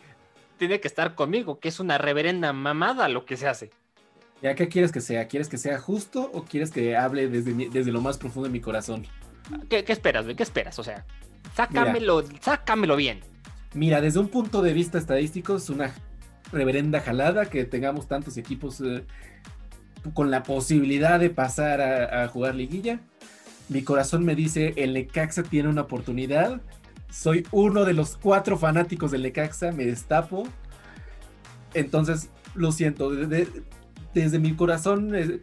tiene 0.58 0.80
que 0.80 0.88
estar 0.88 1.14
conmigo, 1.14 1.60
que 1.60 1.68
es 1.68 1.82
una 1.82 1.98
reverenda 1.98 2.54
mamada 2.54 3.10
lo 3.10 3.26
que 3.26 3.36
se 3.36 3.48
hace. 3.50 3.72
¿Ya 4.42 4.56
qué 4.56 4.70
quieres 4.70 4.94
que 4.94 5.02
sea? 5.02 5.28
¿Quieres 5.28 5.50
que 5.50 5.58
sea 5.58 5.78
justo 5.78 6.32
o 6.34 6.44
quieres 6.46 6.72
que 6.72 6.96
hable 6.96 7.28
desde, 7.28 7.54
desde 7.70 7.92
lo 7.92 8.00
más 8.00 8.18
profundo 8.18 8.48
de 8.48 8.54
mi 8.54 8.62
corazón? 8.62 9.06
¿Qué, 9.70 9.84
qué 9.84 9.92
esperas, 9.92 10.24
güey? 10.24 10.36
¿Qué 10.38 10.44
esperas? 10.44 10.80
O 10.80 10.84
sea, 10.84 11.06
sácamelo, 11.54 12.24
sácamelo 12.40 12.96
bien. 12.96 13.20
Mira, 13.74 14.00
desde 14.00 14.20
un 14.20 14.30
punto 14.30 14.62
de 14.62 14.72
vista 14.72 14.98
estadístico 14.98 15.58
es 15.58 15.70
una 15.70 15.94
reverenda 16.54 17.02
jalada 17.02 17.46
que 17.50 17.66
tengamos 17.66 18.08
tantos 18.08 18.38
equipos 18.38 18.80
eh, 18.82 19.04
con 20.14 20.32
la 20.32 20.44
posibilidad 20.44 21.20
de 21.20 21.30
pasar 21.30 21.82
a, 21.82 22.24
a 22.24 22.28
jugar 22.30 22.56
liguilla. 22.56 23.00
Mi 23.70 23.84
corazón 23.84 24.24
me 24.26 24.36
dice, 24.36 24.74
el 24.78 24.94
Necaxa 24.94 25.44
tiene 25.44 25.70
una 25.70 25.82
oportunidad. 25.82 26.62
Soy 27.10 27.48
uno 27.52 27.86
de 27.86 27.94
los 27.94 28.18
cuatro 28.18 28.58
fanáticos 28.58 29.12
del 29.12 29.24
Necaxa, 29.24 29.72
me 29.72 29.86
destapo. 29.86 30.48
Entonces, 31.74 32.30
lo 32.54 32.72
siento, 32.72 33.10
de- 33.12 33.26
de- 33.28 33.64
desde 34.14 34.40
mi 34.40 34.54
corazón 34.56 35.14
eh, 35.16 35.42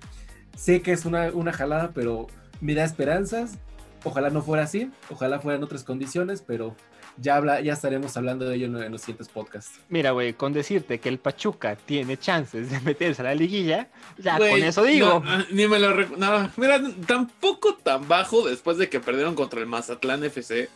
sé 0.57 0.81
que 0.83 0.93
es 0.93 1.05
una, 1.05 1.31
una 1.33 1.53
jalada, 1.53 1.91
pero 1.95 2.27
me 2.61 2.75
da 2.75 2.85
esperanzas. 2.85 3.59
Ojalá 4.05 4.31
no 4.31 4.43
fuera 4.43 4.64
así, 4.64 4.91
ojalá 5.11 5.41
fueran 5.41 5.62
otras 5.62 5.85
condiciones, 5.85 6.43
pero 6.45 6.75
ya, 7.17 7.37
habla, 7.37 7.61
ya 7.61 7.73
estaremos 7.75 8.17
hablando 8.17 8.45
de 8.49 8.57
ello 8.57 8.67
en, 8.67 8.83
en 8.83 8.93
los 8.93 9.01
siguientes 9.03 9.29
podcasts. 9.29 9.81
Mira, 9.89 10.11
güey, 10.13 10.33
con 10.35 10.53
decirte 10.53 10.99
que 11.01 11.09
el 11.09 11.19
Pachuca 11.19 11.77
tiene 11.77 12.17
chances 12.19 12.71
de 12.71 12.81
meterse 12.81 13.23
a 13.23 13.27
la 13.27 13.35
liguilla, 13.35 13.89
ya 14.19 14.39
con 14.39 14.49
eso 14.63 14.83
digo. 14.85 15.23
no, 15.25 15.45
ni 15.51 15.67
me 15.69 15.79
lo 15.79 15.95
recu- 15.97 16.17
no, 16.17 16.51
mira, 16.57 16.81
tampoco 17.07 17.75
tan 17.77 18.07
bajo 18.09 18.49
después 18.49 18.79
de 18.79 18.89
que 18.89 19.01
perdieron 19.01 19.35
contra 19.35 19.61
el 19.61 19.67
Mazatlán 19.67 20.25
FC. 20.25 20.69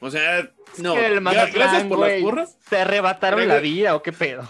O 0.00 0.10
sea, 0.10 0.50
no. 0.78 0.94
Que 0.94 1.06
el 1.06 1.20
Mazatlán, 1.20 1.52
gracias 1.52 1.84
por 1.84 1.98
las 2.00 2.20
porras. 2.22 2.56
¿Te 2.68 2.76
arrebataron 2.78 3.46
la 3.48 3.58
vida 3.60 3.94
o 3.94 4.02
qué 4.02 4.12
pedo? 4.12 4.48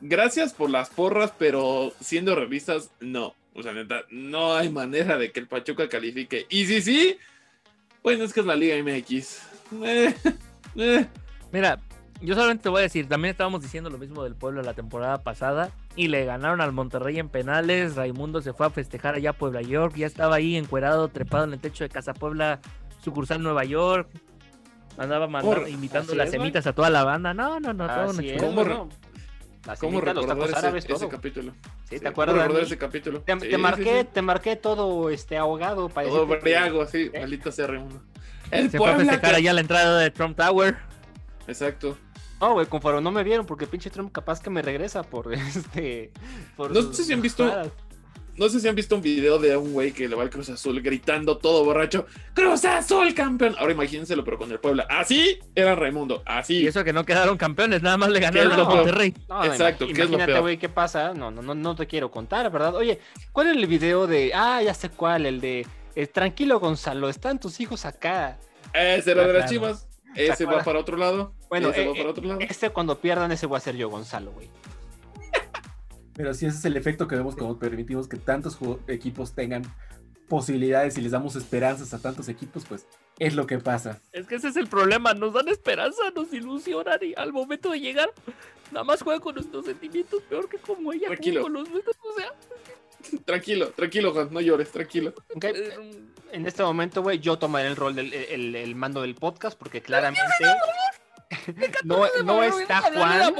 Gracias 0.00 0.52
por 0.52 0.70
las 0.70 0.90
porras, 0.90 1.32
pero 1.38 1.92
siendo 2.00 2.34
revistas, 2.34 2.90
no. 3.00 3.34
O 3.54 3.62
sea, 3.62 3.72
neta, 3.72 4.02
no 4.10 4.54
hay 4.54 4.68
manera 4.68 5.16
de 5.16 5.30
que 5.32 5.40
el 5.40 5.46
Pachuca 5.46 5.88
califique. 5.88 6.46
Y 6.48 6.66
sí, 6.66 6.82
sí, 6.82 7.18
Bueno, 8.02 8.24
es 8.24 8.32
que 8.32 8.40
es 8.40 8.46
la 8.46 8.56
Liga 8.56 8.76
MX. 8.82 9.38
Eh, 9.82 10.14
eh. 10.76 11.06
Mira, 11.52 11.78
yo 12.20 12.34
solamente 12.34 12.62
te 12.64 12.68
voy 12.68 12.80
a 12.80 12.82
decir, 12.82 13.08
también 13.08 13.30
estábamos 13.32 13.62
diciendo 13.62 13.90
lo 13.90 13.98
mismo 13.98 14.24
del 14.24 14.34
pueblo 14.34 14.62
la 14.62 14.74
temporada 14.74 15.22
pasada 15.22 15.70
y 15.96 16.08
le 16.08 16.24
ganaron 16.24 16.60
al 16.60 16.72
Monterrey 16.72 17.18
en 17.18 17.28
penales. 17.28 17.96
Raimundo 17.96 18.40
se 18.42 18.52
fue 18.52 18.66
a 18.66 18.70
festejar 18.70 19.14
allá 19.14 19.30
a 19.30 19.32
Puebla 19.34 19.62
York, 19.62 19.94
ya 19.96 20.06
estaba 20.06 20.36
ahí 20.36 20.56
encuerado, 20.56 21.08
trepado 21.08 21.44
en 21.44 21.52
el 21.52 21.60
techo 21.60 21.84
de 21.84 21.90
Casa 21.90 22.14
Puebla, 22.14 22.60
sucursal 23.02 23.42
Nueva 23.42 23.64
York. 23.64 24.08
Andaba 24.96 25.26
mandando, 25.26 25.62
Por- 25.62 26.16
las 26.16 26.26
es, 26.26 26.30
semitas 26.32 26.66
a 26.68 26.72
toda 26.72 26.88
la 26.88 27.02
banda. 27.04 27.34
No, 27.34 27.58
no, 27.58 27.72
no, 27.72 27.86
todo 27.86 28.10
una. 28.10 28.36
¿Cómo 28.38 28.52
bueno. 28.52 28.88
La 29.66 29.76
¿Cómo 29.76 30.00
los 30.00 30.14
recordar 30.14 30.48
ese, 30.50 30.56
árabes, 30.58 30.84
ese 30.88 31.08
capítulo? 31.08 31.52
Sí, 31.52 31.58
Sí, 31.84 31.90
¿te 31.90 31.98
¿cómo 32.00 32.08
acuerdas? 32.10 32.34
recordar 32.36 32.52
Dani? 32.56 32.66
ese 32.66 32.78
capítulo? 32.78 33.20
Te, 33.22 33.32
Sí, 33.40 33.48
te 33.48 33.58
marqué, 33.58 34.00
sí. 34.02 34.08
te 34.12 34.22
marqué 34.22 34.56
todo 34.56 35.08
este 35.08 35.38
ahogado 35.38 35.88
para 35.88 36.06
Todo 36.08 36.26
briago, 36.26 36.86
sí. 36.86 37.10
¿Eh? 37.12 37.20
Maldito 37.20 37.50
sea 37.50 37.66
Raimundo. 37.68 38.02
El 38.50 38.70
Se 38.70 38.78
fue 38.78 38.90
a 38.90 38.94
Puebla. 38.94 39.12
festejar 39.12 39.34
que- 39.34 39.40
allá 39.40 39.50
a 39.50 39.54
la 39.54 39.60
entrada 39.60 39.98
de 39.98 40.10
Trump 40.10 40.36
Tower. 40.36 40.76
Exacto. 41.46 41.96
No, 42.40 42.52
güey, 42.54 42.66
conforme 42.66 43.00
no 43.00 43.10
me 43.10 43.22
vieron, 43.24 43.46
porque 43.46 43.66
pinche 43.66 43.90
Trump 43.90 44.12
capaz 44.12 44.40
que 44.40 44.50
me 44.50 44.60
regresa 44.62 45.02
por 45.02 45.32
este. 45.34 46.12
por 46.56 46.72
No 46.72 46.82
sus 46.82 46.96
sé 46.96 47.04
si 47.04 47.12
han 47.12 47.22
visto-. 47.22 47.50
No 48.36 48.48
sé 48.48 48.58
si 48.58 48.66
han 48.66 48.74
visto 48.74 48.96
un 48.96 49.00
video 49.00 49.38
de 49.38 49.56
un 49.56 49.72
güey 49.72 49.92
que 49.92 50.08
le 50.08 50.16
va 50.16 50.24
al 50.24 50.30
Cruz 50.30 50.48
Azul 50.50 50.80
gritando 50.82 51.38
todo 51.38 51.64
borracho. 51.64 52.06
¡Cruz 52.34 52.64
Azul, 52.64 53.14
campeón! 53.14 53.54
Ahora 53.60 53.72
imagínenselo, 53.72 54.24
pero 54.24 54.38
con 54.38 54.50
el 54.50 54.58
Puebla. 54.58 54.88
Así 54.90 55.38
era 55.54 55.76
Raimundo. 55.76 56.20
Así. 56.26 56.62
Y 56.62 56.66
eso 56.66 56.82
que 56.82 56.92
no 56.92 57.04
quedaron 57.04 57.36
campeones, 57.36 57.80
nada 57.82 57.96
más 57.96 58.10
le 58.10 58.18
ganaron 58.18 58.52
a? 58.58 58.64
Monterrey. 58.64 59.14
No, 59.28 59.44
Exacto, 59.44 59.84
imag- 59.84 59.86
¿qué 59.86 59.92
es 59.92 59.98
lo 59.98 60.04
imagínate, 60.16 60.32
peor? 60.32 60.40
güey, 60.42 60.58
qué 60.58 60.68
pasa. 60.68 61.14
No, 61.14 61.30
no, 61.30 61.42
no, 61.42 61.54
no 61.54 61.76
te 61.76 61.86
quiero 61.86 62.10
contar, 62.10 62.50
¿verdad? 62.50 62.74
Oye, 62.74 62.98
¿cuál 63.30 63.46
es 63.50 63.56
el 63.56 63.66
video 63.68 64.08
de. 64.08 64.32
Ah, 64.34 64.60
ya 64.62 64.74
sé 64.74 64.88
cuál, 64.88 65.26
el 65.26 65.40
de. 65.40 65.64
Eh, 65.94 66.06
tranquilo, 66.06 66.60
Gonzalo, 66.60 67.08
están 67.08 67.38
tus 67.38 67.60
hijos 67.60 67.84
acá. 67.84 68.38
Ese 68.72 69.12
era 69.12 69.26
de 69.26 69.32
las 69.32 69.50
chivas. 69.50 69.88
Ese 70.14 70.44
va 70.44 70.62
para 70.62 70.78
otro 70.78 70.96
lado. 70.96 71.34
Bueno, 71.48 71.70
ese 71.70 71.82
eh, 71.82 71.86
va 71.88 71.92
para 71.92 72.04
eh, 72.04 72.10
otro 72.10 72.24
lado. 72.24 72.40
Este 72.40 72.70
cuando 72.70 73.00
pierdan, 73.00 73.32
ese 73.32 73.46
voy 73.46 73.56
a 73.56 73.60
ser 73.60 73.76
yo, 73.76 73.88
Gonzalo, 73.88 74.32
güey. 74.32 74.48
Pero 76.14 76.32
sí, 76.32 76.46
ese 76.46 76.58
es 76.58 76.64
el 76.64 76.76
efecto 76.76 77.08
que 77.08 77.16
vemos 77.16 77.34
cuando 77.34 77.58
permitimos 77.58 78.06
que 78.06 78.16
tantos 78.16 78.58
equipos 78.86 79.34
tengan 79.34 79.62
posibilidades 80.28 80.96
y 80.96 81.00
les 81.00 81.12
damos 81.12 81.36
esperanzas 81.36 81.92
a 81.92 82.00
tantos 82.00 82.28
equipos, 82.28 82.64
pues 82.68 82.86
es 83.18 83.34
lo 83.34 83.46
que 83.46 83.58
pasa. 83.58 84.00
Es 84.12 84.26
que 84.26 84.36
ese 84.36 84.48
es 84.48 84.56
el 84.56 84.68
problema, 84.68 85.14
nos 85.14 85.34
dan 85.34 85.48
esperanza, 85.48 86.02
nos 86.14 86.32
ilusionan 86.32 86.98
y 87.02 87.14
al 87.16 87.32
momento 87.32 87.70
de 87.70 87.80
llegar, 87.80 88.10
nada 88.72 88.84
más 88.84 89.02
juegan 89.02 89.20
con 89.20 89.34
nuestros 89.34 89.66
sentimientos 89.66 90.22
peor 90.22 90.48
que 90.48 90.58
como 90.58 90.92
ella 90.92 91.08
Tranquilo. 91.08 91.42
con 91.42 91.52
los 91.52 91.68
nuestros. 91.68 91.96
O 92.02 92.18
sea, 92.18 92.32
Tranquilo, 93.24 93.68
tranquilo, 93.70 94.12
Juan. 94.12 94.28
No 94.30 94.40
llores, 94.40 94.70
tranquilo. 94.70 95.14
Ok, 95.34 95.44
eh, 95.44 96.00
En 96.32 96.46
este 96.46 96.62
momento, 96.62 97.02
güey, 97.02 97.18
yo 97.18 97.38
tomaré 97.38 97.68
el 97.68 97.76
rol 97.76 97.94
del 97.94 98.12
el, 98.12 98.54
el 98.56 98.74
mando 98.74 99.02
del 99.02 99.14
podcast 99.14 99.58
porque 99.58 99.80
claramente 99.82 100.22
no, 101.84 102.04
no 102.24 102.42
está 102.42 102.80
Juan, 102.82 103.34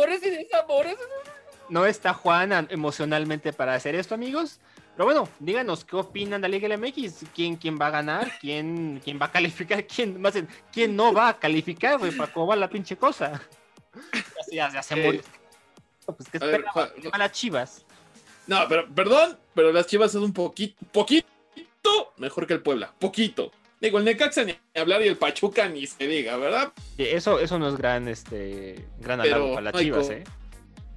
no 1.68 1.86
está 1.86 2.12
Juan 2.14 2.52
an- 2.52 2.68
emocionalmente 2.70 3.52
para 3.52 3.74
hacer 3.74 3.94
esto, 3.94 4.14
amigos. 4.14 4.60
Pero 4.96 5.06
bueno, 5.06 5.28
díganos 5.40 5.84
qué 5.84 5.96
opinan 5.96 6.40
de 6.40 6.48
la 6.48 6.56
Liga 6.56 6.76
MX, 6.76 7.24
quién, 7.34 7.56
quién 7.56 7.78
va 7.80 7.88
a 7.88 7.90
ganar, 7.90 8.30
quién, 8.40 9.00
quién 9.02 9.18
va 9.20 9.26
a 9.26 9.32
calificar, 9.32 9.84
quién 9.88 10.20
más 10.20 10.34
bien, 10.34 10.48
quién 10.72 10.94
no 10.94 11.12
va 11.12 11.28
a 11.30 11.38
calificar, 11.38 11.98
güey, 11.98 12.12
para 12.12 12.32
cómo 12.32 12.46
va 12.46 12.56
la 12.56 12.68
pinche 12.68 12.96
cosa. 12.96 13.40
Ya, 14.12 14.42
se- 14.44 14.54
ya, 14.56 14.72
ya 14.72 14.82
se 14.82 14.94
Eh, 14.94 15.04
murió. 15.06 15.22
Pues 16.06 16.28
que 16.28 16.38
a 16.38 16.46
ver, 16.46 16.64
Juan, 16.64 16.90
a 17.12 17.18
las 17.18 17.32
Chivas. 17.32 17.84
No, 18.47 18.61
pero 18.68 18.86
perdón, 18.95 19.38
pero 19.55 19.72
las 19.72 19.86
chivas 19.86 20.14
es 20.14 20.20
un 20.20 20.32
poquito, 20.32 20.84
poquito 20.92 21.24
mejor 22.18 22.47
que 22.47 22.55
el 22.55 22.62
Puebla. 22.62 22.92
Poquito. 22.99 23.51
Digo, 23.80 23.99
el 23.99 24.05
Necaxa 24.05 24.45
ni 24.45 24.55
hablar 24.74 25.03
y 25.03 25.09
el 25.09 25.16
Pachuca 25.16 25.68
ni 25.68 25.86
se 25.86 26.07
diga, 26.07 26.36
¿verdad? 26.36 26.72
Eso, 26.97 27.38
eso 27.38 27.59
no 27.59 27.68
es 27.68 27.76
gran, 27.76 28.09
este, 28.09 28.86
gran 28.99 29.20
Pero 29.20 29.36
halago 29.36 29.55
para 29.55 29.72
las 29.72 29.74
Chivas, 29.74 30.11
eh. 30.11 30.24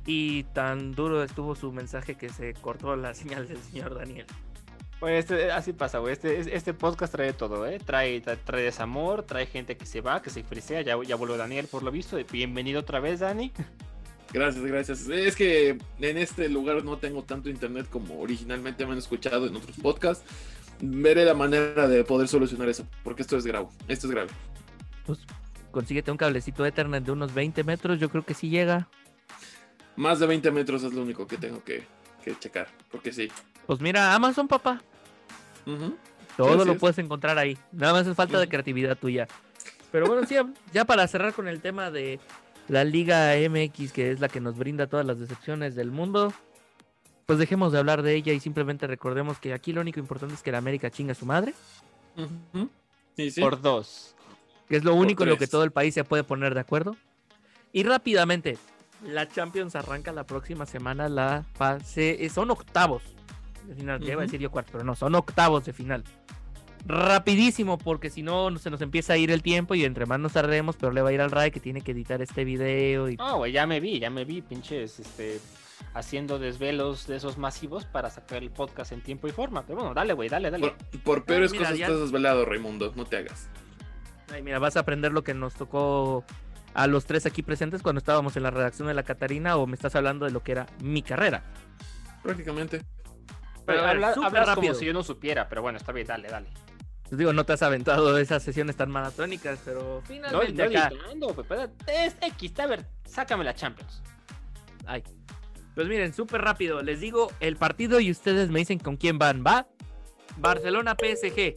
Y 0.06 0.44
tan 0.44 0.94
duro 0.94 1.22
estuvo 1.22 1.56
su 1.56 1.74
mensaje 1.74 2.16
que 2.16 2.30
se 2.30 2.54
cortó 2.54 2.96
la 2.96 3.14
señal 3.14 3.48
del 3.48 3.58
señor 3.58 3.96
Daniel. 3.96 4.26
Pues 5.00 5.26
este- 5.26 5.52
así 5.52 5.74
pasa, 5.74 6.00
güey. 6.00 6.14
Este, 6.14 6.56
este 6.56 6.74
podcast 6.74 7.14
trae 7.14 7.34
todo, 7.34 7.68
¿eh? 7.68 7.78
Trae, 7.80 8.22
trae, 8.22 8.38
trae 8.38 8.64
desamor, 8.64 9.24
trae 9.24 9.46
gente 9.46 9.76
que 9.78 9.86
se 9.86 10.02
va, 10.02 10.22
que 10.22 10.30
se 10.30 10.44
frisea. 10.44 10.82
Ya, 10.82 10.98
ya 11.04 11.16
volvió 11.18 11.38
Daniel 11.38 11.68
por 11.68 11.84
lo 11.84 11.92
visto. 11.92 12.18
Bienvenido 12.32 12.80
otra 12.80 13.00
vez, 13.00 13.20
Dani. 13.20 13.52
Gracias, 14.34 14.64
gracias. 14.66 15.08
Es 15.08 15.36
que 15.36 15.78
en 16.00 16.18
este 16.18 16.50
lugar 16.50 16.84
no 16.84 16.98
tengo 16.98 17.24
tanto 17.24 17.50
internet 17.50 17.88
como 17.90 18.20
originalmente 18.20 18.86
me 18.86 18.94
han 18.94 18.98
escuchado 18.98 19.48
en 19.48 19.56
otros 19.56 19.78
podcasts. 19.78 20.26
Veré 20.82 21.26
la 21.26 21.34
manera 21.34 21.88
de 21.88 22.04
poder 22.04 22.28
solucionar 22.28 22.70
eso, 22.70 22.86
porque 23.04 23.22
esto 23.22 23.38
es 23.38 23.46
grave. 23.46 23.68
Esto 23.88 24.08
es 24.08 24.12
grave. 24.12 24.30
Pues 25.06 25.20
consíguete 25.72 26.12
un 26.12 26.18
cablecito 26.18 26.66
Ethernet 26.66 27.04
de 27.04 27.12
unos 27.12 27.34
20 27.34 27.64
metros, 27.64 28.00
yo 28.00 28.10
creo 28.10 28.26
que 28.26 28.34
sí 28.34 28.50
llega. 28.50 28.88
Más 29.96 30.20
de 30.20 30.28
20 30.28 30.52
metros 30.52 30.84
es 30.84 30.94
lo 30.94 31.02
único 31.02 31.26
que 31.26 31.38
tengo 31.38 31.64
que, 31.64 31.84
que 32.24 32.38
checar, 32.38 32.68
porque 32.92 33.12
sí. 33.12 33.30
Pues 33.66 33.82
mira, 33.82 34.14
Amazon, 34.14 34.48
papá. 34.48 34.82
Todo 36.38 36.64
lo 36.66 36.74
es. 36.74 36.80
puedes 36.80 36.98
encontrar 37.00 37.38
ahí. 37.38 37.58
Nada 37.72 37.94
más 37.94 38.08
es 38.08 38.16
falta 38.16 38.40
de 38.40 38.48
creatividad 38.48 38.98
tuya. 38.98 39.28
Pero 39.92 40.06
bueno, 40.06 40.26
sí, 40.28 40.36
ya 40.74 40.86
para 40.86 41.08
cerrar 41.08 41.34
con 41.34 41.48
el 41.48 41.62
tema 41.62 41.90
de 41.90 42.20
la 42.68 42.84
Liga 42.84 43.34
MX, 43.36 43.92
que 43.92 44.12
es 44.12 44.20
la 44.20 44.28
que 44.28 44.40
nos 44.40 44.58
brinda 44.58 44.88
todas 44.88 45.06
las 45.06 45.20
decepciones 45.20 45.76
del 45.76 45.92
mundo, 45.92 46.34
pues 47.26 47.40
dejemos 47.40 47.72
de 47.72 47.80
hablar 47.80 48.02
de 48.02 48.16
ella 48.16 48.34
y 48.34 48.40
simplemente 48.40 48.88
recordemos 48.88 49.40
que 49.40 49.54
aquí 49.54 49.74
lo 49.74 49.82
único 49.82 50.00
importante 50.00 50.34
es 50.36 50.42
que 50.44 50.52
la 50.52 50.58
América 50.60 50.90
chinga 50.90 51.12
a 51.12 51.16
su 51.16 51.26
madre, 51.26 51.54
Ujú. 52.18 52.70
Sí, 53.16 53.32
sí. 53.32 53.42
Por 53.42 53.62
dos. 53.62 54.16
que 54.68 54.76
es 54.78 54.84
lo 54.84 54.96
único 54.96 55.24
en 55.24 55.30
lo 55.30 55.38
que 55.38 55.48
todo 55.48 55.64
el 55.64 55.72
país 55.72 55.94
se 55.94 56.04
puede 56.04 56.24
poner 56.24 56.54
de 56.54 56.60
acuerdo. 56.62 56.96
Y 57.74 57.84
rápidamente, 57.84 58.58
la 59.04 59.28
Champions 59.28 59.76
arranca 59.76 60.12
la 60.12 60.26
próxima 60.26 60.66
semana, 60.66 61.10
la 61.10 61.44
fase, 61.54 62.28
son 62.30 62.52
octavos 62.52 63.04
de 63.68 63.76
final, 63.76 64.00
ya 64.00 64.14
iba 64.14 64.22
a 64.22 64.26
decir 64.26 64.40
yo 64.40 64.50
cuarto, 64.50 64.72
pero 64.74 64.84
no, 64.84 64.96
son 64.96 65.14
octavos 65.16 65.66
de 65.66 65.74
final. 65.74 66.04
Rapidísimo, 66.88 67.78
porque 67.78 68.10
si 68.10 68.24
no 68.24 68.58
se 68.58 68.70
nos 68.70 68.82
empieza 68.82 69.14
a 69.14 69.18
ir 69.18 69.30
el 69.32 69.42
tiempo 69.44 69.76
y 69.76 69.84
entre 69.84 70.06
más 70.06 70.20
nos 70.20 70.32
tardemos, 70.34 70.78
pero 70.78 70.92
le 70.94 71.02
va 71.02 71.10
a 71.10 71.14
ir 71.14 71.20
al 71.22 71.32
RAI 71.32 71.52
que 71.52 71.60
tiene 71.60 71.82
que 71.82 71.92
editar 71.92 72.22
este 72.22 72.46
video 72.46 73.10
y 73.10 73.18
No, 73.18 73.38
güey, 73.38 73.52
ya 73.52 73.68
me 73.68 73.80
vi, 73.82 74.00
ya 74.00 74.10
me 74.10 74.24
vi, 74.24 74.42
pinches, 74.42 75.00
este, 75.00 75.40
haciendo 75.94 76.40
desvelos 76.40 77.06
de 77.06 77.18
esos 77.18 77.38
masivos 77.38 77.84
para 77.86 78.10
sacar 78.10 78.42
el 78.42 78.52
podcast 78.52 78.94
en 78.94 79.02
tiempo 79.02 79.28
y 79.28 79.32
forma. 79.32 79.64
Pero 79.66 79.80
bueno, 79.80 79.94
dale, 79.94 80.14
güey, 80.14 80.30
dale, 80.30 80.50
dale. 80.50 80.70
Por, 80.70 81.02
por 81.02 81.26
peores 81.26 81.52
mira, 81.52 81.66
cosas 81.66 81.78
ya- 81.78 81.86
estás 81.88 82.00
desvelado, 82.00 82.46
Raimundo. 82.46 82.94
No 82.96 83.06
te 83.06 83.18
hagas. 83.18 83.50
Ay, 84.32 84.42
mira, 84.42 84.58
vas 84.60 84.78
a 84.78 84.80
aprender 84.82 85.12
lo 85.12 85.24
que 85.26 85.34
nos 85.34 85.56
tocó 85.56 86.24
a 86.74 86.88
los 86.88 87.06
tres 87.06 87.26
aquí 87.26 87.42
presentes 87.44 87.82
cuando 87.82 88.00
estábamos 88.00 88.38
en 88.38 88.44
la 88.44 88.52
redacción 88.52 88.88
de 88.88 88.94
la 88.94 89.04
Catarina 89.04 89.58
o 89.58 89.68
me 89.68 89.76
estás 89.76 89.96
hablando 89.96 90.26
de 90.26 90.32
lo 90.32 90.42
que 90.42 90.54
era 90.54 90.68
mi 90.84 91.02
carrera. 91.02 91.44
Prácticamente. 92.24 92.82
Pero 93.66 93.82
Habla- 93.86 94.14
hablas 94.24 94.48
rápido. 94.48 94.68
como 94.68 94.74
si 94.76 94.86
yo 94.86 94.94
no 94.94 95.04
supiera, 95.04 95.50
pero 95.50 95.62
bueno, 95.62 95.78
está 95.78 95.92
bien, 95.92 96.08
dale, 96.08 96.30
dale. 96.30 96.48
Pues 97.10 97.18
digo, 97.18 97.32
no 97.34 97.46
te 97.46 97.54
has 97.54 97.62
aventado 97.62 98.18
esas 98.18 98.44
sesiones 98.44 98.76
tan 98.76 98.92
maratónicas, 98.92 99.60
pero 99.64 100.02
No, 100.02 100.08
finalmente 100.08 100.54
no 100.70 100.80
acá. 100.80 100.92
güey, 101.16 101.32
espérate, 101.40 102.06
es 102.06 102.16
X, 102.22 102.60
a 102.60 102.68
ver, 102.68 102.86
sácame 103.06 103.44
la 103.46 103.54
Champions. 103.56 104.02
Ay. 104.86 105.04
Pues 105.76 105.88
miren, 105.88 106.14
súper 106.14 106.42
rápido. 106.42 106.82
Les 106.82 107.00
digo 107.00 107.32
el 107.40 107.56
partido 107.56 108.00
y 108.00 108.10
ustedes 108.12 108.50
me 108.50 108.60
dicen 108.60 108.80
con 108.80 108.98
quién 108.98 109.20
van. 109.20 109.44
¿Va? 109.46 109.68
Barcelona 110.38 110.96
PSG. 110.96 111.56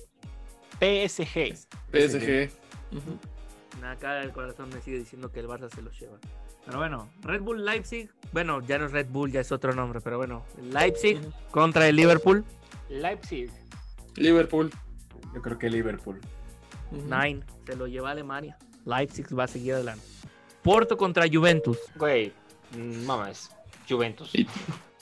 PSG. 0.78 1.54
PSG. 1.90 2.50
Ujú. 2.92 3.18
Acá 3.84 4.20
el 4.22 4.30
corazón 4.32 4.68
me 4.68 4.80
sigue 4.82 4.98
diciendo 4.98 5.32
que 5.32 5.40
el 5.40 5.48
Barça 5.48 5.72
se 5.74 5.80
los 5.82 5.98
lleva. 5.98 6.18
Pero 6.66 6.78
bueno, 6.78 7.08
Red 7.22 7.40
Bull 7.40 7.64
Leipzig. 7.64 8.10
Bueno, 8.32 8.60
ya 8.60 8.78
no 8.78 8.86
es 8.86 8.92
Red 8.92 9.08
Bull, 9.08 9.32
ya 9.32 9.40
es 9.40 9.50
otro 9.52 9.72
nombre, 9.72 10.00
pero 10.02 10.18
bueno. 10.18 10.44
Leipzig 10.60 11.18
contra 11.50 11.88
el 11.88 11.96
Liverpool. 11.96 12.44
Leipzig. 12.88 13.50
Liverpool. 14.16 14.70
Yo 15.34 15.42
creo 15.42 15.58
que 15.58 15.70
Liverpool. 15.70 16.20
Nine. 16.90 17.42
Se 17.66 17.76
lo 17.76 17.86
lleva 17.86 18.10
Alemania. 18.10 18.58
Leipzig 18.84 19.26
va 19.38 19.44
a 19.44 19.48
seguir 19.48 19.74
adelante. 19.74 20.04
Porto 20.62 20.96
contra 20.96 21.24
Juventus. 21.30 21.78
Güey, 21.96 22.32
mm, 22.76 23.04
mames, 23.06 23.50
Juventus. 23.88 24.34
Y- 24.34 24.46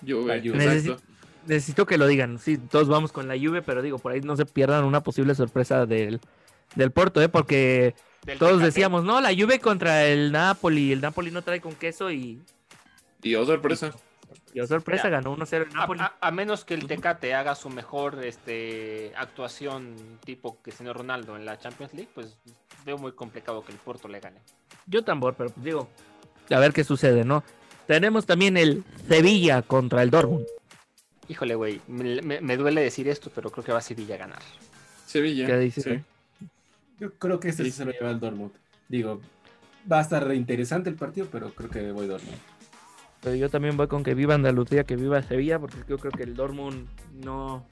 Juve, 0.06 0.36
La 0.36 0.42
Juve. 0.42 0.64
exacto. 0.76 1.02
Necesito 1.46 1.86
que 1.86 1.96
lo 1.98 2.06
digan. 2.06 2.38
Sí, 2.38 2.58
todos 2.58 2.88
vamos 2.88 3.10
con 3.10 3.26
la 3.26 3.34
Juve, 3.38 3.62
pero 3.62 3.80
digo, 3.82 3.98
por 3.98 4.12
ahí 4.12 4.20
no 4.20 4.36
se 4.36 4.44
pierdan 4.46 4.84
una 4.84 5.02
posible 5.02 5.34
sorpresa 5.34 5.86
del, 5.86 6.20
del 6.76 6.90
Porto, 6.92 7.22
¿eh? 7.22 7.28
Porque 7.28 7.94
Del 8.24 8.38
todos 8.38 8.52
Tecate. 8.52 8.66
decíamos, 8.66 9.02
no, 9.04 9.20
la 9.20 9.30
Juve 9.34 9.58
contra 9.58 10.04
el 10.06 10.30
Napoli. 10.30 10.92
El 10.92 11.00
Napoli 11.00 11.30
no 11.30 11.42
trae 11.42 11.60
con 11.60 11.74
queso 11.74 12.12
y, 12.12 12.40
Y 13.22 13.34
oh 13.34 13.46
sorpresa. 13.46 13.92
y 13.94 14.07
oh, 14.62 14.66
sorpresa, 14.66 15.04
Ya. 15.04 15.10
ganó 15.10 15.32
1-0 15.36 15.62
el 15.66 15.68
A, 15.76 15.80
Napoli. 15.80 16.00
a- 16.00 16.14
a 16.20 16.30
menos 16.30 16.64
que 16.64 16.74
el 16.74 16.86
Tecate 16.86 17.34
haga 17.34 17.54
su 17.54 17.70
mejor 17.70 18.24
este, 18.24 19.12
actuación 19.16 19.94
tipo 20.24 20.56
Cristiano 20.62 20.92
Ronaldo 20.92 21.36
en 21.36 21.44
la 21.44 21.58
Champions 21.58 21.94
League, 21.94 22.10
pues 22.14 22.36
veo 22.84 22.98
muy 22.98 23.12
complicado 23.12 23.64
que 23.64 23.72
el 23.72 23.78
Porto 23.78 24.08
le 24.08 24.20
gane. 24.20 24.40
Yo 24.86 25.04
tambor, 25.04 25.34
pero 25.34 25.50
pues 25.50 25.64
digo, 25.64 25.88
a 26.50 26.58
ver 26.58 26.72
qué 26.72 26.84
sucede, 26.84 27.24
¿no? 27.24 27.44
Tenemos 27.86 28.26
también 28.26 28.56
el 28.56 28.84
Sevilla 29.08 29.62
contra 29.62 30.02
el 30.02 30.10
Dortmund. 30.10 30.46
Híjole, 31.28 31.54
güey, 31.54 31.80
me, 31.88 32.22
me- 32.22 32.40
me 32.40 32.56
duele 32.56 32.80
decir 32.82 33.06
esto, 33.08 33.30
pero 33.34 33.50
creo 33.50 33.64
que 33.64 33.72
va 33.72 33.78
a 33.78 33.82
Sevilla 33.82 34.14
a 34.14 34.18
ganar. 34.18 34.42
Sevilla. 35.06 35.46
¿Qué 35.46 35.58
dices, 35.58 35.84
sí. 35.84 36.00
Yo 36.98 37.12
creo 37.14 37.38
que 37.38 37.48
este 37.50 37.64
sí 37.64 37.70
Sí. 37.70 37.76
se 37.78 37.84
lo 37.84 37.92
lleva 37.92 38.10
el 38.10 38.18
Dortmund. 38.20 38.52
Digo, 38.88 39.20
va 39.90 39.98
a 39.98 40.02
estar 40.02 40.32
interesante 40.34 40.88
el 40.90 40.96
partido, 40.96 41.28
pero 41.30 41.50
creo 41.54 41.70
que 41.70 41.92
voy 41.92 42.06
Dortmund. 42.06 42.38
Pero 43.28 43.36
yo 43.36 43.50
también 43.50 43.76
voy 43.76 43.88
con 43.88 44.02
que 44.02 44.14
viva 44.14 44.34
Andalucía, 44.34 44.84
que 44.84 44.96
viva 44.96 45.22
Sevilla, 45.22 45.58
porque 45.58 45.76
yo 45.86 45.98
creo 45.98 46.10
que 46.12 46.22
el 46.22 46.34
Dortmund 46.34 46.88
no... 47.12 47.66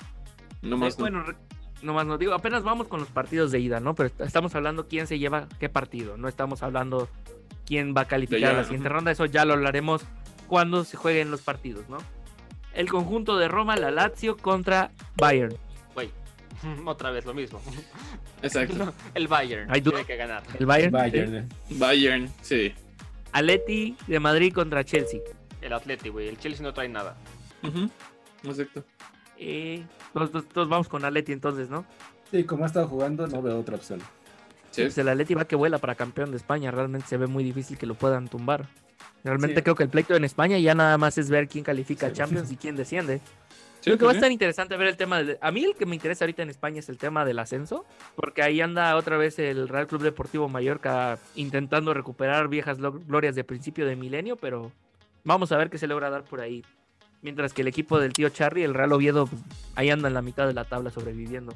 No 0.61 0.77
más. 0.77 0.93
Eh, 0.93 0.97
no. 0.99 1.03
Bueno, 1.03 1.23
re- 1.23 1.37
nomás 1.81 2.07
no 2.07 2.19
digo, 2.19 2.35
apenas 2.35 2.63
vamos 2.63 2.89
con 2.89 3.01
los 3.01 3.09
partidos 3.09 3.53
de 3.53 3.61
ida, 3.61 3.81
¿no? 3.81 3.95
Pero 3.95 4.09
est- 4.09 4.21
estamos 4.21 4.55
hablando 4.55 4.87
quién 4.87 5.07
se 5.07 5.19
lleva 5.19 5.49
qué 5.59 5.71
partido, 5.71 6.19
no 6.19 6.29
estamos 6.29 6.63
hablando 6.63 7.09
quién 7.65 7.95
va 7.97 8.03
a 8.03 8.05
calificar 8.05 8.41
ya, 8.41 8.51
a 8.51 8.53
la 8.53 8.65
siguiente 8.65 8.91
ronda, 8.91 9.11
eso 9.11 9.25
ya 9.25 9.47
lo 9.47 9.55
hablaremos 9.55 10.05
cuando 10.47 10.85
se 10.85 10.99
jueguen 10.99 11.31
los 11.31 11.41
partidos, 11.41 11.89
¿no? 11.89 11.97
El 12.75 12.91
conjunto 12.91 13.39
de 13.39 13.49
Roma, 13.49 13.77
la 13.77 13.91
Lazio 13.91 14.37
contra 14.37 14.91
Bayern. 15.17 15.57
Güey, 15.95 16.11
otra 16.85 17.11
vez 17.13 17.25
lo 17.25 17.33
mismo. 17.33 17.63
Exacto. 18.43 18.93
El 19.15 19.27
Bayern 19.29 19.73
tiene 19.83 20.05
que 20.05 20.17
ganar. 20.17 20.43
El 20.59 20.67
Bayern. 20.67 20.93
Bayern. 20.93 21.49
¿sí? 21.67 21.75
Bayern, 21.79 22.31
sí. 22.43 22.75
Atleti 23.33 23.97
de 24.07 24.19
Madrid 24.19 24.53
contra 24.55 24.83
Chelsea. 24.83 25.21
El 25.67 25.73
Atleti, 25.73 26.09
güey. 26.09 26.29
El 26.29 26.39
Chelsea 26.39 26.63
no 26.65 26.73
trae 26.73 26.89
nada. 26.89 27.17
Ujú. 27.63 27.91
Exacto. 28.45 28.85
Eh, 29.39 29.85
todos, 30.13 30.31
todos- 30.31 30.49
todos 30.49 30.69
vamos 30.69 30.89
con 30.89 31.05
Atleti 31.05 31.33
entonces, 31.33 31.69
¿no? 31.69 31.85
Sí, 32.31 32.45
como 32.45 32.65
ha 32.65 32.67
estado 32.69 32.87
jugando, 32.89 33.27
no 33.27 33.43
veo 33.43 33.59
otra 33.59 33.77
opción. 33.77 34.01
Sí. 34.71 34.83
Pues 34.83 34.97
el 34.99 35.09
Atleti 35.09 35.35
va 35.35 35.45
que 35.47 35.57
vuela 35.57 35.79
para 35.79 35.95
campeón 35.95 36.31
de 36.31 36.37
España. 36.37 36.71
Realmente 36.71 37.07
se 37.09 37.17
ve 37.17 37.27
muy 37.27 37.43
difícil 37.45 37.77
que 37.79 37.87
lo 37.87 37.95
puedan 37.95 38.29
tumbar. 38.29 38.67
Realmente 39.25 39.57
Sí. 39.57 39.63
creo 39.63 39.75
que 39.75 39.83
el 39.83 39.89
pleito 39.89 40.15
en 40.15 40.25
España 40.25 40.59
ya 40.59 40.75
nada 40.75 40.99
más 40.99 41.19
es 41.19 41.29
ver 41.31 41.49
quién 41.49 41.65
califica 41.65 42.07
a. 42.07 42.13
Champions 42.13 42.51
y 42.53 42.57
quién 42.57 42.77
desciende. 42.77 43.19
Sí, 43.81 43.91
Creo 43.91 43.99
que 43.99 44.05
va 44.05 44.13
a 44.13 44.15
estar 44.15 44.31
interesante 44.33 44.77
ver 44.77 44.89
el 44.89 44.97
tema. 44.97 45.23
de- 45.23 45.39
A 45.41 45.51
mí 45.53 45.65
el 45.65 45.75
que 45.75 45.87
me 45.87 45.95
interesa 45.95 46.25
ahorita 46.25 46.43
en 46.43 46.51
España 46.51 46.79
es 46.81 46.89
el 46.89 46.99
tema 46.99 47.25
del 47.25 47.39
ascenso, 47.39 47.85
porque 48.17 48.43
ahí 48.43 48.61
anda 48.61 48.95
otra 48.97 49.17
vez 49.17 49.39
el 49.39 49.69
Real 49.69 49.87
Club 49.87 50.03
Deportivo 50.03 50.49
Mallorca 50.49 51.19
intentando 51.37 51.93
recuperar 51.95 52.49
viejas 52.49 52.79
lo- 52.79 52.93
glorias 52.93 53.35
de 53.35 53.45
principio 53.45 53.87
de 53.87 53.95
milenio, 53.97 54.37
pero 54.37 54.73
vamos 55.27 55.53
a 55.53 55.59
ver 55.59 55.69
qué 55.69 55.77
se 55.77 55.87
logra 55.87 56.09
dar 56.09 56.25
por 56.25 56.41
ahí. 56.41 56.65
Mientras 57.21 57.53
que 57.53 57.63
el 57.63 57.69
equipo 57.69 57.99
del 57.99 58.13
tío 58.13 58.29
Charry, 58.31 58.63
el 58.63 58.73
Real 58.73 58.93
Oviedo, 58.93 59.29
ahí 59.75 59.91
anda 59.91 60.09
en 60.09 60.15
la 60.15 60.23
mitad 60.23 60.47
de 60.47 60.55
la 60.55 60.65
tabla 60.65 60.91
sobreviviendo. 60.91 61.53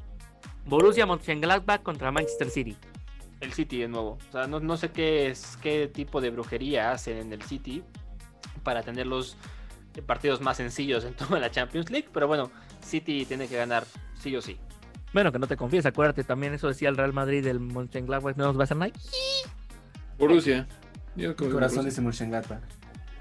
Borussia 0.66 1.06
Mönchengladbach 1.06 1.82
contra 1.82 2.10
Manchester 2.10 2.50
City. 2.50 2.76
El 3.40 3.52
City 3.52 3.78
de 3.78 3.88
nuevo. 3.88 4.18
O 4.28 4.32
sea, 4.32 4.46
no, 4.46 4.60
no 4.60 4.76
sé 4.76 4.90
qué 4.90 5.30
es 5.30 5.56
qué 5.62 5.88
tipo 5.88 6.20
de 6.20 6.30
brujería 6.30 6.92
hacen 6.92 7.16
en 7.16 7.32
el 7.32 7.42
City 7.42 7.82
para 8.64 8.82
tener 8.82 9.06
los 9.06 9.36
partidos 10.06 10.40
más 10.40 10.56
sencillos 10.58 11.04
en 11.04 11.14
toda 11.14 11.38
la 11.38 11.50
Champions 11.50 11.90
League. 11.90 12.08
Pero 12.12 12.26
bueno, 12.26 12.50
City 12.82 13.24
tiene 13.24 13.48
que 13.48 13.56
ganar 13.56 13.84
sí 14.18 14.34
o 14.36 14.42
sí. 14.42 14.58
Bueno, 15.12 15.32
que 15.32 15.38
no 15.38 15.46
te 15.46 15.56
confíes, 15.56 15.86
acuérdate 15.86 16.22
también 16.24 16.54
eso 16.54 16.68
decía 16.68 16.88
el 16.88 16.96
Real 16.96 17.12
Madrid 17.12 17.42
del 17.44 17.60
Mönchengladbach, 17.60 18.36
no 18.36 18.44
nos 18.46 18.56
va 18.56 18.60
a 18.60 18.64
hacer 18.64 18.76
nada. 18.76 18.92
Borussia. 20.18 20.66
Yo 21.16 21.34
creo 21.34 21.48
Mi 21.48 21.54
corazón 21.54 21.76
Borussia. 21.78 21.82
dice 21.82 22.00
Mönchengladbach. 22.00 22.60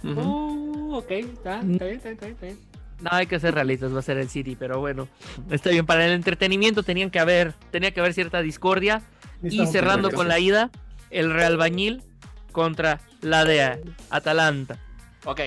Uh, 0.03 0.95
ok, 0.95 1.11
está, 1.11 1.59
está 1.59 1.63
bien, 1.63 1.73
está 1.73 1.85
bien, 1.85 1.97
está 1.97 2.25
bien, 2.25 2.33
está 2.33 2.45
bien. 2.45 2.59
No, 3.01 3.09
hay 3.11 3.27
que 3.27 3.39
ser 3.39 3.53
realistas, 3.53 3.93
va 3.93 3.99
a 3.99 4.01
ser 4.01 4.17
el 4.17 4.29
City, 4.29 4.55
pero 4.57 4.79
bueno, 4.79 5.07
está 5.49 5.69
bien. 5.69 5.85
Para 5.85 6.05
el 6.05 6.11
entretenimiento 6.11 6.83
tenían 6.83 7.09
que 7.09 7.19
haber, 7.19 7.53
tenía 7.71 7.91
que 7.91 8.01
haber 8.01 8.13
cierta 8.13 8.41
discordia. 8.41 9.01
Y 9.41 9.65
cerrando 9.67 10.11
con 10.11 10.27
la 10.27 10.37
ida, 10.37 10.69
el 11.11 11.33
Real 11.33 11.55
Bañil 11.55 12.03
contra 12.51 12.99
la 13.21 13.45
de 13.45 13.81
Atalanta. 14.09 14.77
Ok, 15.23 15.39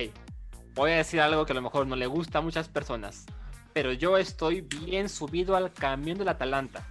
voy 0.73 0.91
a 0.91 0.95
decir 0.95 1.21
algo 1.21 1.45
que 1.45 1.51
a 1.51 1.55
lo 1.55 1.61
mejor 1.61 1.85
no 1.85 1.95
le 1.95 2.07
gusta 2.07 2.39
a 2.39 2.41
muchas 2.41 2.67
personas, 2.67 3.27
pero 3.71 3.93
yo 3.93 4.17
estoy 4.17 4.61
bien 4.61 5.09
subido 5.09 5.55
al 5.55 5.71
camión 5.71 6.17
del 6.17 6.27
Atalanta. 6.29 6.87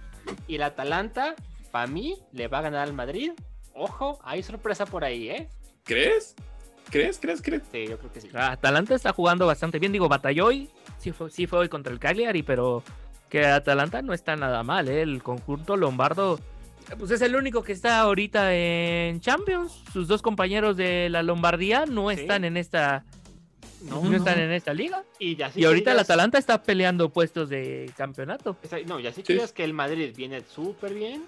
Y 0.47 0.55
el 0.55 0.63
Atalanta, 0.63 1.35
para 1.71 1.87
mí, 1.87 2.17
le 2.31 2.47
va 2.47 2.59
a 2.59 2.61
ganar 2.61 2.83
al 2.87 2.93
Madrid. 2.93 3.31
Ojo, 3.73 4.19
hay 4.23 4.41
sorpresa 4.43 4.85
por 4.85 5.03
ahí, 5.03 5.29
¿eh? 5.29 5.49
¿Crees? 5.83 6.35
¿Crees? 6.89 7.17
¿Crees? 7.19 7.41
¿Crees? 7.41 7.63
Sí, 7.71 7.87
yo 7.87 7.97
creo 7.97 8.11
que 8.13 8.21
sí. 8.21 8.29
Atalanta 8.33 8.93
está 8.95 9.11
jugando 9.13 9.47
bastante 9.47 9.79
bien, 9.79 9.91
digo, 9.91 10.07
batalló 10.09 10.45
hoy, 10.47 10.69
sí 10.99 11.11
fue, 11.11 11.29
sí 11.31 11.47
fue 11.47 11.59
hoy 11.59 11.69
contra 11.69 11.91
el 11.91 11.99
Cagliari, 11.99 12.43
pero 12.43 12.83
que 13.29 13.45
Atalanta 13.45 14.01
no 14.01 14.13
está 14.13 14.35
nada 14.35 14.61
mal, 14.63 14.87
¿eh? 14.89 15.01
el 15.01 15.23
conjunto 15.23 15.75
lombardo, 15.75 16.39
pues 16.99 17.09
es 17.11 17.21
el 17.21 17.35
único 17.35 17.63
que 17.63 17.71
está 17.71 17.99
ahorita 18.01 18.53
en 18.53 19.19
Champions, 19.21 19.81
sus 19.91 20.07
dos 20.07 20.21
compañeros 20.21 20.77
de 20.77 21.09
la 21.09 21.23
Lombardía 21.23 21.85
no 21.87 22.09
Sí. 22.11 22.19
están 22.21 22.43
en 22.45 22.57
esta, 22.57 23.05
No, 23.81 24.01
no, 24.01 24.15
están 24.15 24.37
en 24.39 24.51
esta 24.51 24.73
liga. 24.73 25.03
Y, 25.19 25.35
ya 25.35 25.51
sí 25.51 25.59
Y 25.61 25.65
ahorita 25.65 25.91
el 25.93 25.99
Atalanta 25.99 26.37
está 26.37 26.61
peleando 26.61 27.09
puestos 27.09 27.49
de 27.49 27.91
campeonato. 27.97 28.55
No, 28.85 28.99
ya 28.99 29.11
si 29.11 29.21
Sí. 29.21 29.33
crees 29.33 29.51
que 29.51 29.63
el 29.63 29.73
Madrid 29.73 30.13
viene 30.15 30.41
súper 30.41 30.93
bien. 30.93 31.23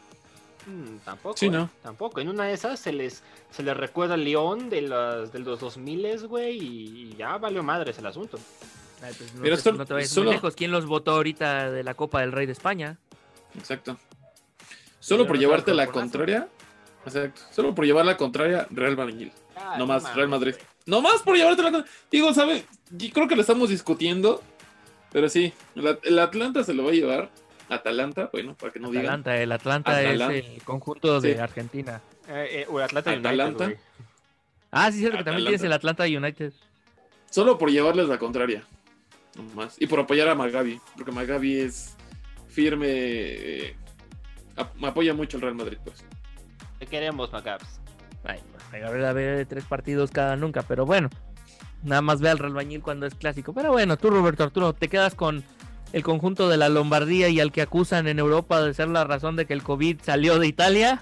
Mm, 0.65 0.97
tampoco. 1.05 1.37
Sí, 1.37 1.47
¿eh? 1.47 1.67
Tampoco. 1.81 2.19
En 2.21 2.29
una 2.29 2.45
de 2.45 2.53
esas 2.53 2.79
se 2.79 2.91
les, 2.93 3.23
se 3.51 3.63
les 3.63 3.75
recuerda 3.75 4.13
al 4.15 4.23
León 4.23 4.69
de 4.69 4.81
los, 4.81 5.31
de 5.31 5.39
los 5.39 5.59
2000, 5.59 6.27
güey, 6.27 6.57
y 6.57 7.15
ya 7.17 7.37
valió 7.37 7.63
madres 7.63 7.97
el 7.97 8.05
asunto. 8.05 8.37
Ay, 9.01 9.13
pues 9.17 9.33
no, 9.35 9.57
solo- 9.57 9.77
no 9.77 9.85
te 9.85 9.93
vayas 9.93 10.09
solo- 10.09 10.25
muy 10.27 10.35
lejos. 10.35 10.55
¿Quién 10.55 10.71
los 10.71 10.85
votó 10.85 11.11
ahorita 11.11 11.69
de 11.71 11.83
la 11.83 11.93
Copa 11.93 12.21
del 12.21 12.31
Rey 12.31 12.45
de 12.45 12.53
España? 12.53 12.97
Exacto. 13.57 13.97
Solo 14.99 15.23
Pero 15.23 15.27
por 15.27 15.35
no 15.35 15.41
llevarte 15.41 15.73
la 15.73 15.87
contraria. 15.87 16.47
Exacto. 17.05 17.41
Solo 17.51 17.75
por 17.75 17.85
llevar 17.85 18.05
la 18.05 18.17
contraria, 18.17 18.67
Real 18.71 18.97
Madrid. 18.97 19.29
Ay, 19.55 19.77
No 19.77 19.85
más, 19.85 20.15
Real 20.15 20.27
Madrid. 20.27 20.53
güey. 20.53 20.65
No 20.87 21.01
más 21.01 21.21
por 21.21 21.35
llevarte 21.35 21.61
la 21.61 21.71
contraria. 21.71 21.97
Digo, 22.09 22.33
¿sabes? 22.33 22.65
Yo 22.89 23.09
creo 23.13 23.27
que 23.27 23.35
lo 23.35 23.41
estamos 23.41 23.69
discutiendo. 23.69 24.41
Pero 25.11 25.29
sí, 25.29 25.53
el, 25.75 25.97
el 26.03 26.19
Atlanta 26.19 26.63
se 26.63 26.73
lo 26.73 26.83
va 26.83 26.89
a 26.89 26.93
llevar. 26.93 27.29
Atalanta, 27.69 28.29
bueno, 28.31 28.55
para 28.55 28.71
que 28.71 28.79
no 28.79 28.89
digan. 28.89 29.05
Atlanta, 29.05 29.37
el 29.37 29.51
Atlanta 29.51 29.91
Atalanta. 29.97 30.33
es 30.35 30.45
el 30.45 30.63
conjunto 30.63 31.19
de 31.21 31.33
Sí. 31.33 31.39
Argentina. 31.39 32.01
Eh, 32.27 32.47
eh, 32.61 32.67
o 32.69 32.79
el 32.79 32.85
Atlanta 32.85 33.11
United, 33.11 33.27
Atalanta. 33.27 33.71
Ah, 34.71 34.91
sí, 34.91 34.95
es 34.97 34.99
cierto 35.01 35.17
que 35.17 35.23
también 35.23 35.47
Atalanta. 35.47 35.49
tienes 35.49 35.63
el 35.63 35.73
Atlanta 35.73 36.03
United. 36.05 36.53
Solo 37.29 37.57
por 37.57 37.69
llevarles 37.71 38.07
la 38.07 38.17
contraria. 38.19 38.63
No 39.35 39.43
más. 39.55 39.75
Y 39.81 39.87
por 39.87 39.99
apoyar 39.99 40.27
a 40.29 40.35
Magabi. 40.35 40.79
Porque 40.95 41.11
Magabi 41.11 41.59
es 41.59 41.95
firme. 42.47 42.87
eh, 42.89 43.75
ap- 44.55 44.75
me 44.75 44.87
apoya 44.87 45.13
mucho 45.13 45.37
el 45.37 45.41
Real 45.43 45.55
Madrid, 45.55 45.77
pues. 45.83 46.03
Te 46.79 46.85
queremos, 46.87 47.31
Macabs. 47.31 47.79
Ay, 48.23 48.39
a 48.81 48.89
ver, 48.89 49.05
a 49.05 49.13
ver, 49.13 49.45
tres 49.45 49.65
partidos 49.65 50.11
cada 50.11 50.35
nunca, 50.35 50.61
pero 50.63 50.85
bueno. 50.85 51.09
Nada 51.83 52.01
más 52.01 52.19
ve 52.21 52.29
al 52.29 52.39
Real 52.39 52.53
Bañil 52.53 52.81
cuando 52.81 53.05
es 53.05 53.13
clásico. 53.15 53.53
Pero 53.53 53.71
bueno, 53.71 53.97
tú, 53.97 54.09
Roberto 54.09 54.43
Arturo, 54.43 54.73
¿te 54.73 54.87
quedas 54.87 55.13
con 55.15 55.43
el 55.95 56.03
conjunto 56.03 56.49
de 56.49 56.57
la 56.57 56.67
Lombardía 56.67 57.29
y 57.29 57.39
al 57.39 57.53
que 57.53 57.61
acusan 57.61 58.09
en 58.09 58.19
Europa 58.19 58.61
de 58.61 58.73
ser 58.73 58.89
la 58.89 59.05
razón 59.05 59.37
de 59.37 59.45
que 59.45 59.53
el 59.53 59.63
COVID 59.63 60.01
salió 60.01 60.37
de 60.39 60.45
Italia? 60.45 61.01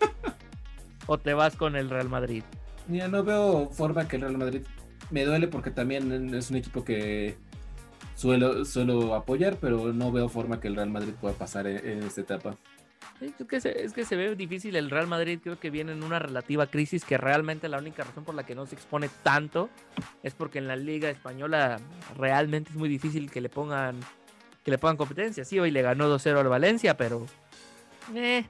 ¿O 1.06 1.16
te 1.16 1.32
vas 1.32 1.56
con 1.56 1.74
el 1.74 1.88
Real 1.88 2.10
Madrid? 2.10 2.42
Ya 2.86 3.08
no 3.08 3.24
veo 3.24 3.70
forma 3.70 4.06
que 4.06 4.16
el 4.16 4.22
Real 4.22 4.36
Madrid 4.36 4.60
me 5.10 5.24
duele 5.24 5.48
porque 5.48 5.70
también 5.70 6.34
es 6.34 6.50
un 6.50 6.58
equipo 6.58 6.84
que 6.84 7.38
suelo, 8.14 8.66
suelo 8.66 9.14
apoyar, 9.14 9.56
pero 9.58 9.94
no 9.94 10.12
veo 10.12 10.28
forma 10.28 10.60
que 10.60 10.68
el 10.68 10.76
Real 10.76 10.90
Madrid 10.90 11.14
pueda 11.18 11.34
pasar 11.34 11.66
en, 11.66 11.78
en 11.78 12.02
esta 12.02 12.20
etapa. 12.20 12.58
Es 13.22 13.32
que, 13.48 13.58
se, 13.62 13.84
es 13.84 13.94
que 13.94 14.04
se 14.04 14.16
ve 14.16 14.36
difícil 14.36 14.76
el 14.76 14.90
Real 14.90 15.06
Madrid, 15.06 15.38
creo 15.42 15.58
que 15.58 15.70
viene 15.70 15.92
en 15.92 16.04
una 16.04 16.18
relativa 16.18 16.66
crisis 16.66 17.06
que 17.06 17.16
realmente 17.16 17.70
la 17.70 17.78
única 17.78 18.04
razón 18.04 18.24
por 18.24 18.34
la 18.34 18.44
que 18.44 18.54
no 18.54 18.66
se 18.66 18.74
expone 18.74 19.08
tanto 19.22 19.70
es 20.22 20.34
porque 20.34 20.58
en 20.58 20.68
la 20.68 20.76
liga 20.76 21.08
española 21.08 21.78
realmente 22.18 22.68
es 22.68 22.76
muy 22.76 22.90
difícil 22.90 23.30
que 23.30 23.40
le 23.40 23.48
pongan 23.48 23.98
que 24.66 24.72
le 24.72 24.78
pongan 24.78 24.96
competencia. 24.96 25.44
Sí, 25.44 25.60
hoy 25.60 25.70
le 25.70 25.80
ganó 25.80 26.08
2-0 26.08 26.40
al 26.40 26.48
Valencia, 26.48 26.96
pero 26.96 27.24
eh, 28.16 28.44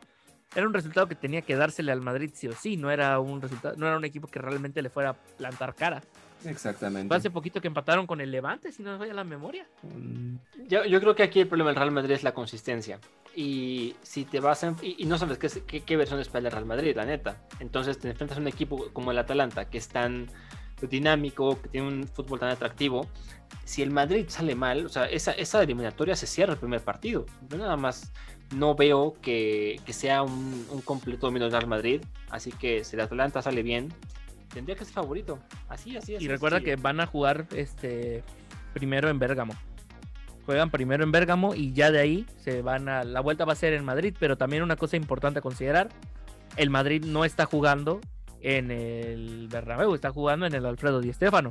era 0.54 0.66
un 0.66 0.72
resultado 0.72 1.06
que 1.06 1.14
tenía 1.14 1.42
que 1.42 1.54
dársele 1.56 1.92
al 1.92 2.00
Madrid 2.00 2.30
sí 2.32 2.48
o 2.48 2.52
sí, 2.54 2.78
no 2.78 2.90
era 2.90 3.20
un 3.20 3.42
resultado, 3.42 3.76
no 3.76 3.86
era 3.86 3.98
un 3.98 4.04
equipo 4.06 4.26
que 4.26 4.38
realmente 4.38 4.80
le 4.80 4.88
fuera 4.88 5.10
a 5.10 5.14
plantar 5.14 5.74
cara. 5.74 6.02
Exactamente. 6.46 7.08
Fue 7.08 7.18
hace 7.18 7.30
poquito 7.30 7.60
que 7.60 7.68
empataron 7.68 8.06
con 8.06 8.22
el 8.22 8.30
Levante, 8.30 8.72
si 8.72 8.82
no 8.82 8.92
me 8.92 8.98
falla 8.98 9.12
la 9.12 9.24
memoria. 9.24 9.66
Mm, 9.82 10.36
Yo, 10.68 10.86
yo 10.86 11.00
creo 11.00 11.14
que 11.14 11.22
aquí 11.22 11.40
el 11.40 11.48
problema 11.48 11.68
del 11.70 11.76
Real 11.76 11.90
Madrid 11.90 12.12
es 12.14 12.22
la 12.22 12.32
consistencia. 12.32 12.98
Y 13.34 13.94
si 14.02 14.24
te 14.24 14.40
vas 14.40 14.64
a 14.64 14.74
y, 14.80 14.96
y 15.02 15.04
no 15.04 15.18
sabes 15.18 15.36
qué, 15.36 15.48
es- 15.48 15.60
qué, 15.66 15.80
qué 15.82 15.96
versión 15.98 16.18
espera 16.20 16.46
el 16.46 16.52
Real 16.52 16.64
Madrid, 16.64 16.96
la 16.96 17.04
neta. 17.04 17.42
Entonces 17.60 17.98
te 17.98 18.08
enfrentas 18.08 18.38
a 18.38 18.40
un 18.40 18.48
equipo 18.48 18.88
como 18.94 19.10
el 19.10 19.18
Atalanta, 19.18 19.66
que 19.68 19.76
es 19.76 19.88
tan 19.88 20.28
dinámico, 20.88 21.60
que 21.60 21.68
tiene 21.68 21.88
un 21.88 22.08
fútbol 22.08 22.38
tan 22.40 22.48
atractivo. 22.50 23.06
Si 23.64 23.82
el 23.82 23.90
Madrid 23.90 24.26
sale 24.28 24.54
mal, 24.54 24.86
o 24.86 24.88
sea, 24.88 25.06
esa, 25.06 25.32
esa 25.32 25.62
eliminatoria 25.62 26.14
se 26.14 26.26
cierra 26.26 26.52
el 26.52 26.58
primer 26.58 26.80
partido. 26.82 27.26
Yo 27.48 27.58
nada 27.58 27.76
más 27.76 28.12
no 28.54 28.74
veo 28.74 29.14
que, 29.20 29.80
que 29.84 29.92
sea 29.92 30.22
un, 30.22 30.66
un 30.70 30.80
completo 30.82 31.26
dominio 31.26 31.50
del 31.50 31.66
Madrid. 31.66 32.02
Así 32.30 32.52
que 32.52 32.84
si 32.84 32.94
el 32.94 33.02
Atalanta 33.02 33.42
sale 33.42 33.62
bien, 33.62 33.92
tendría 34.54 34.76
que 34.76 34.84
ser 34.84 34.94
favorito. 34.94 35.38
Así, 35.68 35.96
así, 35.96 36.14
así. 36.14 36.24
Y 36.24 36.28
recuerda 36.28 36.60
que 36.60 36.76
van 36.76 37.00
a 37.00 37.06
jugar 37.06 37.46
este 37.54 38.22
primero 38.72 39.08
en 39.08 39.18
Bérgamo. 39.18 39.54
Juegan 40.44 40.70
primero 40.70 41.02
en 41.02 41.10
Bérgamo 41.10 41.56
y 41.56 41.72
ya 41.72 41.90
de 41.90 41.98
ahí 41.98 42.26
se 42.38 42.62
van 42.62 42.88
a. 42.88 43.02
La 43.02 43.20
vuelta 43.20 43.44
va 43.44 43.54
a 43.54 43.56
ser 43.56 43.72
en 43.72 43.84
Madrid, 43.84 44.14
pero 44.18 44.36
también 44.36 44.62
una 44.62 44.76
cosa 44.76 44.96
importante 44.96 45.40
a 45.40 45.42
considerar: 45.42 45.88
el 46.56 46.70
Madrid 46.70 47.04
no 47.04 47.24
está 47.24 47.46
jugando 47.46 48.00
en 48.40 48.70
el 48.70 49.48
Bernabéu, 49.48 49.92
está 49.92 50.12
jugando 50.12 50.46
en 50.46 50.54
el 50.54 50.64
Alfredo 50.64 51.00
Di 51.00 51.12
Stéfano. 51.12 51.48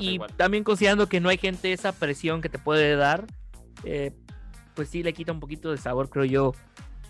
Y 0.00 0.18
también 0.36 0.64
considerando 0.64 1.08
que 1.08 1.20
no 1.20 1.28
hay 1.28 1.38
gente 1.38 1.72
esa 1.72 1.92
presión 1.92 2.40
que 2.40 2.48
te 2.48 2.58
puede 2.58 2.96
dar, 2.96 3.26
eh, 3.84 4.12
pues 4.74 4.88
sí 4.88 5.02
le 5.02 5.12
quita 5.12 5.32
un 5.32 5.40
poquito 5.40 5.70
de 5.70 5.76
sabor, 5.78 6.08
creo 6.08 6.24
yo, 6.24 6.52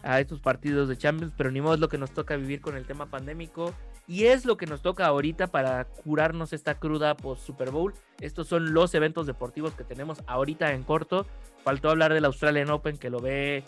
a 0.02 0.18
estos 0.20 0.40
partidos 0.40 0.88
de 0.88 0.96
Champions, 0.96 1.32
pero 1.36 1.50
ni 1.50 1.60
modo 1.60 1.74
es 1.74 1.80
lo 1.80 1.88
que 1.88 1.98
nos 1.98 2.10
toca 2.10 2.34
vivir 2.36 2.60
con 2.60 2.76
el 2.76 2.86
tema 2.86 3.06
pandémico 3.06 3.72
y 4.08 4.24
es 4.24 4.44
lo 4.44 4.56
que 4.56 4.66
nos 4.66 4.82
toca 4.82 5.06
ahorita 5.06 5.46
para 5.46 5.84
curarnos 5.84 6.52
esta 6.52 6.74
cruda 6.78 7.16
post 7.16 7.46
Super 7.46 7.70
Bowl. 7.70 7.94
Estos 8.20 8.48
son 8.48 8.74
los 8.74 8.94
eventos 8.94 9.26
deportivos 9.28 9.74
que 9.74 9.84
tenemos 9.84 10.18
ahorita 10.26 10.72
en 10.72 10.82
corto. 10.82 11.24
Faltó 11.62 11.88
hablar 11.88 12.12
del 12.12 12.24
Australian 12.24 12.70
Open 12.70 12.96
que 12.98 13.10
lo 13.10 13.20
ve 13.20 13.62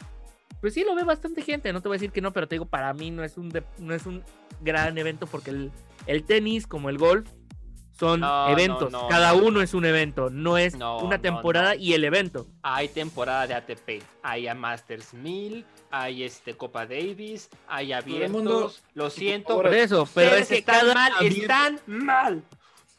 pues 0.60 0.72
sí 0.74 0.82
lo 0.82 0.94
ve 0.94 1.04
bastante 1.04 1.42
gente, 1.42 1.72
no 1.74 1.82
te 1.82 1.88
voy 1.88 1.96
a 1.96 1.98
decir 1.98 2.10
que 2.10 2.22
no, 2.22 2.32
pero 2.32 2.48
te 2.48 2.54
digo, 2.54 2.64
para 2.64 2.94
mí 2.94 3.10
no 3.10 3.22
es 3.22 3.36
un, 3.36 3.50
de- 3.50 3.64
no 3.78 3.92
es 3.92 4.06
un 4.06 4.22
gran 4.62 4.96
evento 4.96 5.26
porque 5.26 5.50
el, 5.50 5.70
el 6.06 6.24
tenis 6.24 6.66
como 6.66 6.88
el 6.88 6.96
golf 6.96 7.28
son 7.98 8.20
No, 8.20 8.48
eventos, 8.48 8.90
no, 8.90 9.06
cada 9.08 9.32
no. 9.32 9.38
uno 9.46 9.60
es 9.62 9.72
un 9.74 9.84
evento, 9.84 10.28
no 10.30 10.58
es 10.58 10.74
No, 10.76 10.98
una 10.98 11.20
temporada 11.20 11.74
no. 11.74 11.80
y 11.80 11.94
el 11.94 12.04
evento. 12.04 12.46
Hay 12.62 12.88
temporada 12.88 13.46
de 13.46 13.54
ATP, 13.54 14.02
hay 14.22 14.48
a 14.48 14.54
Masters 14.54 15.14
1000, 15.14 15.64
hay 15.90 16.24
este 16.24 16.54
Copa 16.56 16.86
Davis, 16.86 17.48
hay 17.68 17.92
abiertos. 17.92 18.30
mundo- 18.30 18.72
Lo 18.94 19.10
siento, 19.10 19.54
Por 19.54 19.72
eso, 19.74 20.08
pero 20.14 20.34
es 20.34 20.48
que 20.48 20.58
están 20.58 20.80
cada 20.80 20.94
mal, 20.94 21.12
abierto- 21.18 21.40
están 21.42 21.80
mal. 21.86 22.42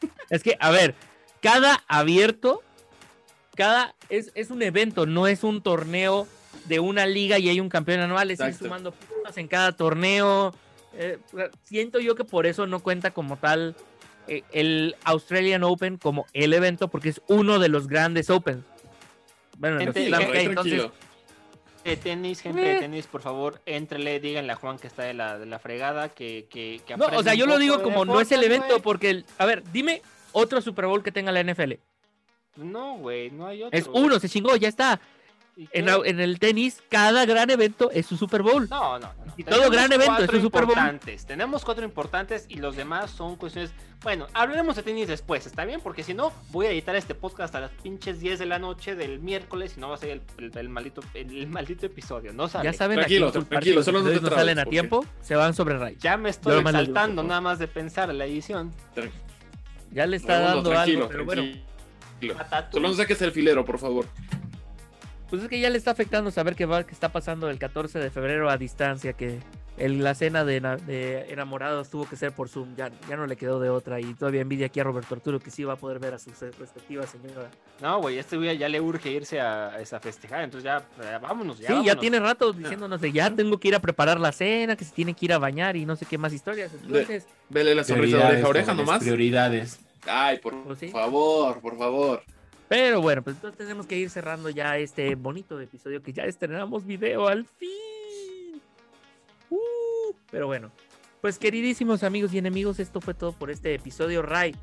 es 0.30 0.44
que, 0.44 0.56
a 0.60 0.72
ver, 0.72 0.96
cada 1.42 1.84
abierto, 1.88 2.64
cada 3.56 3.96
es, 4.10 4.32
es 4.36 4.50
un 4.50 4.62
evento, 4.62 5.06
no 5.06 5.28
es 5.28 5.44
un 5.44 5.62
torneo 5.62 6.28
de 6.66 6.80
una 6.80 7.06
liga 7.06 7.38
y 7.38 7.50
hay 7.50 7.60
un 7.60 7.70
campeón 7.70 8.00
anual, 8.00 8.32
es 8.32 8.40
ir 8.40 8.46
Exacto. 8.46 8.66
sumando 8.66 8.92
puntos 8.92 9.38
en 9.38 9.48
cada 9.48 9.74
torneo. 9.74 10.54
Eh, 10.94 11.20
siento 11.64 12.00
yo 12.00 12.16
que 12.16 12.24
por 12.24 12.46
eso 12.46 12.66
no 12.68 12.80
cuenta 12.80 13.12
como 13.12 13.36
tal 13.38 13.76
el 14.52 14.96
Australian 15.04 15.64
Open 15.64 15.98
como 15.98 16.26
el 16.34 16.54
evento, 16.54 16.88
porque 16.90 17.10
es 17.10 17.22
uno 17.28 17.60
de 17.60 17.70
los 17.70 17.88
grandes 17.88 18.30
Opens. 18.30 18.64
Bueno, 19.58 19.76
los 19.78 19.94
Gente, 19.96 20.16
hay, 20.16 20.46
entonces. 20.46 20.90
De 21.84 21.98
tenis, 21.98 22.42
gente 22.42 22.62
de 22.62 22.78
Eh. 22.78 22.80
tenis, 22.80 23.06
por 23.06 23.22
favor, 23.22 23.62
entrele, 23.68 24.20
díganle 24.20 24.52
a 24.54 24.56
Juan 24.56 24.80
que 24.80 24.88
está 24.88 25.04
de 25.04 25.14
la, 25.14 25.38
de 25.38 25.46
la 25.46 25.60
fregada, 25.60 26.10
que, 26.10 26.48
que, 26.50 26.82
que 26.86 26.98
no, 26.98 27.06
o 27.06 27.22
sea, 27.24 27.36
yo 27.36 27.46
lo 27.46 27.60
digo 27.60 27.84
como 27.84 28.06
no 28.06 28.20
es 28.20 28.32
el 28.32 28.44
evento, 28.44 28.68
güey. 28.70 28.82
porque, 28.82 29.10
el- 29.12 29.26
a 29.38 29.46
ver, 29.46 29.62
dime 29.72 30.02
otro 30.32 30.62
Super 30.62 30.88
Bowl 30.88 31.04
que 31.04 31.12
tenga 31.12 31.32
la 31.32 31.42
NFL. 31.44 31.74
No, 32.56 32.98
güey, 32.98 33.30
no 33.30 33.46
hay 33.48 33.62
otro. 33.64 33.78
Es 33.78 33.88
uno, 33.94 34.20
se 34.20 34.28
chingó, 34.30 34.56
ya 34.56 34.68
está. 34.68 35.00
¿Y 35.58 35.70
En, 35.72 35.88
en 35.88 36.20
el 36.20 36.38
tenis, 36.40 36.84
cada 36.90 37.26
gran 37.26 37.50
evento 37.50 37.90
es 37.92 38.06
su 38.06 38.18
Super 38.18 38.42
Bowl. 38.42 38.68
No, 38.70 39.00
no, 39.00 39.08
no. 39.26 39.34
Y 39.38 39.44
todo 39.46 39.70
gran 39.70 39.90
evento, 39.92 40.24
es 40.24 40.30
un 40.30 40.42
Super 40.42 40.66
Bowl. 40.66 40.76
Tenemos 41.26 41.64
cuatro 41.64 41.86
importantes 41.86 42.46
y 42.50 42.56
los 42.58 42.76
demás 42.76 43.10
son 43.12 43.38
cuestiones. 43.38 43.72
Bueno, 44.04 44.28
hablaremos 44.34 44.76
de 44.76 44.84
tenis 44.84 45.08
después, 45.08 45.46
¿está 45.48 45.64
bien? 45.64 45.80
Porque 45.82 46.04
si 46.04 46.14
no, 46.14 46.34
voy 46.52 46.66
a 46.66 46.72
editar 46.72 46.96
este 46.98 47.16
podcast 47.16 47.56
a 47.56 47.62
las 47.62 47.72
pinches 47.72 48.20
10 48.20 48.38
de 48.40 48.46
la 48.46 48.60
noche 48.60 48.96
del 48.96 49.20
miércoles 49.20 49.76
y 49.78 49.80
no 49.80 49.88
va 49.90 49.96
a 49.96 49.98
ser 49.98 50.10
el, 50.10 50.22
el- 50.38 50.58
el 50.58 50.70
maldito, 50.70 51.02
el, 51.14 51.36
el 51.38 51.48
maldito 51.50 51.86
episodio. 51.86 52.34
No 52.34 52.48
sale. 52.50 52.66
Ya 52.66 52.74
saben, 52.74 52.98
Tranquilo, 52.98 53.30
aquí 53.30 53.40
tranquilo, 53.46 53.82
solo 53.82 54.02
no 54.02 54.10
no 54.12 54.30
salen 54.30 54.60
a 54.60 54.64
porque- 54.66 54.76
tiempo, 54.76 55.06
se 55.22 55.36
van 55.36 55.54
sobre 55.54 55.78
Ray. 55.80 55.96
Ya 56.00 56.18
me 56.18 56.30
estoy 56.30 56.54
Yo 56.54 56.60
exaltando 56.60 57.24
nada 57.24 57.40
más 57.42 57.60
de 57.60 57.68
pensar 57.70 58.10
en 58.10 58.18
la 58.18 58.26
edición. 58.26 58.74
Tran- 58.94 59.10
Ya 59.92 60.06
le 60.06 60.18
está 60.18 60.34
Raimundo, 60.40 60.56
dando 60.56 60.70
tranquilo, 60.72 60.98
algo, 61.00 61.10
pero 61.12 61.26
bueno, 61.26 61.42
tranquilo. 62.20 62.36
Solo 62.74 62.88
no 62.90 62.94
saques 62.94 63.22
el 63.22 63.32
filero, 63.32 63.64
por 63.66 63.80
favor. 63.80 64.06
Pues 65.30 65.44
es 65.44 65.50
que 65.50 65.60
ya 65.60 65.70
le 65.70 65.78
está 65.78 65.92
afectando 65.92 66.32
saber 66.32 66.56
que 66.56 66.66
va, 66.66 66.84
que 66.86 66.94
está 66.94 67.10
pasando 67.10 67.50
el 67.50 67.58
14 67.60 68.00
de 68.00 68.10
febrero 68.12 68.50
a 68.50 68.58
distancia, 68.58 69.14
que 69.14 69.40
el- 69.78 70.02
la 70.04 70.16
cena 70.16 70.46
de, 70.46 70.56
ena- 70.58 70.78
de 70.78 71.32
enamorados 71.34 71.90
tuvo 71.90 72.08
que 72.08 72.16
ser 72.16 72.32
por 72.32 72.48
Zoom, 72.48 72.76
ya, 72.78 72.90
ya 73.10 73.18
no 73.18 73.28
le 73.28 73.36
quedó 73.36 73.60
de 73.60 73.70
otra 73.70 74.00
y 74.00 74.14
todavía 74.14 74.40
envidia 74.42 74.68
aquí 74.68 74.80
a 74.80 74.84
Roberto 74.86 75.16
Arturo 75.16 75.40
que 75.40 75.52
sí 75.52 75.66
va 75.66 75.74
a 75.74 75.76
poder 75.76 76.00
ver 76.00 76.14
a 76.14 76.20
su 76.20 76.30
respectiva 76.60 77.06
señora. 77.08 77.50
No, 77.82 78.00
güey, 78.00 78.18
este 78.18 78.38
güey 78.38 78.58
ya 78.58 78.70
le 78.70 78.80
urge 78.80 79.12
irse 79.12 79.42
a, 79.42 79.70
a 79.72 79.82
esa 79.82 80.00
festejar, 80.00 80.44
entonces 80.46 80.64
ya, 80.64 80.82
ya 81.04 81.20
vámonos. 81.20 81.60
Ya 81.60 81.68
sí, 81.68 81.86
ya 81.86 81.96
tiene 81.98 82.20
rato 82.22 82.54
diciéndonos 82.54 83.02
de 83.02 83.12
ya 83.12 83.30
tengo 83.36 83.58
que 83.60 83.68
ir 83.68 83.76
a 83.76 83.80
preparar 83.80 84.18
la 84.20 84.32
cena, 84.32 84.78
que 84.78 84.86
se 84.86 84.94
tiene 84.94 85.14
que 85.14 85.26
ir 85.26 85.34
a 85.34 85.40
bañar 85.40 85.76
y 85.76 85.86
no 85.86 85.96
sé 85.98 86.06
qué 86.06 86.18
más 86.18 86.32
historias. 86.32 86.72
Entonces, 86.74 87.28
Vele 87.50 87.76
la 87.76 87.84
sonrisa 87.84 88.18
de 88.18 88.24
Prioridades, 88.24 88.46
oreja 88.46 88.48
a 88.48 88.50
oreja 88.50 88.74
nomás. 88.76 89.00
Prioridades. 89.04 89.80
Ay, 90.08 90.38
por 90.40 90.54
Pues 90.64 90.80
sí. 90.80 90.88
favor, 90.90 91.60
por 91.60 91.78
favor. 91.78 92.24
Pero 92.68 93.02
bueno, 93.02 93.22
pues 93.24 93.36
entonces 93.36 93.58
tenemos 93.58 93.86
que 93.86 93.98
ir 93.98 94.10
cerrando 94.10 94.50
ya 94.50 94.78
este 94.78 95.14
bonito 95.16 95.60
episodio 95.60 96.02
que 96.02 96.14
ya 96.14 96.24
estrenamos 96.24 96.86
video 96.86 97.28
al 97.28 97.46
fin. 97.46 98.62
Uh, 99.50 100.16
pero 100.32 100.48
bueno, 100.48 100.72
pues 101.22 101.38
queridísimos 101.38 102.04
amigos 102.04 102.34
y 102.34 102.40
enemigos, 102.40 102.80
esto 102.80 103.02
fue 103.02 103.14
todo 103.14 103.34
por 103.34 103.52
este 103.52 103.74
episodio. 103.76 104.22
Ray, 104.22 104.56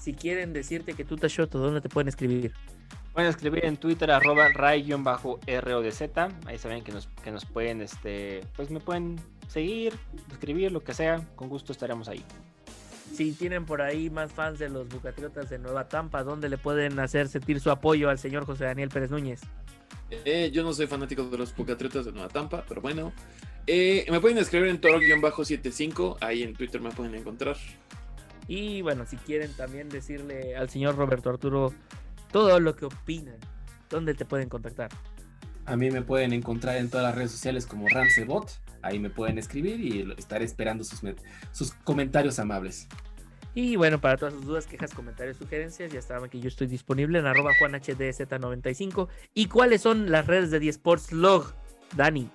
si 0.00 0.14
quieren 0.14 0.52
decirte 0.52 0.94
que 0.94 1.04
tú 1.04 1.16
te 1.16 1.28
shoto, 1.28 1.58
¿dónde 1.58 1.80
te 1.80 1.88
pueden 1.88 2.08
escribir? 2.08 2.52
Pueden 3.12 3.30
escribir 3.30 3.64
en 3.64 3.76
Twitter 3.76 4.10
arroba 4.10 4.48
ray-rodz. 4.48 6.02
Ahí 6.46 6.58
saben 6.58 6.82
que 6.82 6.90
nos, 6.90 7.06
que 7.22 7.30
nos 7.30 7.44
pueden, 7.44 7.80
este, 7.80 8.40
pues 8.56 8.70
me 8.70 8.80
pueden 8.80 9.20
seguir, 9.46 9.94
escribir, 10.32 10.72
lo 10.72 10.82
que 10.82 10.94
sea. 10.94 11.24
Con 11.36 11.48
gusto 11.48 11.70
estaremos 11.70 12.08
ahí. 12.08 12.24
Si 13.12 13.32
tienen 13.32 13.64
por 13.64 13.82
ahí 13.82 14.10
más 14.10 14.32
fans 14.32 14.58
de 14.58 14.68
los 14.68 14.88
Bucatriotas 14.88 15.50
de 15.50 15.58
Nueva 15.58 15.88
Tampa, 15.88 16.24
¿dónde 16.24 16.48
le 16.48 16.58
pueden 16.58 16.98
hacer 16.98 17.28
sentir 17.28 17.60
su 17.60 17.70
apoyo 17.70 18.08
al 18.10 18.18
señor 18.18 18.44
José 18.44 18.64
Daniel 18.64 18.88
Pérez 18.88 19.10
Núñez? 19.10 19.40
Eh, 20.10 20.50
yo 20.52 20.62
no 20.62 20.72
soy 20.72 20.86
fanático 20.86 21.24
de 21.24 21.38
los 21.38 21.52
Pucatriotas 21.52 22.06
de 22.06 22.12
Nueva 22.12 22.28
Tampa, 22.28 22.64
pero 22.68 22.80
bueno. 22.80 23.12
Eh, 23.66 24.04
me 24.10 24.20
pueden 24.20 24.38
escribir 24.38 24.68
en 24.68 24.80
toro-75, 24.80 26.18
ahí 26.20 26.42
en 26.42 26.54
Twitter 26.54 26.80
me 26.80 26.90
pueden 26.90 27.14
encontrar. 27.14 27.56
Y 28.46 28.82
bueno, 28.82 29.06
si 29.06 29.16
quieren 29.16 29.52
también 29.54 29.88
decirle 29.88 30.56
al 30.56 30.68
señor 30.68 30.96
Roberto 30.96 31.30
Arturo 31.30 31.72
todo 32.30 32.60
lo 32.60 32.76
que 32.76 32.84
opinan, 32.84 33.38
¿dónde 33.88 34.14
te 34.14 34.24
pueden 34.24 34.48
contactar? 34.48 34.90
A 35.66 35.76
mí 35.76 35.90
me 35.90 36.02
pueden 36.02 36.34
encontrar 36.34 36.76
en 36.76 36.90
todas 36.90 37.06
las 37.06 37.14
redes 37.14 37.30
sociales 37.30 37.64
como 37.64 37.88
Ramsebot. 37.88 38.50
Ahí 38.84 38.98
me 38.98 39.10
pueden 39.10 39.38
escribir 39.38 39.80
y 39.80 40.12
estaré 40.16 40.44
esperando 40.44 40.84
sus, 40.84 41.00
sus 41.52 41.72
comentarios 41.72 42.38
amables. 42.38 42.86
Y 43.54 43.76
bueno, 43.76 44.00
para 44.00 44.16
todas 44.16 44.34
sus 44.34 44.44
dudas, 44.44 44.66
quejas, 44.66 44.92
comentarios, 44.92 45.36
sugerencias, 45.36 45.92
ya 45.92 46.02
saben 46.02 46.28
que 46.28 46.40
yo 46.40 46.48
estoy 46.48 46.66
disponible 46.66 47.20
en 47.20 47.26
arroba 47.26 47.52
juanhdz95. 47.60 49.08
¿Y 49.32 49.46
cuáles 49.46 49.80
son 49.80 50.10
las 50.10 50.26
redes 50.26 50.50
de 50.50 50.58
10 50.58 50.74
Sports 50.76 51.12
Log? 51.12 51.54
Dani. 51.96 52.28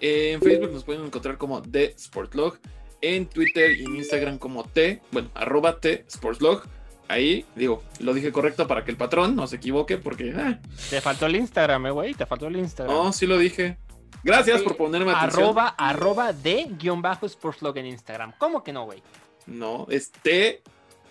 Eh, 0.00 0.32
en 0.32 0.42
Facebook 0.42 0.72
nos 0.72 0.84
pueden 0.84 1.04
encontrar 1.04 1.38
como 1.38 1.62
The 1.62 1.94
Sportlog. 1.98 2.58
En 3.02 3.26
Twitter 3.26 3.78
y 3.78 3.84
en 3.84 3.96
Instagram 3.96 4.38
como 4.38 4.64
T, 4.64 5.00
bueno, 5.12 5.30
arroba 5.34 5.80
T 5.80 6.04
Sportslog. 6.10 6.62
Ahí, 7.08 7.46
digo, 7.54 7.84
lo 8.00 8.14
dije 8.14 8.32
correcto 8.32 8.66
para 8.66 8.84
que 8.84 8.90
el 8.90 8.96
patrón 8.96 9.36
no 9.36 9.46
se 9.46 9.56
equivoque, 9.56 9.96
porque, 9.96 10.32
ah, 10.36 10.58
Te 10.90 11.00
faltó 11.00 11.26
el 11.26 11.36
Instagram, 11.36 11.86
eh, 11.86 11.90
güey. 11.90 12.14
Te 12.14 12.26
faltó 12.26 12.48
el 12.48 12.56
Instagram. 12.56 12.94
no, 12.94 13.12
sí 13.12 13.26
lo 13.26 13.38
dije. 13.38 13.76
Gracias 14.24 14.58
Sí, 14.58 14.64
por 14.64 14.76
ponerme 14.76 15.12
atención. 15.12 15.44
Arroba, 15.44 15.68
arroba 15.78 16.32
de 16.32 16.66
guion 16.78 17.00
bajo 17.02 17.28
sportslog 17.28 17.76
en 17.78 17.86
Instagram. 17.86 18.32
¿Cómo 18.38 18.62
que 18.64 18.72
no, 18.72 18.84
güey? 18.84 19.02
No, 19.46 19.86
es 19.90 20.10
T 20.10 20.62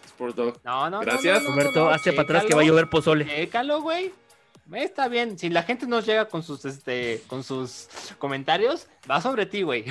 Sportlog. 0.09 0.59
No, 0.63 0.89
no, 0.89 0.97
no, 0.97 0.99
Gracias. 1.01 1.41
no, 1.43 1.49
no, 1.49 1.55
Roberto, 1.55 1.85
no, 1.85 1.89
hazte 1.89 2.11
para 2.11 2.23
atrás 2.23 2.45
que 2.45 2.55
va 2.55 2.61
a 2.61 2.65
llover 2.65 2.89
pozole. 2.89 3.25
Chécalo, 3.25 3.81
güey. 3.81 4.11
Está 4.73 5.07
bien. 5.07 5.37
Si 5.37 5.49
la 5.49 5.63
gente 5.63 5.85
nos 5.87 6.05
llega 6.05 6.25
con 6.25 6.41
sus, 6.43 6.65
este, 6.65 7.21
con 7.27 7.43
sus 7.43 7.87
comentarios, 8.17 8.87
va 9.09 9.21
sobre 9.21 9.45
ti, 9.45 9.61
güey. 9.61 9.85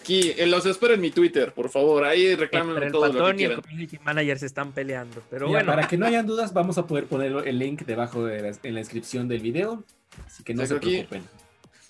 Aquí, 0.00 0.32
eh, 0.36 0.46
los 0.46 0.64
espero 0.66 0.94
en 0.94 1.00
mi 1.00 1.10
Twitter, 1.10 1.52
por 1.52 1.70
favor. 1.70 2.04
Ahí 2.04 2.26
Entre 2.26 2.44
reclamen 2.44 2.82
el 2.82 2.92
todo 2.92 3.06
lo 3.06 3.12
que 3.12 3.18
patrón 3.18 3.40
y 3.40 3.44
el 3.44 3.60
community 3.62 3.98
manager 4.04 4.38
se 4.38 4.46
están 4.46 4.72
peleando. 4.72 5.22
Pero 5.30 5.46
Mira, 5.48 5.60
bueno, 5.60 5.72
Para 5.72 5.88
que 5.88 5.96
no 5.96 6.06
hayan 6.06 6.26
dudas, 6.26 6.52
vamos 6.52 6.76
a 6.78 6.86
poder 6.86 7.06
poner 7.06 7.32
el 7.48 7.58
link 7.58 7.82
debajo 7.82 8.24
de 8.24 8.42
la, 8.42 8.48
en 8.62 8.74
la 8.74 8.80
descripción 8.80 9.28
del 9.28 9.40
video. 9.40 9.82
Así 10.26 10.44
que 10.44 10.54
no 10.54 10.62
Exacto, 10.62 10.88
se 10.88 11.00
aquí. 11.00 11.08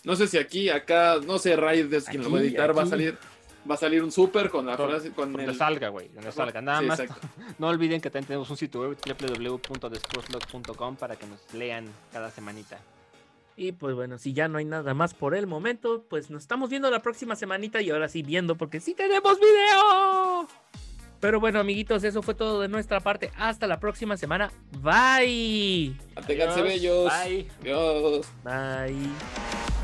No 0.05 0.14
sé 0.16 0.26
si 0.28 0.39
aquí, 0.39 0.68
acá, 0.68 1.16
no 1.26 1.39
sé, 1.39 1.56
Raid 1.56 1.93
es 1.94 2.05
quien 2.05 2.22
lo 2.22 2.31
va 2.31 2.36
a 2.36 2.40
Aquí, 2.40 2.48
editar, 2.48 2.76
va 2.76 2.82
a 2.82 2.86
salir, 2.86 3.16
va 3.68 3.74
a 3.74 3.78
salir 3.78 4.02
un 4.05 4.12
súper 4.12 4.51
con 4.51 4.66
la 4.66 4.76
Con- 4.76 4.90
frase, 4.90 5.10
con 5.12 5.32
Donde 5.32 5.51
el... 5.52 5.56
salga, 5.56 5.89
güey. 5.89 6.09
Donde 6.09 6.31
salga. 6.32 6.60
Nada 6.60 6.81
Sí, 6.81 6.86
más. 6.86 7.01
exacto. 7.01 7.26
No 7.59 7.68
olviden 7.68 8.01
que 8.01 8.10
también 8.10 8.26
tenemos 8.26 8.51
un 8.51 8.56
sitio 8.59 8.81
web 8.82 8.98
www.desportslog.com 9.06 10.97
para 10.97 11.16
que 11.16 11.26
nos 11.26 11.40
lean 11.55 11.86
cada 12.12 12.31
semanita. 12.31 12.78
y 13.56 13.72
pues 13.72 13.94
bueno, 13.94 14.18
si 14.18 14.32
ya 14.35 14.48
no 14.48 14.59
hay 14.59 14.64
nada 14.64 14.93
más 14.94 15.14
por 15.14 15.35
el 15.35 15.47
momento, 15.47 16.05
pues 16.10 16.28
nos 16.28 16.43
estamos 16.43 16.68
viendo 16.70 16.90
la 16.90 17.01
próxima 17.01 17.36
semanita 17.36 17.81
y 17.81 17.90
ahora 17.90 18.09
sí 18.09 18.22
viendo 18.22 18.56
porque 18.56 18.81
sí 18.81 18.94
tenemos 18.94 19.39
video. 19.40 20.48
Pero 21.20 21.40
bueno, 21.40 21.60
amiguitos, 21.60 22.05
eso 22.05 22.20
fue 22.20 22.35
todo 22.35 22.60
de 22.60 22.68
nuestra 22.68 23.01
parte. 23.01 23.31
Hasta 23.39 23.66
la 23.66 23.81
próxima 23.81 24.16
semana. 24.18 24.52
Bye. 24.82 25.97
Manténganse 26.14 26.60
bellos. 26.60 27.10
Bye. 27.24 27.48
Adiós. 27.62 28.26
Bye. 28.44 29.84